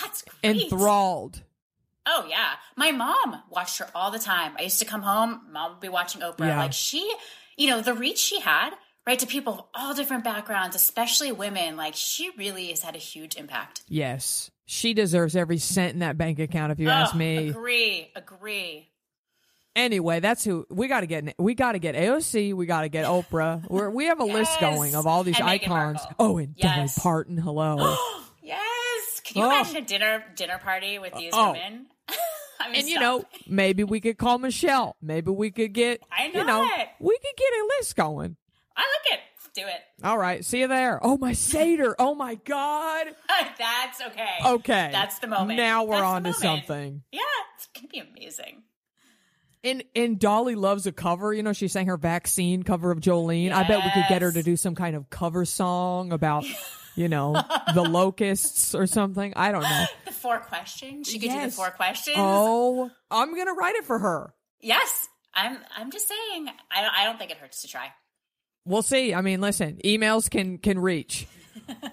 That's 0.00 0.22
great. 0.42 0.62
enthralled. 0.64 1.42
Oh 2.06 2.26
yeah, 2.28 2.52
my 2.76 2.92
mom 2.92 3.42
watched 3.50 3.78
her 3.78 3.88
all 3.94 4.10
the 4.10 4.18
time. 4.18 4.52
I 4.58 4.62
used 4.62 4.78
to 4.80 4.84
come 4.84 5.02
home, 5.02 5.40
mom 5.50 5.72
would 5.72 5.80
be 5.80 5.88
watching 5.88 6.22
Oprah. 6.22 6.46
Yeah. 6.46 6.58
Like 6.58 6.72
she, 6.72 7.10
you 7.56 7.68
know, 7.68 7.80
the 7.82 7.94
reach 7.94 8.18
she 8.18 8.40
had, 8.40 8.70
right, 9.06 9.18
to 9.18 9.26
people 9.26 9.52
of 9.54 9.64
all 9.74 9.94
different 9.94 10.24
backgrounds, 10.24 10.74
especially 10.74 11.30
women. 11.32 11.76
Like 11.76 11.94
she 11.94 12.30
really 12.38 12.68
has 12.68 12.82
had 12.82 12.94
a 12.96 12.98
huge 12.98 13.36
impact. 13.36 13.82
Yes, 13.88 14.50
she 14.64 14.94
deserves 14.94 15.36
every 15.36 15.58
cent 15.58 15.92
in 15.92 15.98
that 16.00 16.16
bank 16.18 16.38
account. 16.38 16.72
If 16.72 16.80
you 16.80 16.88
ask 16.88 17.14
Oh, 17.14 17.18
me. 17.18 17.48
agree, 17.50 18.10
agree. 18.16 18.88
Anyway, 19.76 20.18
that's 20.20 20.42
who 20.42 20.66
we 20.68 20.88
got 20.88 21.00
to 21.02 21.06
get. 21.06 21.34
We 21.38 21.54
got 21.54 21.72
to 21.72 21.78
get 21.78 21.94
AOC. 21.94 22.54
We 22.54 22.66
got 22.66 22.80
to 22.80 22.88
get 22.88 23.04
Oprah. 23.04 23.62
We're, 23.70 23.88
we 23.90 24.06
have 24.06 24.18
a 24.18 24.24
list 24.24 24.58
going 24.60 24.94
of 24.96 25.06
all 25.06 25.22
these 25.22 25.38
And 25.38 25.48
icons. 25.48 26.00
Oh, 26.18 26.38
and 26.38 26.54
Yes. 26.56 26.74
Dolly 26.74 26.88
Parton. 27.02 27.36
Hello. 27.38 27.96
Yes, 29.30 29.32
can 29.32 29.42
you 29.42 29.48
Oh. 29.48 29.50
imagine 29.60 29.76
a 29.76 29.80
dinner 29.86 30.24
dinner 30.36 30.58
party 30.58 30.98
with 30.98 31.14
these 31.14 31.32
Oh. 31.34 31.52
women? 31.52 31.86
I 32.60 32.68
mean, 32.68 32.80
and 32.80 32.88
you 32.88 32.96
stop. 32.96 33.02
know, 33.02 33.24
maybe 33.46 33.84
we 33.84 34.00
could 34.00 34.18
call 34.18 34.38
Michelle. 34.38 34.96
Maybe 35.00 35.30
we 35.30 35.50
could 35.50 35.72
get. 35.72 36.02
I 36.12 36.28
know, 36.28 36.40
You 36.40 36.46
know 36.46 36.62
it. 36.64 36.88
we 37.00 37.16
could 37.18 37.36
get 37.36 37.52
a 37.52 37.68
list 37.78 37.96
going. 37.96 38.36
I 38.76 38.80
like 38.82 39.18
it. 39.18 39.20
Let's 39.36 39.48
do 39.54 39.66
it. 39.66 40.06
All 40.06 40.18
right, 40.18 40.44
see 40.44 40.60
you 40.60 40.68
there. 40.68 40.98
Oh 41.02 41.16
my 41.16 41.32
Seder. 41.32 41.96
Oh 41.98 42.14
my 42.14 42.34
God. 42.34 43.06
That's 43.58 44.00
okay. 44.02 44.36
Okay, 44.44 44.90
That's 44.92 45.18
the 45.20 45.26
moment. 45.26 45.56
Now 45.56 45.84
we're 45.84 45.92
That's 45.96 46.04
on 46.04 46.24
to 46.24 46.32
something. 46.34 47.02
Yeah, 47.12 47.20
it's 47.56 47.66
gonna 47.74 47.88
be 47.88 47.98
amazing. 48.00 48.62
And 49.62 49.84
and 49.94 50.18
Dolly 50.18 50.54
loves 50.54 50.86
a 50.86 50.92
cover. 50.92 51.32
You 51.34 51.42
know, 51.42 51.52
she 51.52 51.68
sang 51.68 51.86
her 51.86 51.96
vaccine 51.98 52.62
cover 52.62 52.90
of 52.90 53.00
Jolene. 53.00 53.52
I 53.52 53.66
bet 53.68 53.84
we 53.84 53.90
could 53.90 54.08
get 54.08 54.22
her 54.22 54.32
to 54.32 54.42
do 54.42 54.56
some 54.56 54.74
kind 54.74 54.96
of 54.96 55.10
cover 55.10 55.44
song 55.44 56.12
about, 56.12 56.44
you 57.00 57.08
know, 57.08 57.32
the 57.74 57.82
locusts 57.88 58.74
or 58.74 58.86
something. 58.86 59.32
I 59.34 59.50
don't 59.50 59.62
know. 59.62 59.84
The 60.04 60.12
four 60.12 60.38
questions. 60.38 61.08
She 61.08 61.18
could 61.18 61.30
do 61.30 61.40
the 61.40 61.50
four 61.50 61.70
questions. 61.70 62.16
Oh, 62.18 62.90
I'm 63.10 63.34
gonna 63.34 63.54
write 63.54 63.76
it 63.76 63.84
for 63.84 63.98
her. 63.98 64.34
Yes, 64.60 65.08
I'm. 65.34 65.58
I'm 65.76 65.90
just 65.90 66.06
saying. 66.06 66.48
I 66.70 66.82
don't. 66.82 66.92
I 66.94 67.04
don't 67.04 67.18
think 67.18 67.30
it 67.30 67.38
hurts 67.38 67.62
to 67.62 67.68
try. 67.68 67.88
We'll 68.66 68.82
see. 68.82 69.14
I 69.14 69.22
mean, 69.22 69.40
listen, 69.40 69.80
emails 69.84 70.30
can 70.30 70.58
can 70.58 70.78
reach. 70.78 71.26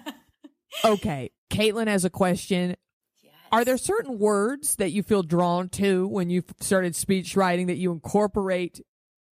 okay, 0.84 1.30
Caitlin 1.50 1.86
has 1.86 2.04
a 2.04 2.10
question. 2.10 2.76
Yes. 3.22 3.32
Are 3.50 3.64
there 3.64 3.78
certain 3.78 4.18
words 4.18 4.76
that 4.76 4.92
you 4.92 5.02
feel 5.02 5.22
drawn 5.22 5.70
to 5.70 6.06
when 6.06 6.28
you 6.28 6.42
started 6.60 6.94
speech 6.94 7.34
writing 7.34 7.68
that 7.68 7.78
you 7.78 7.92
incorporate 7.92 8.82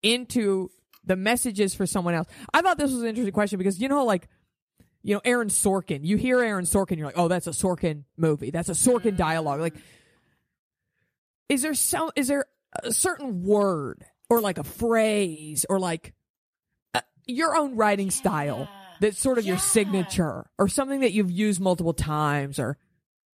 into 0.01 0.69
the 1.03 1.17
messages 1.17 1.75
for 1.75 1.85
someone 1.85 2.13
else? 2.13 2.27
I 2.53 2.61
thought 2.61 2.77
this 2.77 2.91
was 2.91 3.01
an 3.01 3.09
interesting 3.09 3.33
question 3.33 3.57
because 3.57 3.81
you 3.81 3.89
know, 3.89 4.05
like, 4.05 4.29
you 5.05 5.13
know, 5.13 5.21
Aaron 5.23 5.49
Sorkin. 5.49 6.03
You 6.03 6.17
hear 6.17 6.41
Aaron 6.41 6.65
Sorkin, 6.65 6.97
you're 6.97 7.05
like, 7.05 7.17
oh, 7.17 7.27
that's 7.27 7.45
a 7.45 7.51
Sorkin 7.51 8.05
movie. 8.17 8.49
That's 8.49 8.69
a 8.69 8.73
Sorkin 8.73 9.15
dialogue. 9.15 9.59
Like, 9.59 9.75
is 11.47 11.61
there 11.61 11.75
some? 11.75 12.09
Is 12.15 12.27
there 12.27 12.45
a 12.81 12.91
certain 12.91 13.43
word 13.43 14.03
or 14.31 14.41
like 14.41 14.57
a 14.57 14.63
phrase 14.63 15.63
or 15.69 15.79
like 15.79 16.15
uh, 16.95 17.01
your 17.27 17.55
own 17.55 17.75
writing 17.75 18.09
style 18.09 18.67
that's 18.99 19.19
sort 19.19 19.37
of 19.37 19.45
your 19.45 19.59
signature 19.59 20.47
or 20.57 20.67
something 20.67 21.01
that 21.01 21.11
you've 21.11 21.29
used 21.29 21.61
multiple 21.61 21.93
times 21.93 22.57
or 22.57 22.75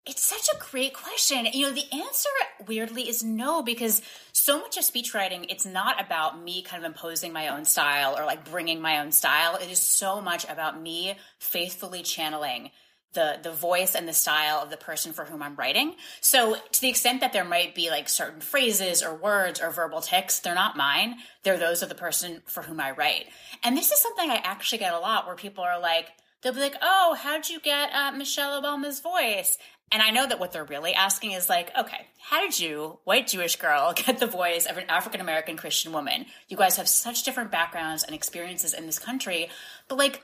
It's 0.06 0.24
such 0.24 0.47
a 0.54 0.72
great 0.72 0.93
question. 0.93 1.45
You 1.54 1.68
know, 1.68 1.74
the 1.74 1.86
answer 1.91 2.30
weirdly 2.68 3.08
is 3.08 3.24
no, 3.24 3.62
because 3.62 4.02
so 4.34 4.60
much 4.60 4.76
of 4.78 4.84
speech 4.84 5.14
writing, 5.14 5.45
it's 5.47 5.66
not 5.66 6.04
about 6.04 6.41
me 6.41 6.64
kind 6.64 6.84
of 6.84 6.89
imposing 6.89 7.32
my 7.32 7.49
own 7.49 7.66
style 7.66 8.18
or 8.18 8.26
like 8.26 8.49
bringing 8.49 8.82
my 8.82 8.99
own 8.99 9.12
style. 9.12 9.58
It 9.58 9.70
is 9.70 9.80
so 9.80 10.20
much 10.20 10.49
about 10.49 10.82
me 10.82 11.18
faithfully 11.38 12.02
channeling 12.02 12.72
the 13.14 13.39
the 13.43 13.52
voice 13.52 13.93
and 13.93 14.08
the 14.08 14.14
style 14.14 14.60
of 14.60 14.70
the 14.70 14.78
person 14.78 15.14
for 15.14 15.26
whom 15.26 15.43
I'm 15.43 15.56
writing. 15.56 15.95
So 16.22 16.56
to 16.56 16.82
the 16.82 16.89
extent 16.89 17.22
that 17.22 17.34
there 17.34 17.43
might 17.43 17.76
be 17.76 17.89
like 17.89 18.10
certain 18.10 18.41
phrases 18.41 19.04
or 19.04 19.14
words 19.14 19.62
or 19.62 19.70
verbal 19.70 20.02
tics, 20.02 20.39
they're 20.39 20.56
not 20.56 20.78
mine. 20.78 21.16
They're 21.43 21.58
those 21.58 21.84
of 21.84 21.89
the 21.89 21.95
person 21.95 22.41
for 22.45 22.64
whom 22.64 22.80
I 22.80 22.91
write. 22.91 23.26
And 23.64 23.78
this 23.78 23.91
is 23.91 24.02
something 24.02 24.30
I 24.30 24.41
actually 24.43 24.80
get 24.80 24.93
a 24.93 24.99
lot 24.99 25.28
where 25.28 25.36
people 25.36 25.64
are 25.64 25.80
like, 25.80 26.08
they'll 26.41 26.54
be 26.54 26.60
like, 26.60 26.78
"Oh, 26.82 27.18
how'd 27.20 27.49
you 27.49 27.60
get 27.60 27.93
uh, 27.93 28.12
Michelle 28.12 28.62
Obama's 28.62 28.99
voice?" 28.99 29.58
And 29.92 30.02
I 30.02 30.12
know 30.12 30.26
that 30.26 30.39
what 30.39 30.52
they're 30.54 30.64
really 30.64 30.94
asking 30.94 31.32
is 31.32 31.50
like, 31.50 31.70
okay, 31.78 32.08
how 32.20 32.39
did 32.42 32.58
you, 32.60 33.00
white 33.04 33.28
Jewish 33.28 33.58
girl, 33.58 33.94
get 33.96 34.20
the 34.20 34.28
voice 34.28 34.66
of 34.66 34.78
an 34.78 34.86
African 34.89 35.20
American 35.22 35.58
Christian 35.58 35.92
woman? 35.92 36.26
You 36.48 36.58
guys 36.58 36.78
have 36.78 36.88
such 36.88 37.24
different 37.24 37.52
backgrounds 37.52 38.04
and 38.04 38.16
experiences 38.16 38.74
in 38.74 38.86
this 38.86 39.00
country, 39.00 39.50
but 39.88 39.98
like, 39.98 40.24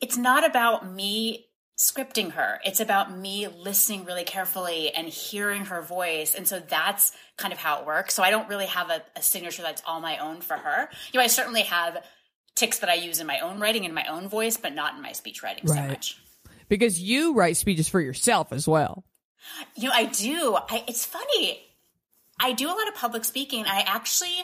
it's 0.00 0.16
not 0.18 0.44
about 0.44 0.90
me 0.92 1.46
scripting 1.78 2.32
her. 2.32 2.58
It's 2.64 2.80
about 2.80 3.16
me 3.16 3.48
listening 3.48 4.04
really 4.04 4.24
carefully 4.24 4.90
and 4.92 5.08
hearing 5.08 5.66
her 5.66 5.80
voice. 5.82 6.34
And 6.34 6.46
so 6.46 6.58
that's 6.60 7.12
kind 7.36 7.52
of 7.52 7.58
how 7.58 7.80
it 7.80 7.86
works. 7.86 8.14
So 8.14 8.22
I 8.22 8.30
don't 8.30 8.48
really 8.48 8.66
have 8.66 8.90
a, 8.90 9.02
a 9.14 9.22
signature 9.22 9.62
that's 9.62 9.82
all 9.86 10.00
my 10.00 10.18
own 10.18 10.40
for 10.40 10.54
her. 10.56 10.88
You 11.12 11.18
know, 11.18 11.24
I 11.24 11.28
certainly 11.28 11.62
have 11.62 12.02
ticks 12.54 12.78
that 12.80 12.88
I 12.90 12.94
use 12.94 13.20
in 13.20 13.26
my 13.26 13.40
own 13.40 13.60
writing 13.60 13.84
in 13.84 13.92
my 13.94 14.04
own 14.04 14.28
voice, 14.28 14.56
but 14.56 14.74
not 14.74 14.94
in 14.96 15.02
my 15.02 15.12
speech 15.12 15.42
writing 15.42 15.66
so 15.66 15.74
Right. 15.74 15.88
much. 15.90 16.18
because 16.68 16.98
you 16.98 17.34
write 17.34 17.56
speeches 17.58 17.88
for 17.88 18.00
yourself 18.00 18.52
as 18.52 18.66
well. 18.66 19.04
You 19.74 19.88
know, 19.88 19.94
I 19.94 20.04
do. 20.04 20.56
I, 20.68 20.84
it's 20.88 21.04
funny. 21.04 21.60
I 22.40 22.52
do 22.52 22.68
a 22.68 22.74
lot 22.74 22.88
of 22.88 22.94
public 22.94 23.24
speaking. 23.24 23.64
I 23.66 23.82
actually 23.86 24.42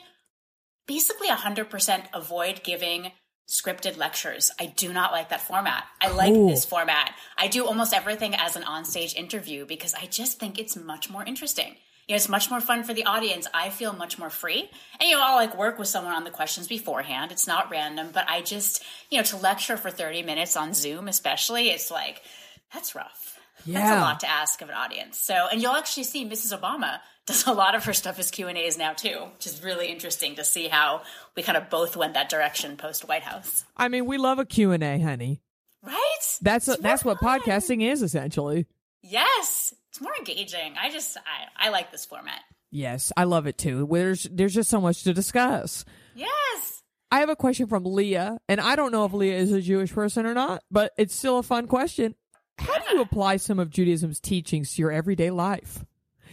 basically 0.86 1.28
100% 1.28 2.04
avoid 2.14 2.62
giving 2.62 3.12
scripted 3.48 3.98
lectures. 3.98 4.50
I 4.58 4.66
do 4.66 4.92
not 4.92 5.12
like 5.12 5.28
that 5.28 5.42
format. 5.42 5.84
I 6.00 6.10
like 6.10 6.32
this 6.32 6.64
format. 6.64 7.14
I 7.36 7.48
do 7.48 7.66
almost 7.66 7.92
everything 7.92 8.34
as 8.34 8.56
an 8.56 8.62
onstage 8.62 9.14
interview 9.14 9.66
because 9.66 9.94
I 9.94 10.06
just 10.06 10.38
think 10.38 10.58
it's 10.58 10.76
much 10.76 11.10
more 11.10 11.24
interesting. 11.24 11.76
You 12.08 12.14
know, 12.14 12.16
it's 12.16 12.28
much 12.28 12.50
more 12.50 12.60
fun 12.60 12.82
for 12.82 12.94
the 12.94 13.04
audience. 13.04 13.46
I 13.52 13.70
feel 13.70 13.92
much 13.92 14.18
more 14.18 14.30
free. 14.30 14.70
And, 14.98 15.08
you 15.08 15.16
know, 15.16 15.22
I'll 15.22 15.36
like 15.36 15.56
work 15.56 15.78
with 15.78 15.88
someone 15.88 16.14
on 16.14 16.24
the 16.24 16.30
questions 16.30 16.66
beforehand. 16.66 17.30
It's 17.30 17.46
not 17.46 17.70
random, 17.70 18.08
but 18.12 18.28
I 18.28 18.40
just, 18.40 18.82
you 19.10 19.18
know, 19.18 19.24
to 19.24 19.36
lecture 19.36 19.76
for 19.76 19.90
30 19.90 20.22
minutes 20.22 20.56
on 20.56 20.74
Zoom, 20.74 21.06
especially, 21.06 21.68
it's 21.68 21.90
like, 21.90 22.22
that's 22.72 22.94
rough. 22.94 23.38
That's 23.58 23.68
Yeah. 23.68 24.00
a 24.00 24.02
lot 24.02 24.20
to 24.20 24.28
ask 24.30 24.60
of 24.62 24.68
an 24.68 24.74
audience. 24.74 25.18
So, 25.18 25.34
and 25.50 25.60
you'll 25.62 25.74
actually 25.76 26.04
see 26.04 26.24
Mrs. 26.24 26.58
Obama 26.58 26.98
does 27.26 27.46
a 27.46 27.52
lot 27.52 27.74
of 27.74 27.84
her 27.84 27.92
stuff 27.92 28.18
as 28.18 28.30
Q 28.30 28.48
and 28.48 28.58
A's 28.58 28.76
now 28.76 28.92
too, 28.92 29.26
which 29.34 29.46
is 29.46 29.62
really 29.62 29.88
interesting 29.88 30.34
to 30.36 30.44
see 30.44 30.68
how 30.68 31.02
we 31.36 31.42
kind 31.42 31.56
of 31.56 31.70
both 31.70 31.96
went 31.96 32.14
that 32.14 32.28
direction 32.28 32.76
post 32.76 33.06
White 33.06 33.22
House, 33.22 33.64
I 33.76 33.88
mean, 33.88 34.06
we 34.06 34.18
love 34.18 34.38
a 34.40 34.44
Q&A, 34.44 34.98
honey. 35.00 35.40
right? 35.82 36.38
That's 36.40 36.66
It's 36.68 36.80
that's 36.82 37.04
more 37.04 37.14
what 37.14 37.22
podcasting 37.42 37.82
is 37.82 38.02
essentially. 38.02 38.66
Yes, 39.02 39.74
it's 39.90 40.00
more 40.00 40.14
engaging. 40.18 40.74
I 40.80 40.90
just 40.90 41.16
I, 41.16 41.66
I 41.66 41.70
like 41.70 41.90
this 41.92 42.04
format. 42.04 42.40
Yes, 42.70 43.12
I 43.16 43.24
love 43.24 43.46
it 43.46 43.58
too. 43.58 43.86
There's 43.90 44.26
there's 44.30 44.54
just 44.54 44.70
so 44.70 44.80
much 44.80 45.02
to 45.04 45.12
discuss. 45.12 45.84
Yes. 46.14 46.82
I 47.10 47.20
have 47.20 47.28
a 47.28 47.36
question 47.36 47.66
from 47.66 47.84
Leah, 47.84 48.38
and 48.48 48.60
I 48.60 48.74
don't 48.74 48.90
know 48.92 49.04
if 49.04 49.12
Leah 49.12 49.36
is 49.38 49.52
a 49.52 49.60
Jewish 49.60 49.92
person 49.92 50.24
or 50.24 50.32
not, 50.34 50.62
but 50.70 50.92
it's 50.96 51.14
still 51.14 51.38
a 51.38 51.42
fun 51.42 51.66
question. 51.66 52.14
How 52.58 52.78
do 52.78 52.94
you 52.94 53.00
apply 53.02 53.36
some 53.38 53.58
of 53.58 53.70
Judaism's 53.70 54.20
teachings 54.20 54.74
to 54.74 54.82
your 54.82 54.92
everyday 54.92 55.30
life? 55.30 55.84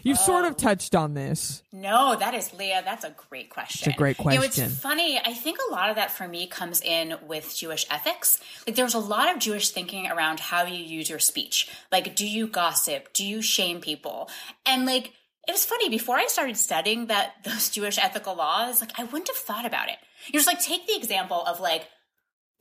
You've 0.03 0.17
sort 0.17 0.45
of 0.45 0.51
oh. 0.51 0.55
touched 0.55 0.95
on 0.95 1.13
this. 1.13 1.63
No, 1.71 2.15
that 2.15 2.33
is 2.33 2.53
Leah. 2.53 2.81
That's 2.85 3.03
a 3.03 3.15
great 3.29 3.49
question. 3.49 3.89
It's 3.89 3.95
a 3.95 3.97
great 3.97 4.17
You 4.17 4.25
know, 4.25 4.37
question. 4.37 4.65
it's 4.65 4.79
funny. 4.79 5.19
I 5.19 5.33
think 5.33 5.59
a 5.67 5.71
lot 5.71 5.89
of 5.89 5.97
that 5.97 6.11
for 6.11 6.27
me 6.27 6.47
comes 6.47 6.81
in 6.81 7.15
with 7.27 7.55
Jewish 7.55 7.85
ethics. 7.89 8.39
Like 8.65 8.75
there's 8.75 8.93
a 8.93 8.99
lot 8.99 9.33
of 9.33 9.41
Jewish 9.41 9.71
thinking 9.71 10.07
around 10.07 10.39
how 10.39 10.63
you 10.65 10.83
use 10.83 11.09
your 11.09 11.19
speech. 11.19 11.69
Like, 11.91 12.15
do 12.15 12.27
you 12.27 12.47
gossip? 12.47 13.13
Do 13.13 13.25
you 13.25 13.41
shame 13.41 13.81
people? 13.81 14.29
And 14.65 14.85
like, 14.85 15.13
it 15.47 15.51
was 15.51 15.65
funny 15.65 15.89
before 15.89 16.15
I 16.15 16.27
started 16.27 16.57
studying 16.57 17.07
that 17.07 17.33
those 17.43 17.69
Jewish 17.69 17.97
ethical 17.97 18.35
laws. 18.35 18.81
Like, 18.81 18.97
I 18.97 19.03
wouldn't 19.03 19.27
have 19.27 19.37
thought 19.37 19.65
about 19.65 19.89
it. 19.89 19.97
You're 20.27 20.39
just 20.39 20.47
like 20.47 20.61
take 20.61 20.87
the 20.87 20.95
example 20.95 21.43
of 21.45 21.59
like, 21.59 21.87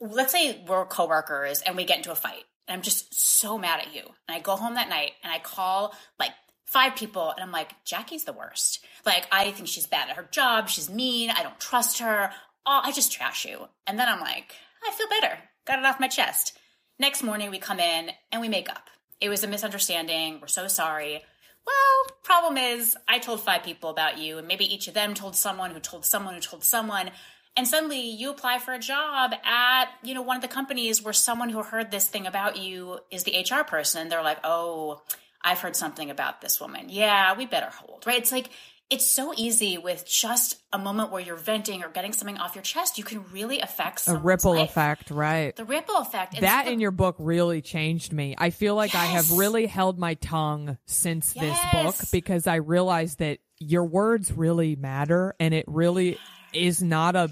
let's 0.01 0.33
say 0.33 0.65
we're 0.67 0.87
coworkers 0.87 1.63
and 1.63 1.77
we 1.77 1.85
get 1.85 1.99
into 1.99 2.13
a 2.13 2.17
fight, 2.17 2.45
and 2.69 2.77
I'm 2.77 2.83
just 2.83 3.19
so 3.19 3.59
mad 3.59 3.81
at 3.81 3.95
you, 3.95 4.03
and 4.03 4.37
I 4.37 4.41
go 4.41 4.57
home 4.57 4.75
that 4.75 4.89
night 4.89 5.13
and 5.25 5.33
I 5.33 5.39
call 5.39 5.95
like 6.19 6.33
five 6.69 6.97
people. 6.97 7.31
And 7.31 7.41
I'm 7.43 7.53
like, 7.53 7.73
Jackie's 7.85 8.25
the 8.25 8.33
worst. 8.33 8.85
Like, 9.07 9.27
I 9.33 9.51
think 9.51 9.69
she's 9.69 9.87
bad 9.87 10.11
at 10.11 10.17
her 10.17 10.29
job. 10.31 10.69
She's 10.69 10.91
mean. 10.91 11.31
I 11.31 11.43
don't 11.43 11.59
trust 11.59 12.01
her. 12.01 12.31
Oh, 12.67 12.81
I 12.85 12.93
just 12.93 13.11
trash 13.11 13.47
you. 13.47 13.67
And 13.87 13.99
then 13.99 14.09
I'm 14.09 14.21
like, 14.21 14.53
I 14.87 14.93
feel 14.93 15.09
better. 15.09 15.39
Got 15.67 15.79
it 15.79 15.85
off 15.87 16.01
my 16.01 16.09
chest. 16.09 16.59
Next 16.99 17.23
morning, 17.23 17.51
we 17.51 17.59
come 17.59 17.81
in 17.81 18.11
and 18.31 18.41
we 18.41 18.49
make 18.49 18.69
up. 18.69 18.91
It 19.21 19.29
was 19.29 19.43
a 19.43 19.49
misunderstanding. 19.49 20.41
We're 20.41 20.49
so 20.49 20.69
sorry. 20.69 21.23
Well, 21.67 22.17
problem 22.23 22.57
is, 22.57 22.97
I 23.07 23.19
told 23.19 23.41
five 23.41 23.63
people 23.63 23.91
about 23.91 24.19
you, 24.19 24.39
and 24.39 24.49
maybe 24.49 24.73
each 24.73 24.89
of 24.89 24.95
them 24.95 25.15
told 25.15 25.37
someone 25.37 25.71
who 25.71 25.81
told 25.81 26.05
someone 26.05 26.35
who 26.35 26.41
told 26.41 26.65
someone. 26.65 27.11
And 27.59 27.67
suddenly 27.67 28.11
you 28.11 28.31
apply 28.31 28.61
for 28.61 28.73
a 28.73 28.79
job 28.79 29.33
at, 29.45 29.87
you 30.05 30.15
know, 30.15 30.23
one 30.23 30.37
of 30.37 30.43
the 30.43 30.49
companies 30.49 31.03
where 31.03 31.13
someone 31.13 31.49
who 31.49 31.61
heard 31.61 31.91
this 31.91 32.07
thing 32.07 32.29
about 32.29 32.57
you 32.57 33.01
is 33.11 33.25
the 33.25 33.33
HR 33.37 33.65
person. 33.65 34.09
They're 34.09 34.23
like, 34.23 34.39
oh, 34.45 35.03
I've 35.43 35.59
heard 35.59 35.75
something 35.75 36.09
about 36.09 36.41
this 36.41 36.61
woman. 36.61 36.85
Yeah, 36.89 37.37
we 37.37 37.47
better 37.47 37.71
hold, 37.71 38.07
right? 38.07 38.19
It's 38.19 38.31
like, 38.31 38.51
it's 38.91 39.11
so 39.11 39.35
easy 39.37 39.77
with 39.77 40.07
just 40.07 40.63
a 40.73 40.79
moment 40.79 41.11
where 41.11 41.21
you're 41.21 41.35
venting 41.35 41.83
or 41.83 41.89
getting 41.89 42.13
something 42.13 42.39
off 42.39 42.55
your 42.55 42.63
chest. 42.63 42.97
You 42.97 43.03
can 43.03 43.25
really 43.33 43.59
affect 43.59 44.07
a 44.07 44.15
ripple 44.15 44.55
life. 44.55 44.71
effect, 44.71 45.11
right? 45.11 45.57
The 45.57 45.65
ripple 45.65 45.97
effect. 45.97 46.35
And 46.35 46.45
that 46.45 46.67
so- 46.67 46.71
in 46.71 46.79
your 46.79 46.93
book 46.93 47.17
really 47.19 47.61
changed 47.61 48.13
me. 48.13 48.37
I 48.39 48.51
feel 48.51 48.77
like 48.77 48.95
I 48.95 49.05
have 49.05 49.33
really 49.33 49.67
held 49.67 49.99
my 49.99 50.15
tongue 50.15 50.79
since 50.87 51.33
this 51.33 51.59
book 51.73 51.97
because 52.13 52.47
I 52.47 52.57
realized 52.57 53.19
that 53.19 53.41
your 53.59 53.85
words 53.85 54.31
really 54.31 54.77
matter 54.77 55.35
and 55.41 55.53
it 55.53 55.65
really 55.67 56.19
is 56.53 56.83
not 56.83 57.17
a 57.17 57.31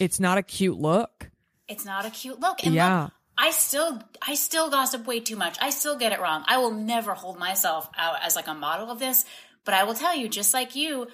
it's 0.00 0.18
not 0.20 0.38
a 0.38 0.42
cute 0.42 0.78
look. 0.78 1.30
it's 1.68 1.84
not 1.84 2.04
a 2.04 2.10
cute 2.10 2.40
look. 2.40 2.64
And 2.64 2.74
Yeah. 2.74 3.04
look, 3.04 3.12
I 3.38 3.50
still 3.50 4.02
I 4.22 4.34
still 4.34 4.70
gossip 4.70 5.06
way 5.06 5.20
too 5.20 5.36
much. 5.36 5.56
I 5.60 5.70
still 5.70 5.96
get 5.96 6.12
it 6.12 6.20
wrong. 6.20 6.44
I 6.46 6.58
will 6.58 6.70
never 6.72 7.14
hold 7.14 7.38
myself 7.38 7.88
out 7.96 8.16
as 8.22 8.36
like 8.36 8.46
a 8.48 8.54
model 8.54 8.90
of 8.90 8.98
this, 8.98 9.24
but 9.64 9.74
I 9.74 9.84
will 9.84 9.94
tell 9.94 10.14
you, 10.14 10.28
just 10.28 10.52
like 10.54 10.76
you, 10.76 11.08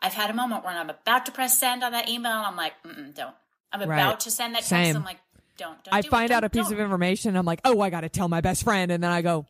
I've 0.00 0.14
had 0.14 0.30
a 0.30 0.34
moment 0.34 0.64
where 0.64 0.72
I'm 0.74 0.88
about 0.90 1.26
to 1.26 1.32
press 1.32 1.58
send 1.58 1.82
on 1.82 1.92
that 1.92 2.08
email, 2.08 2.32
and 2.32 2.46
I'm 2.46 2.56
like, 2.56 2.72
Mm-mm, 2.84 3.14
don't. 3.14 3.34
I'm 3.72 3.80
Right. 3.88 4.00
about 4.00 4.20
to 4.20 4.30
send 4.30 4.54
that 4.54 4.58
text. 4.60 4.70
Same. 4.70 4.96
I'm 4.96 5.04
like, 5.04 5.18
don't. 5.58 5.82
don't 5.84 5.92
I 5.94 6.00
do 6.02 6.08
it. 6.08 6.10
find 6.10 6.30
out 6.30 6.40
Don't- 6.40 6.46
a 6.46 6.50
piece 6.50 6.64
don't. 6.64 6.74
of 6.74 6.80
information. 6.80 7.36
I'm 7.36 7.44
like, 7.46 7.60
oh, 7.64 7.80
I 7.80 7.90
got 7.90 8.02
to 8.02 8.08
tell 8.08 8.28
my 8.28 8.40
best 8.40 8.62
friend, 8.64 8.90
and 8.92 9.02
then 9.02 9.10
I 9.10 9.22
go, 9.22 9.46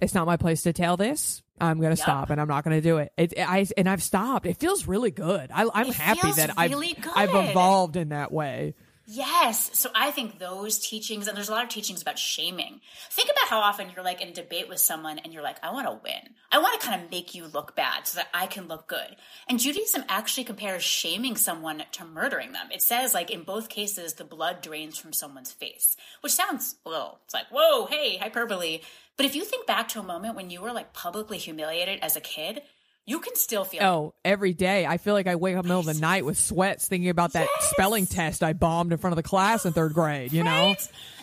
it's 0.00 0.14
not 0.14 0.26
my 0.26 0.36
place 0.36 0.62
to 0.62 0.72
tell 0.72 0.96
this. 0.96 1.42
I'm 1.62 1.80
gonna 1.80 1.96
stop, 1.96 2.30
and 2.30 2.40
I'm 2.40 2.48
not 2.48 2.64
gonna 2.64 2.80
do 2.80 2.98
it. 2.98 3.12
It, 3.16 3.34
I 3.38 3.66
and 3.76 3.88
I've 3.88 4.02
stopped. 4.02 4.46
It 4.46 4.58
feels 4.58 4.86
really 4.86 5.10
good. 5.10 5.50
I, 5.52 5.68
I'm 5.72 5.88
It 5.88 5.94
happy 5.94 6.32
that 6.32 6.50
really 6.58 6.96
I've 7.14 7.30
I've 7.30 7.50
evolved 7.50 7.96
in 7.96 8.10
that 8.10 8.32
way. 8.32 8.74
Yes. 9.06 9.70
So 9.78 9.90
I 9.94 10.10
think 10.10 10.38
those 10.38 10.78
teachings, 10.78 11.26
and 11.26 11.36
there's 11.36 11.48
a 11.48 11.52
lot 11.52 11.64
of 11.64 11.68
teachings 11.68 12.00
about 12.00 12.18
shaming. 12.18 12.80
Think 13.10 13.30
about 13.30 13.48
how 13.48 13.58
often 13.58 13.88
you're 13.90 14.04
like 14.04 14.22
in 14.22 14.28
a 14.28 14.32
debate 14.32 14.68
with 14.68 14.78
someone 14.78 15.18
and 15.18 15.32
you're 15.32 15.42
like, 15.42 15.56
I 15.62 15.72
want 15.72 15.88
to 15.88 16.00
win. 16.02 16.34
I 16.52 16.58
want 16.58 16.80
to 16.80 16.86
kind 16.86 17.02
of 17.02 17.10
make 17.10 17.34
you 17.34 17.46
look 17.46 17.74
bad 17.74 18.06
so 18.06 18.20
that 18.20 18.28
I 18.32 18.46
can 18.46 18.68
look 18.68 18.86
good. 18.86 19.16
And 19.48 19.58
Judaism 19.58 20.04
actually 20.08 20.44
compares 20.44 20.84
shaming 20.84 21.36
someone 21.36 21.82
to 21.92 22.04
murdering 22.04 22.52
them. 22.52 22.68
It 22.72 22.80
says, 22.80 23.12
like, 23.12 23.30
in 23.30 23.42
both 23.42 23.68
cases, 23.68 24.14
the 24.14 24.24
blood 24.24 24.62
drains 24.62 24.98
from 24.98 25.12
someone's 25.12 25.52
face, 25.52 25.96
which 26.20 26.32
sounds 26.32 26.76
a 26.86 26.88
little, 26.88 27.20
it's 27.24 27.34
like, 27.34 27.48
whoa, 27.50 27.86
hey, 27.86 28.18
hyperbole. 28.18 28.80
But 29.16 29.26
if 29.26 29.34
you 29.36 29.44
think 29.44 29.66
back 29.66 29.88
to 29.88 30.00
a 30.00 30.02
moment 30.02 30.36
when 30.36 30.50
you 30.50 30.60
were 30.60 30.72
like 30.72 30.92
publicly 30.92 31.38
humiliated 31.38 32.00
as 32.00 32.16
a 32.16 32.20
kid, 32.20 32.62
you 33.04 33.18
can 33.18 33.34
still 33.34 33.64
feel 33.64 33.82
Oh, 33.82 34.14
every 34.24 34.52
day. 34.52 34.86
I 34.86 34.96
feel 34.96 35.14
like 35.14 35.26
I 35.26 35.34
wake 35.36 35.56
up 35.56 35.64
in 35.64 35.68
the 35.68 35.74
middle 35.74 35.88
of 35.90 35.94
the 35.94 36.00
night 36.00 36.24
with 36.24 36.38
sweats 36.38 36.86
thinking 36.86 37.10
about 37.10 37.32
that 37.32 37.48
Yes. 37.60 37.70
spelling 37.70 38.06
test 38.06 38.42
I 38.42 38.52
bombed 38.52 38.92
in 38.92 38.98
front 38.98 39.12
of 39.12 39.16
the 39.16 39.22
class 39.28 39.66
in 39.66 39.72
third 39.72 39.92
grade, 39.92 40.32
you 40.32 40.44
know? 40.44 40.74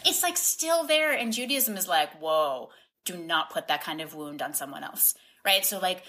It's 0.05 0.21
like 0.23 0.37
still 0.37 0.85
there. 0.85 1.13
And 1.13 1.31
Judaism 1.33 1.77
is 1.77 1.87
like, 1.87 2.11
whoa, 2.21 2.69
do 3.05 3.17
not 3.17 3.49
put 3.49 3.69
that 3.69 3.81
kind 3.83 4.01
of 4.01 4.13
wound 4.13 4.41
on 4.41 4.53
someone 4.53 4.83
else. 4.83 5.15
Right. 5.45 5.65
So, 5.65 5.79
like, 5.79 6.03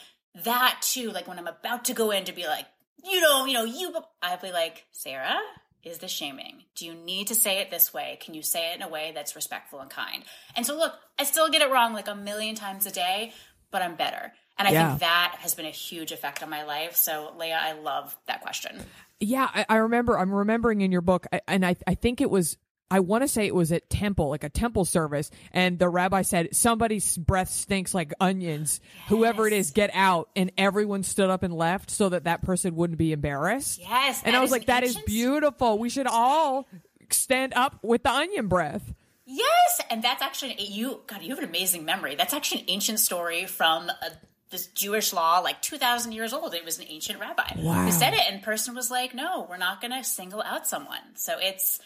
that 0.45 0.79
too, 0.83 1.11
like 1.13 1.27
when 1.29 1.39
I'm 1.39 1.47
about 1.47 1.85
to 1.87 1.95
go 1.95 2.11
in 2.11 2.25
to 2.25 2.33
be 2.33 2.47
like, 2.47 2.67
you 3.05 3.21
know, 3.21 3.47
you 3.47 3.55
know, 3.55 3.65
you, 3.65 3.95
I'll 4.23 4.37
be 4.39 4.51
like, 4.53 4.85
Sarah, 4.91 5.39
is 5.85 5.99
the 5.99 6.09
shaming? 6.09 6.65
Do 6.75 6.87
you 6.87 6.95
need 6.95 7.29
to 7.29 7.35
say 7.35 7.59
it 7.61 7.71
this 7.71 7.93
way? 7.95 8.19
Can 8.21 8.35
you 8.35 8.43
say 8.43 8.73
it 8.73 8.77
in 8.77 8.83
a 8.83 8.89
way 8.89 9.13
that's 9.15 9.35
respectful 9.37 9.81
and 9.81 9.91
kind? 9.91 10.25
And 10.57 10.67
so, 10.67 10.77
look, 10.77 10.93
I 11.19 11.25
still 11.25 11.49
get 11.51 11.63
it 11.63 11.71
wrong 11.71 11.93
like 11.95 12.09
a 12.09 12.15
million 12.15 12.55
times 12.55 12.87
a 12.87 12.91
day, 12.91 13.33
but 13.71 13.83
I'm 13.83 13.97
better. 13.97 14.33
And 14.59 14.69
I 14.69 14.73
Yeah. 14.73 14.89
think 14.89 15.01
that 15.01 15.37
has 15.41 15.55
been 15.55 15.67
a 15.67 15.71
huge 15.71 16.13
effect 16.13 16.43
on 16.43 16.51
my 16.51 16.65
life. 16.65 16.95
So, 16.97 17.33
Leah, 17.39 17.59
I 17.63 17.73
love 17.73 18.15
that 18.27 18.43
question. 18.43 18.79
Yeah, 19.21 19.49
I, 19.55 19.65
I 19.69 19.77
remember. 19.77 20.19
I'm 20.19 20.33
remembering 20.33 20.81
in 20.83 20.93
your 20.93 21.01
book, 21.01 21.27
I- 21.33 21.41
and 21.49 21.65
I, 21.65 21.77
I 21.87 21.95
think 21.95 22.21
it 22.21 22.31
was. 22.31 22.57
I 22.91 23.01
want 23.01 23.23
to 23.23 23.29
say 23.29 23.47
it 23.47 23.55
was 23.55 23.71
at 23.73 23.89
temple, 23.89 24.29
like 24.31 24.43
a 24.45 24.49
temple 24.49 24.85
service, 24.85 25.31
and 25.53 25.79
the 25.79 25.89
rabbi 25.89 26.23
said, 26.23 26.55
"Somebody's 26.57 27.17
breath 27.17 27.49
stinks 27.51 27.95
like 27.95 28.13
onions. 28.21 28.81
Whoever 29.09 29.47
it 29.47 29.53
is, 29.53 29.71
get 29.71 29.91
out." 29.95 30.29
And 30.35 30.51
everyone 30.59 31.03
stood 31.05 31.31
up 31.31 31.43
and 31.43 31.55
left 31.55 31.91
so 31.91 32.09
that 32.09 32.25
that 32.25 32.43
person 32.43 32.75
wouldn't 32.75 32.99
be 32.99 33.13
embarrassed. 33.13 33.79
Yes. 33.79 34.23
and 34.25 34.35
I 34.35 34.41
was 34.41 34.51
like, 34.51 34.67
"That 34.67 34.83
is 34.83 34.97
beautiful. 35.07 35.79
We 35.79 35.89
should 35.89 36.07
all 36.09 36.67
stand 37.11 37.55
up 37.55 37.79
with 37.83 38.03
the 38.03 38.11
onion 38.11 38.49
breath." 38.49 38.93
Yes, 39.25 39.81
and 39.91 40.03
that's 40.03 40.23
actually 40.23 40.57
you. 40.61 41.03
God, 41.07 41.23
you 41.23 41.31
have 41.31 41.39
an 41.39 41.45
amazing 41.49 41.85
memory. 41.85 42.17
That's 42.17 42.35
actually 42.35 42.63
an 42.63 42.71
ancient 42.71 42.99
story 42.99 43.47
from 43.47 43.89
uh 43.89 44.11
this 44.51 44.67
Jewish 44.67 45.13
law, 45.13 45.39
like 45.39 45.63
two 45.63 45.79
thousand 45.79 46.11
years 46.11 46.33
old. 46.33 46.55
It 46.55 46.65
was 46.65 46.81
an 46.81 46.87
ancient 46.89 47.21
rabbi 47.21 47.53
Wow. 47.59 47.85
who 47.85 47.93
said 47.93 48.15
it, 48.15 48.23
and 48.29 48.43
person 48.43 48.75
was 48.75 48.91
like, 48.91 49.15
"No, 49.15 49.47
we're 49.49 49.59
not 49.59 49.81
going 49.81 49.93
to 49.93 50.03
single 50.03 50.43
out 50.43 50.67
someone." 50.67 51.15
So 51.15 51.37
it's 51.39 51.79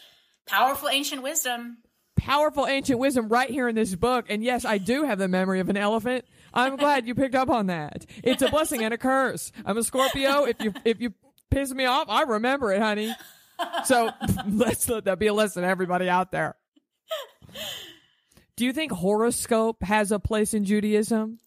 powerful 0.46 0.88
ancient 0.88 1.22
wisdom. 1.22 1.78
powerful 2.16 2.66
ancient 2.66 2.98
wisdom 2.98 3.28
right 3.28 3.50
here 3.50 3.68
in 3.68 3.74
this 3.74 3.94
book. 3.94 4.26
And 4.28 4.42
yes, 4.42 4.64
I 4.64 4.78
do 4.78 5.04
have 5.04 5.18
the 5.18 5.28
memory 5.28 5.60
of 5.60 5.68
an 5.68 5.76
elephant. 5.76 6.24
I'm 6.52 6.76
glad 6.84 7.06
you 7.06 7.14
picked 7.14 7.34
up 7.34 7.50
on 7.50 7.66
that. 7.66 8.06
It's 8.22 8.42
a 8.42 8.48
blessing 8.48 8.82
and 8.84 8.94
a 8.94 8.98
curse. 8.98 9.52
I'm 9.64 9.76
a 9.76 9.82
Scorpio. 9.82 10.44
If 10.44 10.62
you 10.62 10.72
if 10.84 11.00
you 11.00 11.12
piss 11.50 11.72
me 11.72 11.84
off, 11.84 12.08
I 12.08 12.22
remember 12.22 12.72
it, 12.72 12.80
honey. 12.80 13.14
So 13.84 14.10
let's 14.48 14.88
let 14.88 15.04
that 15.04 15.18
be 15.18 15.26
a 15.26 15.34
lesson 15.34 15.62
to 15.62 15.68
everybody 15.68 16.08
out 16.08 16.30
there. 16.32 16.56
Do 18.56 18.64
you 18.64 18.72
think 18.72 18.92
horoscope 18.92 19.82
has 19.82 20.12
a 20.12 20.18
place 20.18 20.54
in 20.54 20.64
Judaism? 20.64 21.40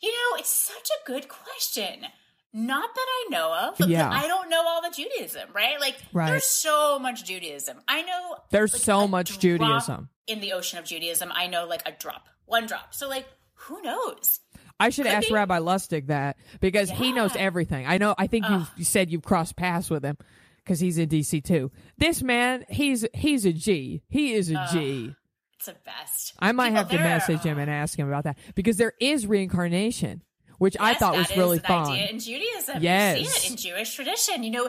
You 0.00 0.10
know, 0.10 0.38
it's 0.38 0.48
such 0.48 0.88
a 0.90 1.06
good 1.06 1.28
question. 1.28 2.06
Not 2.52 2.94
that 2.94 3.06
I 3.08 3.26
know 3.30 3.68
of. 3.68 3.78
but 3.78 3.88
Yeah. 3.88 4.10
I 4.10 4.26
don't 4.26 4.50
know 4.50 4.62
all 4.66 4.82
the 4.82 4.90
Judaism, 4.94 5.48
right? 5.54 5.80
Like, 5.80 5.96
Right. 6.12 6.26
there's 6.30 6.44
so 6.46 6.98
much 6.98 7.24
Judaism. 7.24 7.80
I 7.88 8.02
know 8.02 8.36
There's 8.50 8.72
like, 8.74 8.82
so 8.82 9.08
much 9.08 9.38
Judaism. 9.38 10.10
in 10.26 10.40
the 10.40 10.52
ocean 10.52 10.78
of 10.78 10.84
Judaism. 10.84 11.32
I 11.34 11.46
know 11.46 11.66
like 11.66 11.82
a 11.88 11.92
drop, 11.92 12.26
one 12.44 12.66
drop. 12.66 12.94
So 12.94 13.08
like, 13.08 13.26
who 13.54 13.80
knows? 13.82 14.40
I 14.80 14.90
should 14.90 15.06
Could 15.06 15.14
ask 15.14 15.28
be. 15.28 15.34
Rabbi 15.34 15.60
Lustig 15.60 16.08
that 16.08 16.36
because 16.60 16.90
he 16.90 17.12
knows 17.12 17.34
everything. 17.36 17.86
I 17.86 17.98
know. 17.98 18.14
I 18.18 18.26
think 18.26 18.48
you 18.48 18.66
you 18.76 18.84
said 18.84 19.10
you've 19.12 19.22
crossed 19.22 19.54
paths 19.56 19.88
with 19.88 20.04
him 20.04 20.16
because 20.64 20.80
he's 20.80 20.98
in 20.98 21.08
DC 21.08 21.40
too. 21.44 21.70
This 21.98 22.22
man, 22.22 22.64
he's 22.68 23.06
he's 23.14 23.44
a 23.46 23.52
G. 23.52 24.02
He 24.08 24.32
is 24.34 24.50
a 24.50 24.66
G. 24.72 25.14
It's 25.56 25.66
the 25.66 25.76
best. 25.84 26.32
I 26.40 26.50
might 26.50 26.70
People 26.70 26.76
have 26.78 26.90
to 26.90 26.96
there- 26.98 27.04
message 27.06 27.42
him 27.42 27.58
and 27.58 27.70
ask 27.70 27.96
him 27.96 28.08
about 28.08 28.24
that 28.24 28.36
because 28.56 28.76
there 28.78 28.94
is 29.00 29.24
reincarnation, 29.28 30.22
which 30.62 30.76
I 30.80 30.90
Yes, 30.90 30.98
thought 31.00 31.16
was 31.16 31.36
really 31.36 31.58
an 31.58 31.62
fun. 31.64 31.90
idea 31.92 32.06
in 32.08 32.18
Judaism. 32.18 32.78
Yes. 32.80 33.18
You 33.18 33.24
see 33.26 33.46
it 33.46 33.50
in 33.50 33.56
Jewish 33.56 33.94
tradition. 33.94 34.42
You 34.44 34.50
know, 34.50 34.68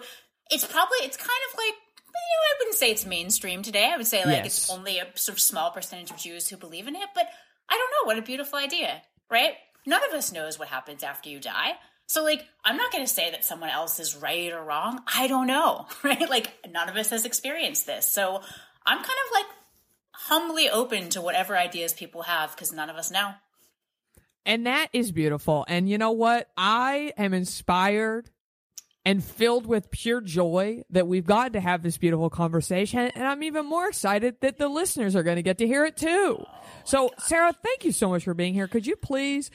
it's 0.52 0.66
probably 0.66 0.98
it's 1.02 1.18
kind 1.18 1.30
of 1.52 1.58
like 1.58 1.74
you 2.16 2.20
know, 2.38 2.44
I 2.46 2.54
wouldn't 2.60 2.78
say 2.78 2.92
it's 2.92 3.06
mainstream 3.06 3.64
today. 3.64 3.90
I 3.94 3.98
would 3.98 4.08
say 4.08 4.26
like 4.26 4.46
it's 4.46 4.70
only 4.70 5.00
a 5.00 5.08
sort 5.16 5.36
of 5.38 5.40
small 5.40 5.72
percentage 5.72 6.12
of 6.12 6.18
Jews 6.18 6.48
who 6.48 6.58
believe 6.58 6.88
in 6.88 6.96
it. 6.96 7.10
But 7.16 7.28
I 7.70 7.74
don't 7.78 7.92
know. 7.92 8.08
What 8.08 8.18
a 8.20 8.22
beautiful 8.22 8.60
idea, 8.60 9.02
right? 9.32 9.54
None 9.86 10.02
of 10.08 10.14
us 10.14 10.32
knows 10.32 10.60
what 10.60 10.68
happens 10.68 11.04
after 11.04 11.30
you 11.30 11.40
die. 11.40 11.74
So 12.06 12.24
like, 12.24 12.46
I'm 12.64 12.78
not 12.78 12.92
going 12.92 13.04
to 13.04 13.12
say 13.12 13.32
that 13.32 13.44
someone 13.46 13.70
else 13.70 14.00
is 14.00 14.16
right 14.16 14.52
or 14.52 14.62
wrong. 14.64 15.02
I 15.14 15.28
don't 15.28 15.48
know, 15.48 15.88
right? 16.04 16.30
Like, 16.30 16.52
none 16.70 16.90
of 16.90 16.96
us 16.98 17.10
has 17.10 17.26
experienced 17.26 17.86
this. 17.86 18.12
So 18.14 18.42
I'm 18.86 18.98
kind 18.98 19.04
of 19.26 19.32
like 19.34 19.46
humbly 20.12 20.70
open 20.70 21.10
to 21.10 21.22
whatever 21.22 21.58
ideas 21.58 21.94
people 21.94 22.24
have 22.24 22.52
because 22.56 22.72
none 22.72 22.90
of 22.90 22.96
us 22.98 23.10
know. 23.12 23.32
And 24.46 24.66
that 24.66 24.90
is 24.94 25.12
beautiful. 25.12 25.66
And 25.68 25.90
you 25.90 25.98
know 25.98 26.12
what? 26.12 26.50
I 26.58 27.14
am 27.18 27.34
inspired 27.34 28.30
and 29.06 29.24
filled 29.24 29.66
with 29.66 29.92
pure 29.92 30.22
joy 30.22 30.84
that 30.90 31.08
we've 31.08 31.26
gotten 31.26 31.54
to 31.54 31.60
have 31.60 31.84
this 31.84 31.98
beautiful 31.98 32.30
conversation. 32.30 33.12
And 33.16 33.26
I'm 33.26 33.44
even 33.44 33.66
more 33.66 33.88
excited 33.88 34.38
that 34.42 34.58
the 34.58 34.70
listeners 34.70 35.16
are 35.16 35.24
going 35.24 35.36
to 35.36 35.44
get 35.44 35.58
to 35.58 35.68
hear 35.68 35.86
it 35.86 35.98
too. 35.98 36.44
so, 36.86 37.10
Sarah, 37.20 37.54
thank 37.64 37.84
you 37.84 37.92
so 37.92 38.10
much 38.10 38.24
for 38.24 38.34
being 38.34 38.54
here. 38.54 38.68
Could 38.68 38.88
you 38.88 38.96
please? 38.96 39.52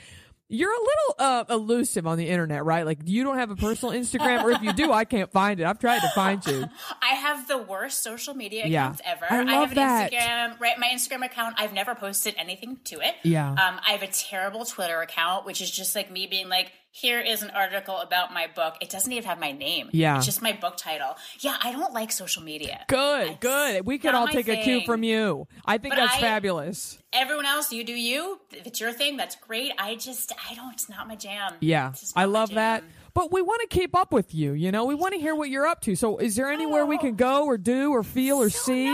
You're 0.51 0.73
a 0.73 0.79
little 0.79 1.15
uh, 1.19 1.45
elusive 1.51 2.07
on 2.07 2.17
the 2.17 2.27
internet, 2.29 2.65
right? 2.65 2.87
Like 2.87 3.01
you 3.05 3.23
don't 3.23 3.37
have 3.37 3.51
a 3.51 3.57
personal 3.57 3.95
Instagram, 3.95 4.45
or 4.45 4.51
if 4.53 4.63
you 4.63 4.73
do, 4.73 4.91
I 4.93 5.05
can't 5.05 5.31
find 5.31 5.61
it. 5.61 5.67
I've 5.67 5.79
tried 5.79 6.01
to 6.01 6.09
find 6.15 6.45
you. 6.47 6.65
I 7.03 7.15
have 7.17 7.47
the 7.47 7.59
worst 7.59 8.03
social 8.03 8.33
media 8.33 8.67
Yeah. 8.67 8.85
accounts 8.87 9.03
ever. 9.05 9.27
I 9.29 9.43
love 9.43 9.69
have 9.69 9.71
an 9.73 9.77
that. 9.77 10.13
Instagram, 10.13 10.61
right? 10.61 10.79
My 10.79 10.89
Instagram 10.89 11.25
account, 11.27 11.57
I've 11.59 11.75
never 11.75 11.95
posted 11.95 12.35
anything 12.39 12.79
to 12.85 13.01
it. 13.01 13.15
Yeah. 13.25 13.51
Um, 13.51 13.79
I 13.87 13.93
have 13.93 14.03
a 14.03 14.07
terrible 14.07 14.65
Twitter 14.65 15.01
account, 15.03 15.45
which 15.45 15.61
is 15.61 15.71
just 15.71 15.95
like 15.95 16.11
me 16.11 16.27
being 16.27 16.49
like, 16.49 16.73
here 16.91 17.21
is 17.21 17.43
an 17.43 17.51
article 17.51 17.97
about 17.99 18.33
my 18.33 18.49
book. 18.55 18.77
It 18.81 18.91
doesn't 18.91 19.13
even 19.13 19.25
have 19.29 19.39
my 19.39 19.53
name. 19.53 19.91
Yeah. 19.93 20.17
It's 20.17 20.27
just 20.27 20.43
my 20.43 20.53
book 20.53 20.77
title. 20.77 21.17
Yeah, 21.41 21.57
I 21.63 21.73
don't 21.73 21.93
like 21.93 22.11
social 22.13 22.43
media. 22.43 22.85
Good, 22.89 23.41
good. 23.41 23.87
We 23.87 23.99
could 23.99 24.13
not 24.13 24.15
all 24.15 24.29
take 24.29 24.49
a 24.49 24.57
cue 24.63 24.83
from 24.85 25.03
you. 25.03 25.47
I 25.65 25.79
think 25.79 25.95
But 25.95 26.01
that's 26.01 26.17
I- 26.17 26.21
fabulous. 26.21 26.99
Everyone 27.13 27.47
else, 27.47 27.73
you 27.73 27.85
do 27.85 27.95
you. 27.95 28.39
If 28.53 28.67
it's 28.67 28.81
your 28.81 28.93
thing, 28.93 29.17
that's 29.17 29.37
great. 29.37 29.73
I 29.79 29.95
just, 29.95 30.33
I 30.51 30.55
don't, 30.55 30.75
it's 30.75 30.91
not 30.91 31.09
my 31.09 31.17
jam. 31.17 31.55
Yeah, 31.61 31.91
It's 31.91 32.01
just 32.01 32.17
not 32.17 32.23
I 32.23 32.25
love 32.27 32.51
that. 32.51 32.85
But 33.15 33.33
we 33.33 33.41
want 33.41 33.63
to 33.63 33.67
keep 33.69 33.97
up 33.97 34.13
with 34.13 34.35
you. 34.35 34.53
You 34.53 34.71
know, 34.71 34.85
we 34.85 34.95
want 34.95 35.15
to 35.15 35.21
hear 35.21 35.35
what 35.35 35.49
you're 35.49 35.67
up 35.67 35.81
to. 35.83 35.97
So, 35.97 36.19
is 36.19 36.37
there 36.37 36.51
anywhere 36.51 36.85
we 36.85 36.97
oh. 36.97 37.01
can 37.01 37.17
go 37.17 37.47
or 37.47 37.57
do 37.57 37.93
or 37.93 38.03
feel 38.03 38.37
or 38.37 38.51
so 38.51 38.73
see? 38.73 38.85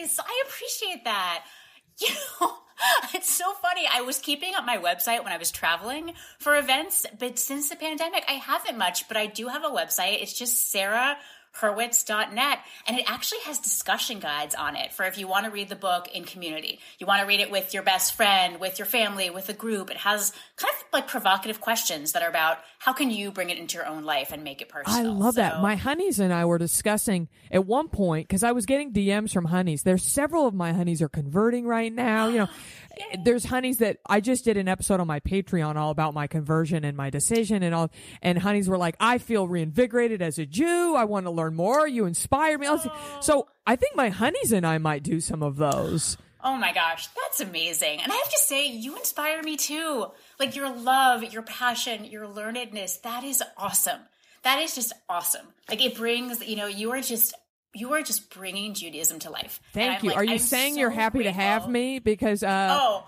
nice. 0.00 0.18
I 0.18 0.42
appreciate 0.46 1.04
that. 1.04 1.44
You 2.00 2.08
know, 2.40 2.56
it's 3.14 3.30
so 3.30 3.52
funny. 3.54 3.82
I 3.90 4.02
was 4.02 4.18
keeping 4.18 4.54
up 4.54 4.64
my 4.64 4.78
website 4.78 5.22
when 5.22 5.32
I 5.32 5.38
was 5.38 5.50
traveling 5.50 6.12
for 6.38 6.56
events, 6.56 7.06
but 7.18 7.38
since 7.38 7.68
the 7.68 7.76
pandemic, 7.76 8.24
I 8.28 8.32
haven't 8.32 8.78
much. 8.78 9.08
But 9.08 9.16
I 9.16 9.26
do 9.26 9.48
have 9.48 9.64
a 9.64 9.68
website. 9.68 10.22
It's 10.22 10.32
just 10.32 10.70
Sarah 10.70 11.16
hurwitz.net 11.60 12.58
and 12.86 12.98
it 12.98 13.04
actually 13.06 13.40
has 13.40 13.58
discussion 13.58 14.18
guides 14.18 14.54
on 14.54 14.76
it 14.76 14.92
for 14.92 15.04
if 15.04 15.18
you 15.18 15.28
want 15.28 15.44
to 15.44 15.50
read 15.50 15.68
the 15.68 15.76
book 15.76 16.08
in 16.14 16.24
community 16.24 16.78
you 16.98 17.06
want 17.06 17.20
to 17.20 17.26
read 17.26 17.40
it 17.40 17.50
with 17.50 17.72
your 17.72 17.82
best 17.82 18.14
friend 18.14 18.58
with 18.60 18.78
your 18.78 18.86
family 18.86 19.30
with 19.30 19.48
a 19.48 19.52
group 19.52 19.90
it 19.90 19.96
has 19.96 20.32
kind 20.56 20.72
of 20.74 20.84
like 20.92 21.06
provocative 21.06 21.60
questions 21.60 22.12
that 22.12 22.22
are 22.22 22.28
about 22.28 22.58
how 22.78 22.92
can 22.92 23.10
you 23.10 23.30
bring 23.30 23.50
it 23.50 23.58
into 23.58 23.76
your 23.76 23.86
own 23.86 24.04
life 24.04 24.32
and 24.32 24.42
make 24.42 24.60
it 24.60 24.68
personal 24.68 24.94
I 24.98 25.02
love 25.02 25.34
that. 25.36 25.60
My 25.60 25.76
honeys 25.76 26.20
and 26.20 26.32
I 26.32 26.44
were 26.44 26.58
discussing 26.58 27.28
at 27.50 27.66
one 27.66 27.88
point 27.88 28.28
because 28.28 28.42
I 28.42 28.52
was 28.52 28.66
getting 28.66 28.92
DMs 28.92 29.32
from 29.32 29.44
honeys. 29.46 29.82
There's 29.82 30.04
several 30.04 30.46
of 30.46 30.54
my 30.54 30.72
honeys 30.72 31.02
are 31.02 31.08
converting 31.08 31.66
right 31.66 31.92
now. 31.92 32.28
You 32.28 32.38
know, 32.38 32.48
there's 33.24 33.44
honeys 33.44 33.78
that 33.78 33.98
I 34.06 34.20
just 34.20 34.44
did 34.44 34.56
an 34.56 34.68
episode 34.68 35.00
on 35.00 35.06
my 35.06 35.20
Patreon 35.20 35.76
all 35.76 35.90
about 35.90 36.14
my 36.14 36.26
conversion 36.26 36.84
and 36.84 36.96
my 36.96 37.10
decision 37.10 37.62
and 37.62 37.74
all. 37.74 37.90
And 38.22 38.38
honeys 38.38 38.68
were 38.68 38.78
like, 38.78 38.96
"I 39.00 39.18
feel 39.18 39.46
reinvigorated 39.46 40.22
as 40.22 40.38
a 40.38 40.46
Jew. 40.46 40.94
I 40.96 41.04
want 41.04 41.26
to 41.26 41.30
learn 41.30 41.43
more. 41.50 41.86
You 41.88 42.06
inspire 42.06 42.58
me." 42.58 42.68
Was- 42.68 42.88
So 43.20 43.48
I 43.66 43.76
think 43.76 43.96
my 43.96 44.08
honeys 44.08 44.52
and 44.52 44.66
I 44.66 44.78
might 44.78 45.02
do 45.02 45.20
some 45.20 45.42
of 45.42 45.56
those. 45.56 46.16
Oh 46.46 46.56
my 46.56 46.72
gosh, 46.74 47.08
that's 47.08 47.40
amazing. 47.40 48.00
And 48.02 48.12
I 48.12 48.16
have 48.16 48.28
to 48.30 48.38
say, 48.38 48.66
you 48.66 48.96
inspire 48.96 49.42
me 49.42 49.56
too. 49.56 50.08
Like 50.38 50.54
your 50.54 50.68
love, 50.70 51.22
your 51.32 51.40
passion, 51.42 52.04
your 52.04 52.26
learnedness, 52.26 53.00
that 53.00 53.24
is 53.24 53.42
awesome. 53.56 54.00
That 54.42 54.60
is 54.60 54.74
just 54.74 54.92
awesome. 55.08 55.46
Like 55.70 55.82
it 55.82 55.96
brings, 55.96 56.46
you 56.46 56.56
know, 56.56 56.66
you 56.66 56.90
are 56.92 57.00
just 57.00 57.34
you 57.76 57.94
are 57.94 58.02
just 58.02 58.28
bringing 58.30 58.74
Judaism 58.74 59.18
to 59.20 59.30
life. 59.30 59.58
Thank 59.72 60.02
you. 60.02 60.10
like- 60.10 60.18
are 60.18 60.24
you 60.24 60.32
I'm 60.32 60.38
saying 60.38 60.74
so 60.74 60.80
you're 60.80 60.90
happy 60.90 61.22
to 61.24 61.32
have 61.32 61.66
me? 61.68 61.98
Because 61.98 62.42
uh, 62.42 62.78
Oh, 62.80 63.06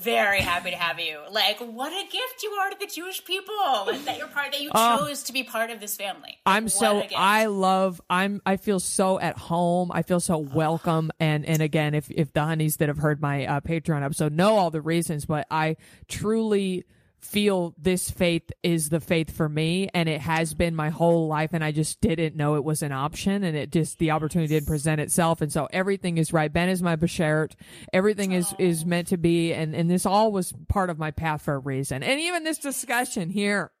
very 0.00 0.40
happy 0.40 0.70
to 0.70 0.76
have 0.76 0.98
you. 0.98 1.18
Like, 1.30 1.58
what 1.58 1.92
a 1.92 2.02
gift 2.04 2.42
you 2.42 2.50
are 2.50 2.70
to 2.70 2.76
the 2.78 2.86
Jewish 2.86 3.24
people. 3.24 3.54
Like, 3.86 4.04
that 4.06 4.18
you're 4.18 4.28
part 4.28 4.52
that 4.52 4.60
you 4.60 4.70
chose 4.70 5.24
to 5.24 5.32
be 5.32 5.42
part 5.42 5.70
of 5.70 5.80
this 5.80 5.96
family. 5.96 6.38
I'm 6.46 6.64
what 6.64 6.72
so. 6.72 7.02
I 7.14 7.46
love 7.46 8.00
I'm 8.08 8.40
I 8.46 8.56
feel 8.56 8.80
so 8.80 9.20
at 9.20 9.36
home. 9.36 9.90
I 9.92 10.02
feel 10.02 10.20
so 10.20 10.38
welcome. 10.38 11.10
And 11.20 11.44
and 11.44 11.60
again, 11.60 11.94
if 11.94 12.10
if 12.10 12.32
the 12.32 12.42
honeys 12.42 12.76
that 12.76 12.88
have 12.88 12.98
heard 12.98 13.20
my 13.20 13.46
uh, 13.46 13.60
Patreon 13.60 14.02
episode 14.02 14.32
know 14.32 14.56
all 14.56 14.70
the 14.70 14.80
reasons, 14.80 15.26
but 15.26 15.46
I 15.50 15.76
truly 16.08 16.84
feel 17.20 17.74
this 17.78 18.10
faith 18.10 18.50
is 18.62 18.88
the 18.88 19.00
faith 19.00 19.34
for 19.34 19.48
me 19.48 19.88
and 19.94 20.08
it 20.08 20.20
has 20.20 20.54
been 20.54 20.74
my 20.74 20.90
whole 20.90 21.26
life 21.26 21.50
and 21.52 21.64
I 21.64 21.72
just 21.72 22.00
didn't 22.00 22.36
know 22.36 22.54
it 22.56 22.64
was 22.64 22.82
an 22.82 22.92
option 22.92 23.42
and 23.42 23.56
it 23.56 23.72
just 23.72 23.98
the 23.98 24.12
opportunity 24.12 24.54
didn't 24.54 24.68
present 24.68 25.00
itself 25.00 25.40
and 25.40 25.52
so 25.52 25.68
everything 25.72 26.18
is 26.18 26.32
right. 26.32 26.52
Ben 26.52 26.68
is 26.68 26.82
my 26.82 26.96
bashert. 26.96 27.52
Everything 27.92 28.32
is 28.32 28.54
is 28.58 28.84
meant 28.84 29.08
to 29.08 29.16
be 29.16 29.52
and 29.52 29.74
and 29.74 29.90
this 29.90 30.06
all 30.06 30.30
was 30.30 30.52
part 30.68 30.90
of 30.90 30.98
my 30.98 31.10
path 31.10 31.42
for 31.42 31.54
a 31.54 31.58
reason. 31.58 32.02
And 32.02 32.20
even 32.20 32.44
this 32.44 32.58
discussion 32.58 33.30
here 33.30 33.72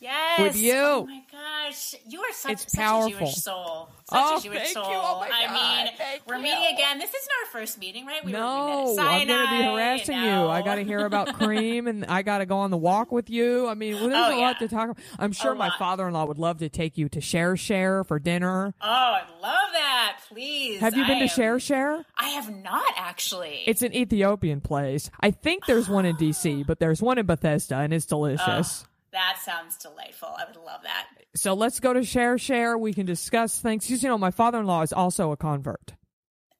Yes. 0.00 0.40
with 0.40 0.56
you. 0.56 0.72
Oh 0.74 1.06
my 1.06 1.22
gosh. 1.30 1.94
You 2.08 2.20
are 2.20 2.32
such, 2.32 2.52
It's 2.52 2.72
such 2.72 2.80
powerful. 2.80 3.16
a 3.16 3.20
Jewish 3.20 3.34
soul. 3.36 3.88
Such 4.10 4.18
Oh, 4.18 4.38
a 4.38 4.40
Jewish 4.40 4.56
thank 4.58 4.68
you. 4.68 4.72
soul. 4.74 4.84
Oh 4.86 5.20
my 5.20 5.28
I 5.46 5.52
mean, 5.84 5.92
Thank 5.98 6.22
we're 6.26 6.36
you. 6.36 6.42
meeting 6.42 6.74
again. 6.74 6.98
This 6.98 7.10
isn't 7.10 7.30
our 7.44 7.52
first 7.60 7.78
meeting, 7.78 8.06
right? 8.06 8.24
We 8.24 8.32
No, 8.32 8.94
were 8.96 9.02
I'm 9.02 9.26
going 9.26 9.46
to 9.46 9.56
be 9.58 9.62
harassing 9.62 10.16
you. 10.18 10.30
I 10.48 10.62
got 10.62 10.76
to 10.76 10.84
hear 10.84 11.04
about 11.04 11.34
cream, 11.34 11.86
and 11.86 12.06
I 12.06 12.22
got 12.22 12.38
to 12.38 12.46
go 12.46 12.56
on 12.58 12.70
the 12.70 12.78
walk 12.78 13.12
with 13.12 13.28
you. 13.28 13.68
I 13.68 13.74
mean, 13.74 13.94
well, 13.94 14.08
there's 14.08 14.14
Oh, 14.26 14.32
a 14.32 14.36
yeah. 14.38 14.46
lot 14.46 14.58
to 14.60 14.68
talk 14.68 14.84
about. 14.90 14.96
I'm 15.18 15.32
sure 15.32 15.52
A 15.52 15.54
my 15.54 15.70
father-in-law 15.78 16.24
would 16.24 16.38
love 16.38 16.58
to 16.58 16.68
take 16.70 16.96
you 16.96 17.08
to 17.10 17.20
Chercher 17.20 18.06
for 18.06 18.18
dinner. 18.18 18.72
Oh, 18.80 18.86
I 18.88 19.22
love 19.42 19.68
that. 19.74 20.16
Please. 20.30 20.80
Have 20.80 20.96
you 20.96 21.04
been 21.04 21.18
I 21.22 21.26
to 21.26 21.42
am- 21.42 21.58
Chercher? 21.58 22.04
I 22.16 22.28
have 22.30 22.50
not 22.54 22.94
actually. 22.96 23.62
It's 23.66 23.82
an 23.82 23.94
Ethiopian 23.94 24.60
place. 24.62 25.10
I 25.20 25.30
think 25.30 25.66
there's 25.66 25.88
one 25.90 26.06
in 26.06 26.16
DC, 26.16 26.66
but 26.66 26.78
there's 26.80 27.02
one 27.02 27.18
in 27.18 27.26
Bethesda, 27.26 27.76
and 27.78 27.92
it's 27.92 28.06
delicious. 28.06 28.86
That 29.12 29.38
sounds 29.44 29.76
delightful. 29.76 30.28
I 30.28 30.44
would 30.46 30.56
love 30.56 30.82
that. 30.84 31.06
So 31.34 31.54
let's 31.54 31.80
go 31.80 31.92
to 31.92 32.00
Chercher. 32.00 32.78
We 32.78 32.92
can 32.94 33.06
discuss 33.06 33.58
things. 33.60 33.90
You 33.90 34.08
know, 34.08 34.18
my 34.18 34.30
father-in-law 34.30 34.82
is 34.82 34.92
also 34.92 35.32
a 35.32 35.36
convert. 35.36 35.94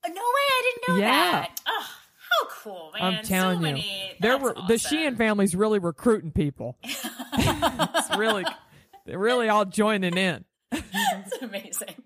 Uh, 0.04 0.08
No 0.08 0.14
way, 0.14 0.20
I 0.20 0.62
didn't 0.86 0.88
know 0.96 1.00
Yeah. 1.00 1.30
that. 1.32 1.60
Oh, 1.68 1.86
how 2.30 2.48
cool, 2.50 2.92
man. 2.98 3.14
I'm 3.18 3.24
telling 3.24 3.56
so 3.60 3.66
you, 3.66 3.72
many, 3.74 4.16
they're 4.20 4.38
that's 4.38 4.56
re- 4.56 4.64
the. 4.68 4.78
Sheehan 4.78 5.16
family's 5.16 5.54
really 5.54 5.78
recruiting 5.78 6.32
people. 6.32 6.76
it's 6.82 8.16
really, 8.16 8.44
they're 9.06 9.18
really 9.18 9.48
all 9.48 9.64
joining 9.64 10.16
in. 10.16 10.44
That's 10.70 11.36
amazing. 11.42 12.02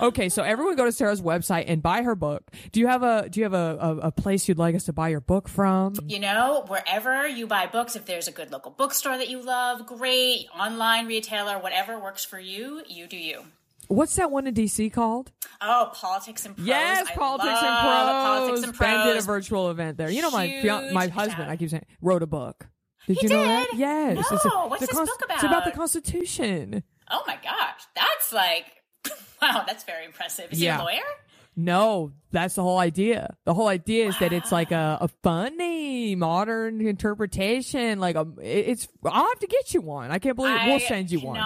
Okay, 0.00 0.28
so 0.28 0.42
everyone 0.42 0.76
go 0.76 0.84
to 0.84 0.92
Sarah's 0.92 1.22
website 1.22 1.64
and 1.68 1.82
buy 1.82 2.02
her 2.02 2.14
book. 2.14 2.42
Do 2.72 2.80
you 2.80 2.86
have 2.86 3.02
a 3.02 3.28
Do 3.28 3.40
you 3.40 3.44
have 3.44 3.54
a, 3.54 3.78
a, 3.80 3.96
a 4.08 4.12
place 4.12 4.48
you'd 4.48 4.58
like 4.58 4.74
us 4.74 4.84
to 4.84 4.92
buy 4.92 5.08
your 5.08 5.20
book 5.20 5.48
from? 5.48 5.94
You 6.06 6.18
know, 6.20 6.64
wherever 6.68 7.26
you 7.26 7.46
buy 7.46 7.66
books, 7.66 7.96
if 7.96 8.06
there's 8.06 8.28
a 8.28 8.32
good 8.32 8.52
local 8.52 8.70
bookstore 8.70 9.16
that 9.16 9.28
you 9.28 9.40
love, 9.42 9.86
great. 9.86 10.46
Online 10.58 11.06
retailer, 11.06 11.58
whatever 11.58 11.98
works 11.98 12.24
for 12.24 12.38
you, 12.38 12.82
you 12.88 13.06
do 13.06 13.16
you. 13.16 13.42
What's 13.88 14.16
that 14.16 14.30
one 14.32 14.46
in 14.48 14.54
DC 14.54 14.92
called? 14.92 15.30
Oh, 15.60 15.90
politics 15.94 16.44
and 16.44 16.56
prose. 16.56 16.66
Yes, 16.66 17.06
I 17.08 17.14
politics 17.14 17.48
and 17.48 17.60
love 17.62 18.04
prose. 18.06 18.60
Politics 18.60 18.68
and 18.68 18.78
Ben 18.78 19.06
did 19.06 19.16
a 19.18 19.20
virtual 19.22 19.70
event 19.70 19.96
there. 19.96 20.10
You 20.10 20.22
know, 20.22 20.30
my 20.30 20.48
fian- 20.60 20.92
my 20.92 21.06
husband, 21.06 21.36
fan. 21.44 21.48
I 21.50 21.56
keep 21.56 21.70
saying, 21.70 21.86
wrote 22.02 22.22
a 22.22 22.26
book. 22.26 22.66
Did 23.06 23.18
He 23.18 23.26
you 23.28 23.28
know 23.28 23.42
that? 23.44 23.68
did? 23.70 23.78
Yes. 23.78 24.18
it's 24.32 24.44
a- 24.44 24.48
No, 24.48 24.66
what's 24.66 24.84
this 24.84 24.92
book 24.92 25.22
about? 25.24 25.36
It's 25.36 25.44
about 25.44 25.64
the? 25.64 25.70
Constitution. 25.70 26.82
Oh 27.10 27.22
my 27.28 27.38
gosh, 27.42 27.82
that's 27.94 28.32
like, 28.32 28.64
wow, 29.42 29.64
that's 29.66 29.84
very 29.84 30.04
impressive. 30.04 30.52
Is 30.52 30.60
Yeah. 30.60 30.76
he 30.76 30.82
a 30.82 30.84
lawyer? 30.84 31.04
No, 31.58 32.12
that's 32.32 32.54
the 32.56 32.62
whole 32.62 32.76
idea. 32.78 33.34
The 33.44 33.54
whole 33.54 33.68
idea 33.68 34.08
is 34.08 34.18
that 34.18 34.30
it's 34.30 34.52
like 34.52 34.72
a, 34.72 34.98
a 35.00 35.08
funny 35.08 36.14
modern 36.14 36.86
interpretation. 36.86 37.98
Like 37.98 38.14
a, 38.14 38.26
it's. 38.42 38.86
I'll 39.04 39.26
have 39.26 39.38
to 39.38 39.46
get 39.46 39.72
you 39.72 39.80
one. 39.80 40.10
I 40.10 40.18
can't 40.18 40.36
believe 40.36 40.52
I 40.54 40.68
we'll 40.68 40.80
send 40.80 41.10
you 41.10 41.20
one. 41.20 41.38
Oh 41.38 41.40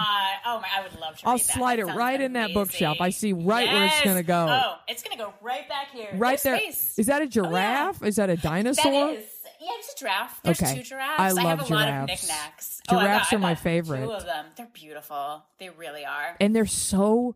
my, 0.59 0.67
I 0.77 0.81
would 0.83 0.99
love 0.99 1.17
to. 1.19 1.27
I'll 1.29 1.37
slide 1.37 1.79
it 1.79 1.85
right 1.85 2.19
in 2.19 2.33
that 2.33 2.53
bookshelf. 2.53 2.97
I 2.99 3.09
see 3.11 3.31
right 3.31 3.71
where 3.71 3.85
it's 3.85 4.01
gonna 4.01 4.21
go. 4.23 4.47
Oh, 4.49 4.75
it's 4.89 5.01
gonna 5.01 5.15
go 5.17 5.33
right 5.41 5.67
back 5.69 5.91
here. 5.91 6.09
right 6.15 6.31
There's 6.41 6.43
there. 6.43 6.57
Space. 6.73 6.99
Is 6.99 7.05
that 7.07 7.21
a 7.21 7.23
Oh, 7.23 7.27
yeah. 7.27 7.29
giraffe? 7.29 8.03
Is 8.03 8.15
that 8.17 8.29
a 8.29 8.35
dinosaur? 8.35 8.91
That 8.91 9.13
is. 9.19 9.25
Yeah, 9.61 9.69
it's 9.77 9.93
a 9.93 9.97
giraffe. 9.97 10.39
There's 10.43 10.61
Okay. 10.61 10.75
two 10.75 10.83
giraffes. 10.83 11.19
I 11.21 11.27
have 11.27 11.35
love 11.37 11.69
a 11.71 11.73
lot 11.73 11.87
of 11.87 12.07
giraffes. 12.19 12.81
Oh, 12.89 12.95
got- 12.95 13.01
Giraffes 13.01 13.33
are 13.33 13.39
my 13.39 13.55
favorite. 13.55 14.03
Two 14.03 14.11
of 14.11 14.25
them. 14.25 14.45
They're 14.57 14.67
beautiful. 14.73 15.43
They 15.59 15.69
really 15.69 16.03
are. 16.03 16.35
And 16.41 16.53
they're 16.53 16.65
so 16.65 17.35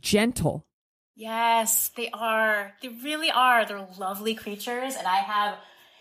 gentle. 0.00 0.66
Yes, 1.14 1.90
they 1.96 2.08
are. 2.10 2.72
They 2.82 2.88
really 2.88 3.30
are. 3.30 3.64
They're 3.66 3.86
lovely 3.98 4.34
creatures, 4.34 4.94
and 4.96 5.06
I 5.06 5.16
have. 5.18 5.58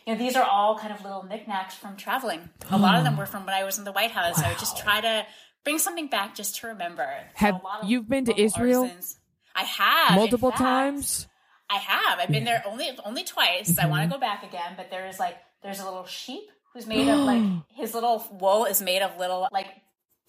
You 0.07 0.13
know, 0.13 0.19
these 0.19 0.35
are 0.35 0.43
all 0.43 0.80
kind 0.80 0.91
of 0.91 1.03
little 1.03 1.23
knickknacks 1.23 1.76
from 1.76 1.95
traveling. 1.95 2.49
A 2.72 2.77
lot 2.77 2.95
of 2.97 3.03
them 3.03 3.18
were 3.19 3.27
from 3.27 3.45
when 3.45 3.53
I 3.53 3.63
was 3.63 3.77
in 3.77 3.84
the 3.84 3.91
White 3.91 4.09
House. 4.11 4.41
I 4.41 4.49
would 4.49 4.57
just 4.57 4.77
try 4.77 4.99
to 4.99 5.26
bring 5.63 5.77
something 5.77 6.07
back 6.07 6.34
just 6.34 6.55
to 6.57 6.68
remember. 6.68 7.07
So 7.34 7.45
Have 7.45 7.61
a 7.61 7.63
lot 7.63 7.84
of 7.84 7.89
you 7.89 8.01
been 8.01 8.26
to 8.26 8.39
Israel? 8.39 8.84
artisans- 8.84 9.18
I 9.53 9.63
have 9.63 10.15
Multiple 10.15 10.51
times. 10.53 11.27
I 11.69 11.76
have. 11.77 12.19
I've 12.19 12.30
been 12.30 12.45
there 12.45 12.63
only 12.65 12.89
only 13.05 13.23
twice. 13.23 13.77
I 13.77 13.84
Mm-hmm. 13.84 13.91
want 13.91 14.09
to 14.09 14.15
go 14.15 14.19
back 14.19 14.43
again, 14.43 14.73
but 14.77 14.89
there's 14.89 15.19
like 15.19 15.35
there's 15.61 15.80
a 15.80 15.85
little 15.85 16.05
sheep 16.05 16.43
who's 16.73 16.88
made 16.88 17.07
of 17.09 17.19
like 17.19 17.43
his 17.76 17.93
little 17.93 18.26
wool 18.31 18.65
is 18.65 18.81
made 18.81 19.01
of 19.01 19.18
little 19.19 19.47
like 19.51 19.68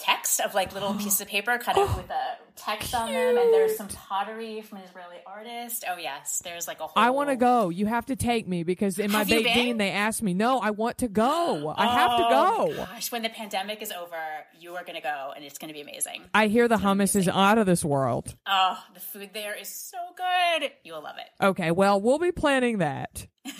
text 0.02 0.40
of 0.40 0.54
like 0.54 0.72
little 0.72 0.94
pieces 0.94 1.20
of 1.20 1.28
paper 1.28 1.58
kind 1.58 1.78
of 1.78 1.96
with 1.96 2.10
a 2.10 2.36
text 2.56 2.94
on 2.94 3.10
them 3.10 3.36
and 3.38 3.52
there's 3.52 3.76
some 3.76 3.88
pottery 3.88 4.60
from 4.60 4.78
an 4.78 4.84
Israeli 4.84 5.16
artist. 5.26 5.84
Oh 5.88 5.96
yes, 5.96 6.42
there's 6.44 6.66
like 6.68 6.80
a 6.80 6.86
whole 6.86 6.92
I 7.02 7.10
want 7.10 7.30
to 7.30 7.36
go. 7.36 7.70
You 7.70 7.86
have 7.86 8.06
to 8.06 8.16
take 8.16 8.46
me 8.46 8.62
because 8.62 8.98
in 8.98 9.10
my 9.10 9.22
you 9.22 9.42
been? 9.42 9.78
They 9.78 9.90
asked 9.90 10.22
me. 10.22 10.34
No, 10.34 10.58
I 10.58 10.70
want 10.70 10.98
to 10.98 11.08
go. 11.08 11.72
I 11.76 11.86
have 11.86 12.18
to 12.18 12.26
Oh, 12.28 12.66
go. 12.68 12.76
Gosh, 12.76 13.10
when 13.12 13.22
the 13.22 13.28
pandemic 13.30 13.80
is 13.82 13.90
over, 13.92 14.16
you 14.58 14.74
are 14.76 14.84
going 14.84 14.96
to 14.96 15.02
go 15.02 15.32
and 15.34 15.44
it's 15.44 15.58
going 15.58 15.68
to 15.68 15.74
be 15.74 15.80
amazing. 15.80 16.22
I 16.34 16.48
hear 16.48 16.68
the 16.68 16.76
hummus 16.76 17.16
is 17.16 17.28
out 17.28 17.58
of 17.58 17.66
this 17.66 17.84
world. 17.84 18.34
Oh, 18.46 18.78
the 18.94 19.00
food 19.00 19.30
there 19.32 19.54
is 19.58 19.68
so 19.68 19.98
good. 20.16 20.70
You 20.84 20.94
will 20.94 21.02
love 21.02 21.16
it. 21.18 21.44
Okay, 21.44 21.70
well, 21.70 22.00
we'll 22.00 22.18
be 22.18 22.32
planning 22.32 22.78
that. 22.78 23.26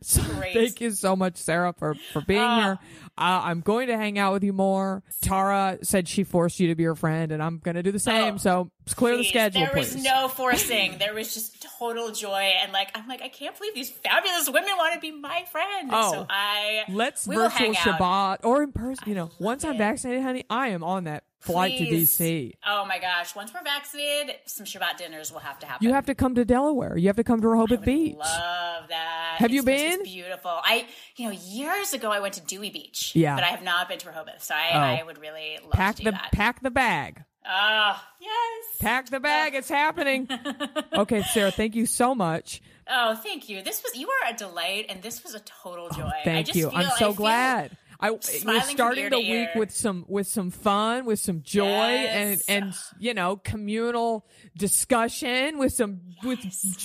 So 0.00 0.22
thank 0.22 0.80
you 0.80 0.92
so 0.92 1.16
much, 1.16 1.36
Sarah, 1.38 1.74
for 1.76 1.94
for 2.12 2.22
being 2.22 2.40
Ah. 2.40 2.62
here. 2.62 2.78
Uh, 3.18 3.40
I'm 3.44 3.60
going 3.60 3.88
to 3.88 3.96
hang 3.96 4.18
out 4.18 4.32
with 4.32 4.44
you 4.44 4.52
more. 4.52 5.02
Tara 5.20 5.78
said 5.82 6.06
she 6.08 6.24
forced 6.24 6.60
you 6.60 6.68
to 6.68 6.74
be 6.74 6.84
her 6.84 6.94
friend, 6.94 7.32
and 7.32 7.42
I'm 7.42 7.58
going 7.58 7.74
to 7.74 7.82
do 7.82 7.90
the 7.90 7.98
same. 7.98 8.34
Oh, 8.34 8.38
so 8.38 8.70
clear 8.94 9.16
the 9.16 9.24
schedule, 9.24 9.62
There 9.62 9.70
please. 9.70 9.94
was 9.94 10.04
no 10.04 10.28
forcing. 10.28 10.98
There 10.98 11.14
was 11.14 11.34
just 11.34 11.66
total 11.78 12.10
joy, 12.12 12.52
and 12.62 12.72
like 12.72 12.90
I'm 12.94 13.06
like 13.08 13.22
I 13.22 13.28
can't 13.28 13.56
believe 13.58 13.74
these 13.74 13.90
fabulous 13.90 14.48
women 14.48 14.70
want 14.76 14.94
to 14.94 15.00
be 15.00 15.10
my 15.12 15.44
friend. 15.50 15.90
Oh. 15.92 16.12
so 16.12 16.26
I 16.30 16.84
Let's 16.88 17.26
virtual 17.26 17.48
hang 17.48 17.76
out. 17.76 17.98
Shabbat 17.98 18.38
or 18.44 18.62
in 18.62 18.72
person. 18.72 19.08
You 19.08 19.14
know, 19.14 19.30
once 19.38 19.64
I'm 19.64 19.78
vaccinated, 19.78 20.22
honey, 20.22 20.44
I 20.48 20.68
am 20.68 20.82
on 20.84 21.04
that 21.04 21.24
flight 21.40 21.76
Please. 21.78 22.16
to 22.16 22.24
DC. 22.24 22.52
Oh 22.66 22.84
my 22.86 22.98
gosh! 22.98 23.34
Once 23.36 23.52
we're 23.54 23.62
vaccinated, 23.62 24.36
some 24.46 24.66
Shabbat 24.66 24.96
dinners 24.98 25.32
will 25.32 25.40
have 25.40 25.58
to 25.60 25.66
happen. 25.66 25.86
You 25.86 25.94
have 25.94 26.06
to 26.06 26.14
come 26.14 26.34
to 26.34 26.44
Delaware. 26.44 26.96
You 26.96 27.08
have 27.08 27.16
to 27.16 27.24
come 27.24 27.40
to 27.40 27.48
Rehoboth 27.48 27.84
Beach. 27.84 28.16
Love 28.16 28.88
that. 28.88 29.07
Have 29.38 29.50
you 29.52 29.62
been? 29.62 30.00
It's 30.00 30.10
beautiful. 30.10 30.50
I, 30.52 30.86
you 31.16 31.26
know, 31.26 31.32
years 31.32 31.92
ago 31.92 32.10
I 32.10 32.20
went 32.20 32.34
to 32.34 32.40
Dewey 32.40 32.70
Beach. 32.70 33.12
Yeah. 33.14 33.34
but 33.34 33.44
I 33.44 33.48
have 33.48 33.62
not 33.62 33.88
been 33.88 33.98
to 33.98 34.08
Rehoboth, 34.08 34.42
so 34.42 34.54
I, 34.54 34.70
Oh. 34.74 34.78
I 34.78 35.02
would 35.04 35.18
really 35.18 35.58
love 35.62 35.72
Pack 35.72 35.96
to 35.96 36.02
do 36.02 36.04
the 36.06 36.10
that. 36.12 36.32
pack 36.32 36.62
the 36.62 36.70
bag. 36.70 37.24
Oh 37.50 38.02
yes. 38.20 38.64
Pack 38.80 39.08
the 39.10 39.20
bag. 39.20 39.54
It's 39.54 39.68
happening. 39.68 40.28
okay, 40.92 41.22
Sarah. 41.22 41.50
Thank 41.50 41.74
you 41.76 41.86
so 41.86 42.14
much. 42.14 42.60
Oh, 42.90 43.14
thank 43.14 43.48
you. 43.48 43.62
This 43.62 43.82
was 43.82 43.96
you 43.96 44.08
are 44.08 44.34
a 44.34 44.36
delight, 44.36 44.86
and 44.90 45.02
this 45.02 45.22
was 45.22 45.34
a 45.34 45.40
total 45.40 45.88
oh, 45.90 45.96
joy. 45.96 46.10
I 46.20 46.24
Thank 46.24 46.46
just 46.48 46.58
you. 46.58 46.68
Feel, 46.70 46.78
I'm 46.78 46.90
so 46.90 46.96
feel- 46.98 47.12
glad. 47.14 47.76
I 48.00 48.10
we're 48.12 48.60
starting 48.60 49.10
the 49.10 49.18
week 49.18 49.48
with 49.56 49.72
some 49.72 50.04
with 50.08 50.26
some 50.28 50.50
fun, 50.50 51.04
with 51.04 51.18
some 51.18 51.42
joy, 51.42 51.64
and 51.66 52.30
Yes. 52.30 52.44
and 52.48 52.74
you 53.00 53.12
know 53.14 53.36
communal 53.36 54.24
discussion 54.56 55.58
with 55.58 55.72
some 55.72 56.00
with 56.22 56.38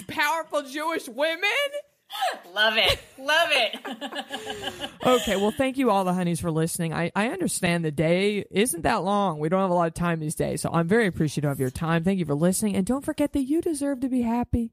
powerful 0.07 0.63
Jewish 0.63 1.07
women. 1.07 1.43
Love 2.53 2.73
it. 2.77 2.99
Love 3.17 3.49
it. 3.51 4.89
Okay, 5.05 5.35
well, 5.35 5.51
thank 5.51 5.77
you 5.77 5.89
all 5.91 6.05
the 6.05 6.13
honeys 6.13 6.39
for 6.39 6.49
listening. 6.49 6.93
I, 6.93 7.11
I 7.13 7.27
understand 7.27 7.83
the 7.83 7.91
day 7.91 8.45
isn't 8.49 8.83
that 8.83 9.03
long. 9.03 9.37
We 9.39 9.49
don't 9.49 9.59
have 9.59 9.69
a 9.69 9.73
lot 9.73 9.87
of 9.87 9.93
time 9.93 10.21
these 10.21 10.33
days, 10.35 10.61
so 10.61 10.69
I'm 10.71 10.87
very 10.87 11.07
appreciative 11.07 11.51
of 11.51 11.59
your 11.59 11.69
time. 11.71 12.05
Thank 12.05 12.19
you 12.19 12.25
for 12.25 12.35
listening, 12.35 12.77
and 12.77 12.85
don't 12.85 13.03
forget 13.03 13.33
that 13.33 13.43
you 13.43 13.59
deserve 13.61 13.99
to 13.99 14.07
be 14.07 14.21
happy. 14.21 14.71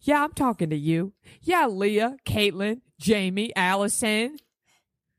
Yeah, 0.00 0.22
I'm 0.22 0.32
talking 0.32 0.70
to 0.70 0.76
you. 0.76 1.12
Yeah, 1.42 1.66
Leah, 1.66 2.16
Caitlin, 2.24 2.82
Jamie, 3.00 3.54
Allison. 3.56 4.36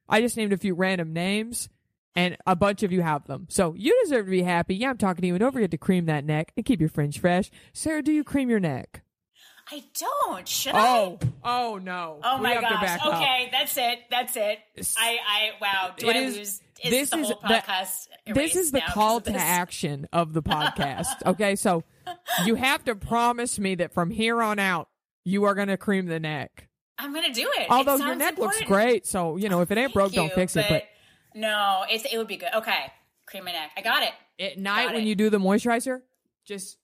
I 0.07 0.21
just 0.21 0.37
named 0.37 0.53
a 0.53 0.57
few 0.57 0.73
random 0.73 1.11
names, 1.11 1.67
and 2.15 2.37
a 2.47 2.55
bunch 2.55 2.81
of 2.83 2.93
you 2.93 3.01
have 3.01 3.27
them. 3.27 3.47
So 3.49 3.73
you 3.77 3.99
deserve 4.03 4.25
to 4.25 4.31
be 4.31 4.43
happy. 4.43 4.75
Yeah, 4.75 4.91
I'm 4.91 4.97
talking 4.97 5.21
to 5.21 5.27
you, 5.27 5.33
and 5.33 5.41
don't 5.41 5.51
forget 5.51 5.71
to 5.71 5.77
cream 5.77 6.05
that 6.05 6.23
neck 6.23 6.53
and 6.55 6.65
keep 6.65 6.79
your 6.79 6.89
fringe 6.89 7.19
fresh. 7.19 7.51
Sarah, 7.73 8.01
do 8.01 8.13
you 8.13 8.23
cream 8.23 8.49
your 8.49 8.61
neck? 8.61 9.01
I 9.71 9.83
don't. 10.27 10.47
Should 10.47 10.73
Oh, 10.75 11.17
I? 11.21 11.27
oh 11.43 11.73
Oh 11.73 11.77
no. 11.77 12.19
Oh 12.23 12.37
we 12.37 12.43
my 12.43 12.49
have 12.53 12.63
to 12.63 12.69
gosh. 12.69 12.81
back 12.81 13.05
up. 13.05 13.13
Okay, 13.15 13.49
that's 13.51 13.77
it. 13.77 13.99
That's 14.11 14.35
it. 14.37 14.59
I, 14.97 15.17
I, 15.27 15.49
wow. 15.61 15.93
Do 15.97 16.09
It 16.09 16.15
I 16.15 16.19
is- 16.19 16.37
lose? 16.37 16.61
Is 16.83 16.91
this 16.91 17.09
the 17.09 17.17
is 17.19 17.27
whole 17.29 17.39
the- 17.41 17.47
podcast? 17.47 18.07
this 18.27 18.55
is 18.55 18.71
the 18.71 18.81
call 18.81 19.21
to 19.21 19.33
action 19.33 20.07
of 20.11 20.33
the 20.33 20.43
podcast. 20.43 21.07
okay, 21.25 21.55
so 21.55 21.83
you 22.45 22.55
have 22.55 22.83
to 22.83 22.95
promise 22.95 23.57
me 23.57 23.75
that 23.75 23.93
from 23.93 24.11
here 24.11 24.41
on 24.41 24.59
out 24.59 24.89
you 25.23 25.45
are 25.45 25.55
going 25.55 25.69
to 25.69 25.77
cream 25.77 26.05
the 26.07 26.19
neck. 26.19 26.67
I'm 26.99 27.13
gonna 27.13 27.33
do 27.33 27.49
it. 27.57 27.61
It 27.63 27.69
Although 27.71 27.95
your 27.95 28.07
sounds 28.07 28.19
neck 28.19 28.37
looks 28.37 28.61
great, 28.61 29.05
so 29.07 29.35
you 29.37 29.49
know 29.49 29.61
if 29.61 29.71
it 29.71 29.77
ain't 29.77 29.93
broke, 29.93 30.11
don't 30.13 30.31
fix 30.31 30.55
it. 30.55 30.65
But 30.69 30.83
no, 31.33 31.83
it's 31.89 32.05
it 32.05 32.17
would 32.17 32.27
be 32.27 32.37
good. 32.37 32.49
Okay, 32.55 32.91
cream 33.25 33.43
my 33.45 33.51
neck. 33.51 33.71
I 33.75 33.81
got 33.81 34.03
it. 34.03 34.11
at 34.39 34.57
night 34.57 34.85
Got 34.87 34.93
when 34.95 35.03
it. 35.03 35.07
you 35.07 35.15
do 35.15 35.29
the 35.29 35.39
moisturizer, 35.39 36.01
just. 36.45 36.77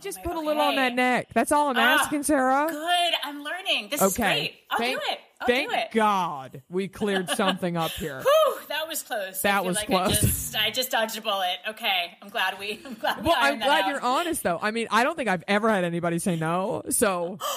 Just 0.00 0.18
my- 0.18 0.24
put 0.24 0.36
a 0.36 0.40
little 0.40 0.62
on 0.62 0.76
that 0.76 0.94
neck. 0.94 1.28
That's 1.32 1.52
all 1.52 1.68
I'm 1.68 1.76
Ah, 1.76 2.00
asking, 2.00 2.22
Sarah. 2.22 2.66
Good. 2.70 3.12
I'm 3.24 3.42
learning. 3.42 3.88
This 3.90 4.02
is 4.02 4.12
Okay, 4.18 4.38
great. 4.40 4.54
I'll 4.70 4.78
thank, 4.78 5.00
do 5.00 5.06
it. 5.12 5.18
I'll 5.40 5.46
thank 5.46 5.70
do 5.70 5.76
it. 5.76 5.88
God 5.92 6.62
we 6.68 6.88
cleared 6.88 7.30
something 7.36 7.76
up 7.76 7.90
here. 7.92 8.20
Whew, 8.22 8.58
that 8.68 8.86
was 8.88 9.02
close. 9.02 9.42
That 9.42 9.64
was 9.64 9.76
like 9.76 9.86
close. 9.86 10.10
I 10.16 10.20
just, 10.20 10.56
I 10.56 10.70
just 10.70 10.90
dodged 10.90 11.16
a 11.18 11.22
bullet. 11.22 11.56
Okay, 11.70 12.16
I'm 12.22 12.28
glad 12.28 12.58
we. 12.58 12.80
I'm 12.84 12.94
glad 12.94 13.18
we 13.22 13.28
Well, 13.28 13.36
I'm 13.38 13.58
glad 13.58 13.86
you're 13.88 14.00
honest, 14.02 14.42
though. 14.42 14.58
I 14.60 14.70
mean, 14.70 14.88
I 14.90 15.02
don't 15.04 15.16
think 15.16 15.28
I've 15.28 15.44
ever 15.48 15.68
had 15.70 15.84
anybody 15.84 16.18
say 16.18 16.36
no. 16.36 16.82
So, 16.90 17.38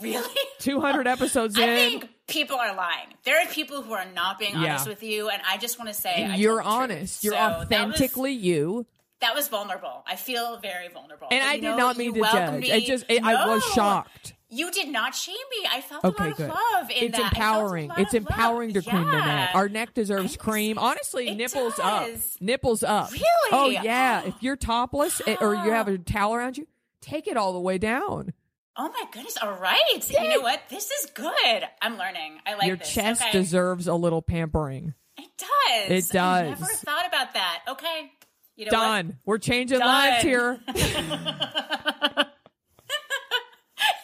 Really? 0.00 0.34
200 0.60 1.06
episodes 1.06 1.58
I 1.58 1.62
in, 1.62 1.76
think 2.00 2.08
people 2.26 2.56
are 2.56 2.74
lying. 2.74 3.08
There 3.24 3.38
are 3.42 3.46
people 3.50 3.82
who 3.82 3.92
are 3.92 4.06
not 4.14 4.38
being 4.38 4.52
Yeah. 4.52 4.70
honest 4.70 4.88
with 4.88 5.02
you, 5.02 5.28
and 5.28 5.42
I 5.46 5.58
just 5.58 5.78
want 5.78 5.88
to 5.88 5.94
say 5.94 6.36
you're 6.36 6.62
honest. 6.62 7.22
You're 7.22 7.34
So 7.34 7.38
that 7.38 7.58
was- 7.58 7.66
authentically 7.66 8.32
you. 8.32 8.86
That 9.20 9.34
was, 9.34 9.48
vulnerable. 9.48 10.02
I 10.06 10.16
feel 10.16 10.58
very 10.58 10.88
vulnerable. 10.88 11.28
And 11.30 11.42
I 11.42 11.54
did 11.56 11.62
know, 11.64 11.76
not 11.76 11.96
mean 11.98 12.14
to 12.14 12.20
judge. 12.20 12.60
Me. 12.62 12.70
It 12.70 12.86
just, 12.86 13.04
it, 13.08 13.22
I 13.22 13.46
was 13.46 13.62
shocked. 13.74 14.34
You 14.48 14.70
did 14.70 14.88
not 14.88 15.14
shame 15.14 15.36
me. 15.60 15.68
I 15.70 15.80
felt 15.80 16.04
Okay, 16.04 16.24
a 16.24 16.28
lot 16.28 16.36
good. 16.36 16.50
of 16.50 16.56
love 16.56 16.90
in 16.90 17.04
It's 17.04 17.16
that. 17.16 17.24
I 17.24 17.28
empowering. 17.28 17.90
It's 17.98 18.14
of 18.14 18.22
love. 18.24 18.30
empowering 18.32 18.72
to 18.72 18.82
cream 18.82 19.06
the 19.06 19.24
neck. 19.24 19.50
Our 19.54 19.68
neck 19.68 19.94
deserves 19.94 20.36
cream. 20.36 20.76
Honestly, 20.78 21.34
nipples 21.34 21.78
up. 21.78 22.08
Nipples 22.40 22.82
up. 22.82 23.12
Really? 23.12 23.24
Oh 23.52 23.68
yeah. 23.68 24.24
if 24.24 24.34
you're 24.40 24.56
topless 24.56 25.22
eh, 25.26 25.36
or 25.40 25.54
you 25.54 25.70
have 25.70 25.86
a 25.86 25.98
towel 25.98 26.34
around 26.34 26.58
you, 26.58 26.66
take 27.00 27.28
it 27.28 27.36
all 27.36 27.52
the 27.52 27.60
way 27.60 27.78
down. 27.78 28.32
Oh 28.76 28.88
my 28.88 29.04
goodness! 29.12 29.36
All 29.42 29.52
right, 29.52 30.10
you 30.10 30.28
know 30.28 30.40
what? 30.40 30.62
This 30.70 30.90
is 30.90 31.10
good. 31.14 31.62
I'm 31.82 31.98
learning. 31.98 32.38
I 32.46 32.54
like 32.54 32.66
Your 32.66 32.76
this. 32.76 32.90
chest 32.90 33.20
okay. 33.20 33.32
deserves 33.32 33.86
a 33.88 33.94
little 33.94 34.22
pampering. 34.22 34.94
It 35.18 35.28
does. 35.36 35.90
It 35.90 36.12
does. 36.12 36.14
I 36.16 36.50
does. 36.50 36.60
never 36.60 36.72
thought 36.72 37.06
about 37.06 37.34
that. 37.34 37.62
Okay. 37.68 38.10
You 38.56 38.66
know 38.66 38.70
Done. 38.72 39.18
We're 39.24 39.38
changing 39.38 39.78
Done. 39.78 39.88
lives 39.88 40.22
here. 40.22 40.60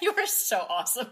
You 0.03 0.13
are 0.17 0.27
so 0.27 0.59
awesome. 0.69 1.09